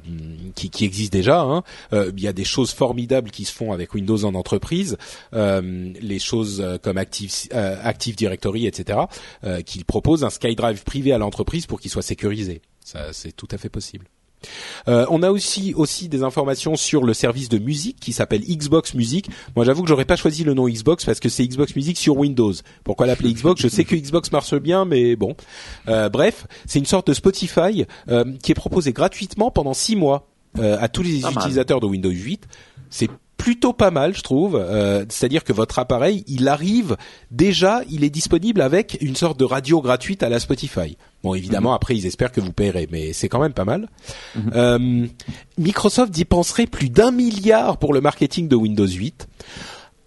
qui, 0.54 0.70
qui 0.70 0.84
existent 0.84 1.16
déjà. 1.16 1.40
Hein. 1.40 1.62
Il 1.92 2.20
y 2.20 2.28
a 2.28 2.32
des 2.32 2.44
choses 2.44 2.72
formidables 2.72 3.30
qui 3.30 3.44
se 3.44 3.52
font 3.52 3.72
avec 3.72 3.94
Windows 3.94 4.24
en 4.24 4.34
entreprise, 4.34 4.96
les 5.32 6.18
choses 6.18 6.64
comme 6.82 6.98
Active, 6.98 7.32
Active 7.52 8.16
Directory, 8.16 8.66
etc. 8.66 9.00
qu'ils 9.64 9.84
proposent 9.84 10.24
un 10.24 10.30
SkyDrive 10.30 10.82
privé 10.84 11.12
à 11.12 11.18
l'entreprise 11.18 11.66
pour 11.66 11.80
qu'il 11.80 11.90
soit 11.90 12.02
sécurisé. 12.02 12.62
Ça, 12.84 13.12
c'est 13.12 13.32
tout 13.32 13.48
à 13.50 13.58
fait 13.58 13.68
possible. 13.68 14.06
Euh, 14.88 15.06
on 15.10 15.22
a 15.22 15.30
aussi 15.30 15.74
aussi 15.74 16.08
des 16.08 16.22
informations 16.22 16.76
sur 16.76 17.04
le 17.04 17.14
service 17.14 17.48
de 17.48 17.58
musique 17.58 17.98
qui 18.00 18.12
s'appelle 18.12 18.42
Xbox 18.42 18.94
Music. 18.94 19.28
Moi, 19.56 19.64
j'avoue 19.64 19.82
que 19.82 19.88
j'aurais 19.88 20.04
pas 20.04 20.16
choisi 20.16 20.44
le 20.44 20.54
nom 20.54 20.68
Xbox 20.68 21.04
parce 21.04 21.20
que 21.20 21.28
c'est 21.28 21.46
Xbox 21.46 21.76
Music 21.76 21.96
sur 21.96 22.16
Windows. 22.16 22.52
Pourquoi 22.84 23.06
l'appeler 23.06 23.32
Xbox? 23.32 23.60
Je 23.62 23.68
sais 23.68 23.84
que 23.84 23.94
Xbox 23.96 24.32
marche 24.32 24.54
bien, 24.54 24.84
mais 24.84 25.16
bon. 25.16 25.36
Euh, 25.88 26.08
bref, 26.08 26.46
c'est 26.66 26.78
une 26.78 26.86
sorte 26.86 27.08
de 27.08 27.14
Spotify 27.14 27.84
euh, 28.08 28.24
qui 28.42 28.52
est 28.52 28.56
proposé 28.56 28.92
gratuitement 28.92 29.50
pendant 29.50 29.74
six 29.74 29.96
mois 29.96 30.28
euh, 30.58 30.76
à 30.80 30.88
tous 30.88 31.02
les 31.02 31.20
utilisateurs 31.20 31.80
de 31.80 31.86
Windows 31.86 32.10
8. 32.10 32.46
C'est 32.90 33.08
plutôt 33.42 33.72
pas 33.72 33.90
mal, 33.90 34.14
je 34.14 34.22
trouve. 34.22 34.54
Euh, 34.54 35.04
C'est-à-dire 35.08 35.42
que 35.42 35.52
votre 35.52 35.80
appareil, 35.80 36.22
il 36.28 36.46
arrive 36.46 36.96
déjà, 37.32 37.82
il 37.90 38.04
est 38.04 38.10
disponible 38.10 38.60
avec 38.60 38.98
une 39.00 39.16
sorte 39.16 39.36
de 39.36 39.44
radio 39.44 39.80
gratuite 39.80 40.22
à 40.22 40.28
la 40.28 40.38
Spotify. 40.38 40.96
Bon, 41.24 41.34
évidemment, 41.34 41.74
après, 41.74 41.96
ils 41.96 42.06
espèrent 42.06 42.30
que 42.30 42.40
vous 42.40 42.52
paierez, 42.52 42.88
mais 42.92 43.12
c'est 43.12 43.28
quand 43.28 43.40
même 43.40 43.52
pas 43.52 43.64
mal. 43.64 43.88
Euh, 44.54 45.08
Microsoft 45.58 46.16
y 46.16 46.24
penserait 46.24 46.66
plus 46.68 46.88
d'un 46.88 47.10
milliard 47.10 47.78
pour 47.78 47.92
le 47.92 48.00
marketing 48.00 48.46
de 48.46 48.54
Windows 48.54 48.86
8. 48.86 49.26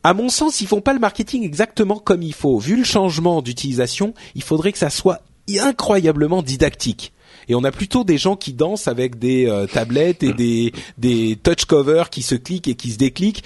À 0.03 0.13
mon 0.13 0.29
sens, 0.29 0.61
ils 0.61 0.67
font 0.67 0.79
pas 0.79 0.93
le 0.93 0.99
marketing 0.99 1.43
exactement 1.43 1.99
comme 1.99 2.21
il 2.21 2.33
faut. 2.33 2.57
Vu 2.57 2.77
le 2.77 2.85
changement 2.85 3.41
d'utilisation, 3.41 4.13
il 4.35 4.43
faudrait 4.43 4.71
que 4.71 4.77
ça 4.77 4.89
soit 4.89 5.19
incroyablement 5.59 6.41
didactique. 6.41 7.11
Et 7.47 7.55
on 7.55 7.63
a 7.63 7.71
plutôt 7.71 8.03
des 8.03 8.17
gens 8.17 8.35
qui 8.35 8.53
dansent 8.53 8.87
avec 8.87 9.19
des 9.19 9.47
euh, 9.47 9.67
tablettes 9.67 10.23
et 10.23 10.33
des, 10.33 10.73
des 10.97 11.37
touch 11.41 11.65
covers 11.65 12.09
qui 12.09 12.21
se 12.21 12.35
cliquent 12.35 12.67
et 12.67 12.75
qui 12.75 12.91
se 12.91 12.97
décliquent. 12.97 13.43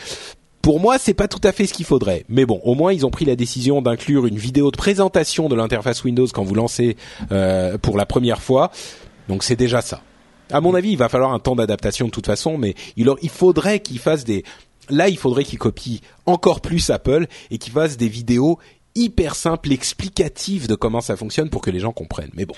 Pour 0.61 0.79
moi, 0.79 0.97
c'est 0.99 1.13
pas 1.13 1.27
tout 1.27 1.39
à 1.43 1.51
fait 1.51 1.65
ce 1.67 1.73
qu'il 1.73 1.85
faudrait. 1.85 2.25
Mais 2.27 2.45
bon, 2.45 2.59
au 2.63 2.75
moins 2.75 2.91
ils 2.91 3.05
ont 3.05 3.11
pris 3.11 3.25
la 3.25 3.35
décision 3.35 3.81
d'inclure 3.81 4.25
une 4.25 4.37
vidéo 4.37 4.71
de 4.71 4.77
présentation 4.77 5.47
de 5.47 5.55
l'interface 5.55 6.03
Windows 6.03 6.27
quand 6.33 6.43
vous 6.43 6.55
lancez 6.55 6.97
euh, 7.31 7.77
pour 7.77 7.97
la 7.97 8.05
première 8.05 8.41
fois. 8.41 8.71
Donc 9.27 9.43
c'est 9.43 9.55
déjà 9.55 9.81
ça. 9.81 10.01
À 10.51 10.61
mon 10.61 10.73
avis, 10.73 10.91
il 10.91 10.97
va 10.97 11.09
falloir 11.09 11.31
un 11.31 11.39
temps 11.39 11.55
d'adaptation 11.55 12.07
de 12.07 12.11
toute 12.11 12.25
façon, 12.25 12.57
mais 12.57 12.75
il, 12.97 13.09
il 13.21 13.29
faudrait 13.29 13.79
qu'ils 13.79 13.99
fassent 13.99 14.25
des. 14.25 14.43
Là, 14.89 15.07
il 15.07 15.17
faudrait 15.17 15.43
qu'ils 15.43 15.59
copient 15.59 15.99
encore 16.25 16.61
plus 16.61 16.89
Apple 16.89 17.27
et 17.51 17.59
qu'ils 17.59 17.73
fassent 17.73 17.97
des 17.97 18.09
vidéos 18.09 18.57
hyper 18.95 19.35
simples, 19.35 19.71
explicatives 19.71 20.67
de 20.67 20.75
comment 20.75 21.01
ça 21.01 21.15
fonctionne 21.15 21.49
pour 21.49 21.61
que 21.61 21.69
les 21.69 21.79
gens 21.79 21.91
comprennent. 21.91 22.31
Mais 22.33 22.45
bon. 22.45 22.55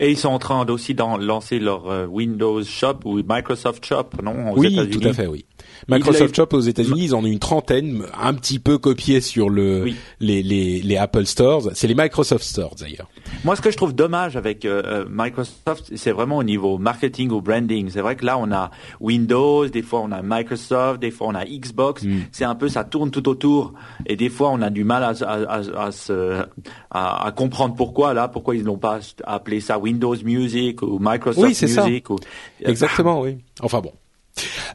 Et 0.00 0.10
ils 0.10 0.18
sont 0.18 0.28
en 0.28 0.38
train 0.38 0.66
aussi 0.66 0.94
de 0.94 1.24
lancer 1.24 1.58
leur 1.58 1.88
euh, 1.88 2.06
Windows 2.06 2.62
Shop 2.62 3.00
ou 3.04 3.20
Microsoft 3.26 3.84
Shop, 3.84 4.06
non 4.22 4.52
aux 4.52 4.58
oui, 4.58 4.90
tout 4.90 5.00
à 5.02 5.12
fait, 5.12 5.26
oui. 5.26 5.46
Microsoft 5.88 6.34
Shop 6.34 6.48
aux 6.52 6.60
États-Unis, 6.60 7.04
ils 7.04 7.14
en 7.14 7.22
ont 7.22 7.26
une 7.26 7.38
trentaine, 7.38 8.02
un 8.20 8.34
petit 8.34 8.58
peu 8.58 8.78
copiés 8.78 9.20
sur 9.20 9.48
le 9.50 9.82
Oui. 9.84 9.96
les, 10.20 10.42
les 10.42 10.80
les 10.82 10.96
Apple 10.96 11.24
Stores. 11.26 11.70
C'est 11.74 11.86
les 11.86 11.94
Microsoft 11.94 12.44
Stores 12.44 12.74
d'ailleurs. 12.80 13.08
Moi, 13.44 13.56
ce 13.56 13.60
que 13.62 13.70
je 13.70 13.76
trouve 13.76 13.94
dommage 13.94 14.36
avec 14.36 14.64
euh, 14.64 14.82
euh, 14.84 15.04
Microsoft, 15.10 15.92
c'est 15.94 16.12
vraiment 16.12 16.38
au 16.38 16.42
niveau 16.44 16.78
marketing 16.78 17.30
ou 17.30 17.40
branding. 17.40 17.90
C'est 17.90 18.00
vrai 18.00 18.16
que 18.16 18.24
là, 18.24 18.38
on 18.38 18.50
a 18.52 18.70
Windows, 19.00 19.66
des 19.68 19.82
fois 19.82 20.00
on 20.00 20.12
a 20.12 20.22
Microsoft, 20.22 21.00
des 21.00 21.10
fois 21.10 21.28
on 21.28 21.34
a 21.34 21.44
Xbox. 21.44 22.02
Mm. 22.04 22.18
C'est 22.32 22.44
un 22.44 22.54
peu, 22.54 22.68
ça 22.68 22.84
tourne 22.84 23.10
tout 23.10 23.28
autour. 23.28 23.72
Et 24.06 24.16
des 24.16 24.28
fois, 24.28 24.50
on 24.50 24.60
a 24.62 24.70
du 24.70 24.84
mal 24.84 25.02
à, 25.04 25.12
à, 25.24 25.58
à, 25.58 25.84
à 25.86 25.92
se, 25.92 26.42
à, 26.90 27.26
à 27.26 27.32
comprendre 27.32 27.74
pourquoi 27.74 28.14
là, 28.14 28.28
pourquoi 28.28 28.56
ils 28.56 28.64
n'ont 28.64 28.78
pas 28.78 29.00
appelé 29.24 29.60
ça 29.60 29.78
Windows 29.78 30.16
Music 30.24 30.82
ou 30.82 30.98
Microsoft 31.00 31.46
Oui, 31.46 31.54
c'est 31.54 31.68
ça. 31.68 31.84
Music. 31.84 32.08
Ou... 32.10 32.16
Exactement, 32.64 33.20
oui. 33.20 33.38
Enfin 33.62 33.80
bon. 33.80 33.92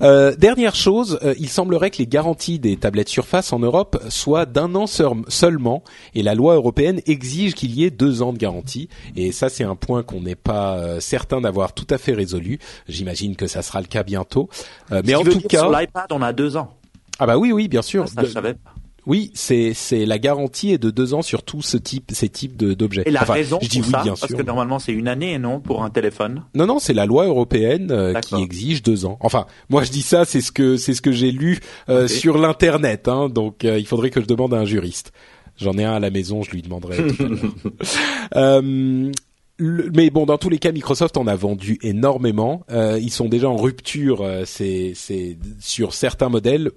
Euh, 0.01 0.35
dernière 0.35 0.75
chose, 0.75 1.19
euh, 1.23 1.33
il 1.39 1.49
semblerait 1.49 1.91
que 1.91 1.97
les 1.97 2.07
garanties 2.07 2.59
des 2.59 2.77
tablettes 2.77 3.09
Surface 3.09 3.53
en 3.53 3.59
Europe 3.59 4.01
soient 4.09 4.45
d'un 4.45 4.73
an 4.75 4.87
seul- 4.87 5.23
seulement, 5.27 5.83
et 6.15 6.23
la 6.23 6.35
loi 6.35 6.55
européenne 6.55 7.01
exige 7.05 7.53
qu'il 7.53 7.73
y 7.75 7.83
ait 7.85 7.89
deux 7.91 8.21
ans 8.21 8.33
de 8.33 8.37
garantie. 8.37 8.89
Et 9.15 9.31
ça, 9.31 9.49
c'est 9.49 9.63
un 9.63 9.75
point 9.75 10.03
qu'on 10.03 10.21
n'est 10.21 10.35
pas 10.35 10.77
euh, 10.77 10.99
certain 10.99 11.41
d'avoir 11.41 11.73
tout 11.73 11.87
à 11.89 11.97
fait 11.97 12.13
résolu. 12.13 12.59
J'imagine 12.87 13.35
que 13.35 13.47
ça 13.47 13.61
sera 13.61 13.79
le 13.81 13.87
cas 13.87 14.03
bientôt. 14.03 14.49
Euh, 14.91 15.01
mais 15.05 15.15
en 15.15 15.23
tout 15.23 15.39
cas, 15.41 15.59
sur 15.59 15.71
l'iPad, 15.71 16.07
on 16.11 16.21
a 16.21 16.33
deux 16.33 16.57
ans. 16.57 16.73
ah 17.19 17.25
bah 17.25 17.37
oui, 17.37 17.51
oui, 17.51 17.67
bien 17.67 17.81
sûr. 17.81 18.07
Ça, 18.07 18.23
je 18.23 18.27
savais 18.31 18.53
pas. 18.55 18.72
Oui, 19.05 19.31
c'est 19.33 19.73
c'est 19.73 20.05
la 20.05 20.17
garantie 20.19 20.71
est 20.71 20.77
de 20.77 20.89
deux 20.89 21.13
ans 21.13 21.21
sur 21.21 21.43
tout 21.43 21.61
ce 21.61 21.75
type 21.77 22.11
ces 22.13 22.29
types 22.29 22.55
d'objets. 22.57 23.03
Et 23.05 23.11
la 23.11 23.23
Enfin, 23.23 23.33
raison 23.33 23.59
je 23.61 23.67
dis 23.67 23.79
pour 23.79 23.87
oui, 23.87 23.91
ça, 23.91 24.03
bien 24.03 24.13
parce 24.13 24.27
sûr. 24.27 24.37
que 24.37 24.43
normalement 24.43 24.79
c'est 24.79 24.93
une 24.93 25.07
année, 25.07 25.37
non, 25.39 25.59
pour 25.59 25.83
un 25.83 25.89
téléphone? 25.89 26.43
Non, 26.55 26.65
non, 26.65 26.79
c'est 26.79 26.93
la 26.93 27.05
loi 27.05 27.25
européenne 27.25 27.89
euh, 27.91 28.13
qui 28.21 28.35
exige 28.41 28.81
deux 28.81 29.05
ans. 29.05 29.17
Enfin, 29.19 29.45
moi 29.69 29.83
je 29.83 29.91
dis 29.91 30.01
ça, 30.03 30.23
c'est 30.25 30.41
ce 30.41 30.51
que 30.51 30.77
c'est 30.77 30.93
ce 30.93 31.01
que 31.01 31.11
j'ai 31.11 31.31
lu 31.31 31.59
euh, 31.89 32.07
sur 32.07 32.37
l'internet. 32.37 33.07
Hein, 33.07 33.29
donc 33.29 33.65
euh, 33.65 33.77
il 33.77 33.85
faudrait 33.85 34.09
que 34.09 34.21
je 34.21 34.25
demande 34.25 34.53
à 34.53 34.57
un 34.59 34.65
juriste. 34.65 35.11
J'en 35.57 35.73
ai 35.77 35.83
un 35.83 35.93
à 35.93 35.99
la 35.99 36.09
maison, 36.09 36.41
je 36.41 36.51
lui 36.51 36.61
demanderai 36.61 36.97
tout 37.07 37.23
à 37.23 37.27
l'heure. 38.39 38.61
Le- 39.57 39.91
mais 39.95 40.09
bon, 40.09 40.25
dans 40.25 40.39
tous 40.39 40.49
les 40.49 40.57
cas, 40.57 40.71
Microsoft 40.71 41.15
en 41.15 41.27
a 41.27 41.35
vendu 41.35 41.77
énormément. 41.83 42.63
Euh, 42.71 42.97
ils 42.99 43.11
sont 43.11 43.29
déjà 43.29 43.49
en 43.49 43.55
rupture, 43.55 44.21
euh, 44.21 44.43
c'est 44.47 44.93
c'est 44.95 45.37
sur 45.59 45.93
certains 45.93 46.29
modèles. 46.29 46.71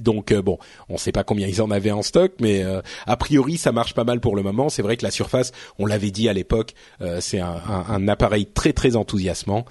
Donc 0.00 0.32
euh, 0.32 0.42
bon, 0.42 0.58
on 0.88 0.94
ne 0.94 0.98
sait 0.98 1.12
pas 1.12 1.24
combien 1.24 1.46
ils 1.46 1.62
en 1.62 1.70
avaient 1.70 1.90
en 1.90 2.02
stock, 2.02 2.32
mais 2.40 2.62
euh, 2.64 2.80
a 3.06 3.16
priori 3.16 3.56
ça 3.56 3.72
marche 3.72 3.94
pas 3.94 4.04
mal 4.04 4.20
pour 4.20 4.36
le 4.36 4.42
moment. 4.42 4.68
C'est 4.68 4.82
vrai 4.82 4.96
que 4.96 5.04
la 5.04 5.10
Surface, 5.10 5.52
on 5.78 5.86
l'avait 5.86 6.10
dit 6.10 6.28
à 6.28 6.32
l'époque, 6.32 6.74
euh, 7.00 7.20
c'est 7.20 7.40
un, 7.40 7.56
un- 7.88 8.08
appareil 8.08 8.46
très 8.46 8.72
très 8.72 8.96
enthousiasmant. 8.96 9.64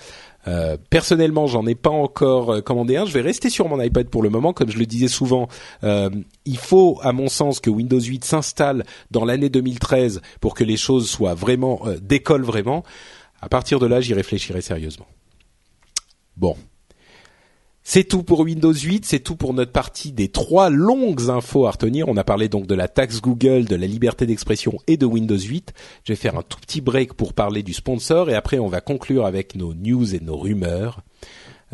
Euh, 0.48 0.78
personnellement, 0.90 1.48
j'en 1.48 1.66
ai 1.66 1.74
pas 1.76 1.90
encore 1.90 2.64
commandé 2.64 2.98
un. 2.98 3.06
Je 3.06 3.12
vais 3.14 3.22
rester 3.22 3.50
sur 3.50 3.68
mon 3.68 3.82
iPad 3.82 4.08
pour 4.10 4.22
le 4.22 4.30
moment, 4.30 4.54
comme 4.54 4.70
je 4.70 4.78
le 4.78 4.86
disais 4.86 5.08
souvent. 5.08 5.48
il 5.84 6.58
faut, 6.58 7.00
à 7.02 7.12
mon 7.14 7.28
sens, 7.30 7.60
que 7.60 7.70
Windows 7.72 8.00
8 8.00 8.24
s'installe 8.24 8.84
dans 9.10 9.26
l'année 9.26 9.50
2013 9.50 10.22
pour 10.42 10.54
que 10.54 10.64
les 10.64 10.78
choses 10.78 11.10
soient 11.10 11.34
vraiment 11.34 11.82
décollent 12.02 12.44
vraiment. 12.44 12.84
À 13.42 13.50
partir 13.50 13.80
de 13.80 13.88
là, 13.88 14.02
j'y 14.02 14.14
réfléchirai 14.14 14.62
sérieusement. 14.62 15.08
Bon. 16.38 16.56
C'est 17.88 18.04
tout 18.04 18.24
pour 18.24 18.40
Windows 18.40 18.74
8, 18.74 19.06
c'est 19.06 19.20
tout 19.20 19.36
pour 19.36 19.54
notre 19.54 19.72
partie 19.72 20.12
des 20.12 20.28
trois 20.28 20.72
longues 20.72 21.30
infos 21.30 21.68
à 21.68 21.72
retenir. 21.72 22.08
On 22.10 22.18
a 22.18 22.24
parlé 22.24 22.50
donc 22.50 22.66
de 22.66 22.74
la 22.74 22.88
taxe 22.88 23.22
Google, 23.22 23.66
de 23.66 23.76
la 23.76 23.86
liberté 23.86 24.26
d'expression 24.26 24.80
et 24.88 24.98
de 24.98 25.06
Windows 25.06 25.38
8. 25.38 25.72
Je 26.04 26.12
vais 26.12 26.18
faire 26.18 26.36
un 26.36 26.42
tout 26.42 26.60
petit 26.60 26.82
break 26.82 27.14
pour 27.14 27.34
parler 27.34 27.62
du 27.62 27.74
sponsor 27.74 28.32
et 28.32 28.34
après 28.34 28.58
on 28.58 28.68
va 28.68 28.82
conclure 28.82 29.28
avec 29.28 29.54
nos 29.54 29.76
news 29.76 30.16
et 30.16 30.20
nos 30.20 30.36
rumeurs. 30.36 31.02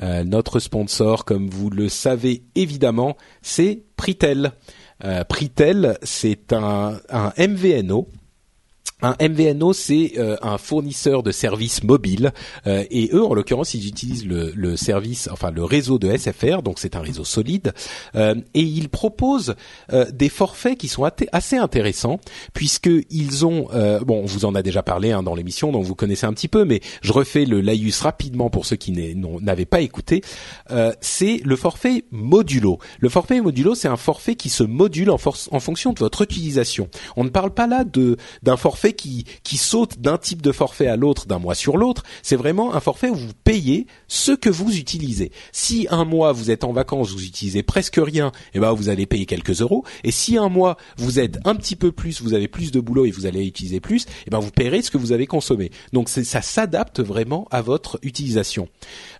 Euh, 0.03 0.25
notre 0.25 0.59
sponsor, 0.59 1.23
comme 1.23 1.49
vous 1.49 1.69
le 1.69 1.87
savez 1.87 2.43
évidemment, 2.55 3.15
c'est 3.41 3.81
Pritel. 3.95 4.51
Euh, 5.05 5.23
Pritel, 5.23 5.97
c'est 6.03 6.51
un, 6.51 6.99
un 7.09 7.31
MVNO. 7.37 8.09
Un 9.01 9.15
MVNO, 9.19 9.73
c'est 9.73 10.13
euh, 10.17 10.37
un 10.41 10.57
fournisseur 10.57 11.23
de 11.23 11.31
services 11.31 11.83
mobiles 11.83 12.31
euh, 12.67 12.83
et 12.91 13.09
eux, 13.13 13.23
en 13.23 13.33
l'occurrence, 13.33 13.73
ils 13.73 13.87
utilisent 13.87 14.25
le, 14.25 14.75
service, 14.75 15.27
enfin 15.31 15.51
le 15.51 15.63
réseau 15.63 15.99
de 15.99 16.15
SFR, 16.15 16.61
donc 16.61 16.79
c'est 16.79 16.95
un 16.95 17.01
réseau 17.01 17.23
solide, 17.23 17.73
euh, 18.15 18.35
et 18.53 18.61
ils 18.61 18.89
proposent 18.89 19.55
des 20.11 20.29
forfaits 20.29 20.77
qui 20.77 20.87
sont 20.87 21.03
assez 21.31 21.57
intéressants 21.57 22.19
puisque 22.53 22.89
ils 23.09 23.45
ont, 23.45 23.67
bon, 24.05 24.21
on 24.21 24.25
vous 24.25 24.45
en 24.45 24.55
a 24.55 24.61
déjà 24.61 24.83
parlé 24.83 25.11
hein, 25.11 25.23
dans 25.23 25.35
l'émission, 25.35 25.71
donc 25.71 25.83
vous 25.83 25.95
connaissez 25.95 26.25
un 26.25 26.33
petit 26.33 26.47
peu, 26.47 26.65
mais 26.65 26.81
je 27.01 27.11
refais 27.11 27.45
le 27.45 27.61
laïus 27.61 27.99
rapidement 28.01 28.49
pour 28.49 28.65
ceux 28.65 28.75
qui 28.75 28.91
n'avaient 28.91 29.65
pas 29.65 29.81
écouté. 29.81 30.21
C'est 31.01 31.41
le 31.43 31.55
forfait 31.55 32.05
modulo. 32.11 32.79
Le 32.99 33.09
forfait 33.09 33.41
modulo, 33.41 33.75
c'est 33.75 33.87
un 33.87 33.97
forfait 33.97 34.35
qui 34.35 34.49
se 34.49 34.63
module 34.63 35.09
en, 35.09 35.15
en 35.15 35.59
fonction 35.59 35.93
de 35.93 35.99
votre 35.99 36.21
utilisation. 36.21 36.89
On 37.15 37.23
ne 37.23 37.29
parle 37.29 37.51
pas 37.53 37.67
là 37.67 37.83
d'un 38.43 38.57
forfait 38.57 38.90
qui 38.93 39.25
qui 39.43 39.57
saute 39.57 39.99
d'un 39.99 40.17
type 40.17 40.41
de 40.41 40.51
forfait 40.51 40.87
à 40.87 40.95
l'autre 40.95 41.27
d'un 41.27 41.39
mois 41.39 41.55
sur 41.55 41.77
l'autre. 41.77 42.03
C'est 42.23 42.35
vraiment 42.35 42.73
un 42.73 42.79
forfait 42.79 43.09
où 43.09 43.15
vous 43.15 43.33
payez 43.43 43.87
ce 44.07 44.31
que 44.31 44.49
vous 44.49 44.77
utilisez. 44.77 45.31
Si 45.51 45.87
un 45.89 46.05
mois 46.05 46.31
vous 46.31 46.51
êtes 46.51 46.63
en 46.63 46.73
vacances, 46.73 47.11
vous 47.11 47.23
utilisez 47.23 47.63
presque 47.63 47.99
rien, 48.01 48.31
et 48.53 48.59
ben 48.59 48.73
vous 48.73 48.89
allez 48.89 49.05
payer 49.05 49.25
quelques 49.25 49.61
euros. 49.61 49.83
Et 50.03 50.11
si 50.11 50.37
un 50.37 50.49
mois 50.49 50.77
vous 50.97 51.19
êtes 51.19 51.39
un 51.45 51.55
petit 51.55 51.75
peu 51.75 51.91
plus, 51.91 52.21
vous 52.21 52.33
avez 52.33 52.47
plus 52.47 52.71
de 52.71 52.79
boulot 52.79 53.05
et 53.05 53.11
vous 53.11 53.25
allez 53.25 53.45
utiliser 53.45 53.79
plus, 53.79 54.05
et 54.27 54.29
ben 54.29 54.39
vous 54.39 54.51
paierez 54.51 54.81
ce 54.81 54.91
que 54.91 54.97
vous 54.97 55.11
avez 55.11 55.27
consommé. 55.27 55.71
Donc 55.93 56.09
ça 56.09 56.41
s'adapte 56.41 56.99
vraiment 56.99 57.47
à 57.51 57.61
votre 57.61 57.99
utilisation. 58.03 58.67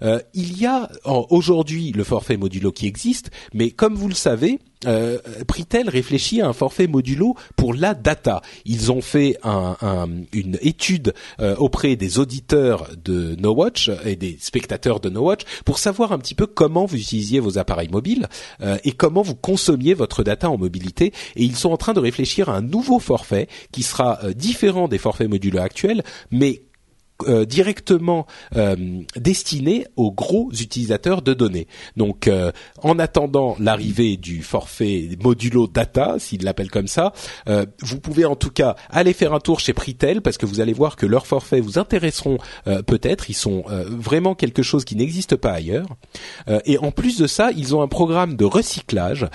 Euh, 0.01 0.19
il 0.33 0.59
y 0.59 0.65
a 0.65 0.89
aujourd'hui 1.05 1.91
le 1.91 2.03
forfait 2.03 2.37
modulo 2.37 2.71
qui 2.71 2.87
existe, 2.87 3.31
mais 3.53 3.71
comme 3.71 3.95
vous 3.95 4.07
le 4.07 4.15
savez, 4.15 4.59
euh, 4.85 5.19
Pritel 5.47 5.89
réfléchit 5.89 6.41
à 6.41 6.47
un 6.47 6.53
forfait 6.53 6.87
modulo 6.87 7.35
pour 7.55 7.73
la 7.73 7.93
data. 7.93 8.41
Ils 8.65 8.91
ont 8.91 9.01
fait 9.01 9.37
un- 9.43 9.77
un- 9.81 10.09
une 10.33 10.57
étude 10.61 11.13
euh, 11.39 11.55
auprès 11.57 11.95
des 11.95 12.19
auditeurs 12.19 12.87
de 13.03 13.35
No 13.39 13.53
Watch 13.53 13.89
et 14.05 14.15
des 14.15 14.37
spectateurs 14.39 14.99
de 14.99 15.09
No 15.09 15.21
Watch 15.21 15.41
pour 15.65 15.77
savoir 15.79 16.11
un 16.11 16.19
petit 16.19 16.35
peu 16.35 16.47
comment 16.47 16.85
vous 16.85 16.97
utilisiez 16.97 17.39
vos 17.39 17.57
appareils 17.57 17.89
mobiles 17.89 18.27
euh, 18.61 18.77
et 18.83 18.91
comment 18.91 19.21
vous 19.21 19.35
consommiez 19.35 19.93
votre 19.93 20.23
data 20.23 20.49
en 20.49 20.57
mobilité. 20.57 21.13
Et 21.35 21.43
ils 21.43 21.55
sont 21.55 21.71
en 21.71 21.77
train 21.77 21.93
de 21.93 21.99
réfléchir 21.99 22.49
à 22.49 22.55
un 22.57 22.61
nouveau 22.61 22.99
forfait 22.99 23.47
qui 23.71 23.83
sera 23.83 24.19
euh, 24.23 24.33
différent 24.33 24.87
des 24.87 24.97
forfaits 24.97 25.29
modulo 25.29 25.59
actuels, 25.59 26.03
mais 26.31 26.63
euh, 27.27 27.45
directement 27.45 28.25
euh, 28.55 28.75
destiné 29.15 29.85
aux 29.95 30.11
gros 30.11 30.51
utilisateurs 30.51 31.21
de 31.21 31.33
données. 31.33 31.67
Donc, 31.97 32.27
euh, 32.27 32.51
en 32.81 32.99
attendant 32.99 33.55
l'arrivée 33.59 34.17
du 34.17 34.41
forfait 34.43 35.09
modulo 35.21 35.67
data, 35.67 36.15
s'ils 36.19 36.43
l'appellent 36.43 36.71
comme 36.71 36.87
ça, 36.87 37.13
vous 37.81 37.99
pouvez 37.99 38.25
en 38.25 38.35
tout 38.35 38.49
cas 38.49 38.75
aller 38.89 39.13
faire 39.13 39.33
un 39.33 39.39
tour 39.39 39.59
chez 39.59 39.73
Pritel 39.73 40.21
parce 40.21 40.37
que 40.37 40.45
vous 40.45 40.59
allez 40.59 40.73
voir 40.73 40.95
que 40.95 41.05
leurs 41.05 41.27
forfaits 41.27 41.63
vous 41.63 41.77
intéresseront 41.79 42.37
peut-être. 42.65 43.29
Ils 43.29 43.35
sont 43.35 43.63
vraiment 43.67 44.35
quelque 44.35 44.63
chose 44.63 44.85
qui 44.85 44.95
n'existe 44.95 45.35
pas 45.35 45.51
ailleurs. 45.51 45.87
et 46.65 46.77
en 46.77 46.91
plus 46.91 47.17
de 47.17 47.27
ça, 47.27 47.51
ils 47.55 47.75
ont 47.75 47.81
un 47.81 47.87
programme 47.87 48.35
de 48.35 48.45
recyclage 48.45 49.27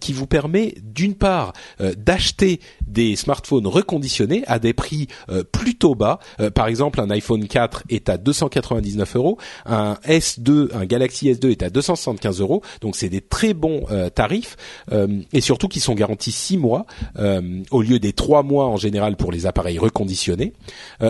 qui 0.00 0.12
vous 0.12 0.26
permet 0.26 0.74
d'une 0.82 1.14
part 1.14 1.52
d'acheter 1.96 2.60
des 2.86 3.16
smartphones 3.16 3.66
reconditionnés 3.66 4.44
à 4.46 4.58
des 4.58 4.72
prix 4.72 5.08
plutôt 5.52 5.94
bas. 5.94 6.18
par 6.54 6.66
exemple, 6.66 7.00
un 7.00 7.10
iPhone 7.10 7.33
4 7.42 7.84
est 7.88 8.08
à 8.08 8.16
299 8.16 9.16
euros, 9.16 9.38
un 9.66 9.94
S2, 10.06 10.68
un 10.74 10.84
Galaxy 10.84 11.30
S2 11.30 11.50
est 11.50 11.62
à 11.62 11.70
275 11.70 12.40
euros, 12.40 12.62
donc 12.80 12.96
c'est 12.96 13.08
des 13.08 13.20
très 13.20 13.54
bons 13.54 13.84
euh, 13.90 14.10
tarifs 14.10 14.56
euh, 14.92 15.08
et 15.32 15.40
surtout 15.40 15.68
qui 15.68 15.80
sont 15.80 15.94
garantis 15.94 16.32
6 16.32 16.58
mois 16.58 16.86
euh, 17.18 17.62
au 17.70 17.82
lieu 17.82 17.98
des 17.98 18.12
3 18.12 18.42
mois 18.42 18.66
en 18.66 18.76
général 18.76 19.16
pour 19.16 19.32
les 19.32 19.46
appareils 19.46 19.78
reconditionnés. 19.78 20.52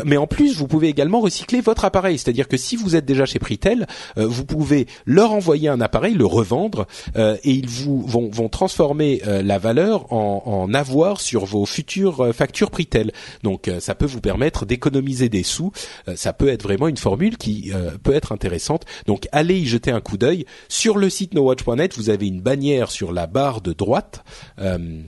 mais 0.05 0.17
en 0.17 0.27
plus, 0.27 0.57
vous 0.57 0.67
pouvez 0.67 0.89
également 0.89 1.21
recycler 1.21 1.61
votre 1.61 1.85
appareil, 1.85 2.19
c'est-à-dire 2.19 2.49
que 2.49 2.57
si 2.57 2.77
vous 2.77 2.97
êtes 2.97 3.05
déjà 3.05 3.27
chez 3.27 3.39
Pritel, 3.39 3.87
vous 4.17 4.45
pouvez 4.45 4.87
leur 5.07 5.33
envoyer 5.33 5.69
un 5.69 5.81
appareil, 5.81 6.15
le 6.15 6.27
revendre 6.27 6.87
et 7.17 7.51
ils 7.51 7.69
vous 7.69 8.03
vont, 8.07 8.29
vont 8.31 8.49
transformer 8.49 9.21
la 9.25 9.59
valeur 9.59 10.13
en, 10.13 10.43
en 10.45 10.75
avoir 10.75 11.21
sur 11.21 11.45
vos 11.45 11.67
futures 11.67 12.35
factures 12.35 12.71
Pritel. 12.71 13.13
Donc 13.43 13.71
ça 13.81 13.95
peut 13.95 14.07
vous 14.07 14.21
permettre 14.21 14.67
d'économiser 14.67 15.29
des 15.29 15.43
sous 15.43 15.73
ça 16.17 16.33
peut 16.33 16.49
être 16.49 16.63
vraiment 16.63 16.89
une 16.89 16.97
formule 16.97 17.37
qui 17.37 17.73
euh, 17.75 17.93
peut 18.03 18.15
être 18.15 18.33
intéressante. 18.33 18.85
Donc 19.07 19.29
allez 19.33 19.59
y 19.59 19.67
jeter 19.67 19.91
un 19.91 20.01
coup 20.01 20.17
d'œil. 20.17 20.47
Sur 20.69 20.97
le 20.97 21.11
site 21.11 21.35
nowatch.net, 21.35 21.97
vous 21.97 22.11
avez 22.11 22.27
une 22.27 22.41
bannière 22.41 22.91
sur 22.91 23.13
la 23.13 23.27
barre 23.27 23.61
de 23.61 23.73
droite. 23.73 24.25
Euh, 24.59 25.03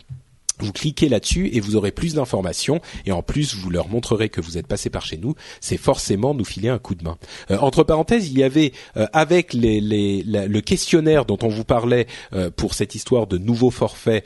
vous 0.59 0.73
cliquez 0.73 1.11
là-dessus 1.11 1.51
et 1.53 1.61
vous 1.61 1.77
aurez 1.77 1.93
plus 1.93 2.15
d'informations 2.15 2.81
et 3.05 3.13
en 3.13 3.23
plus 3.23 3.55
vous 3.55 3.69
leur 3.69 3.89
montrerez 3.89 4.31
que 4.31 4.41
vous 4.41 4.57
êtes 4.57 4.67
passé 4.67 4.89
par 4.89 5.05
chez 5.05 5.19
nous. 5.19 5.35
C'est 5.61 5.77
forcément 5.77 6.33
nous 6.33 6.47
filer 6.47 6.71
un 6.71 6.79
coup 6.79 6.95
de 6.95 7.05
main. 7.05 7.19
Euh, 7.51 7.59
entre 7.59 7.85
parenthèses, 7.85 8.31
il 8.31 8.39
y 8.39 8.43
avait 8.43 8.73
avec 9.13 9.53
le 9.53 10.61
questionnaire 10.61 11.27
dont 11.27 11.37
on 11.43 11.49
vous 11.49 11.65
parlait 11.65 12.07
pour 12.57 12.73
cette 12.73 12.95
histoire 12.95 13.27
de 13.27 13.37
nouveaux 13.37 13.71
forfaits 13.71 14.25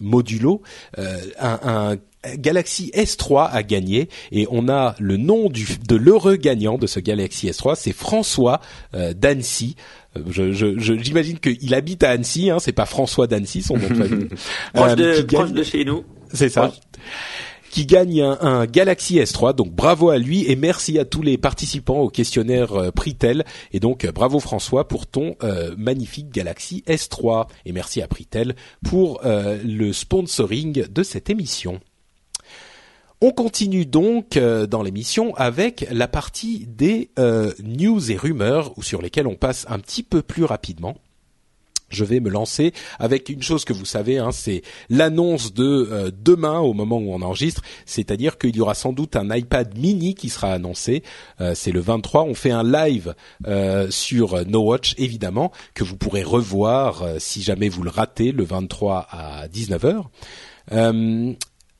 modulo, 0.00 0.62
un, 0.96 1.58
un 1.64 1.96
Galaxy 2.36 2.90
S3 2.94 3.50
a 3.50 3.62
gagné 3.62 4.08
et 4.32 4.46
on 4.50 4.68
a 4.68 4.94
le 4.98 5.16
nom 5.16 5.48
du, 5.48 5.66
de 5.86 5.96
l'heureux 5.96 6.36
gagnant 6.36 6.78
de 6.78 6.86
ce 6.86 7.00
Galaxy 7.00 7.48
S3, 7.48 7.74
c'est 7.76 7.92
François 7.92 8.60
euh, 8.94 9.12
d'Annecy. 9.14 9.76
Euh, 10.16 10.52
je, 10.52 10.78
j'imagine 10.78 11.38
qu'il 11.38 11.74
habite 11.74 12.02
à 12.02 12.10
Annecy, 12.10 12.50
hein, 12.50 12.58
c'est 12.60 12.72
pas 12.72 12.86
François 12.86 13.26
d'Annecy 13.26 13.62
son 13.62 13.76
nom 13.76 13.88
de 13.88 13.94
famille. 13.94 14.28
proche, 14.74 14.94
de, 14.94 15.22
proche 15.22 15.52
de 15.52 15.62
chez 15.62 15.84
nous. 15.84 16.04
C'est 16.32 16.48
ça. 16.48 16.72
Qui 17.70 17.84
gagne 17.84 18.22
un, 18.22 18.64
Galaxy 18.64 19.18
S3, 19.18 19.54
donc 19.54 19.74
bravo 19.74 20.08
à 20.08 20.16
lui 20.16 20.50
et 20.50 20.56
merci 20.56 20.98
à 20.98 21.04
tous 21.04 21.20
les 21.20 21.36
participants 21.36 21.98
au 21.98 22.08
questionnaire 22.08 22.72
euh, 22.72 22.90
Pritel 22.90 23.44
et 23.72 23.80
donc 23.80 24.06
bravo 24.06 24.40
François 24.40 24.88
pour 24.88 25.06
ton 25.06 25.36
magnifique 25.76 26.30
Galaxy 26.30 26.82
S3 26.88 27.46
et 27.66 27.72
merci 27.72 28.00
à 28.00 28.08
Pritel 28.08 28.56
pour 28.84 29.20
le 29.24 29.92
sponsoring 29.92 30.86
de 30.88 31.02
cette 31.02 31.28
émission. 31.28 31.80
On 33.20 33.32
continue 33.32 33.84
donc 33.84 34.36
euh, 34.36 34.68
dans 34.68 34.80
l'émission 34.80 35.34
avec 35.34 35.88
la 35.90 36.06
partie 36.06 36.66
des 36.68 37.10
euh, 37.18 37.52
news 37.64 38.12
et 38.12 38.16
rumeurs 38.16 38.72
sur 38.80 39.02
lesquelles 39.02 39.26
on 39.26 39.34
passe 39.34 39.66
un 39.68 39.80
petit 39.80 40.04
peu 40.04 40.22
plus 40.22 40.44
rapidement. 40.44 40.96
Je 41.88 42.04
vais 42.04 42.20
me 42.20 42.30
lancer 42.30 42.72
avec 43.00 43.28
une 43.28 43.42
chose 43.42 43.64
que 43.64 43.72
vous 43.72 43.86
savez, 43.86 44.18
hein, 44.18 44.30
c'est 44.30 44.62
l'annonce 44.88 45.52
de 45.52 45.88
euh, 45.90 46.10
demain 46.16 46.60
au 46.60 46.74
moment 46.74 46.98
où 46.98 47.12
on 47.12 47.22
enregistre, 47.22 47.62
c'est-à-dire 47.86 48.38
qu'il 48.38 48.54
y 48.54 48.60
aura 48.60 48.74
sans 48.74 48.92
doute 48.92 49.16
un 49.16 49.34
iPad 49.34 49.76
mini 49.76 50.14
qui 50.14 50.28
sera 50.28 50.52
annoncé. 50.52 51.02
c'est 51.54 51.72
le 51.72 51.80
23. 51.80 52.22
On 52.22 52.34
fait 52.34 52.52
un 52.52 52.62
live 52.62 53.16
sur 53.90 54.46
No 54.46 54.60
Watch 54.60 54.94
évidemment 54.96 55.50
que 55.74 55.82
vous 55.82 55.96
pourrez 55.96 56.22
revoir 56.22 57.04
si 57.18 57.42
jamais 57.42 57.68
vous 57.68 57.82
le 57.82 57.90
ratez 57.90 58.30
le 58.30 58.44
23 58.44 59.08
à 59.10 59.48
19h. 59.48 60.04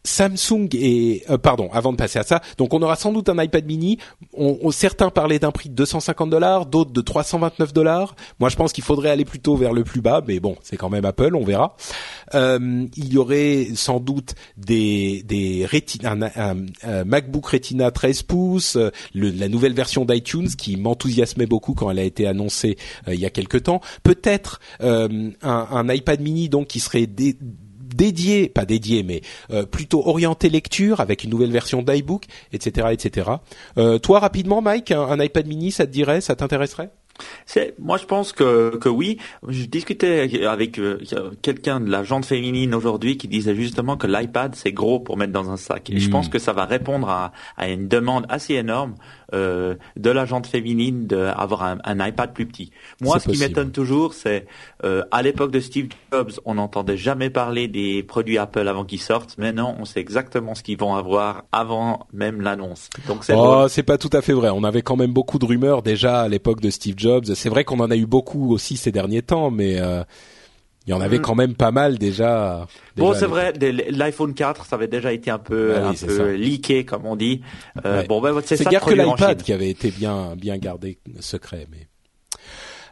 Samsung 0.09 0.69
et 0.73 1.23
euh, 1.31 1.39
pardon, 1.39 1.69
avant 1.73 1.93
de 1.93 1.97
passer 1.97 2.19
à 2.19 2.23
ça, 2.23 2.41
donc 2.57 2.73
on 2.75 2.83
aura 2.83 2.97
sans 2.97 3.13
doute 3.13 3.29
un 3.29 3.41
iPad 3.43 3.65
mini. 3.67 3.99
On, 4.37 4.71
certains 4.71 5.11
parlaient 5.11 5.39
d'un 5.39 5.51
prix 5.51 5.69
de 5.69 5.75
250 5.75 6.31
dollars, 6.31 6.67
d'autres 6.67 6.93
de 6.93 7.01
329 7.01 7.73
dollars. 7.73 8.17
Moi, 8.41 8.49
je 8.49 8.57
pense 8.57 8.73
qu'il 8.73 8.85
faudrait 8.85 9.11
aller 9.11 9.25
plutôt 9.25 9.57
vers 9.57 9.73
le 9.73 9.85
plus 9.85 10.01
bas, 10.01 10.23
mais 10.27 10.41
bon, 10.41 10.57
c'est 10.63 10.77
quand 10.77 10.89
même 10.89 11.05
Apple, 11.05 11.35
on 11.35 11.45
verra. 11.45 11.77
Euh, 12.35 12.87
il 12.97 13.13
y 13.13 13.19
aurait 13.19 13.69
sans 13.75 14.01
doute 14.01 14.35
des 14.57 15.23
des 15.25 15.67
Retina, 15.67 16.17
un, 16.37 17.05
MacBook 17.05 17.47
Retina 17.47 17.91
13 17.91 18.23
pouces, 18.23 18.77
euh, 18.77 18.91
la 19.15 19.49
nouvelle 19.49 19.75
version 19.75 20.05
d'iTunes 20.05 20.49
qui 20.49 20.77
m'enthousiasmait 20.77 21.47
beaucoup 21.47 21.75
quand 21.75 21.91
elle 21.91 21.99
a 21.99 22.05
été 22.05 22.27
annoncée 22.27 22.77
il 23.07 23.21
y 23.21 23.27
a 23.27 23.31
quelque 23.31 23.59
temps. 23.59 23.81
Peut-être 24.03 24.61
un, 24.81 25.31
un, 25.43 25.89
iPad 25.89 26.21
mini 26.21 26.49
donc 26.49 26.69
qui 26.69 26.81
serait 26.81 27.07
des 27.07 27.37
dédié, 27.95 28.49
pas 28.49 28.65
dédié, 28.65 29.03
mais 29.03 29.23
euh, 29.51 29.65
plutôt 29.65 30.07
orienté 30.07 30.49
lecture 30.49 31.01
avec 31.01 31.25
une 31.25 31.31
nouvelle 31.31 31.51
version 31.51 31.83
d'iBook, 31.83 32.25
etc., 32.53 32.89
etc. 32.93 33.31
Euh, 33.77 33.99
toi, 33.99 34.21
rapidement, 34.21 34.61
Mike, 34.63 34.93
un, 34.93 35.19
iPad 35.23 35.47
mini, 35.47 35.73
ça 35.73 35.87
te 35.87 35.93
dirait, 35.93 36.21
ça 36.21 36.37
t'intéresserait? 36.37 36.91
C'est, 37.47 37.75
moi, 37.81 37.97
je 37.97 38.05
pense 38.05 38.33
que, 38.33 38.77
que 38.77 38.89
oui. 38.89 39.19
Je 39.49 39.65
discutais 39.65 40.47
avec 40.47 40.79
euh, 40.79 41.01
quelqu'un 41.43 41.81
de 41.81 41.91
la 41.91 42.05
jante 42.05 42.25
féminine 42.25 42.75
aujourd'hui 42.75 43.17
qui 43.17 43.27
disait 43.27 43.57
justement 43.57 43.97
que 43.97 44.07
l'iPad 44.07 44.55
c'est 44.55 44.71
gros 44.71 45.01
pour 45.01 45.17
mettre 45.17 45.33
dans 45.33 45.51
un 45.51 45.57
sac. 45.57 45.91
Et 45.91 45.99
je 45.99 46.11
pense 46.11 46.29
hmm. 46.29 46.31
que 46.31 46.39
ça 46.39 46.53
va 46.53 46.65
répondre 46.65 47.09
à, 47.09 47.33
à 47.57 47.69
une 47.69 47.89
demande 47.89 48.25
assez 48.29 48.55
énorme 48.55 48.95
euh, 49.35 49.75
de 49.97 50.11
la 50.11 50.25
jante 50.25 50.47
féminine 50.47 51.07
d'avoir 51.07 51.63
un, 51.63 51.79
un, 51.85 52.07
iPad 52.07 52.33
plus 52.33 52.47
petit. 52.47 52.71
Moi, 53.01 53.19
ce 53.21 53.29
qui 53.29 53.39
m'étonne 53.39 53.73
toujours, 53.73 54.15
c'est 54.15 54.47
euh, 54.85 55.03
à 55.11 55.23
l'époque 55.23 55.51
de 55.51 55.61
Steve 55.61 55.89
Jobs, 56.13 56.33
on 56.45 56.55
n'entendait 56.55 56.97
jamais 56.97 57.29
parler 57.31 57.69
des 57.69 58.03
produits 58.03 58.39
Apple 58.39 58.67
avant 58.67 58.85
qu'ils 58.85 59.01
sortent. 59.01 59.37
Maintenant, 59.39 59.77
on 59.79 59.85
sait 59.85 60.01
exactement 60.01 60.55
ce 60.55 60.63
qu'ils 60.63 60.79
vont 60.79 60.95
avoir 60.95 61.45
avant 61.53 62.07
même 62.13 62.41
l'annonce. 62.41 62.89
Donc 63.07 63.25
c'est 63.25 63.35
oh, 63.37 63.67
c'est 63.69 63.83
pas 63.83 63.99
tout 63.99 64.11
à 64.13 64.23
fait 64.23 64.33
vrai. 64.33 64.51
On 64.51 64.65
avait 64.65 64.83
quand 64.83 64.97
même 64.97 65.13
beaucoup 65.13 65.39
de 65.39 65.45
rumeurs 65.45 65.83
déjà 65.83 66.23
à 66.23 66.29
l'époque 66.29 66.61
de 66.61 66.71
Steve 66.71 66.95
Jobs. 66.97 67.27
C'est 67.35 67.49
vrai 67.49 67.65
qu'on 67.65 67.81
en 67.81 67.91
a 67.91 67.97
eu 67.97 68.07
beaucoup 68.07 68.53
aussi 68.53 68.77
ces 68.77 68.93
derniers 68.93 69.23
temps, 69.23 69.51
mais 69.51 69.79
euh, 69.79 70.03
il 70.89 70.93
y 70.93 70.95
en 70.95 71.03
avait 71.03 71.19
mm. 71.19 71.23
quand 71.23 71.35
même 71.35 71.55
pas 71.55 71.71
mal 71.71 71.99
déjà. 71.99 72.67
bon, 72.97 73.13
c'est 73.13 73.27
vrai, 73.27 73.53
l'iPhone 73.91 74.33
4, 74.33 74.65
ça 74.65 74.77
avait 74.77 74.89
déjà 74.89 75.13
été 75.13 75.31
un 75.31 75.39
peu, 75.39 75.75
bah 75.75 75.89
un 75.91 75.95
peu 75.95 76.33
leaké, 76.33 76.87
comme 76.87 77.05
on 77.05 77.15
dit. 77.15 77.43
Euh, 77.85 78.05
Bon, 78.09 78.23
ben, 78.23 78.35
c'est 78.43 78.57
ça. 78.57 78.71
C'est 78.71 78.81
que 78.81 78.95
l'iPad 78.95 79.43
qui 79.43 79.53
avait 79.53 79.69
été 79.69 79.91
bien, 79.91 80.35
bien 80.35 80.57
gardé 80.57 80.99
secret, 81.21 81.67
mais. 81.71 81.89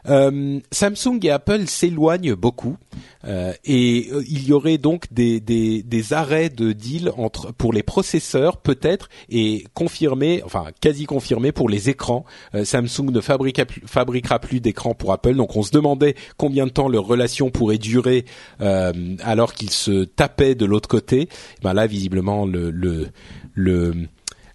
Euh, 0.07 0.59
Samsung 0.71 1.19
et 1.23 1.31
Apple 1.31 1.67
s'éloignent 1.67 2.35
beaucoup 2.35 2.77
euh, 3.25 3.53
et 3.65 4.09
euh, 4.11 4.23
il 4.29 4.47
y 4.47 4.53
aurait 4.53 4.77
donc 4.77 5.05
des, 5.11 5.39
des, 5.39 5.83
des, 5.83 6.13
arrêts 6.13 6.49
de 6.49 6.71
deal 6.71 7.11
entre 7.17 7.51
pour 7.53 7.73
les 7.73 7.83
processeurs 7.83 8.57
peut-être 8.57 9.09
et 9.29 9.65
confirmé, 9.73 10.41
enfin 10.45 10.67
quasi 10.79 11.05
confirmé 11.05 11.51
pour 11.51 11.69
les 11.69 11.89
écrans. 11.89 12.25
Samsung 12.63 13.11
ne 13.11 13.21
fabriquera 13.21 13.65
plus, 13.65 13.83
fabriquera 13.85 14.39
plus 14.39 14.61
d'écrans 14.61 14.93
pour 14.93 15.11
Apple, 15.11 15.35
donc 15.35 15.55
on 15.55 15.63
se 15.63 15.71
demandait 15.71 16.15
combien 16.37 16.65
de 16.65 16.71
temps 16.71 16.87
leur 16.87 17.05
relation 17.05 17.49
pourrait 17.49 17.77
durer 17.77 18.25
alors 18.59 19.53
qu'ils 19.53 19.71
se 19.71 20.03
tapaient 20.05 20.55
de 20.55 20.65
l'autre 20.65 20.89
côté. 20.89 21.29
Ben 21.61 21.73
là, 21.73 21.87
visiblement, 21.87 22.45
le, 22.45 22.71
le, 22.71 23.07
le 23.53 23.93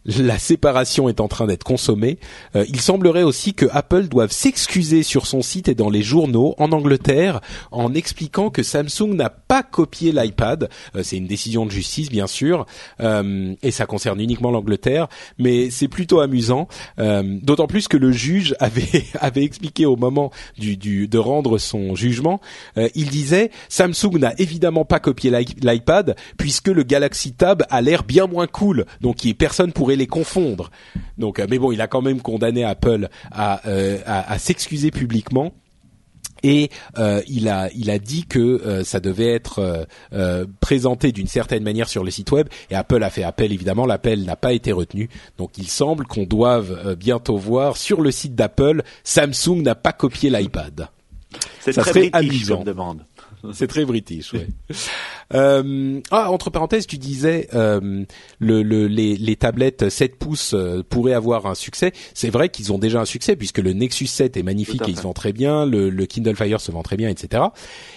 la 0.05 0.39
séparation 0.39 1.09
est 1.09 1.21
en 1.21 1.29
train 1.29 1.47
d'être 1.47 1.65
consommée. 1.65 2.19
Euh, 2.57 2.65
il 2.69 2.81
semblerait 2.81 3.23
aussi 3.23 3.55
que 3.55 3.67
Apple 3.71 4.09
doive 4.09 4.33
s'excuser 4.33 5.03
sur 5.03 5.27
son 5.27 5.43
site 5.43 5.69
et 5.69 5.75
dans 5.75 5.91
les 5.91 6.03
journaux 6.03 6.55
en 6.59 6.73
Angleterre 6.73 7.41
en 7.71 7.95
expliquant 7.95 8.51
que 8.51 8.63
Samsung 8.63 9.15
n'a 9.15 9.31
pas 9.31 9.63
copié 9.63 10.13
l'iPad. 10.13 10.69
Euh, 10.97 11.03
c'est 11.03 11.17
une 11.17 11.27
décision 11.27 11.67
de 11.67 11.71
justice 11.71 12.11
bien 12.11 12.27
sûr 12.27 12.67
euh, 13.01 13.55
et 13.63 13.71
ça 13.71 13.87
concerne 13.87 14.21
uniquement 14.21 14.51
l'Angleterre, 14.51 15.09
mais 15.39 15.71
c'est 15.71 15.89
plutôt 15.89 16.21
amusant. 16.21 16.69
D'autant 16.99 17.67
plus 17.67 17.89
que 17.89 17.97
le 17.97 18.13
juge 18.13 18.55
avait 18.61 19.05
avait 19.21 19.45
expliqué 19.45 19.87
au 19.87 19.97
moment 19.97 20.31
du, 20.59 20.77
du 20.77 21.09
de 21.09 21.19
rendre 21.19 21.59
son 21.59 21.95
jugement, 21.95 22.41
il 22.95 23.09
disait 23.09 23.51
Samsung 23.69 24.19
n'a 24.19 24.35
évidemment 24.39 24.85
pas 24.85 25.01
copié 25.01 25.31
l'iPad 25.31 26.17
puisque 26.37 26.69
le 26.69 26.83
Galaxy 26.83 27.33
Tab 27.33 27.65
a 27.71 27.81
l'air 27.81 28.05
bien 28.05 28.27
moins 28.27 28.47
cool, 28.47 28.87
donc 29.01 29.17
personne 29.39 29.73
pourrait 29.73 29.92
les 29.97 30.07
confondre. 30.07 30.71
Donc, 31.19 31.39
euh, 31.39 31.47
mais 31.49 31.59
bon, 31.59 31.73
il 31.73 31.81
a 31.81 31.87
quand 31.87 32.03
même 32.03 32.21
condamné 32.21 32.65
Apple 32.65 33.09
à, 33.31 33.67
euh, 33.69 33.99
à, 34.07 34.39
s'excuser 34.39 34.91
publiquement. 34.91 35.53
et 36.45 36.71
euh, 36.99 37.23
il 37.29 37.49
a 37.49 37.71
il 37.75 37.89
a 37.91 37.99
dit 38.01 38.25
que 38.27 38.39
euh, 38.41 38.83
ça 38.83 38.99
devait 38.99 39.33
être 39.33 39.87
euh, 40.13 40.45
présenté 40.61 41.13
d'une 41.13 41.29
certaine 41.29 41.63
manière 41.63 41.89
sur 41.89 42.03
le 42.03 42.11
site 42.11 42.33
web 42.33 42.49
et 42.71 42.75
Apple 42.75 43.03
a 43.05 43.11
fait 43.11 43.23
appel 43.23 43.53
évidemment 43.53 43.87
l'appel 43.87 44.25
n'a 44.25 44.35
pas 44.35 44.53
été 44.53 44.73
retenu 44.73 45.09
donc 45.39 45.57
il 45.57 45.69
semble 45.69 46.05
qu'on 46.05 46.25
doive 46.25 46.97
bientôt 46.99 47.37
voir 47.37 47.77
sur 47.77 48.01
le 48.01 48.11
site 48.11 48.35
d'Apple 48.35 48.83
Samsung 49.05 49.63
n'a 49.63 49.77
pas 49.77 49.93
copié 49.93 50.31
l'iPad 50.31 50.89
C'est 51.61 51.73
Ça 51.73 51.83
très 51.83 51.93
serait 51.93 52.11
amusant. 52.13 52.65
demande. 52.65 53.05
c'est 53.53 53.67
très 53.67 53.85
british 53.85 54.33
ouais. 54.33 54.47
Euh, 55.35 56.01
ah 56.11 56.31
entre 56.31 56.51
parenthèses 56.51 56.87
tu 56.87 56.99
disais 56.99 57.49
euh, 57.55 58.05
le, 58.39 58.63
le, 58.63 58.87
les, 58.87 59.17
les 59.17 59.37
tablettes 59.37 59.89
7 59.89 60.17
pouces 60.19 60.53
euh, 60.53 60.83
pourraient 60.87 61.15
avoir 61.15 61.47
un 61.47 61.55
succès. 61.55 61.93
C'est 62.13 62.29
vrai 62.29 62.51
qu'ils 62.51 62.71
ont 62.71 62.79
déjà 62.79 63.01
un 63.01 63.07
succès 63.07 63.35
puisque 63.35 63.57
le 63.59 63.73
Nexus 63.73 64.09
7 64.09 64.37
est 64.37 64.43
magnifique 64.43 64.83
et 64.87 64.91
il 64.91 64.97
se 64.99 65.03
vend 65.05 65.15
très 65.15 65.33
bien. 65.33 65.65
Le, 65.65 65.89
le 65.89 66.05
Kindle 66.05 66.37
Fire 66.37 66.61
se 66.61 66.71
vend 66.71 66.83
très 66.83 66.99
bien 66.99 67.09
etc 67.09 67.45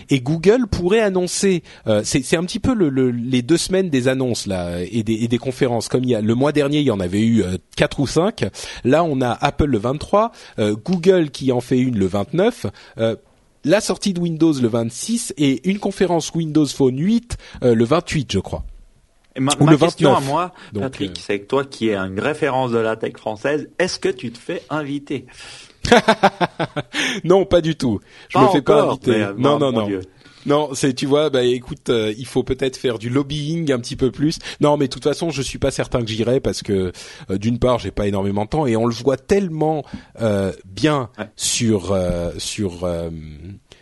et 0.10 0.22
Google 0.22 0.68
pourrait 0.72 1.02
annoncer 1.02 1.64
euh, 1.88 2.04
c'est 2.06 2.38
un 2.38 2.44
petit 2.46 2.60
peu 2.62 2.74
le, 2.74 2.88
le- 2.88 3.12
les 3.12 3.42
deux 3.42 3.58
semaines 3.58 3.90
des 3.90 4.08
annonces 4.08 4.48
là 4.48 4.78
et 4.90 5.04
des, 5.04 5.16
et 5.16 5.28
des 5.28 5.38
conférences. 5.38 5.90
Comme 5.90 6.06
il 6.06 6.12
y 6.12 6.16
a 6.16 6.22
le 6.22 6.36
mois 6.36 6.54
dernier 6.54 6.80
il 6.80 6.86
y 6.86 6.92
en 6.92 7.02
avait 7.02 7.22
eu 7.22 7.44
euh, 7.44 7.58
quatre 7.76 8.00
ou 8.00 8.08
cinq. 8.08 8.46
Là 8.86 9.04
on 9.04 9.20
a 9.20 9.32
Apple 9.32 9.66
le 9.66 9.78
23 9.78 10.32
euh, 10.60 10.76
Google 10.82 11.32
qui 11.32 11.52
en 11.52 11.60
fait 11.60 11.80
une 11.80 11.98
le 11.98 12.06
29 12.06 12.68
euh, 13.00 13.18
la 13.66 13.82
sortie 13.82 14.14
de 14.14 14.20
Windows 14.22 14.54
le 14.54 14.68
26 14.70 15.34
et 15.38 15.68
une 15.70 15.80
conférence 15.80 16.32
Windows 16.34 16.66
Phone 16.68 16.98
8 16.98 17.38
euh, 17.64 17.76
le 17.76 17.84
28 17.84 18.32
je 18.32 18.40
crois. 18.40 18.64
Et 19.36 19.42
ma 19.42 19.52
Ou 19.60 19.66
ma 19.66 19.72
le 19.72 19.78
question 19.78 20.14
29. 20.14 20.24
à 20.30 20.32
moi, 20.32 20.54
Donc, 20.72 20.84
Patrick, 20.84 21.12
euh, 21.12 21.22
c'est 21.22 21.40
que 21.42 21.46
toi 21.48 21.66
qui 21.66 21.90
es 21.90 21.96
une 21.98 22.20
référence 22.22 22.72
de 22.72 22.78
la 22.78 22.96
tech 22.96 23.18
française, 23.18 23.68
est-ce 23.80 24.00
que 24.00 24.08
tu 24.08 24.32
te 24.32 24.38
fais 24.38 24.62
inviter? 24.70 25.26
Non 27.24 27.46
pas 27.46 27.62
du 27.62 27.76
tout. 27.76 28.00
Je 28.30 28.34
Pas 28.38 28.44
me 28.46 28.50
fais 28.50 28.62
pas 28.62 28.84
inviter. 28.84 29.12
mais, 29.12 29.26
non 29.38 29.60
non 29.60 29.72
mon 29.72 29.80
non. 29.82 29.88
Dieu. 29.88 30.02
Non, 30.46 30.70
c'est 30.74 30.94
tu 30.94 31.06
vois, 31.08 31.30
bah 31.30 31.44
écoute, 31.44 31.90
euh, 31.90 32.14
il 32.18 32.26
faut 32.26 32.44
peut-être 32.44 32.78
faire 32.78 33.00
du 33.00 33.10
lobbying 33.10 33.72
un 33.72 33.80
petit 33.80 33.96
peu 33.96 34.12
plus. 34.12 34.38
Non, 34.62 34.78
mais 34.78 34.88
de 34.88 34.94
toute 34.94 35.04
façon, 35.04 35.30
je 35.32 35.42
suis 35.42 35.58
pas 35.60 35.72
certain 35.72 36.02
que 36.02 36.08
j'irai 36.08 36.40
parce 36.40 36.62
que 36.62 36.92
euh, 37.32 37.38
d'une 37.38 37.58
part, 37.60 37.80
j'ai 37.80 37.92
pas 37.92 38.08
énormément 38.08 38.46
de 38.46 38.50
temps 38.50 38.66
et 38.68 38.76
on 38.76 38.86
le 38.86 38.94
voit 38.94 39.18
tellement 39.18 39.84
euh, 40.22 40.52
bien 40.66 41.10
Ouais. 41.18 41.26
sur 41.36 41.92
euh, 41.94 42.32
sur 42.38 42.84
euh, 42.84 43.10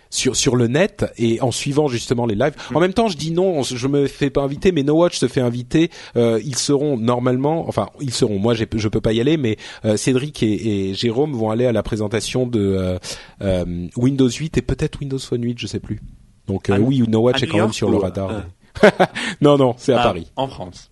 sur 0.10 0.36
sur 0.36 0.56
le 0.56 0.68
net 0.68 1.06
et 1.18 1.42
en 1.42 1.52
suivant 1.52 1.88
justement 1.88 2.26
les 2.26 2.36
lives. 2.36 2.54
En 2.74 2.80
même 2.80 2.94
temps, 2.94 3.08
je 3.08 3.18
dis 3.18 3.32
non, 3.32 3.64
je 3.64 3.88
me 3.88 4.08
fais 4.08 4.30
pas 4.30 4.42
inviter, 4.44 4.72
mais 4.72 4.84
No 4.84 4.94
Watch 4.96 5.18
se 5.18 5.28
fait 5.28 5.42
inviter. 5.42 5.90
Euh, 6.16 6.40
ils 6.46 6.56
seront 6.56 6.98
normalement, 6.98 7.68
enfin 7.68 7.90
ils 8.00 8.14
seront. 8.14 8.40
Moi, 8.40 8.54
je 8.54 8.88
peux 8.88 9.02
pas 9.02 9.12
y 9.14 9.20
aller, 9.20 9.38
mais 9.38 9.58
euh, 9.86 9.98
Cédric 9.98 10.44
et, 10.44 10.90
et 10.90 10.94
Jérôme 10.94 11.34
vont 11.34 11.50
aller 11.52 11.66
à 11.66 11.72
la 11.72 11.84
présentation 11.84 12.46
de 12.48 12.98
euh, 13.42 13.66
Windows 13.98 14.30
8 14.30 14.58
et 14.58 14.62
peut-être 14.62 15.00
Windows 15.02 15.20
Phone 15.20 15.44
8, 15.44 15.58
je 15.60 15.68
sais 15.68 15.80
plus. 15.80 16.00
Donc 16.48 16.70
euh, 16.70 16.78
oui, 16.78 17.04
No 17.08 17.22
Watch 17.22 17.44
est 17.44 17.48
quand 17.48 17.58
même 17.58 17.74
sur 17.74 17.88
ou, 17.90 17.92
le 17.92 17.98
radar. 17.98 18.30
euh, 18.30 18.42
non, 19.42 19.58
non, 19.58 19.76
c'est 19.78 19.94
à 19.94 20.02
Ah, 20.02 20.04
Paris. 20.04 20.32
En 20.36 20.48
France. 20.48 20.90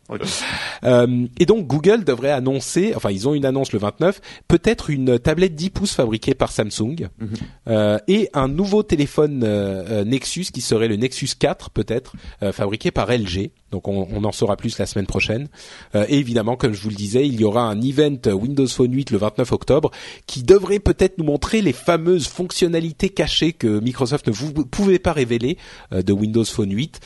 Euh, 0.83 1.25
et 1.39 1.45
donc 1.45 1.67
Google 1.67 2.03
devrait 2.03 2.31
annoncer, 2.31 2.93
enfin 2.95 3.11
ils 3.11 3.29
ont 3.29 3.33
une 3.33 3.45
annonce 3.45 3.71
le 3.71 3.79
29, 3.79 4.19
peut-être 4.49 4.89
une 4.89 5.17
tablette 5.19 5.55
10 5.55 5.69
pouces 5.69 5.93
fabriquée 5.93 6.33
par 6.33 6.51
Samsung 6.51 7.07
Mhm. 7.19 7.29
euh, 7.69 7.97
et 8.09 8.29
un 8.33 8.49
nouveau 8.49 8.83
téléphone 8.83 9.41
euh, 9.45 10.03
Nexus 10.03 10.45
qui 10.53 10.59
serait 10.59 10.89
le 10.89 10.97
Nexus 10.97 11.29
4 11.39 11.69
peut-être 11.69 12.13
fabriqué 12.51 12.91
par 12.91 13.09
LG. 13.09 13.51
Donc 13.71 13.87
on, 13.87 14.05
on 14.13 14.23
en 14.25 14.33
saura 14.33 14.57
plus 14.57 14.77
la 14.79 14.85
semaine 14.85 15.05
prochaine. 15.07 15.47
Et 15.95 16.17
évidemment, 16.17 16.57
comme 16.57 16.73
je 16.73 16.81
vous 16.81 16.89
le 16.89 16.95
disais, 16.95 17.25
il 17.25 17.39
y 17.39 17.45
aura 17.45 17.63
un 17.63 17.79
event 17.81 18.17
Windows 18.33 18.67
Phone 18.67 18.93
8 18.93 19.11
le 19.11 19.17
29 19.17 19.51
octobre 19.53 19.91
qui 20.27 20.43
devrait 20.43 20.79
peut-être 20.79 21.17
nous 21.17 21.23
montrer 21.23 21.61
les 21.61 21.71
fameuses 21.71 22.27
fonctionnalités 22.27 23.09
cachées 23.09 23.53
que 23.53 23.79
Microsoft 23.79 24.27
ne 24.27 24.33
vous 24.33 24.51
pouvait 24.65 24.99
pas 24.99 25.13
révéler 25.13 25.57
de 25.91 26.11
Windows 26.11 26.43
Phone 26.43 26.71
8. 26.73 26.99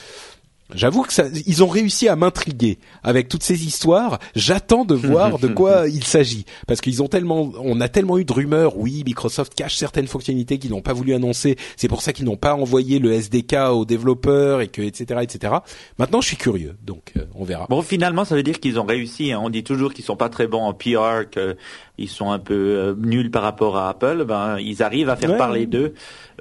J'avoue 0.73 1.03
que 1.03 1.13
ça, 1.13 1.25
ils 1.45 1.63
ont 1.63 1.67
réussi 1.67 2.07
à 2.07 2.15
m'intriguer 2.15 2.79
avec 3.03 3.29
toutes 3.29 3.43
ces 3.43 3.65
histoires. 3.67 4.17
J'attends 4.35 4.83
de 4.83 4.95
voir 4.95 5.37
de 5.37 5.47
quoi 5.47 5.87
il 5.87 6.03
s'agit 6.03 6.43
parce 6.65 6.81
qu'ils 6.81 7.03
ont 7.03 7.07
tellement, 7.07 7.51
on 7.59 7.79
a 7.81 7.87
tellement 7.87 8.17
eu 8.17 8.25
de 8.25 8.33
rumeurs. 8.33 8.75
Oui, 8.75 9.03
Microsoft 9.05 9.53
cache 9.53 9.75
certaines 9.75 10.07
fonctionnalités 10.07 10.57
qu'ils 10.57 10.71
n'ont 10.71 10.81
pas 10.81 10.93
voulu 10.93 11.13
annoncer. 11.13 11.55
C'est 11.77 11.87
pour 11.87 12.01
ça 12.01 12.13
qu'ils 12.13 12.25
n'ont 12.25 12.35
pas 12.35 12.55
envoyé 12.55 12.97
le 12.97 13.11
SDK 13.13 13.55
aux 13.71 13.85
développeurs 13.85 14.61
et 14.61 14.67
que 14.67 14.81
etc 14.81 15.19
etc. 15.21 15.53
Maintenant, 15.99 16.19
je 16.19 16.27
suis 16.29 16.37
curieux, 16.37 16.75
donc 16.83 17.13
euh, 17.15 17.25
on 17.35 17.43
verra. 17.43 17.67
Bon, 17.69 17.83
finalement, 17.83 18.25
ça 18.25 18.33
veut 18.35 18.41
dire 18.43 18.59
qu'ils 18.59 18.79
ont 18.79 18.85
réussi. 18.85 19.31
hein. 19.33 19.39
On 19.43 19.51
dit 19.51 19.63
toujours 19.63 19.93
qu'ils 19.93 20.03
sont 20.03 20.15
pas 20.17 20.29
très 20.29 20.47
bons 20.47 20.63
en 20.63 20.73
PR, 20.73 21.29
qu'ils 21.29 22.09
sont 22.09 22.31
un 22.31 22.39
peu 22.39 22.53
euh, 22.55 22.95
nuls 22.97 23.29
par 23.29 23.43
rapport 23.43 23.77
à 23.77 23.89
Apple. 23.89 24.25
Ben, 24.27 24.57
ils 24.59 24.81
arrivent 24.81 25.09
à 25.09 25.15
faire 25.15 25.29
Ouais. 25.29 25.37
parler 25.37 25.67
d'eux, 25.67 25.93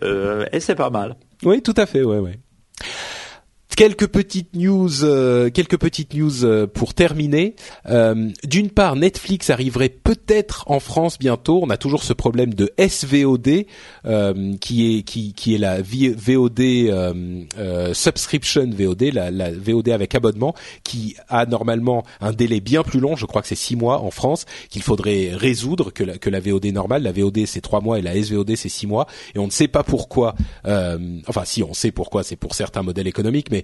euh, 0.02 0.46
et 0.52 0.60
c'est 0.60 0.74
pas 0.76 0.88
mal. 0.90 1.16
Oui, 1.42 1.60
tout 1.60 1.74
à 1.76 1.84
fait, 1.84 2.02
ouais, 2.05 2.18
ouais. 2.18 2.38
Quelques 3.76 4.06
petites 4.06 4.55
news, 4.55 5.02
euh, 5.02 5.51
quelques 5.51 5.78
petites 5.78 6.14
news 6.14 6.44
euh, 6.44 6.68
pour 6.68 6.94
terminer. 6.94 7.56
Euh, 7.88 8.30
D'une 8.44 8.70
part, 8.70 8.94
Netflix 8.94 9.51
arriverait 9.51 9.88
peut-être 9.88 10.64
en 10.70 10.78
France 10.78 11.18
bientôt. 11.18 11.59
On 11.60 11.70
a 11.70 11.76
toujours 11.76 12.05
ce 12.05 12.12
problème 12.12 12.55
de 12.55 12.70
SVOD, 12.78 13.66
euh, 14.06 14.55
qui 14.60 14.96
est 14.98 15.02
qui, 15.02 15.32
qui 15.32 15.56
est 15.56 15.59
la 15.59 15.82
VOD 15.82 16.60
euh, 16.60 17.42
euh, 17.59 17.94
subscription 17.94 18.70
VOD, 18.70 19.10
la, 19.12 19.32
la 19.32 19.51
VOD 19.51 19.88
avec 19.88 20.14
abonnement, 20.14 20.55
qui 20.84 21.16
a 21.28 21.44
normalement 21.44 22.05
un 22.20 22.32
délai 22.32 22.60
bien 22.60 22.84
plus 22.84 23.01
long. 23.01 23.16
Je 23.16 23.26
crois 23.26 23.42
que 23.42 23.48
c'est 23.48 23.56
six 23.56 23.74
mois 23.74 24.02
en 24.02 24.12
France 24.12 24.44
qu'il 24.70 24.82
faudrait 24.82 25.30
résoudre 25.34 25.90
que 25.92 26.05
la, 26.05 26.16
que 26.16 26.30
la 26.30 26.38
VOD 26.38 26.66
normale. 26.66 27.02
La 27.02 27.12
VOD 27.12 27.44
c'est 27.46 27.60
trois 27.60 27.80
mois 27.80 27.98
et 27.98 28.02
la 28.02 28.14
SVOD 28.14 28.55
c'est 28.55 28.68
six 28.68 28.86
mois. 28.86 29.09
Et 29.34 29.40
on 29.40 29.46
ne 29.46 29.52
sait 29.52 29.68
pas 29.68 29.82
pourquoi. 29.82 30.36
enfin, 30.64 31.44
si 31.44 31.64
on 31.64 31.74
sait 31.74 31.90
pourquoi, 31.90 32.22
c'est 32.22 32.36
pour 32.36 32.55
certains 32.55 32.82
modèles 32.82 33.09
économiques, 33.09 33.48
mais 33.51 33.64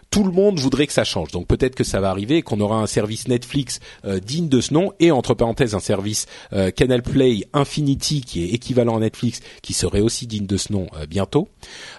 tout 0.11 0.25
le 0.25 0.31
monde 0.31 0.59
voudrait 0.59 0.87
que 0.87 0.93
ça 0.93 1.05
change. 1.05 1.31
Donc 1.31 1.47
peut-être 1.47 1.73
que 1.73 1.85
ça 1.85 2.01
va 2.01 2.09
arriver 2.09 2.41
qu'on 2.41 2.59
aura 2.59 2.77
un 2.77 2.85
service 2.85 3.29
Netflix 3.29 3.79
euh, 4.05 4.19
digne 4.19 4.49
de 4.49 4.59
ce 4.59 4.73
nom 4.73 4.91
et 4.99 5.09
entre 5.09 5.33
parenthèses 5.33 5.73
un 5.73 5.79
service 5.79 6.25
euh, 6.51 6.69
Canal 6.69 7.01
Play 7.01 7.45
Infinity 7.53 8.21
qui 8.21 8.43
est 8.43 8.49
équivalent 8.49 8.97
à 8.97 8.99
Netflix 8.99 9.39
qui 9.61 9.71
serait 9.71 10.01
aussi 10.01 10.27
digne 10.27 10.45
de 10.45 10.57
ce 10.57 10.73
nom 10.73 10.87
euh, 10.97 11.05
bientôt. 11.05 11.47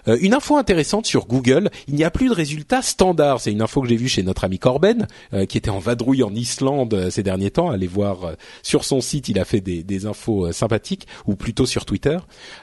Euh, 0.07 0.17
une 0.21 0.35
info 0.35 0.57
intéressante 0.57 1.07
sur 1.07 1.25
Google, 1.25 1.71
il 1.87 1.95
n'y 1.95 2.03
a 2.03 2.11
plus 2.11 2.29
de 2.29 2.33
résultats 2.33 2.83
standards. 2.83 3.41
C'est 3.41 3.51
une 3.51 3.63
info 3.63 3.81
que 3.81 3.87
j'ai 3.87 3.95
vue 3.95 4.07
chez 4.07 4.21
notre 4.21 4.43
ami 4.43 4.59
Corben 4.59 5.07
euh, 5.33 5.45
qui 5.47 5.57
était 5.57 5.71
en 5.71 5.79
vadrouille 5.79 6.21
en 6.21 6.35
Islande 6.35 6.93
euh, 6.93 7.09
ces 7.09 7.23
derniers 7.23 7.49
temps. 7.51 7.71
Allez 7.71 7.87
voir 7.87 8.33
sur 8.61 8.85
son 8.85 9.01
site, 9.01 9.27
il 9.27 9.39
a 9.39 9.45
fait 9.45 9.59
des, 9.59 9.83
des 9.83 10.05
infos 10.05 10.51
sympathiques 10.51 11.07
ou 11.25 11.35
plutôt 11.35 11.65
sur 11.65 11.85
Twitter. 11.85 12.17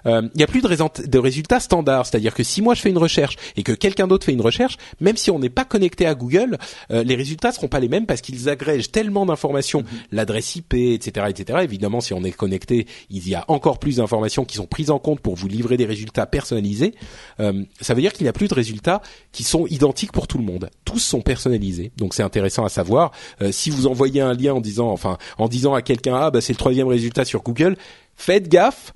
Il 0.06 0.30
n'y 0.36 0.42
a 0.42 0.46
plus 0.46 0.62
de, 0.62 1.06
de 1.08 1.18
résultats 1.18 1.58
standards, 1.58 2.06
c'est-à-dire 2.06 2.34
que 2.34 2.44
si 2.44 2.62
moi 2.62 2.74
je 2.74 2.82
fais 2.82 2.90
une 2.90 2.98
recherche 2.98 3.36
et 3.56 3.62
que 3.62 3.72
quelqu'un 3.72 4.06
d'autre 4.06 4.26
fait 4.26 4.32
une 4.32 4.40
recherche, 4.40 4.76
même 5.00 5.16
si 5.16 5.30
on 5.30 5.39
n'est 5.40 5.50
pas 5.50 5.64
connecté 5.64 6.06
à 6.06 6.14
Google, 6.14 6.58
euh, 6.90 7.02
les 7.02 7.14
résultats 7.14 7.52
seront 7.52 7.68
pas 7.68 7.80
les 7.80 7.88
mêmes 7.88 8.06
parce 8.06 8.20
qu'ils 8.20 8.48
agrègent 8.48 8.90
tellement 8.90 9.26
d'informations, 9.26 9.84
l'adresse 10.12 10.56
IP, 10.56 10.74
etc., 10.74 11.26
etc. 11.28 11.60
Évidemment, 11.62 12.00
si 12.00 12.14
on 12.14 12.22
est 12.24 12.32
connecté, 12.32 12.86
il 13.10 13.28
y 13.28 13.34
a 13.34 13.44
encore 13.48 13.78
plus 13.78 13.96
d'informations 13.96 14.44
qui 14.44 14.56
sont 14.56 14.66
prises 14.66 14.90
en 14.90 14.98
compte 14.98 15.20
pour 15.20 15.36
vous 15.36 15.48
livrer 15.48 15.76
des 15.76 15.86
résultats 15.86 16.26
personnalisés. 16.26 16.94
Euh, 17.40 17.64
ça 17.80 17.94
veut 17.94 18.00
dire 18.00 18.12
qu'il 18.12 18.24
n'y 18.24 18.28
a 18.28 18.32
plus 18.32 18.48
de 18.48 18.54
résultats 18.54 19.02
qui 19.32 19.44
sont 19.44 19.66
identiques 19.66 20.12
pour 20.12 20.26
tout 20.26 20.38
le 20.38 20.44
monde. 20.44 20.70
Tous 20.84 20.98
sont 20.98 21.20
personnalisés, 21.20 21.92
donc 21.96 22.14
c'est 22.14 22.22
intéressant 22.22 22.64
à 22.64 22.68
savoir. 22.68 23.12
Euh, 23.42 23.52
si 23.52 23.70
vous 23.70 23.86
envoyez 23.86 24.20
un 24.20 24.34
lien 24.34 24.54
en 24.54 24.60
disant, 24.60 24.90
enfin, 24.90 25.18
en 25.38 25.48
disant 25.48 25.74
à 25.74 25.82
quelqu'un, 25.82 26.16
ah 26.16 26.30
bah 26.30 26.40
c'est 26.40 26.52
le 26.52 26.58
troisième 26.58 26.88
résultat 26.88 27.24
sur 27.24 27.42
Google, 27.42 27.76
faites 28.16 28.48
gaffe 28.48 28.92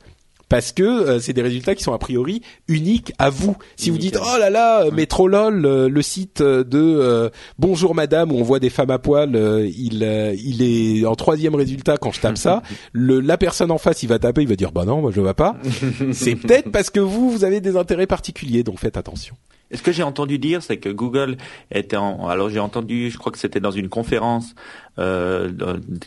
parce 0.49 0.73
que 0.73 0.83
euh, 0.83 1.19
c'est 1.21 1.33
des 1.33 1.43
résultats 1.43 1.75
qui 1.75 1.83
sont 1.83 1.93
a 1.93 1.99
priori 1.99 2.43
uniques 2.69 3.13
à 3.19 3.31
vous. 3.31 3.57
Si 3.77 3.91
vous 3.91 3.99
dites 3.99 4.19
oh 4.21 4.39
là 4.39 4.51
là, 4.51 4.85
euh, 4.85 4.91
Métrolol, 4.91 5.65
euh, 5.65 5.89
le 5.89 6.03
site 6.03 6.41
euh, 6.41 6.65
de 6.65 6.79
euh, 6.79 7.31
Bonjour 7.59 7.95
Madame 7.95 8.33
où 8.33 8.37
on 8.37 8.43
voit 8.43 8.61
des 8.61 8.71
femmes 8.71 8.91
à 8.91 8.99
poil, 8.99 9.37
euh, 9.37 9.69
il 9.77 10.03
euh, 10.03 10.35
il 10.37 10.63
est 10.63 11.07
en 11.07 11.15
troisième 11.15 11.55
résultat 11.55 11.97
quand 11.97 12.13
je 12.13 12.21
tape 12.21 12.39
ça. 12.39 12.63
Le, 12.93 13.21
la 13.21 13.37
personne 13.37 13.71
en 13.71 13.79
face, 13.79 14.03
il 14.03 14.09
va 14.09 14.19
taper, 14.19 14.43
il 14.43 14.49
va 14.49 14.57
dire 14.57 14.73
bah 14.73 14.85
non, 14.85 15.01
moi 15.01 15.11
je 15.11 15.17
le 15.17 15.23
vois 15.23 15.35
pas. 15.35 15.57
c'est 16.13 16.37
peut-être 16.37 16.71
parce 16.71 16.91
que 16.91 17.01
vous 17.01 17.31
vous 17.31 17.45
avez 17.45 17.61
des 17.61 17.77
intérêts 17.77 18.07
particuliers, 18.07 18.63
donc 18.63 18.79
faites 18.79 18.97
attention. 18.97 19.37
Ce 19.75 19.83
que 19.83 19.93
j'ai 19.93 20.03
entendu 20.03 20.39
dire, 20.39 20.63
c'est 20.63 20.77
que 20.79 20.89
Google 20.89 21.37
était 21.71 21.97
en... 21.97 22.29
Alors 22.29 22.49
j'ai 22.49 22.61
entendu, 22.61 23.11
je 23.11 23.19
crois 23.19 23.33
que 23.33 23.39
c'était 23.39 23.61
dans 23.61 23.71
une 23.71 23.89
conférence 23.89 24.55
euh, 24.99 25.51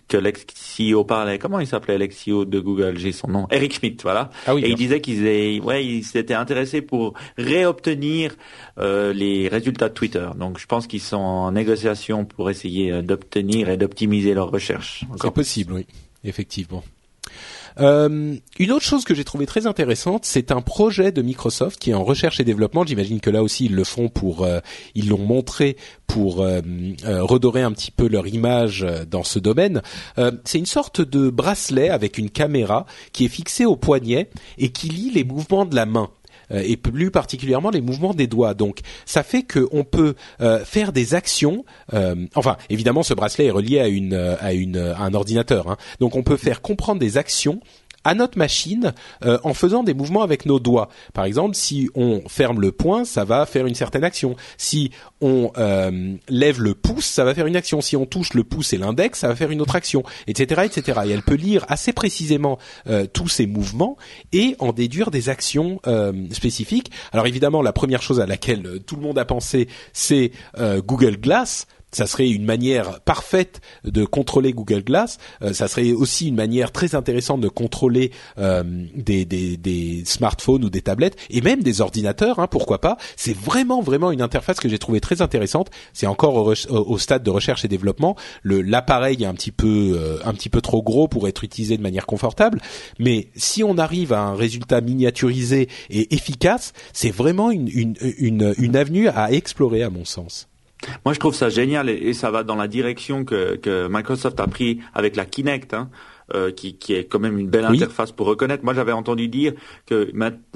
que 0.08 0.18
l'ex-CEO 0.18 1.04
parlait. 1.04 1.38
Comment 1.40 1.60
il 1.60 1.68
s'appelait 1.68 1.98
l'ex-CEO 1.98 2.46
de 2.46 2.60
Google? 2.60 2.98
J'ai 2.98 3.12
son 3.12 3.28
nom. 3.28 3.48
Eric 3.52 3.74
Schmidt, 3.74 4.02
voilà. 4.04 4.30
Ah 4.46 4.56
oui, 4.56 4.64
Et 4.64 4.70
il 4.70 4.76
disait 4.76 5.02
qu'ils 5.02 5.26
aient- 5.28 5.60
ouais, 5.60 5.86
ils 5.86 6.04
s'étaient 6.04 6.34
intéressés 6.34 6.82
pour 6.82 7.14
réobtenir 7.38 8.36
euh, 8.78 9.14
les 9.14 9.48
résultats 9.48 9.90
de 9.90 9.94
Twitter. 9.94 10.28
Donc 10.38 10.60
je 10.60 10.66
pense 10.66 10.88
qu'ils 10.88 11.02
sont 11.02 11.18
en 11.18 11.52
négociation 11.52 12.26
pour 12.26 12.50
essayer 12.50 12.92
euh, 12.92 13.02
d'obtenir 13.02 13.70
et 13.70 13.78
d'optimiser 13.78 14.34
leurs 14.34 14.52
recherches. 14.52 15.04
C'est 15.22 15.32
possible, 15.34 15.74
oui, 15.74 15.86
effectivement. 16.24 16.84
Euh, 17.80 18.36
une 18.60 18.72
autre 18.72 18.86
chose 18.86 19.06
que 19.06 19.14
j'ai 19.14 19.24
trouvé 19.24 19.46
très 19.46 19.68
intéressante, 19.68 20.26
c'est 20.26 20.52
un 20.52 20.62
projet 20.62 21.12
de 21.12 21.22
Microsoft 21.22 21.80
qui 21.80 21.92
est 21.92 21.94
en 21.94 22.04
recherche 22.04 22.40
et 22.40 22.44
développement. 22.44 22.86
J'imagine 22.86 23.20
que 23.20 23.30
là 23.30 23.44
aussi 23.44 23.66
ils 23.66 23.76
le 23.76 23.84
font 23.84 24.10
pour, 24.10 24.44
euh, 24.44 24.60
ils 24.96 25.10
l'ont 25.10 25.18
montré 25.18 25.78
pour 26.08 26.42
euh, 26.42 26.62
redorer 27.06 27.62
un 27.62 27.72
petit 27.72 27.92
peu 27.92 28.08
leur 28.08 28.28
image 28.28 28.86
dans 29.10 29.24
ce 29.24 29.40
domaine. 29.40 29.82
C'est 30.46 30.58
une 30.58 30.66
sorte 30.66 31.02
de 31.02 31.30
bracelet 31.30 31.90
avec 31.90 32.18
une 32.18 32.30
caméra 32.30 32.86
qui 33.12 33.26
est 33.26 33.30
fixée 33.30 33.66
au 33.66 33.76
poignet 33.76 34.30
et 34.58 34.70
qui 34.70 34.88
lit 34.90 35.12
les 35.12 35.24
mouvements 35.24 35.66
de 35.66 35.76
la 35.76 35.86
main. 35.86 36.10
Et 36.52 36.78
plus 36.78 37.12
particulièrement 37.12 37.70
les 37.70 37.82
mouvements 37.82 38.14
des 38.14 38.28
doigts. 38.28 38.54
Donc 38.54 38.80
ça 39.06 39.24
fait 39.24 39.44
qu'on 39.44 39.84
peut 39.84 40.16
faire 40.66 40.92
des 40.92 41.14
actions. 41.14 41.66
enfin, 42.36 42.58
évidemment, 42.70 43.04
ce 43.04 43.14
bracelet 43.14 43.46
est 43.46 43.52
relié 43.52 43.80
à 43.80 43.88
une 43.88 44.14
à 44.14 44.54
une 44.54 44.78
à 44.78 45.02
un 45.02 45.14
ordinateur. 45.14 45.70
Hein. 45.70 45.78
Donc 46.00 46.16
on 46.16 46.24
peut 46.24 46.38
faire 46.38 46.62
comprendre 46.62 47.00
des 47.00 47.18
actions 47.18 47.60
à 48.08 48.16
notre 48.16 48.38
machine 48.38 48.94
euh, 49.26 49.38
en 49.44 49.54
faisant 49.54 49.84
des 49.84 49.94
mouvements 49.94 50.24
avec 50.24 50.46
nos 50.46 50.60
doigts. 50.62 50.88
Par 51.14 51.26
exemple, 51.26 51.56
si 51.56 51.90
on 51.94 52.22
ferme 52.30 52.62
le 52.62 52.72
poing, 52.72 53.04
ça 53.04 53.26
va 53.26 53.46
faire 53.46 53.66
une 53.68 53.76
certaine 53.76 54.06
action. 54.06 54.38
Si 54.56 54.92
on 55.20 55.52
euh, 55.58 56.16
lève 56.30 56.62
le 56.62 56.74
pouce, 56.74 57.06
ça 57.06 57.26
va 57.26 57.36
faire 57.36 57.48
une 57.48 57.58
action. 57.58 57.82
Si 57.82 57.98
on 57.98 58.06
touche 58.06 58.34
le 58.34 58.46
pouce 58.46 58.72
et 58.72 58.78
l'index, 58.78 59.20
ça 59.20 59.28
va 59.28 59.36
faire 59.36 59.52
une 59.52 59.60
autre 59.60 59.76
action, 59.76 60.04
etc., 60.26 60.62
etc. 60.64 61.02
Et 61.06 61.10
elle 61.10 61.22
peut 61.22 61.36
lire 61.36 61.66
assez 61.68 61.92
précisément 61.92 62.58
euh, 62.88 63.08
tous 63.12 63.28
ces 63.28 63.46
mouvements 63.46 63.98
et 64.32 64.56
en 64.60 64.72
déduire 64.72 65.12
des 65.12 65.28
actions 65.28 65.82
spécifiques. 66.32 66.92
Alors 67.12 67.28
évidemment, 67.28 67.62
la 67.62 67.74
première 67.74 68.02
chose 68.02 68.22
à 68.22 68.26
laquelle 68.26 68.80
tout 68.86 68.96
le 68.96 69.02
monde 69.02 69.20
a 69.20 69.26
pensé, 69.26 69.68
c'est 69.92 70.32
Google 70.86 71.18
Glass 71.18 71.68
ça 71.92 72.06
serait 72.06 72.30
une 72.30 72.44
manière 72.44 73.00
parfaite 73.02 73.62
de 73.86 74.04
contrôler 74.06 74.52
Google 74.52 74.84
Glass. 74.84 75.18
Euh, 75.42 75.54
ça 75.54 75.68
serait 75.68 75.94
aussi 75.94 76.28
une 76.28 76.36
manière 76.36 76.72
très 76.72 76.96
intéressante 76.96 77.42
de 77.42 77.48
contrôler 77.48 78.12
euh, 78.38 78.64
des, 78.96 80.04
smartphones 80.06 80.66
ou 80.66 80.70
des 80.70 80.82
tablettes 80.82 81.16
et 81.30 81.42
même 81.42 81.64
des 81.64 81.82
ordinateurs. 81.82 82.40
Hein, 82.40 82.48
pourquoi 82.48 82.82
pas 82.82 82.98
C'est 83.16 83.36
vraiment 83.36 83.82
vraiment 83.82 84.12
une 84.12 84.22
interface 84.22 84.60
que 84.60 84.68
j'ai 84.68 84.80
trouvée 84.80 85.00
très 85.00 85.22
intéressante. 85.22 85.70
C'est 85.94 86.08
encore 86.08 86.36
au, 86.36 86.54
au, 86.72 86.98
stade 86.98 87.24
de 87.24 87.30
recherche 87.30 87.64
et 87.64 87.68
développement. 87.68 88.16
L'appareil 88.44 89.24
est 89.24 89.28
un 89.28 89.34
petit 89.34 89.52
peu 89.52 89.98
euh, 89.98 90.20
un 90.26 90.34
petit 90.34 90.50
peu 90.50 90.62
trop 90.62 90.82
gros 90.82 91.08
pour 91.08 91.28
être 91.28 91.44
utilisé 91.44 91.78
de 91.78 91.82
manière 91.82 92.06
confortable, 92.06 92.62
mais 93.00 93.30
si 93.36 93.64
on 93.64 93.78
arrive 93.78 94.14
à 94.14 94.22
un 94.22 94.36
résultat 94.36 94.82
miniaturisé 94.82 95.70
et 95.90 96.14
efficace, 96.14 96.74
c'est 96.94 97.12
vraiment 97.12 97.52
une, 97.52 97.68
une, 97.70 97.96
une, 98.18 98.54
une 98.58 98.76
avenue 98.76 99.08
à 99.08 99.32
explorer 99.32 99.84
à 99.84 99.90
mon 99.90 100.06
sens. 100.06 100.48
Moi, 101.06 101.14
je 101.14 101.20
trouve 101.20 101.36
ça 101.36 101.50
génial 101.50 101.90
et, 101.90 102.14
ça 102.14 102.32
va 102.32 102.44
dans 102.44 102.56
la 102.56 102.68
direction 102.68 103.26
que, 103.26 103.56
que, 103.56 103.88
Microsoft 103.90 104.40
a 104.40 104.48
pris 104.48 104.80
avec 104.94 105.16
la 105.16 105.26
Kinect. 105.26 105.74
Hein. 105.74 105.90
Euh, 106.36 106.52
qui, 106.52 106.78
qui, 106.78 106.92
est 106.92 107.06
quand 107.06 107.20
même 107.20 107.40
une 107.40 107.48
belle 107.48 107.64
interface 107.64 108.12
pour 108.12 108.28
reconnaître. 108.28 108.66
Moi, 108.66 108.74
j'avais 108.74 108.92
entendu 108.92 109.30
dire 109.30 109.54
que 109.86 110.12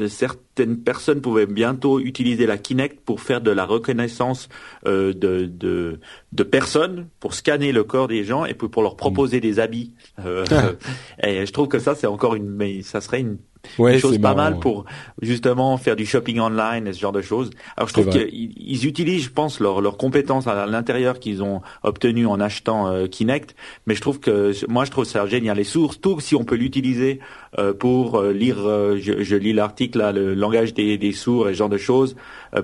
certaines 0.09 0.77
personnes 0.83 1.21
pouvaient 1.21 1.45
bientôt 1.45 2.01
utiliser 2.01 2.45
la 2.45 2.57
Kinect 2.57 2.99
pour 2.99 3.21
faire 3.21 3.39
de 3.39 3.51
la 3.51 3.63
reconnaissance 3.63 4.49
euh, 4.85 5.13
de, 5.13 5.45
de, 5.45 6.01
de, 6.33 6.43
personnes, 6.43 7.07
pour 7.21 7.33
scanner 7.33 7.71
le 7.71 7.85
corps 7.85 8.09
des 8.09 8.25
gens 8.25 8.43
et 8.43 8.53
pour, 8.53 8.69
pour 8.69 8.83
leur 8.83 8.97
proposer 8.97 9.37
mm. 9.37 9.39
des 9.39 9.59
habits. 9.61 9.93
Euh, 10.25 10.43
et 11.23 11.45
je 11.45 11.53
trouve 11.53 11.69
que 11.69 11.79
ça, 11.79 11.95
c'est 11.95 12.05
encore 12.05 12.35
une, 12.35 12.49
mais 12.49 12.81
ça 12.81 12.99
serait 12.99 13.21
une 13.21 13.37
ouais, 13.77 13.99
chose 13.99 14.17
pas 14.19 14.33
mal 14.33 14.59
pour 14.59 14.85
justement 15.21 15.77
faire 15.77 15.95
du 15.95 16.05
shopping 16.05 16.39
online 16.39 16.87
et 16.87 16.93
ce 16.93 16.99
genre 16.99 17.11
de 17.11 17.21
choses. 17.21 17.49
Alors 17.77 17.87
je 17.87 17.93
trouve 17.93 18.09
qu'ils 18.09 18.85
utilisent, 18.85 19.25
je 19.25 19.29
pense, 19.29 19.59
leurs 19.59 19.81
leur 19.81 19.97
compétences 19.97 20.47
à 20.47 20.65
l'intérieur 20.65 21.19
qu'ils 21.19 21.43
ont 21.43 21.61
obtenues 21.83 22.25
en 22.25 22.39
achetant 22.39 22.87
euh, 22.87 23.07
Kinect, 23.07 23.55
mais 23.85 23.95
je 23.95 24.01
trouve 24.01 24.19
que 24.19 24.53
moi 24.69 24.85
je 24.85 24.91
trouve 24.91 25.05
ça 25.05 25.25
génial. 25.25 25.57
Les 25.57 25.63
sources, 25.63 25.99
tout 25.99 26.19
si 26.19 26.35
on 26.35 26.43
peut 26.43 26.55
l'utiliser 26.55 27.19
euh, 27.59 27.73
pour 27.73 28.19
euh, 28.19 28.31
lire, 28.31 28.57
je, 28.97 29.23
je, 29.23 29.35
lis 29.35 29.53
l'article 29.53 29.99
là, 29.99 30.11
le 30.11 30.33
langage 30.33 30.73
des, 30.73 30.97
des, 30.97 31.11
sourds 31.11 31.49
et 31.49 31.53
ce 31.53 31.57
genre 31.59 31.69
de 31.69 31.77
choses, 31.77 32.15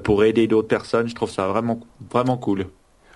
pour 0.04 0.24
aider 0.24 0.48
d'autres 0.48 0.68
personnes, 0.68 1.08
je 1.08 1.16
trouve 1.16 1.30
ça 1.30 1.48
vraiment 1.48 1.80
vraiment 2.10 2.38
cool. 2.38 2.68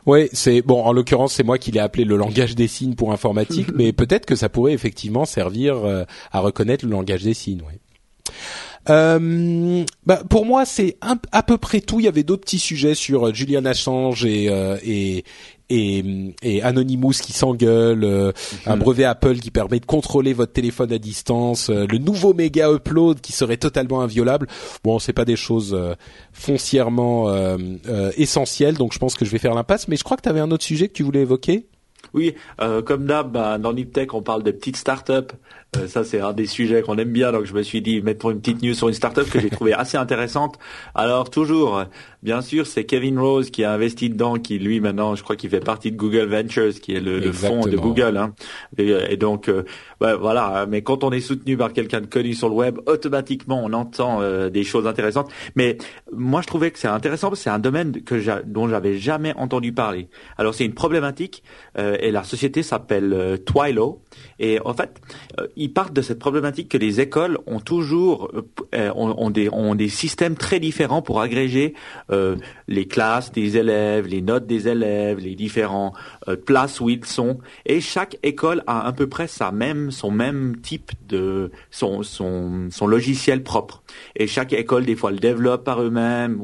Oui, 0.06 0.30
c'est 0.34 0.62
bon. 0.62 0.84
En 0.84 0.94
l'occurrence, 0.94 1.34
c'est 1.34 1.44
moi 1.44 1.58
qui 1.58 1.72
l'ai 1.72 1.80
appelé 1.80 2.06
le 2.06 2.16
langage 2.16 2.56
des 2.56 2.68
signes 2.68 2.96
pour 2.96 3.12
informatique, 3.12 3.68
mais 3.76 3.94
peut-être 3.94 4.26
que 4.26 4.36
ça 4.36 4.50
pourrait 4.50 4.74
effectivement 4.74 5.26
servir 5.26 5.86
euh, 5.86 6.04
à 6.32 6.40
reconnaître 6.40 6.86
le 6.86 6.92
langage 6.92 7.24
des 7.24 7.34
signes. 7.34 7.62
Ouais. 7.62 7.80
Euh, 8.90 9.84
bah, 10.06 10.22
pour 10.30 10.46
moi, 10.46 10.66
c'est 10.66 10.98
à 11.32 11.44
peu 11.44 11.58
près 11.58 11.82
tout. 11.82 12.00
Il 12.00 12.06
y 12.06 12.08
avait 12.08 12.24
d'autres 12.24 12.42
petits 12.42 12.60
sujets 12.60 12.96
sur 12.96 13.28
euh, 13.28 13.34
Julian 13.34 13.66
Assange 13.66 14.26
et, 14.26 14.50
euh, 14.50 14.78
et, 14.84 15.24
et, 15.72 16.04
et 16.44 16.62
Anonymous 16.62 17.14
qui 17.22 17.32
s'engueule, 17.32 18.04
euh, 18.04 18.32
un 18.66 18.76
mhm. 18.76 18.82
brevet 18.82 19.06
Apple 19.06 19.38
qui 19.38 19.52
permet 19.52 19.80
de 19.80 19.86
contrôler 19.86 20.34
votre 20.34 20.52
téléphone 20.52 20.92
à 20.92 20.98
distance, 20.98 21.70
euh, 21.70 21.86
le 21.90 21.98
nouveau 21.98 22.34
méga 22.34 22.72
upload 22.72 23.22
qui 23.22 23.32
serait 23.32 23.58
totalement 23.58 24.02
inviolable. 24.02 24.48
Bon, 24.84 25.00
c'est 25.00 25.14
pas 25.14 25.26
des 25.26 25.36
choses 25.36 25.74
euh, 25.74 25.96
foncièrement 26.34 27.02
essentielles, 28.18 28.76
donc 28.76 28.94
je 28.94 29.00
pense 29.00 29.16
que 29.16 29.26
je 29.26 29.32
vais 29.32 29.38
faire 29.38 29.54
l'impasse. 29.54 29.88
Mais 29.88 29.96
je 29.96 30.04
crois 30.04 30.18
que 30.18 30.24
tu 30.24 30.30
avais 30.30 30.40
un 30.40 30.52
autre 30.52 30.64
sujet 30.64 30.88
que 30.88 30.94
tu 30.94 31.04
voulais 31.04 31.22
évoquer? 31.22 31.68
Oui, 32.14 32.34
comme 32.86 33.06
d'hab, 33.06 33.32
bah, 33.32 33.58
dans 33.58 33.74
Niptech, 33.74 34.14
on 34.14 34.22
parle 34.22 34.44
de 34.44 34.52
petites 34.52 34.78
startups 34.78 35.34
euh, 35.78 35.88
ça, 35.88 36.04
c'est 36.04 36.20
un 36.20 36.34
des 36.34 36.48
sujets 36.48 36.82
qu'on 36.82 36.98
aime 36.98 37.12
bien, 37.12 37.32
donc 37.32 37.46
je 37.46 37.54
me 37.54 37.64
suis 37.64 37.82
dit 37.82 38.02
mettre 38.02 38.30
une 38.30 38.40
petite 38.42 38.62
news 38.62 38.74
sur 38.74 38.90
une 38.90 38.94
startup 38.94 39.30
que 39.30 39.40
j'ai 39.40 39.50
trouvée 39.50 39.74
assez 39.74 39.98
intéressante. 39.98 40.60
Alors 40.96 41.30
toujours, 41.30 41.86
bien 42.24 42.42
sûr, 42.42 42.68
c'est 42.68 42.84
Kevin 42.84 43.18
Rose 43.18 43.52
qui 43.52 43.64
a 43.64 43.72
investi 43.72 44.10
dedans, 44.10 44.36
qui 44.36 44.60
lui 44.60 44.82
maintenant, 44.82 45.16
je 45.16 45.24
crois 45.24 45.38
qu'il 45.38 45.50
fait 45.50 45.62
partie 45.62 45.92
de 45.92 45.98
Google 45.98 46.26
Ventures, 46.26 46.74
qui 46.82 46.94
est 46.94 47.00
le, 47.00 47.20
le 47.20 47.32
fonds 47.32 47.66
de 47.66 47.78
Google. 47.78 48.18
Hein. 48.18 48.34
Et, 48.78 49.16
donc, 49.16 49.48
euh, 49.48 49.64
bah, 50.02 50.18
voilà. 50.18 50.66
Mais 50.68 50.82
quand 50.82 51.06
on 51.06 51.12
est 51.12 51.22
soutenu 51.22 51.56
par 51.56 51.72
quelqu'un 51.72 52.02
de 52.02 52.06
connu 52.06 52.34
sur 52.34 52.50
le 52.50 52.56
web, 52.56 52.80
automatiquement, 52.86 53.62
on 53.64 53.72
entend 53.72 54.22
euh, 54.22 54.50
des 54.50 54.66
choses 54.66 54.88
intéressantes. 54.88 55.32
Mais 55.56 55.78
moi, 56.12 56.42
je 56.42 56.48
trouvais 56.48 56.72
que 56.72 56.80
c'est 56.80 56.88
intéressant 56.90 57.30
parce 57.30 57.40
que 57.40 57.44
c'est 57.46 57.50
un 57.50 57.60
domaine 57.60 58.02
que 58.04 58.44
dont 58.46 58.68
j'avais 58.68 58.98
jamais 58.98 59.34
entendu 59.38 59.72
parler. 59.72 60.10
Alors, 60.38 60.54
c'est 60.54 60.66
une 60.66 60.74
problématique 60.74 61.44
et 61.78 62.12
la 62.12 62.24
société 62.24 62.64
s'appelle 62.64 63.40
Twilo. 63.46 64.02
Et 64.40 64.60
en 64.66 64.74
fait, 64.74 65.00
ils 65.62 65.72
partent 65.72 65.94
de 65.94 66.02
cette 66.02 66.18
problématique 66.18 66.70
que 66.70 66.78
les 66.78 67.02
écoles 67.02 67.38
ont 67.46 67.60
toujours 67.60 68.32
euh, 68.74 68.92
ont, 68.96 69.30
des, 69.30 69.48
ont 69.50 69.76
des 69.76 69.90
systèmes 69.90 70.36
très 70.36 70.60
différents 70.60 71.04
pour 71.04 71.22
agréger 71.22 71.76
euh, 72.12 72.36
les 72.68 72.88
classes 72.88 73.32
des 73.32 73.58
élèves, 73.58 74.08
les 74.08 74.22
notes 74.22 74.48
des 74.48 74.68
élèves, 74.68 75.20
les 75.20 75.36
différents 75.36 75.94
euh, 76.28 76.36
places 76.36 76.82
où 76.82 76.90
ils 76.90 77.06
sont. 77.06 77.38
Et 77.66 77.80
chaque 77.80 78.18
école 78.24 78.64
a 78.66 78.88
à 78.88 78.92
peu 78.92 79.08
près 79.08 79.28
sa 79.28 79.52
même, 79.52 79.92
son 79.92 80.10
même 80.10 80.58
type 80.62 80.92
de 81.08 81.52
son, 81.70 82.02
son, 82.02 82.70
son 82.72 82.88
logiciel 82.88 83.44
propre. 83.44 83.84
Et 84.16 84.26
chaque 84.26 84.54
école 84.54 84.86
des 84.86 84.96
fois 84.96 85.12
le 85.12 85.20
développe 85.20 85.64
par 85.64 85.82
eux-mêmes. 85.82 86.42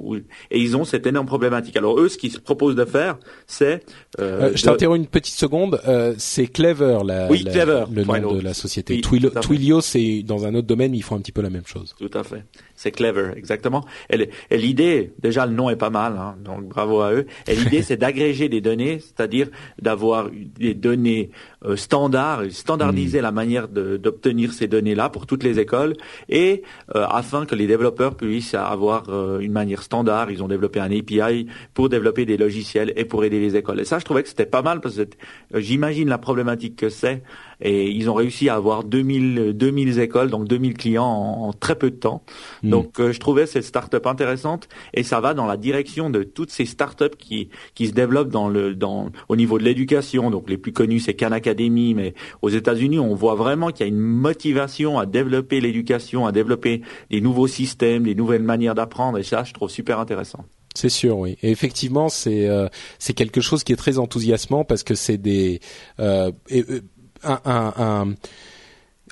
Et 0.52 0.60
ils 0.60 0.78
ont 0.78 0.86
cette 0.86 1.08
énorme 1.08 1.28
problématique. 1.28 1.76
Alors 1.76 2.00
eux, 2.00 2.08
ce 2.08 2.20
qu'ils 2.20 2.32
se 2.32 2.40
proposent 2.40 2.76
de 2.76 2.86
faire, 2.86 3.18
c'est 3.48 3.84
je 4.20 4.62
t'interromps 4.62 5.00
une 5.00 5.08
petite 5.08 5.36
seconde. 5.36 5.82
c'est 6.20 6.48
Clever, 6.48 7.00
la, 7.04 7.30
oui, 7.30 7.44
Clever, 7.44 7.86
le 7.92 8.04
nom 8.04 8.34
de 8.34 8.42
la 8.42 8.54
société. 8.54 9.02
Twilio, 9.42 9.82
c'est 9.82 10.24
dans 10.24 10.46
un 10.46 10.54
autre 10.56 10.68
domaine, 10.68 10.92
mais 10.92 10.98
ils 10.98 11.04
font 11.04 11.16
un 11.16 11.22
petit 11.22 11.32
peu 11.32 11.42
la 11.42 11.50
même 11.50 11.66
chose. 11.66 11.96
Tout 11.98 12.12
à 12.14 12.24
fait. 12.24 12.44
C'est 12.76 12.92
clever, 12.92 13.32
exactement. 13.36 13.86
Et, 14.10 14.30
l'idée, 14.56 15.14
déjà 15.20 15.46
le 15.46 15.54
nom 15.54 15.70
est 15.70 15.76
pas 15.76 15.90
mal, 15.90 16.18
hein, 16.18 16.36
donc 16.44 16.68
bravo 16.68 17.02
à 17.02 17.14
eux. 17.14 17.26
Et 17.48 17.56
l'idée, 17.56 17.82
c'est 17.84 17.98
d'agréger 17.98 18.50
des 18.50 18.62
données, 18.62 19.00
c'est-à-dire 19.00 19.50
d'avoir 19.82 20.30
des 20.32 20.74
données 20.74 21.32
euh, 21.66 21.76
standards, 21.76 22.44
standardiser 22.52 23.20
hmm. 23.20 23.24
la 23.24 23.32
manière 23.32 23.68
d'obtenir 23.68 24.54
ces 24.54 24.68
données-là 24.68 25.10
pour 25.10 25.26
toutes 25.26 25.44
les 25.44 25.60
écoles, 25.60 25.96
et 26.30 26.64
euh, 26.96 27.06
afin 27.10 27.46
que 27.46 27.56
les 27.56 27.68
développeurs 27.68 28.16
puissent 28.16 28.54
avoir 28.54 29.06
euh, 29.10 29.40
une 29.40 29.52
manière 29.52 29.82
standard. 29.82 30.32
Ils 30.32 30.44
ont 30.44 30.48
développé 30.48 30.80
un 30.80 30.92
API 30.92 31.48
pour 31.74 31.90
développer 31.90 32.26
des 32.26 32.38
logiciels 32.38 32.94
et 32.96 33.06
pour 33.06 33.24
aider 33.24 33.40
les 33.40 33.56
écoles. 33.56 33.80
Et 33.80 33.86
ça, 33.86 34.00
je 34.00 34.06
trouvais 34.06 34.24
que 34.24 34.30
c'était 34.30 34.46
pas 34.46 34.62
mal 34.62 34.82
parce 34.82 34.96
que 34.96 35.60
j'imagine 35.60 36.10
la 36.10 36.18
problématique 36.18 36.76
que 36.76 36.90
c'est 36.90 37.24
et 37.62 37.90
ils 37.90 38.10
ont 38.10 38.14
réussi 38.14 38.50
à 38.50 38.56
avoir 38.56 38.84
2000, 38.84 39.54
2000 39.54 40.00
écoles, 40.00 40.30
donc 40.30 40.48
2000 40.48 40.76
clients 40.76 41.06
en, 41.06 41.54
très 41.54 41.76
peu 41.76 41.90
de 41.90 41.96
temps. 41.96 42.24
Hmm. 42.64 42.70
Donc 42.70 43.00
euh, 43.00 43.12
je 43.12 43.20
trouvais 43.20 43.46
cette 43.46 43.64
start-up 43.64 44.06
intéressante 44.06 44.68
et 44.94 45.04
ça 45.04 45.20
va 45.20 45.34
dans 45.34 45.46
la 45.46 45.58
direction 45.58 46.10
de 46.10 46.24
toutes 46.24 46.52
ces 46.52 46.66
start-up 46.66 47.16
qui, 47.18 47.50
qui 47.74 47.88
se 47.88 47.94
développent 47.94 48.30
dans 48.30 48.50
le, 48.50 48.76
dans, 48.76 49.10
au 49.30 49.36
niveau 49.36 49.58
de 49.58 49.64
l'éducation. 49.64 50.30
Donc 50.30 50.50
les 50.50 50.58
plus 50.58 50.74
connus 50.74 51.00
c'est 51.00 51.14
Khan 51.14 51.32
Academy, 51.32 51.94
mais 51.94 52.14
aux 52.42 52.50
États-Unis 52.50 53.00
on 53.00 53.16
voit 53.16 53.36
vraiment 53.36 53.72
qu'il 53.72 53.86
y 53.86 53.90
a 53.90 53.90
une 53.90 53.98
motivation 53.98 55.00
à 55.00 55.06
développer 55.06 55.60
l'éducation, 55.62 56.26
à 56.26 56.32
développer 56.32 56.82
des 57.10 57.22
nouveaux 57.22 57.48
systèmes, 57.48 58.04
des 58.04 58.16
nouvelles 58.16 58.44
manières 58.44 58.76
d'apprendre 58.76 59.18
et 59.18 59.24
ça 59.24 59.44
je 59.44 59.54
trouve 59.54 59.70
super 59.70 60.00
intéressant. 60.00 60.46
C'est 60.78 60.90
sûr, 60.90 61.18
oui. 61.18 61.38
Et 61.42 61.50
effectivement, 61.50 62.08
c'est 62.08 62.48
euh, 62.48 62.68
c'est 63.00 63.14
quelque 63.14 63.42
chose 63.42 63.64
qui 63.64 63.74
est 63.74 63.78
très 63.78 63.98
enthousiasmant 63.98 64.64
parce 64.64 64.84
que 64.84 64.94
c'est 64.94 65.18
des 65.18 65.60
euh, 66.00 66.32
euh 66.52 66.82
un, 67.24 68.16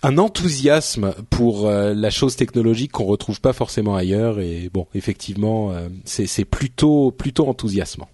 un, 0.04 0.18
enthousiasme 0.18 1.14
pour 1.30 1.68
euh, 1.68 1.94
la 1.94 2.10
chose 2.10 2.36
technologique 2.36 2.92
qu'on 2.92 3.06
retrouve 3.06 3.42
pas 3.42 3.54
forcément 3.54 3.96
ailleurs. 3.96 4.40
Et 4.40 4.70
bon, 4.74 4.88
effectivement, 4.94 5.72
euh, 5.72 5.90
c'est 6.06 6.46
plutôt 6.46 7.12
plutôt 7.12 7.48
enthousiasmant. 7.48 8.10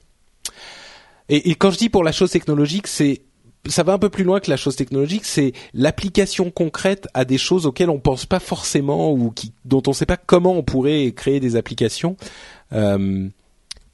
Et, 1.29 1.55
quand 1.55 1.71
je 1.71 1.77
dis 1.77 1.89
pour 1.89 2.03
la 2.03 2.11
chose 2.11 2.29
technologique, 2.29 2.87
c'est 2.87 3.21
ça 3.67 3.83
va 3.83 3.93
un 3.93 3.99
peu 3.99 4.09
plus 4.09 4.23
loin 4.23 4.39
que 4.39 4.49
la 4.49 4.57
chose 4.57 4.75
technologique, 4.75 5.23
c'est 5.23 5.53
l'application 5.73 6.49
concrète 6.49 7.07
à 7.13 7.25
des 7.25 7.37
choses 7.37 7.67
auxquelles 7.67 7.91
on 7.91 7.99
pense 7.99 8.25
pas 8.25 8.39
forcément 8.39 9.13
ou 9.13 9.33
dont 9.65 9.83
on 9.85 9.93
sait 9.93 10.07
pas 10.07 10.17
comment 10.17 10.53
on 10.53 10.63
pourrait 10.63 11.11
créer 11.15 11.39
des 11.39 11.55
applications. 11.55 12.17
Euh, 12.73 13.29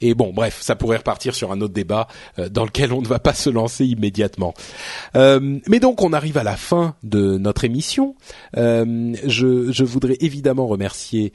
Et 0.02 0.14
bon, 0.14 0.32
bref, 0.34 0.60
ça 0.61 0.76
pourrait 0.76 0.98
repartir 0.98 1.34
sur 1.34 1.52
un 1.52 1.61
autre 1.61 1.74
débat 1.74 2.07
euh, 2.38 2.49
dans 2.49 2.65
lequel 2.65 2.94
on 2.94 3.02
ne 3.02 3.07
va 3.07 3.19
pas 3.19 3.34
se 3.34 3.49
lancer 3.49 3.86
immédiatement. 3.86 4.53
Euh, 5.15 5.60
mais 5.68 5.80
donc, 5.80 6.03
on 6.03 6.14
arrive 6.14 6.38
à 6.38 6.44
la 6.44 6.57
fin 6.57 6.95
de 7.03 7.38
notre 7.38 7.64
émission. 7.64 8.15
Euh, 8.57 9.15
je, 9.26 9.72
je, 9.72 9.84
voudrais 9.84 10.18
évidemment 10.19 10.68
remercier 10.68 11.34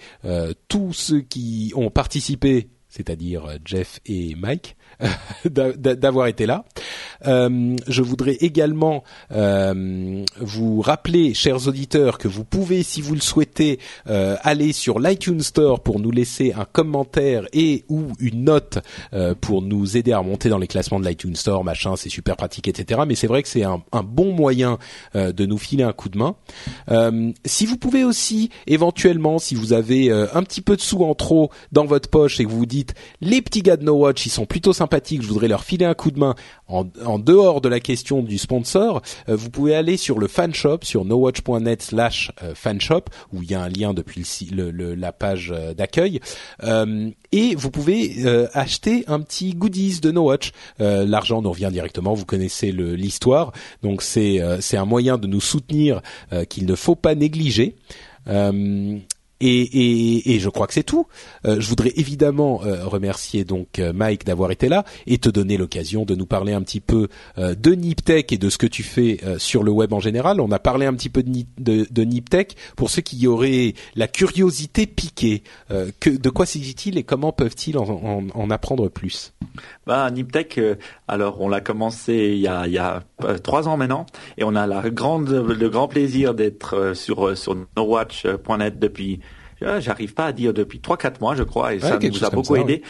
tous 0.68 0.92
ceux 0.92 1.20
qui 1.20 1.72
ont 1.74 1.90
participé, 1.90 2.68
c'est-à-dire 2.88 3.58
Jeff 3.64 4.00
et 4.06 4.34
Mike, 4.34 4.76
d'avoir 5.44 6.26
été 6.26 6.46
là. 6.46 6.64
Euh, 7.26 7.76
je 7.86 8.02
voudrais 8.02 8.34
également 8.34 9.04
euh, 9.32 10.24
vous 10.40 10.80
rappeler, 10.80 11.34
chers 11.34 11.68
auditeurs, 11.68 12.18
que 12.18 12.28
vous 12.28 12.44
pouvez, 12.44 12.82
si 12.82 13.00
vous 13.00 13.14
le 13.14 13.20
souhaitez, 13.20 13.78
euh, 14.08 14.36
aller 14.42 14.72
sur 14.72 14.98
l'iTunes 14.98 15.40
Store 15.40 15.80
pour 15.80 16.00
nous 16.00 16.10
laisser 16.10 16.52
un 16.56 16.64
commentaire 16.64 17.46
et 17.52 17.84
ou 17.88 18.12
une 18.18 18.44
note 18.44 18.78
pour 19.40 19.62
nous 19.62 19.96
aider 19.96 20.12
à 20.12 20.18
remonter 20.18 20.48
dans 20.48 20.58
les 20.58 20.66
classements 20.66 21.00
de 21.00 21.06
l'iTunes 21.06 21.36
Store, 21.36 21.64
machin, 21.64 21.96
c'est 21.96 22.08
super 22.08 22.36
pratique, 22.36 22.68
etc. 22.68 23.02
Mais 23.06 23.14
c'est 23.14 23.26
vrai 23.26 23.42
que 23.42 23.48
c'est 23.48 23.64
un, 23.64 23.82
bon 24.04 24.32
moyen 24.32 24.78
de 25.14 25.46
nous 25.46 25.58
filer 25.58 25.84
un 25.84 25.92
coup 25.92 26.08
de 26.08 26.18
main. 26.18 26.34
si 27.44 27.66
vous 27.66 27.76
pouvez 27.76 28.04
aussi, 28.04 28.50
éventuellement, 28.66 29.38
si 29.38 29.54
vous 29.54 29.72
avez 29.72 30.10
un 30.10 30.42
petit 30.42 30.60
peu 30.60 30.76
de 30.76 30.80
sous 30.80 31.02
en 31.04 31.14
trop 31.14 31.50
dans 31.72 31.84
votre 31.84 32.08
poche 32.08 32.40
et 32.40 32.44
que 32.44 32.50
vous 32.50 32.58
vous 32.58 32.66
dites, 32.66 32.94
les 33.20 33.42
petits 33.42 33.62
gars 33.62 33.76
de 33.76 33.84
No 33.84 33.94
Watch, 33.94 34.26
ils 34.26 34.30
sont 34.30 34.46
plutôt 34.46 34.72
je 35.22 35.26
voudrais 35.26 35.48
leur 35.48 35.64
filer 35.64 35.84
un 35.84 35.94
coup 35.94 36.10
de 36.10 36.18
main 36.18 36.34
en, 36.68 37.18
dehors 37.18 37.60
de 37.60 37.68
la 37.68 37.80
question 37.80 38.22
du 38.22 38.38
sponsor, 38.38 39.02
euh, 39.28 39.36
vous 39.36 39.50
pouvez 39.50 39.74
aller 39.74 39.96
sur 39.96 40.18
le 40.18 40.26
fanshop, 40.26 40.78
sur 40.82 41.04
nowatch.net 41.04 41.82
slash 41.82 42.32
euh, 42.42 42.54
fanshop, 42.54 43.02
où 43.32 43.42
il 43.42 43.50
y 43.50 43.54
a 43.54 43.62
un 43.62 43.68
lien 43.68 43.92
depuis 43.92 44.24
le, 44.50 44.94
la 44.94 45.12
page 45.12 45.52
euh, 45.54 45.74
d'accueil, 45.74 46.20
et 47.32 47.54
vous 47.54 47.70
pouvez 47.70 48.26
acheter 48.52 49.04
un 49.06 49.20
petit 49.20 49.54
goodies 49.54 50.00
de 50.00 50.10
NoWatch. 50.10 50.52
L'argent 50.78 51.40
nous 51.40 51.50
revient 51.50 51.70
directement, 51.72 52.12
vous 52.14 52.26
connaissez 52.26 52.72
l'histoire, 52.72 53.52
donc 53.82 54.02
c'est 54.02 54.40
c'est 54.60 54.76
un 54.76 54.84
moyen 54.84 55.16
de 55.16 55.26
nous 55.26 55.40
soutenir 55.40 56.02
qu'il 56.50 56.66
ne 56.66 56.74
faut 56.74 56.94
pas 56.94 57.14
négliger. 57.14 57.76
Et, 59.44 59.62
et, 59.62 60.34
et, 60.34 60.38
je 60.38 60.48
crois 60.48 60.68
que 60.68 60.72
c'est 60.72 60.84
tout. 60.84 61.08
Euh, 61.46 61.56
je 61.58 61.68
voudrais 61.68 61.92
évidemment 61.96 62.62
euh, 62.64 62.86
remercier 62.86 63.42
donc 63.42 63.80
euh, 63.80 63.92
Mike 63.92 64.24
d'avoir 64.24 64.52
été 64.52 64.68
là 64.68 64.84
et 65.08 65.18
te 65.18 65.28
donner 65.28 65.56
l'occasion 65.56 66.04
de 66.04 66.14
nous 66.14 66.26
parler 66.26 66.52
un 66.52 66.62
petit 66.62 66.80
peu 66.80 67.08
de 67.36 67.74
Niptech 67.74 68.32
et 68.32 68.38
de 68.38 68.48
ce 68.48 68.58
que 68.58 68.66
tu 68.66 68.82
fais 68.84 69.18
sur 69.38 69.64
le 69.64 69.72
web 69.72 69.92
en 69.92 70.00
général. 70.00 70.40
On 70.40 70.50
a 70.52 70.58
parlé 70.58 70.86
un 70.86 70.94
petit 70.94 71.08
peu 71.08 71.22
de, 71.22 71.86
de, 71.90 72.02
Niptech 72.04 72.56
pour 72.76 72.90
ceux 72.90 73.02
qui 73.02 73.26
auraient 73.26 73.74
la 73.96 74.06
curiosité 74.06 74.86
piquée. 74.86 75.42
que, 76.00 76.10
de 76.10 76.30
quoi 76.30 76.46
s'agit-il 76.46 76.98
et 76.98 77.02
comment 77.02 77.32
peuvent-ils 77.32 77.76
en, 77.78 77.88
en, 77.88 78.26
en, 78.32 78.50
apprendre 78.50 78.88
plus? 78.88 79.32
Bah, 79.86 80.08
Niptech, 80.10 80.60
alors 81.08 81.40
on 81.40 81.48
l'a 81.48 81.60
commencé 81.60 82.14
il 82.34 82.40
y 82.40 82.48
a, 82.48 82.66
il 82.66 82.72
y 82.72 82.78
a 82.78 83.02
trois 83.42 83.66
ans 83.66 83.76
maintenant 83.76 84.06
et 84.38 84.44
on 84.44 84.54
a 84.54 84.66
la 84.66 84.88
grande, 84.90 85.30
le 85.30 85.68
grand 85.68 85.88
plaisir 85.88 86.34
d'être 86.34 86.92
sur 86.94 87.36
sur 87.36 87.56
nowatch.net 87.76 88.78
depuis 88.78 89.20
j'arrive 89.80 90.14
pas 90.14 90.26
à 90.26 90.32
dire 90.32 90.52
depuis 90.52 90.80
trois 90.80 90.96
quatre 90.96 91.20
mois, 91.20 91.34
je 91.34 91.42
crois, 91.42 91.74
et 91.74 91.80
ça 91.80 91.98
nous 91.98 92.24
a 92.24 92.30
beaucoup 92.30 92.56
aidé. 92.56 92.82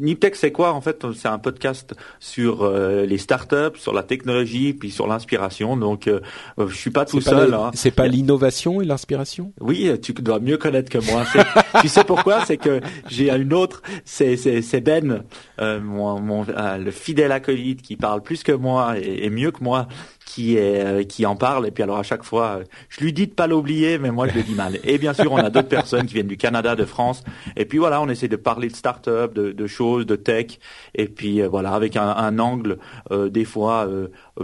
Niptech, 0.00 0.36
c'est 0.36 0.52
quoi 0.52 0.72
en 0.72 0.80
fait 0.80 1.06
C'est 1.14 1.28
un 1.28 1.38
podcast 1.38 1.94
sur 2.20 2.62
euh, 2.62 3.06
les 3.06 3.18
startups, 3.18 3.76
sur 3.76 3.92
la 3.92 4.02
technologie, 4.02 4.72
puis 4.72 4.90
sur 4.90 5.06
l'inspiration. 5.06 5.76
Donc, 5.76 6.08
euh, 6.08 6.20
je 6.58 6.74
suis 6.74 6.90
pas 6.90 7.04
tout 7.04 7.20
seul. 7.20 7.54
Hein. 7.54 7.70
C'est 7.74 7.90
pas 7.90 8.08
l'innovation 8.08 8.80
et 8.80 8.84
l'inspiration? 8.84 9.52
Oui, 9.60 9.90
tu 10.00 10.12
dois 10.12 10.40
mieux 10.40 10.56
connaître 10.56 10.90
que 10.90 10.98
moi. 11.10 11.24
tu 11.80 11.88
sais 11.88 12.04
pourquoi? 12.04 12.44
C'est 12.44 12.56
que 12.56 12.80
j'ai 13.08 13.30
une 13.30 13.52
autre. 13.52 13.82
C'est 14.04 14.36
c'est 14.36 14.80
Ben, 14.80 15.22
euh, 15.60 15.80
mon, 15.80 16.20
mon 16.20 16.46
euh, 16.48 16.78
le 16.78 16.90
fidèle 16.90 17.32
acolyte 17.32 17.82
qui 17.82 17.96
parle 17.96 18.22
plus 18.22 18.42
que 18.42 18.52
moi 18.52 18.98
et, 18.98 19.24
et 19.24 19.30
mieux 19.30 19.50
que 19.50 19.62
moi 19.62 19.88
euh, 20.38 21.02
qui 21.04 21.26
en 21.26 21.36
parle. 21.36 21.66
Et 21.66 21.70
puis 21.70 21.82
alors 21.82 21.98
à 21.98 22.02
chaque 22.02 22.22
fois 22.22 22.60
je 22.88 23.00
lui 23.00 23.12
dis 23.12 23.26
de 23.26 23.32
pas 23.32 23.46
l'oublier 23.46 23.98
mais 23.98 24.10
moi 24.10 24.28
je 24.28 24.34
le 24.34 24.42
dis 24.42 24.54
mal. 24.54 24.78
Et 24.84 24.98
bien 24.98 25.12
sûr 25.12 25.32
on 25.32 25.36
a 25.36 25.50
d'autres 25.50 25.68
personnes 25.68 26.06
qui 26.06 26.14
viennent 26.14 26.26
du 26.26 26.36
Canada 26.36 26.76
de 26.76 26.84
France. 26.84 27.22
Et 27.56 27.64
puis 27.64 27.78
voilà 27.78 28.00
on 28.00 28.08
essaie 28.08 28.28
de 28.28 28.36
parler 28.36 28.68
de 28.68 28.76
start-up 28.76 29.34
de, 29.34 29.66
choses 29.66 30.06
de 30.06 30.16
tech. 30.16 30.58
Et 30.94 31.08
puis 31.08 31.42
euh, 31.42 31.48
voilà 31.48 31.72
avec 31.72 31.96
un, 31.96 32.38
angle 32.38 32.78
euh, 33.10 33.28
des 33.28 33.44
fois 33.44 33.88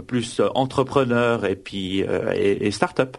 plus 0.07 0.41
entrepreneur 0.55 1.45
et 1.45 1.55
puis 1.55 1.99
et, 1.99 2.67
et 2.67 2.71
start-up. 2.71 3.17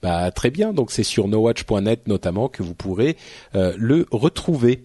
Bah, 0.00 0.30
très 0.30 0.50
bien, 0.50 0.72
donc 0.72 0.92
c'est 0.92 1.02
sur 1.02 1.26
nowatch.net 1.26 2.06
notamment 2.06 2.48
que 2.48 2.62
vous 2.62 2.74
pourrez 2.74 3.16
le 3.54 4.06
retrouver. 4.10 4.82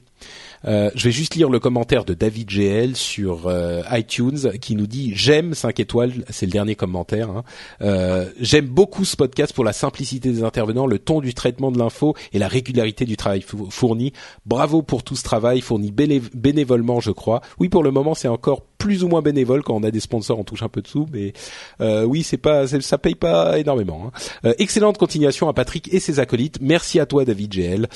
Euh, 0.65 0.90
je 0.95 1.06
vais 1.06 1.11
juste 1.11 1.35
lire 1.35 1.49
le 1.49 1.60
commentaire 1.60 2.06
de 2.06 2.14
David 2.14 2.49
GL 2.49 2.95
sur 2.95 3.48
euh, 3.48 3.81
iTunes 3.91 4.52
qui 4.61 4.76
nous 4.76 4.88
dit 4.88 5.11
j'aime 5.15 5.53
5 5.53 5.80
étoiles, 5.80 6.14
c'est 6.30 6.45
le 6.45 6.52
dernier 6.52 6.76
commentaire. 6.76 7.30
Hein. 7.30 7.44
Euh, 7.81 8.30
j'aime 8.40 8.68
beaucoup 8.68 9.06
ce 9.06 9.15
podcast 9.15 9.53
pour 9.53 9.64
la 9.64 9.73
simplicité 9.73 10.31
des 10.31 10.44
intervenants, 10.44 10.88
le 10.88 10.99
ton 10.99 11.22
du 11.22 11.34
traitement 11.34 11.72
de 11.72 11.77
l'info 11.77 12.15
et 12.31 12.40
la 12.40 12.48
régularité 12.48 13.06
du 13.06 13.18
travail 13.18 13.44
fourni. 13.69 14.14
Bravo 14.45 14.81
pour 14.81 15.03
tout 15.03 15.15
ce 15.15 15.23
travail 15.23 15.61
fourni 15.61 15.91
bénévolement, 15.91 16.99
je 16.99 17.11
crois. 17.11 17.41
Oui, 17.60 17.69
pour 17.69 17.84
le 17.84 17.91
moment, 17.91 18.14
c'est 18.14 18.27
encore 18.27 18.61
plus 18.77 19.03
ou 19.03 19.07
moins 19.07 19.22
bénévole 19.22 19.64
quand 19.64 19.76
on 19.76 19.84
a 19.84 19.91
des 19.91 20.02
sponsors, 20.02 20.38
on 20.38 20.44
touche 20.44 20.61
un 20.61 20.68
peu 20.68 20.81
de 20.81 20.88
sous, 20.88 21.07
mais 21.14 21.34
oui, 21.80 22.23
c'est 22.23 22.38
pas, 22.38 22.68
ça 22.68 22.98
paye 22.98 23.15
pas 23.15 23.57
énormément. 23.57 24.11
Hein. 24.44 24.53
excellente 24.57 24.98
continuation 24.98 25.48
à 25.48 25.53
Patrick 25.53 25.94
et 25.94 26.02
ses 26.02 26.19
acolytes. 26.19 26.57
Merci 26.61 26.99
à 26.99 27.06
toi, 27.06 27.23
David 27.23 27.53
GL. 27.53 27.88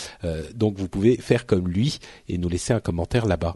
donc 0.56 0.78
vous 0.78 0.88
pouvez 0.88 1.18
faire 1.18 1.46
comme 1.46 1.68
lui 1.68 2.00
et 2.30 2.38
nous 2.38 2.48
laisser 2.48 2.57
un 2.74 2.80
commentaire 2.80 3.26
là-bas. 3.26 3.56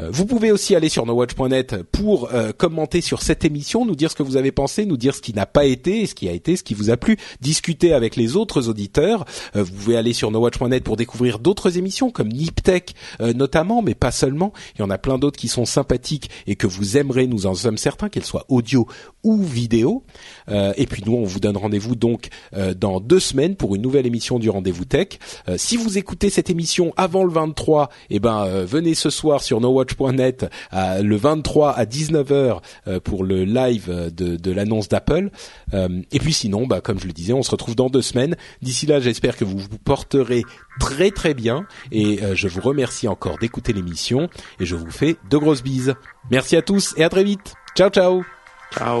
Euh, 0.00 0.08
vous 0.10 0.26
pouvez 0.26 0.52
aussi 0.52 0.74
aller 0.74 0.88
sur 0.88 1.06
nowatch.net 1.06 1.82
pour 1.90 2.32
euh, 2.32 2.52
commenter 2.52 3.00
sur 3.00 3.22
cette 3.22 3.44
émission, 3.44 3.84
nous 3.84 3.96
dire 3.96 4.10
ce 4.10 4.16
que 4.16 4.22
vous 4.22 4.36
avez 4.36 4.52
pensé, 4.52 4.86
nous 4.86 4.96
dire 4.96 5.14
ce 5.14 5.20
qui 5.20 5.32
n'a 5.32 5.46
pas 5.46 5.64
été, 5.64 6.06
ce 6.06 6.14
qui 6.14 6.28
a 6.28 6.32
été, 6.32 6.56
ce 6.56 6.62
qui 6.62 6.74
vous 6.74 6.90
a 6.90 6.96
plu, 6.96 7.16
discuter 7.40 7.92
avec 7.92 8.16
les 8.16 8.36
autres 8.36 8.68
auditeurs. 8.68 9.24
Euh, 9.56 9.62
vous 9.64 9.72
pouvez 9.72 9.96
aller 9.96 10.12
sur 10.12 10.30
nowatch.net 10.30 10.84
pour 10.84 10.96
découvrir 10.96 11.38
d'autres 11.38 11.78
émissions 11.78 12.10
comme 12.10 12.28
Niptech 12.28 12.94
notamment, 13.34 13.82
mais 13.82 13.94
pas 13.94 14.10
seulement. 14.10 14.52
Il 14.76 14.80
y 14.80 14.82
en 14.82 14.90
a 14.90 14.98
plein 14.98 15.18
d'autres 15.18 15.38
qui 15.38 15.48
sont 15.48 15.64
sympathiques 15.64 16.30
et 16.46 16.56
que 16.56 16.66
vous 16.66 16.96
aimerez, 16.96 17.26
nous 17.26 17.46
en 17.46 17.54
sommes 17.54 17.78
certains, 17.78 18.08
qu'elles 18.08 18.24
soient 18.24 18.44
audio 18.48 18.86
ou 19.22 19.42
vidéo. 19.42 20.04
et 20.48 20.86
puis 20.86 21.02
nous, 21.04 21.14
on 21.14 21.24
vous 21.24 21.40
donne 21.40 21.56
rendez-vous 21.56 21.96
donc 21.96 22.28
dans 22.76 23.00
deux 23.00 23.20
semaines 23.20 23.56
pour 23.56 23.74
une 23.74 23.82
nouvelle 23.82 24.06
émission 24.06 24.38
du 24.38 24.50
Rendez-vous 24.50 24.84
Tech. 24.84 25.18
si 25.56 25.76
vous 25.76 25.98
écoutez 25.98 26.30
cette 26.30 26.50
émission 26.50 26.92
avant 26.96 27.24
le 27.24 27.32
23, 27.32 27.90
eh 28.10 28.20
ben 28.20 28.64
venez 28.64 28.94
ce 28.94 29.10
soir 29.10 29.42
sur 29.42 29.60
nowatch.net 29.96 30.46
le 30.72 31.16
23 31.16 31.72
à 31.72 31.84
19h 31.84 32.60
euh, 32.86 33.00
pour 33.00 33.24
le 33.24 33.44
live 33.44 34.12
de, 34.14 34.36
de 34.36 34.52
l'annonce 34.52 34.88
d'Apple. 34.88 35.30
Euh, 35.74 36.02
et 36.12 36.18
puis 36.18 36.32
sinon, 36.32 36.66
bah, 36.66 36.80
comme 36.80 36.98
je 36.98 37.06
le 37.06 37.12
disais, 37.12 37.32
on 37.32 37.42
se 37.42 37.50
retrouve 37.50 37.74
dans 37.74 37.88
deux 37.88 38.02
semaines. 38.02 38.36
D'ici 38.62 38.86
là, 38.86 39.00
j'espère 39.00 39.36
que 39.36 39.44
vous 39.44 39.58
vous 39.58 39.78
porterez 39.78 40.42
très 40.80 41.10
très 41.10 41.34
bien 41.34 41.66
et 41.92 42.22
euh, 42.22 42.34
je 42.34 42.48
vous 42.48 42.60
remercie 42.60 43.08
encore 43.08 43.38
d'écouter 43.38 43.72
l'émission 43.72 44.28
et 44.60 44.66
je 44.66 44.76
vous 44.76 44.90
fais 44.90 45.16
de 45.30 45.36
grosses 45.36 45.62
bises. 45.62 45.94
Merci 46.30 46.56
à 46.56 46.62
tous 46.62 46.94
et 46.96 47.04
à 47.04 47.08
très 47.08 47.24
vite. 47.24 47.54
Ciao 47.76 47.90
ciao. 47.90 48.24
Ciao. 48.72 49.00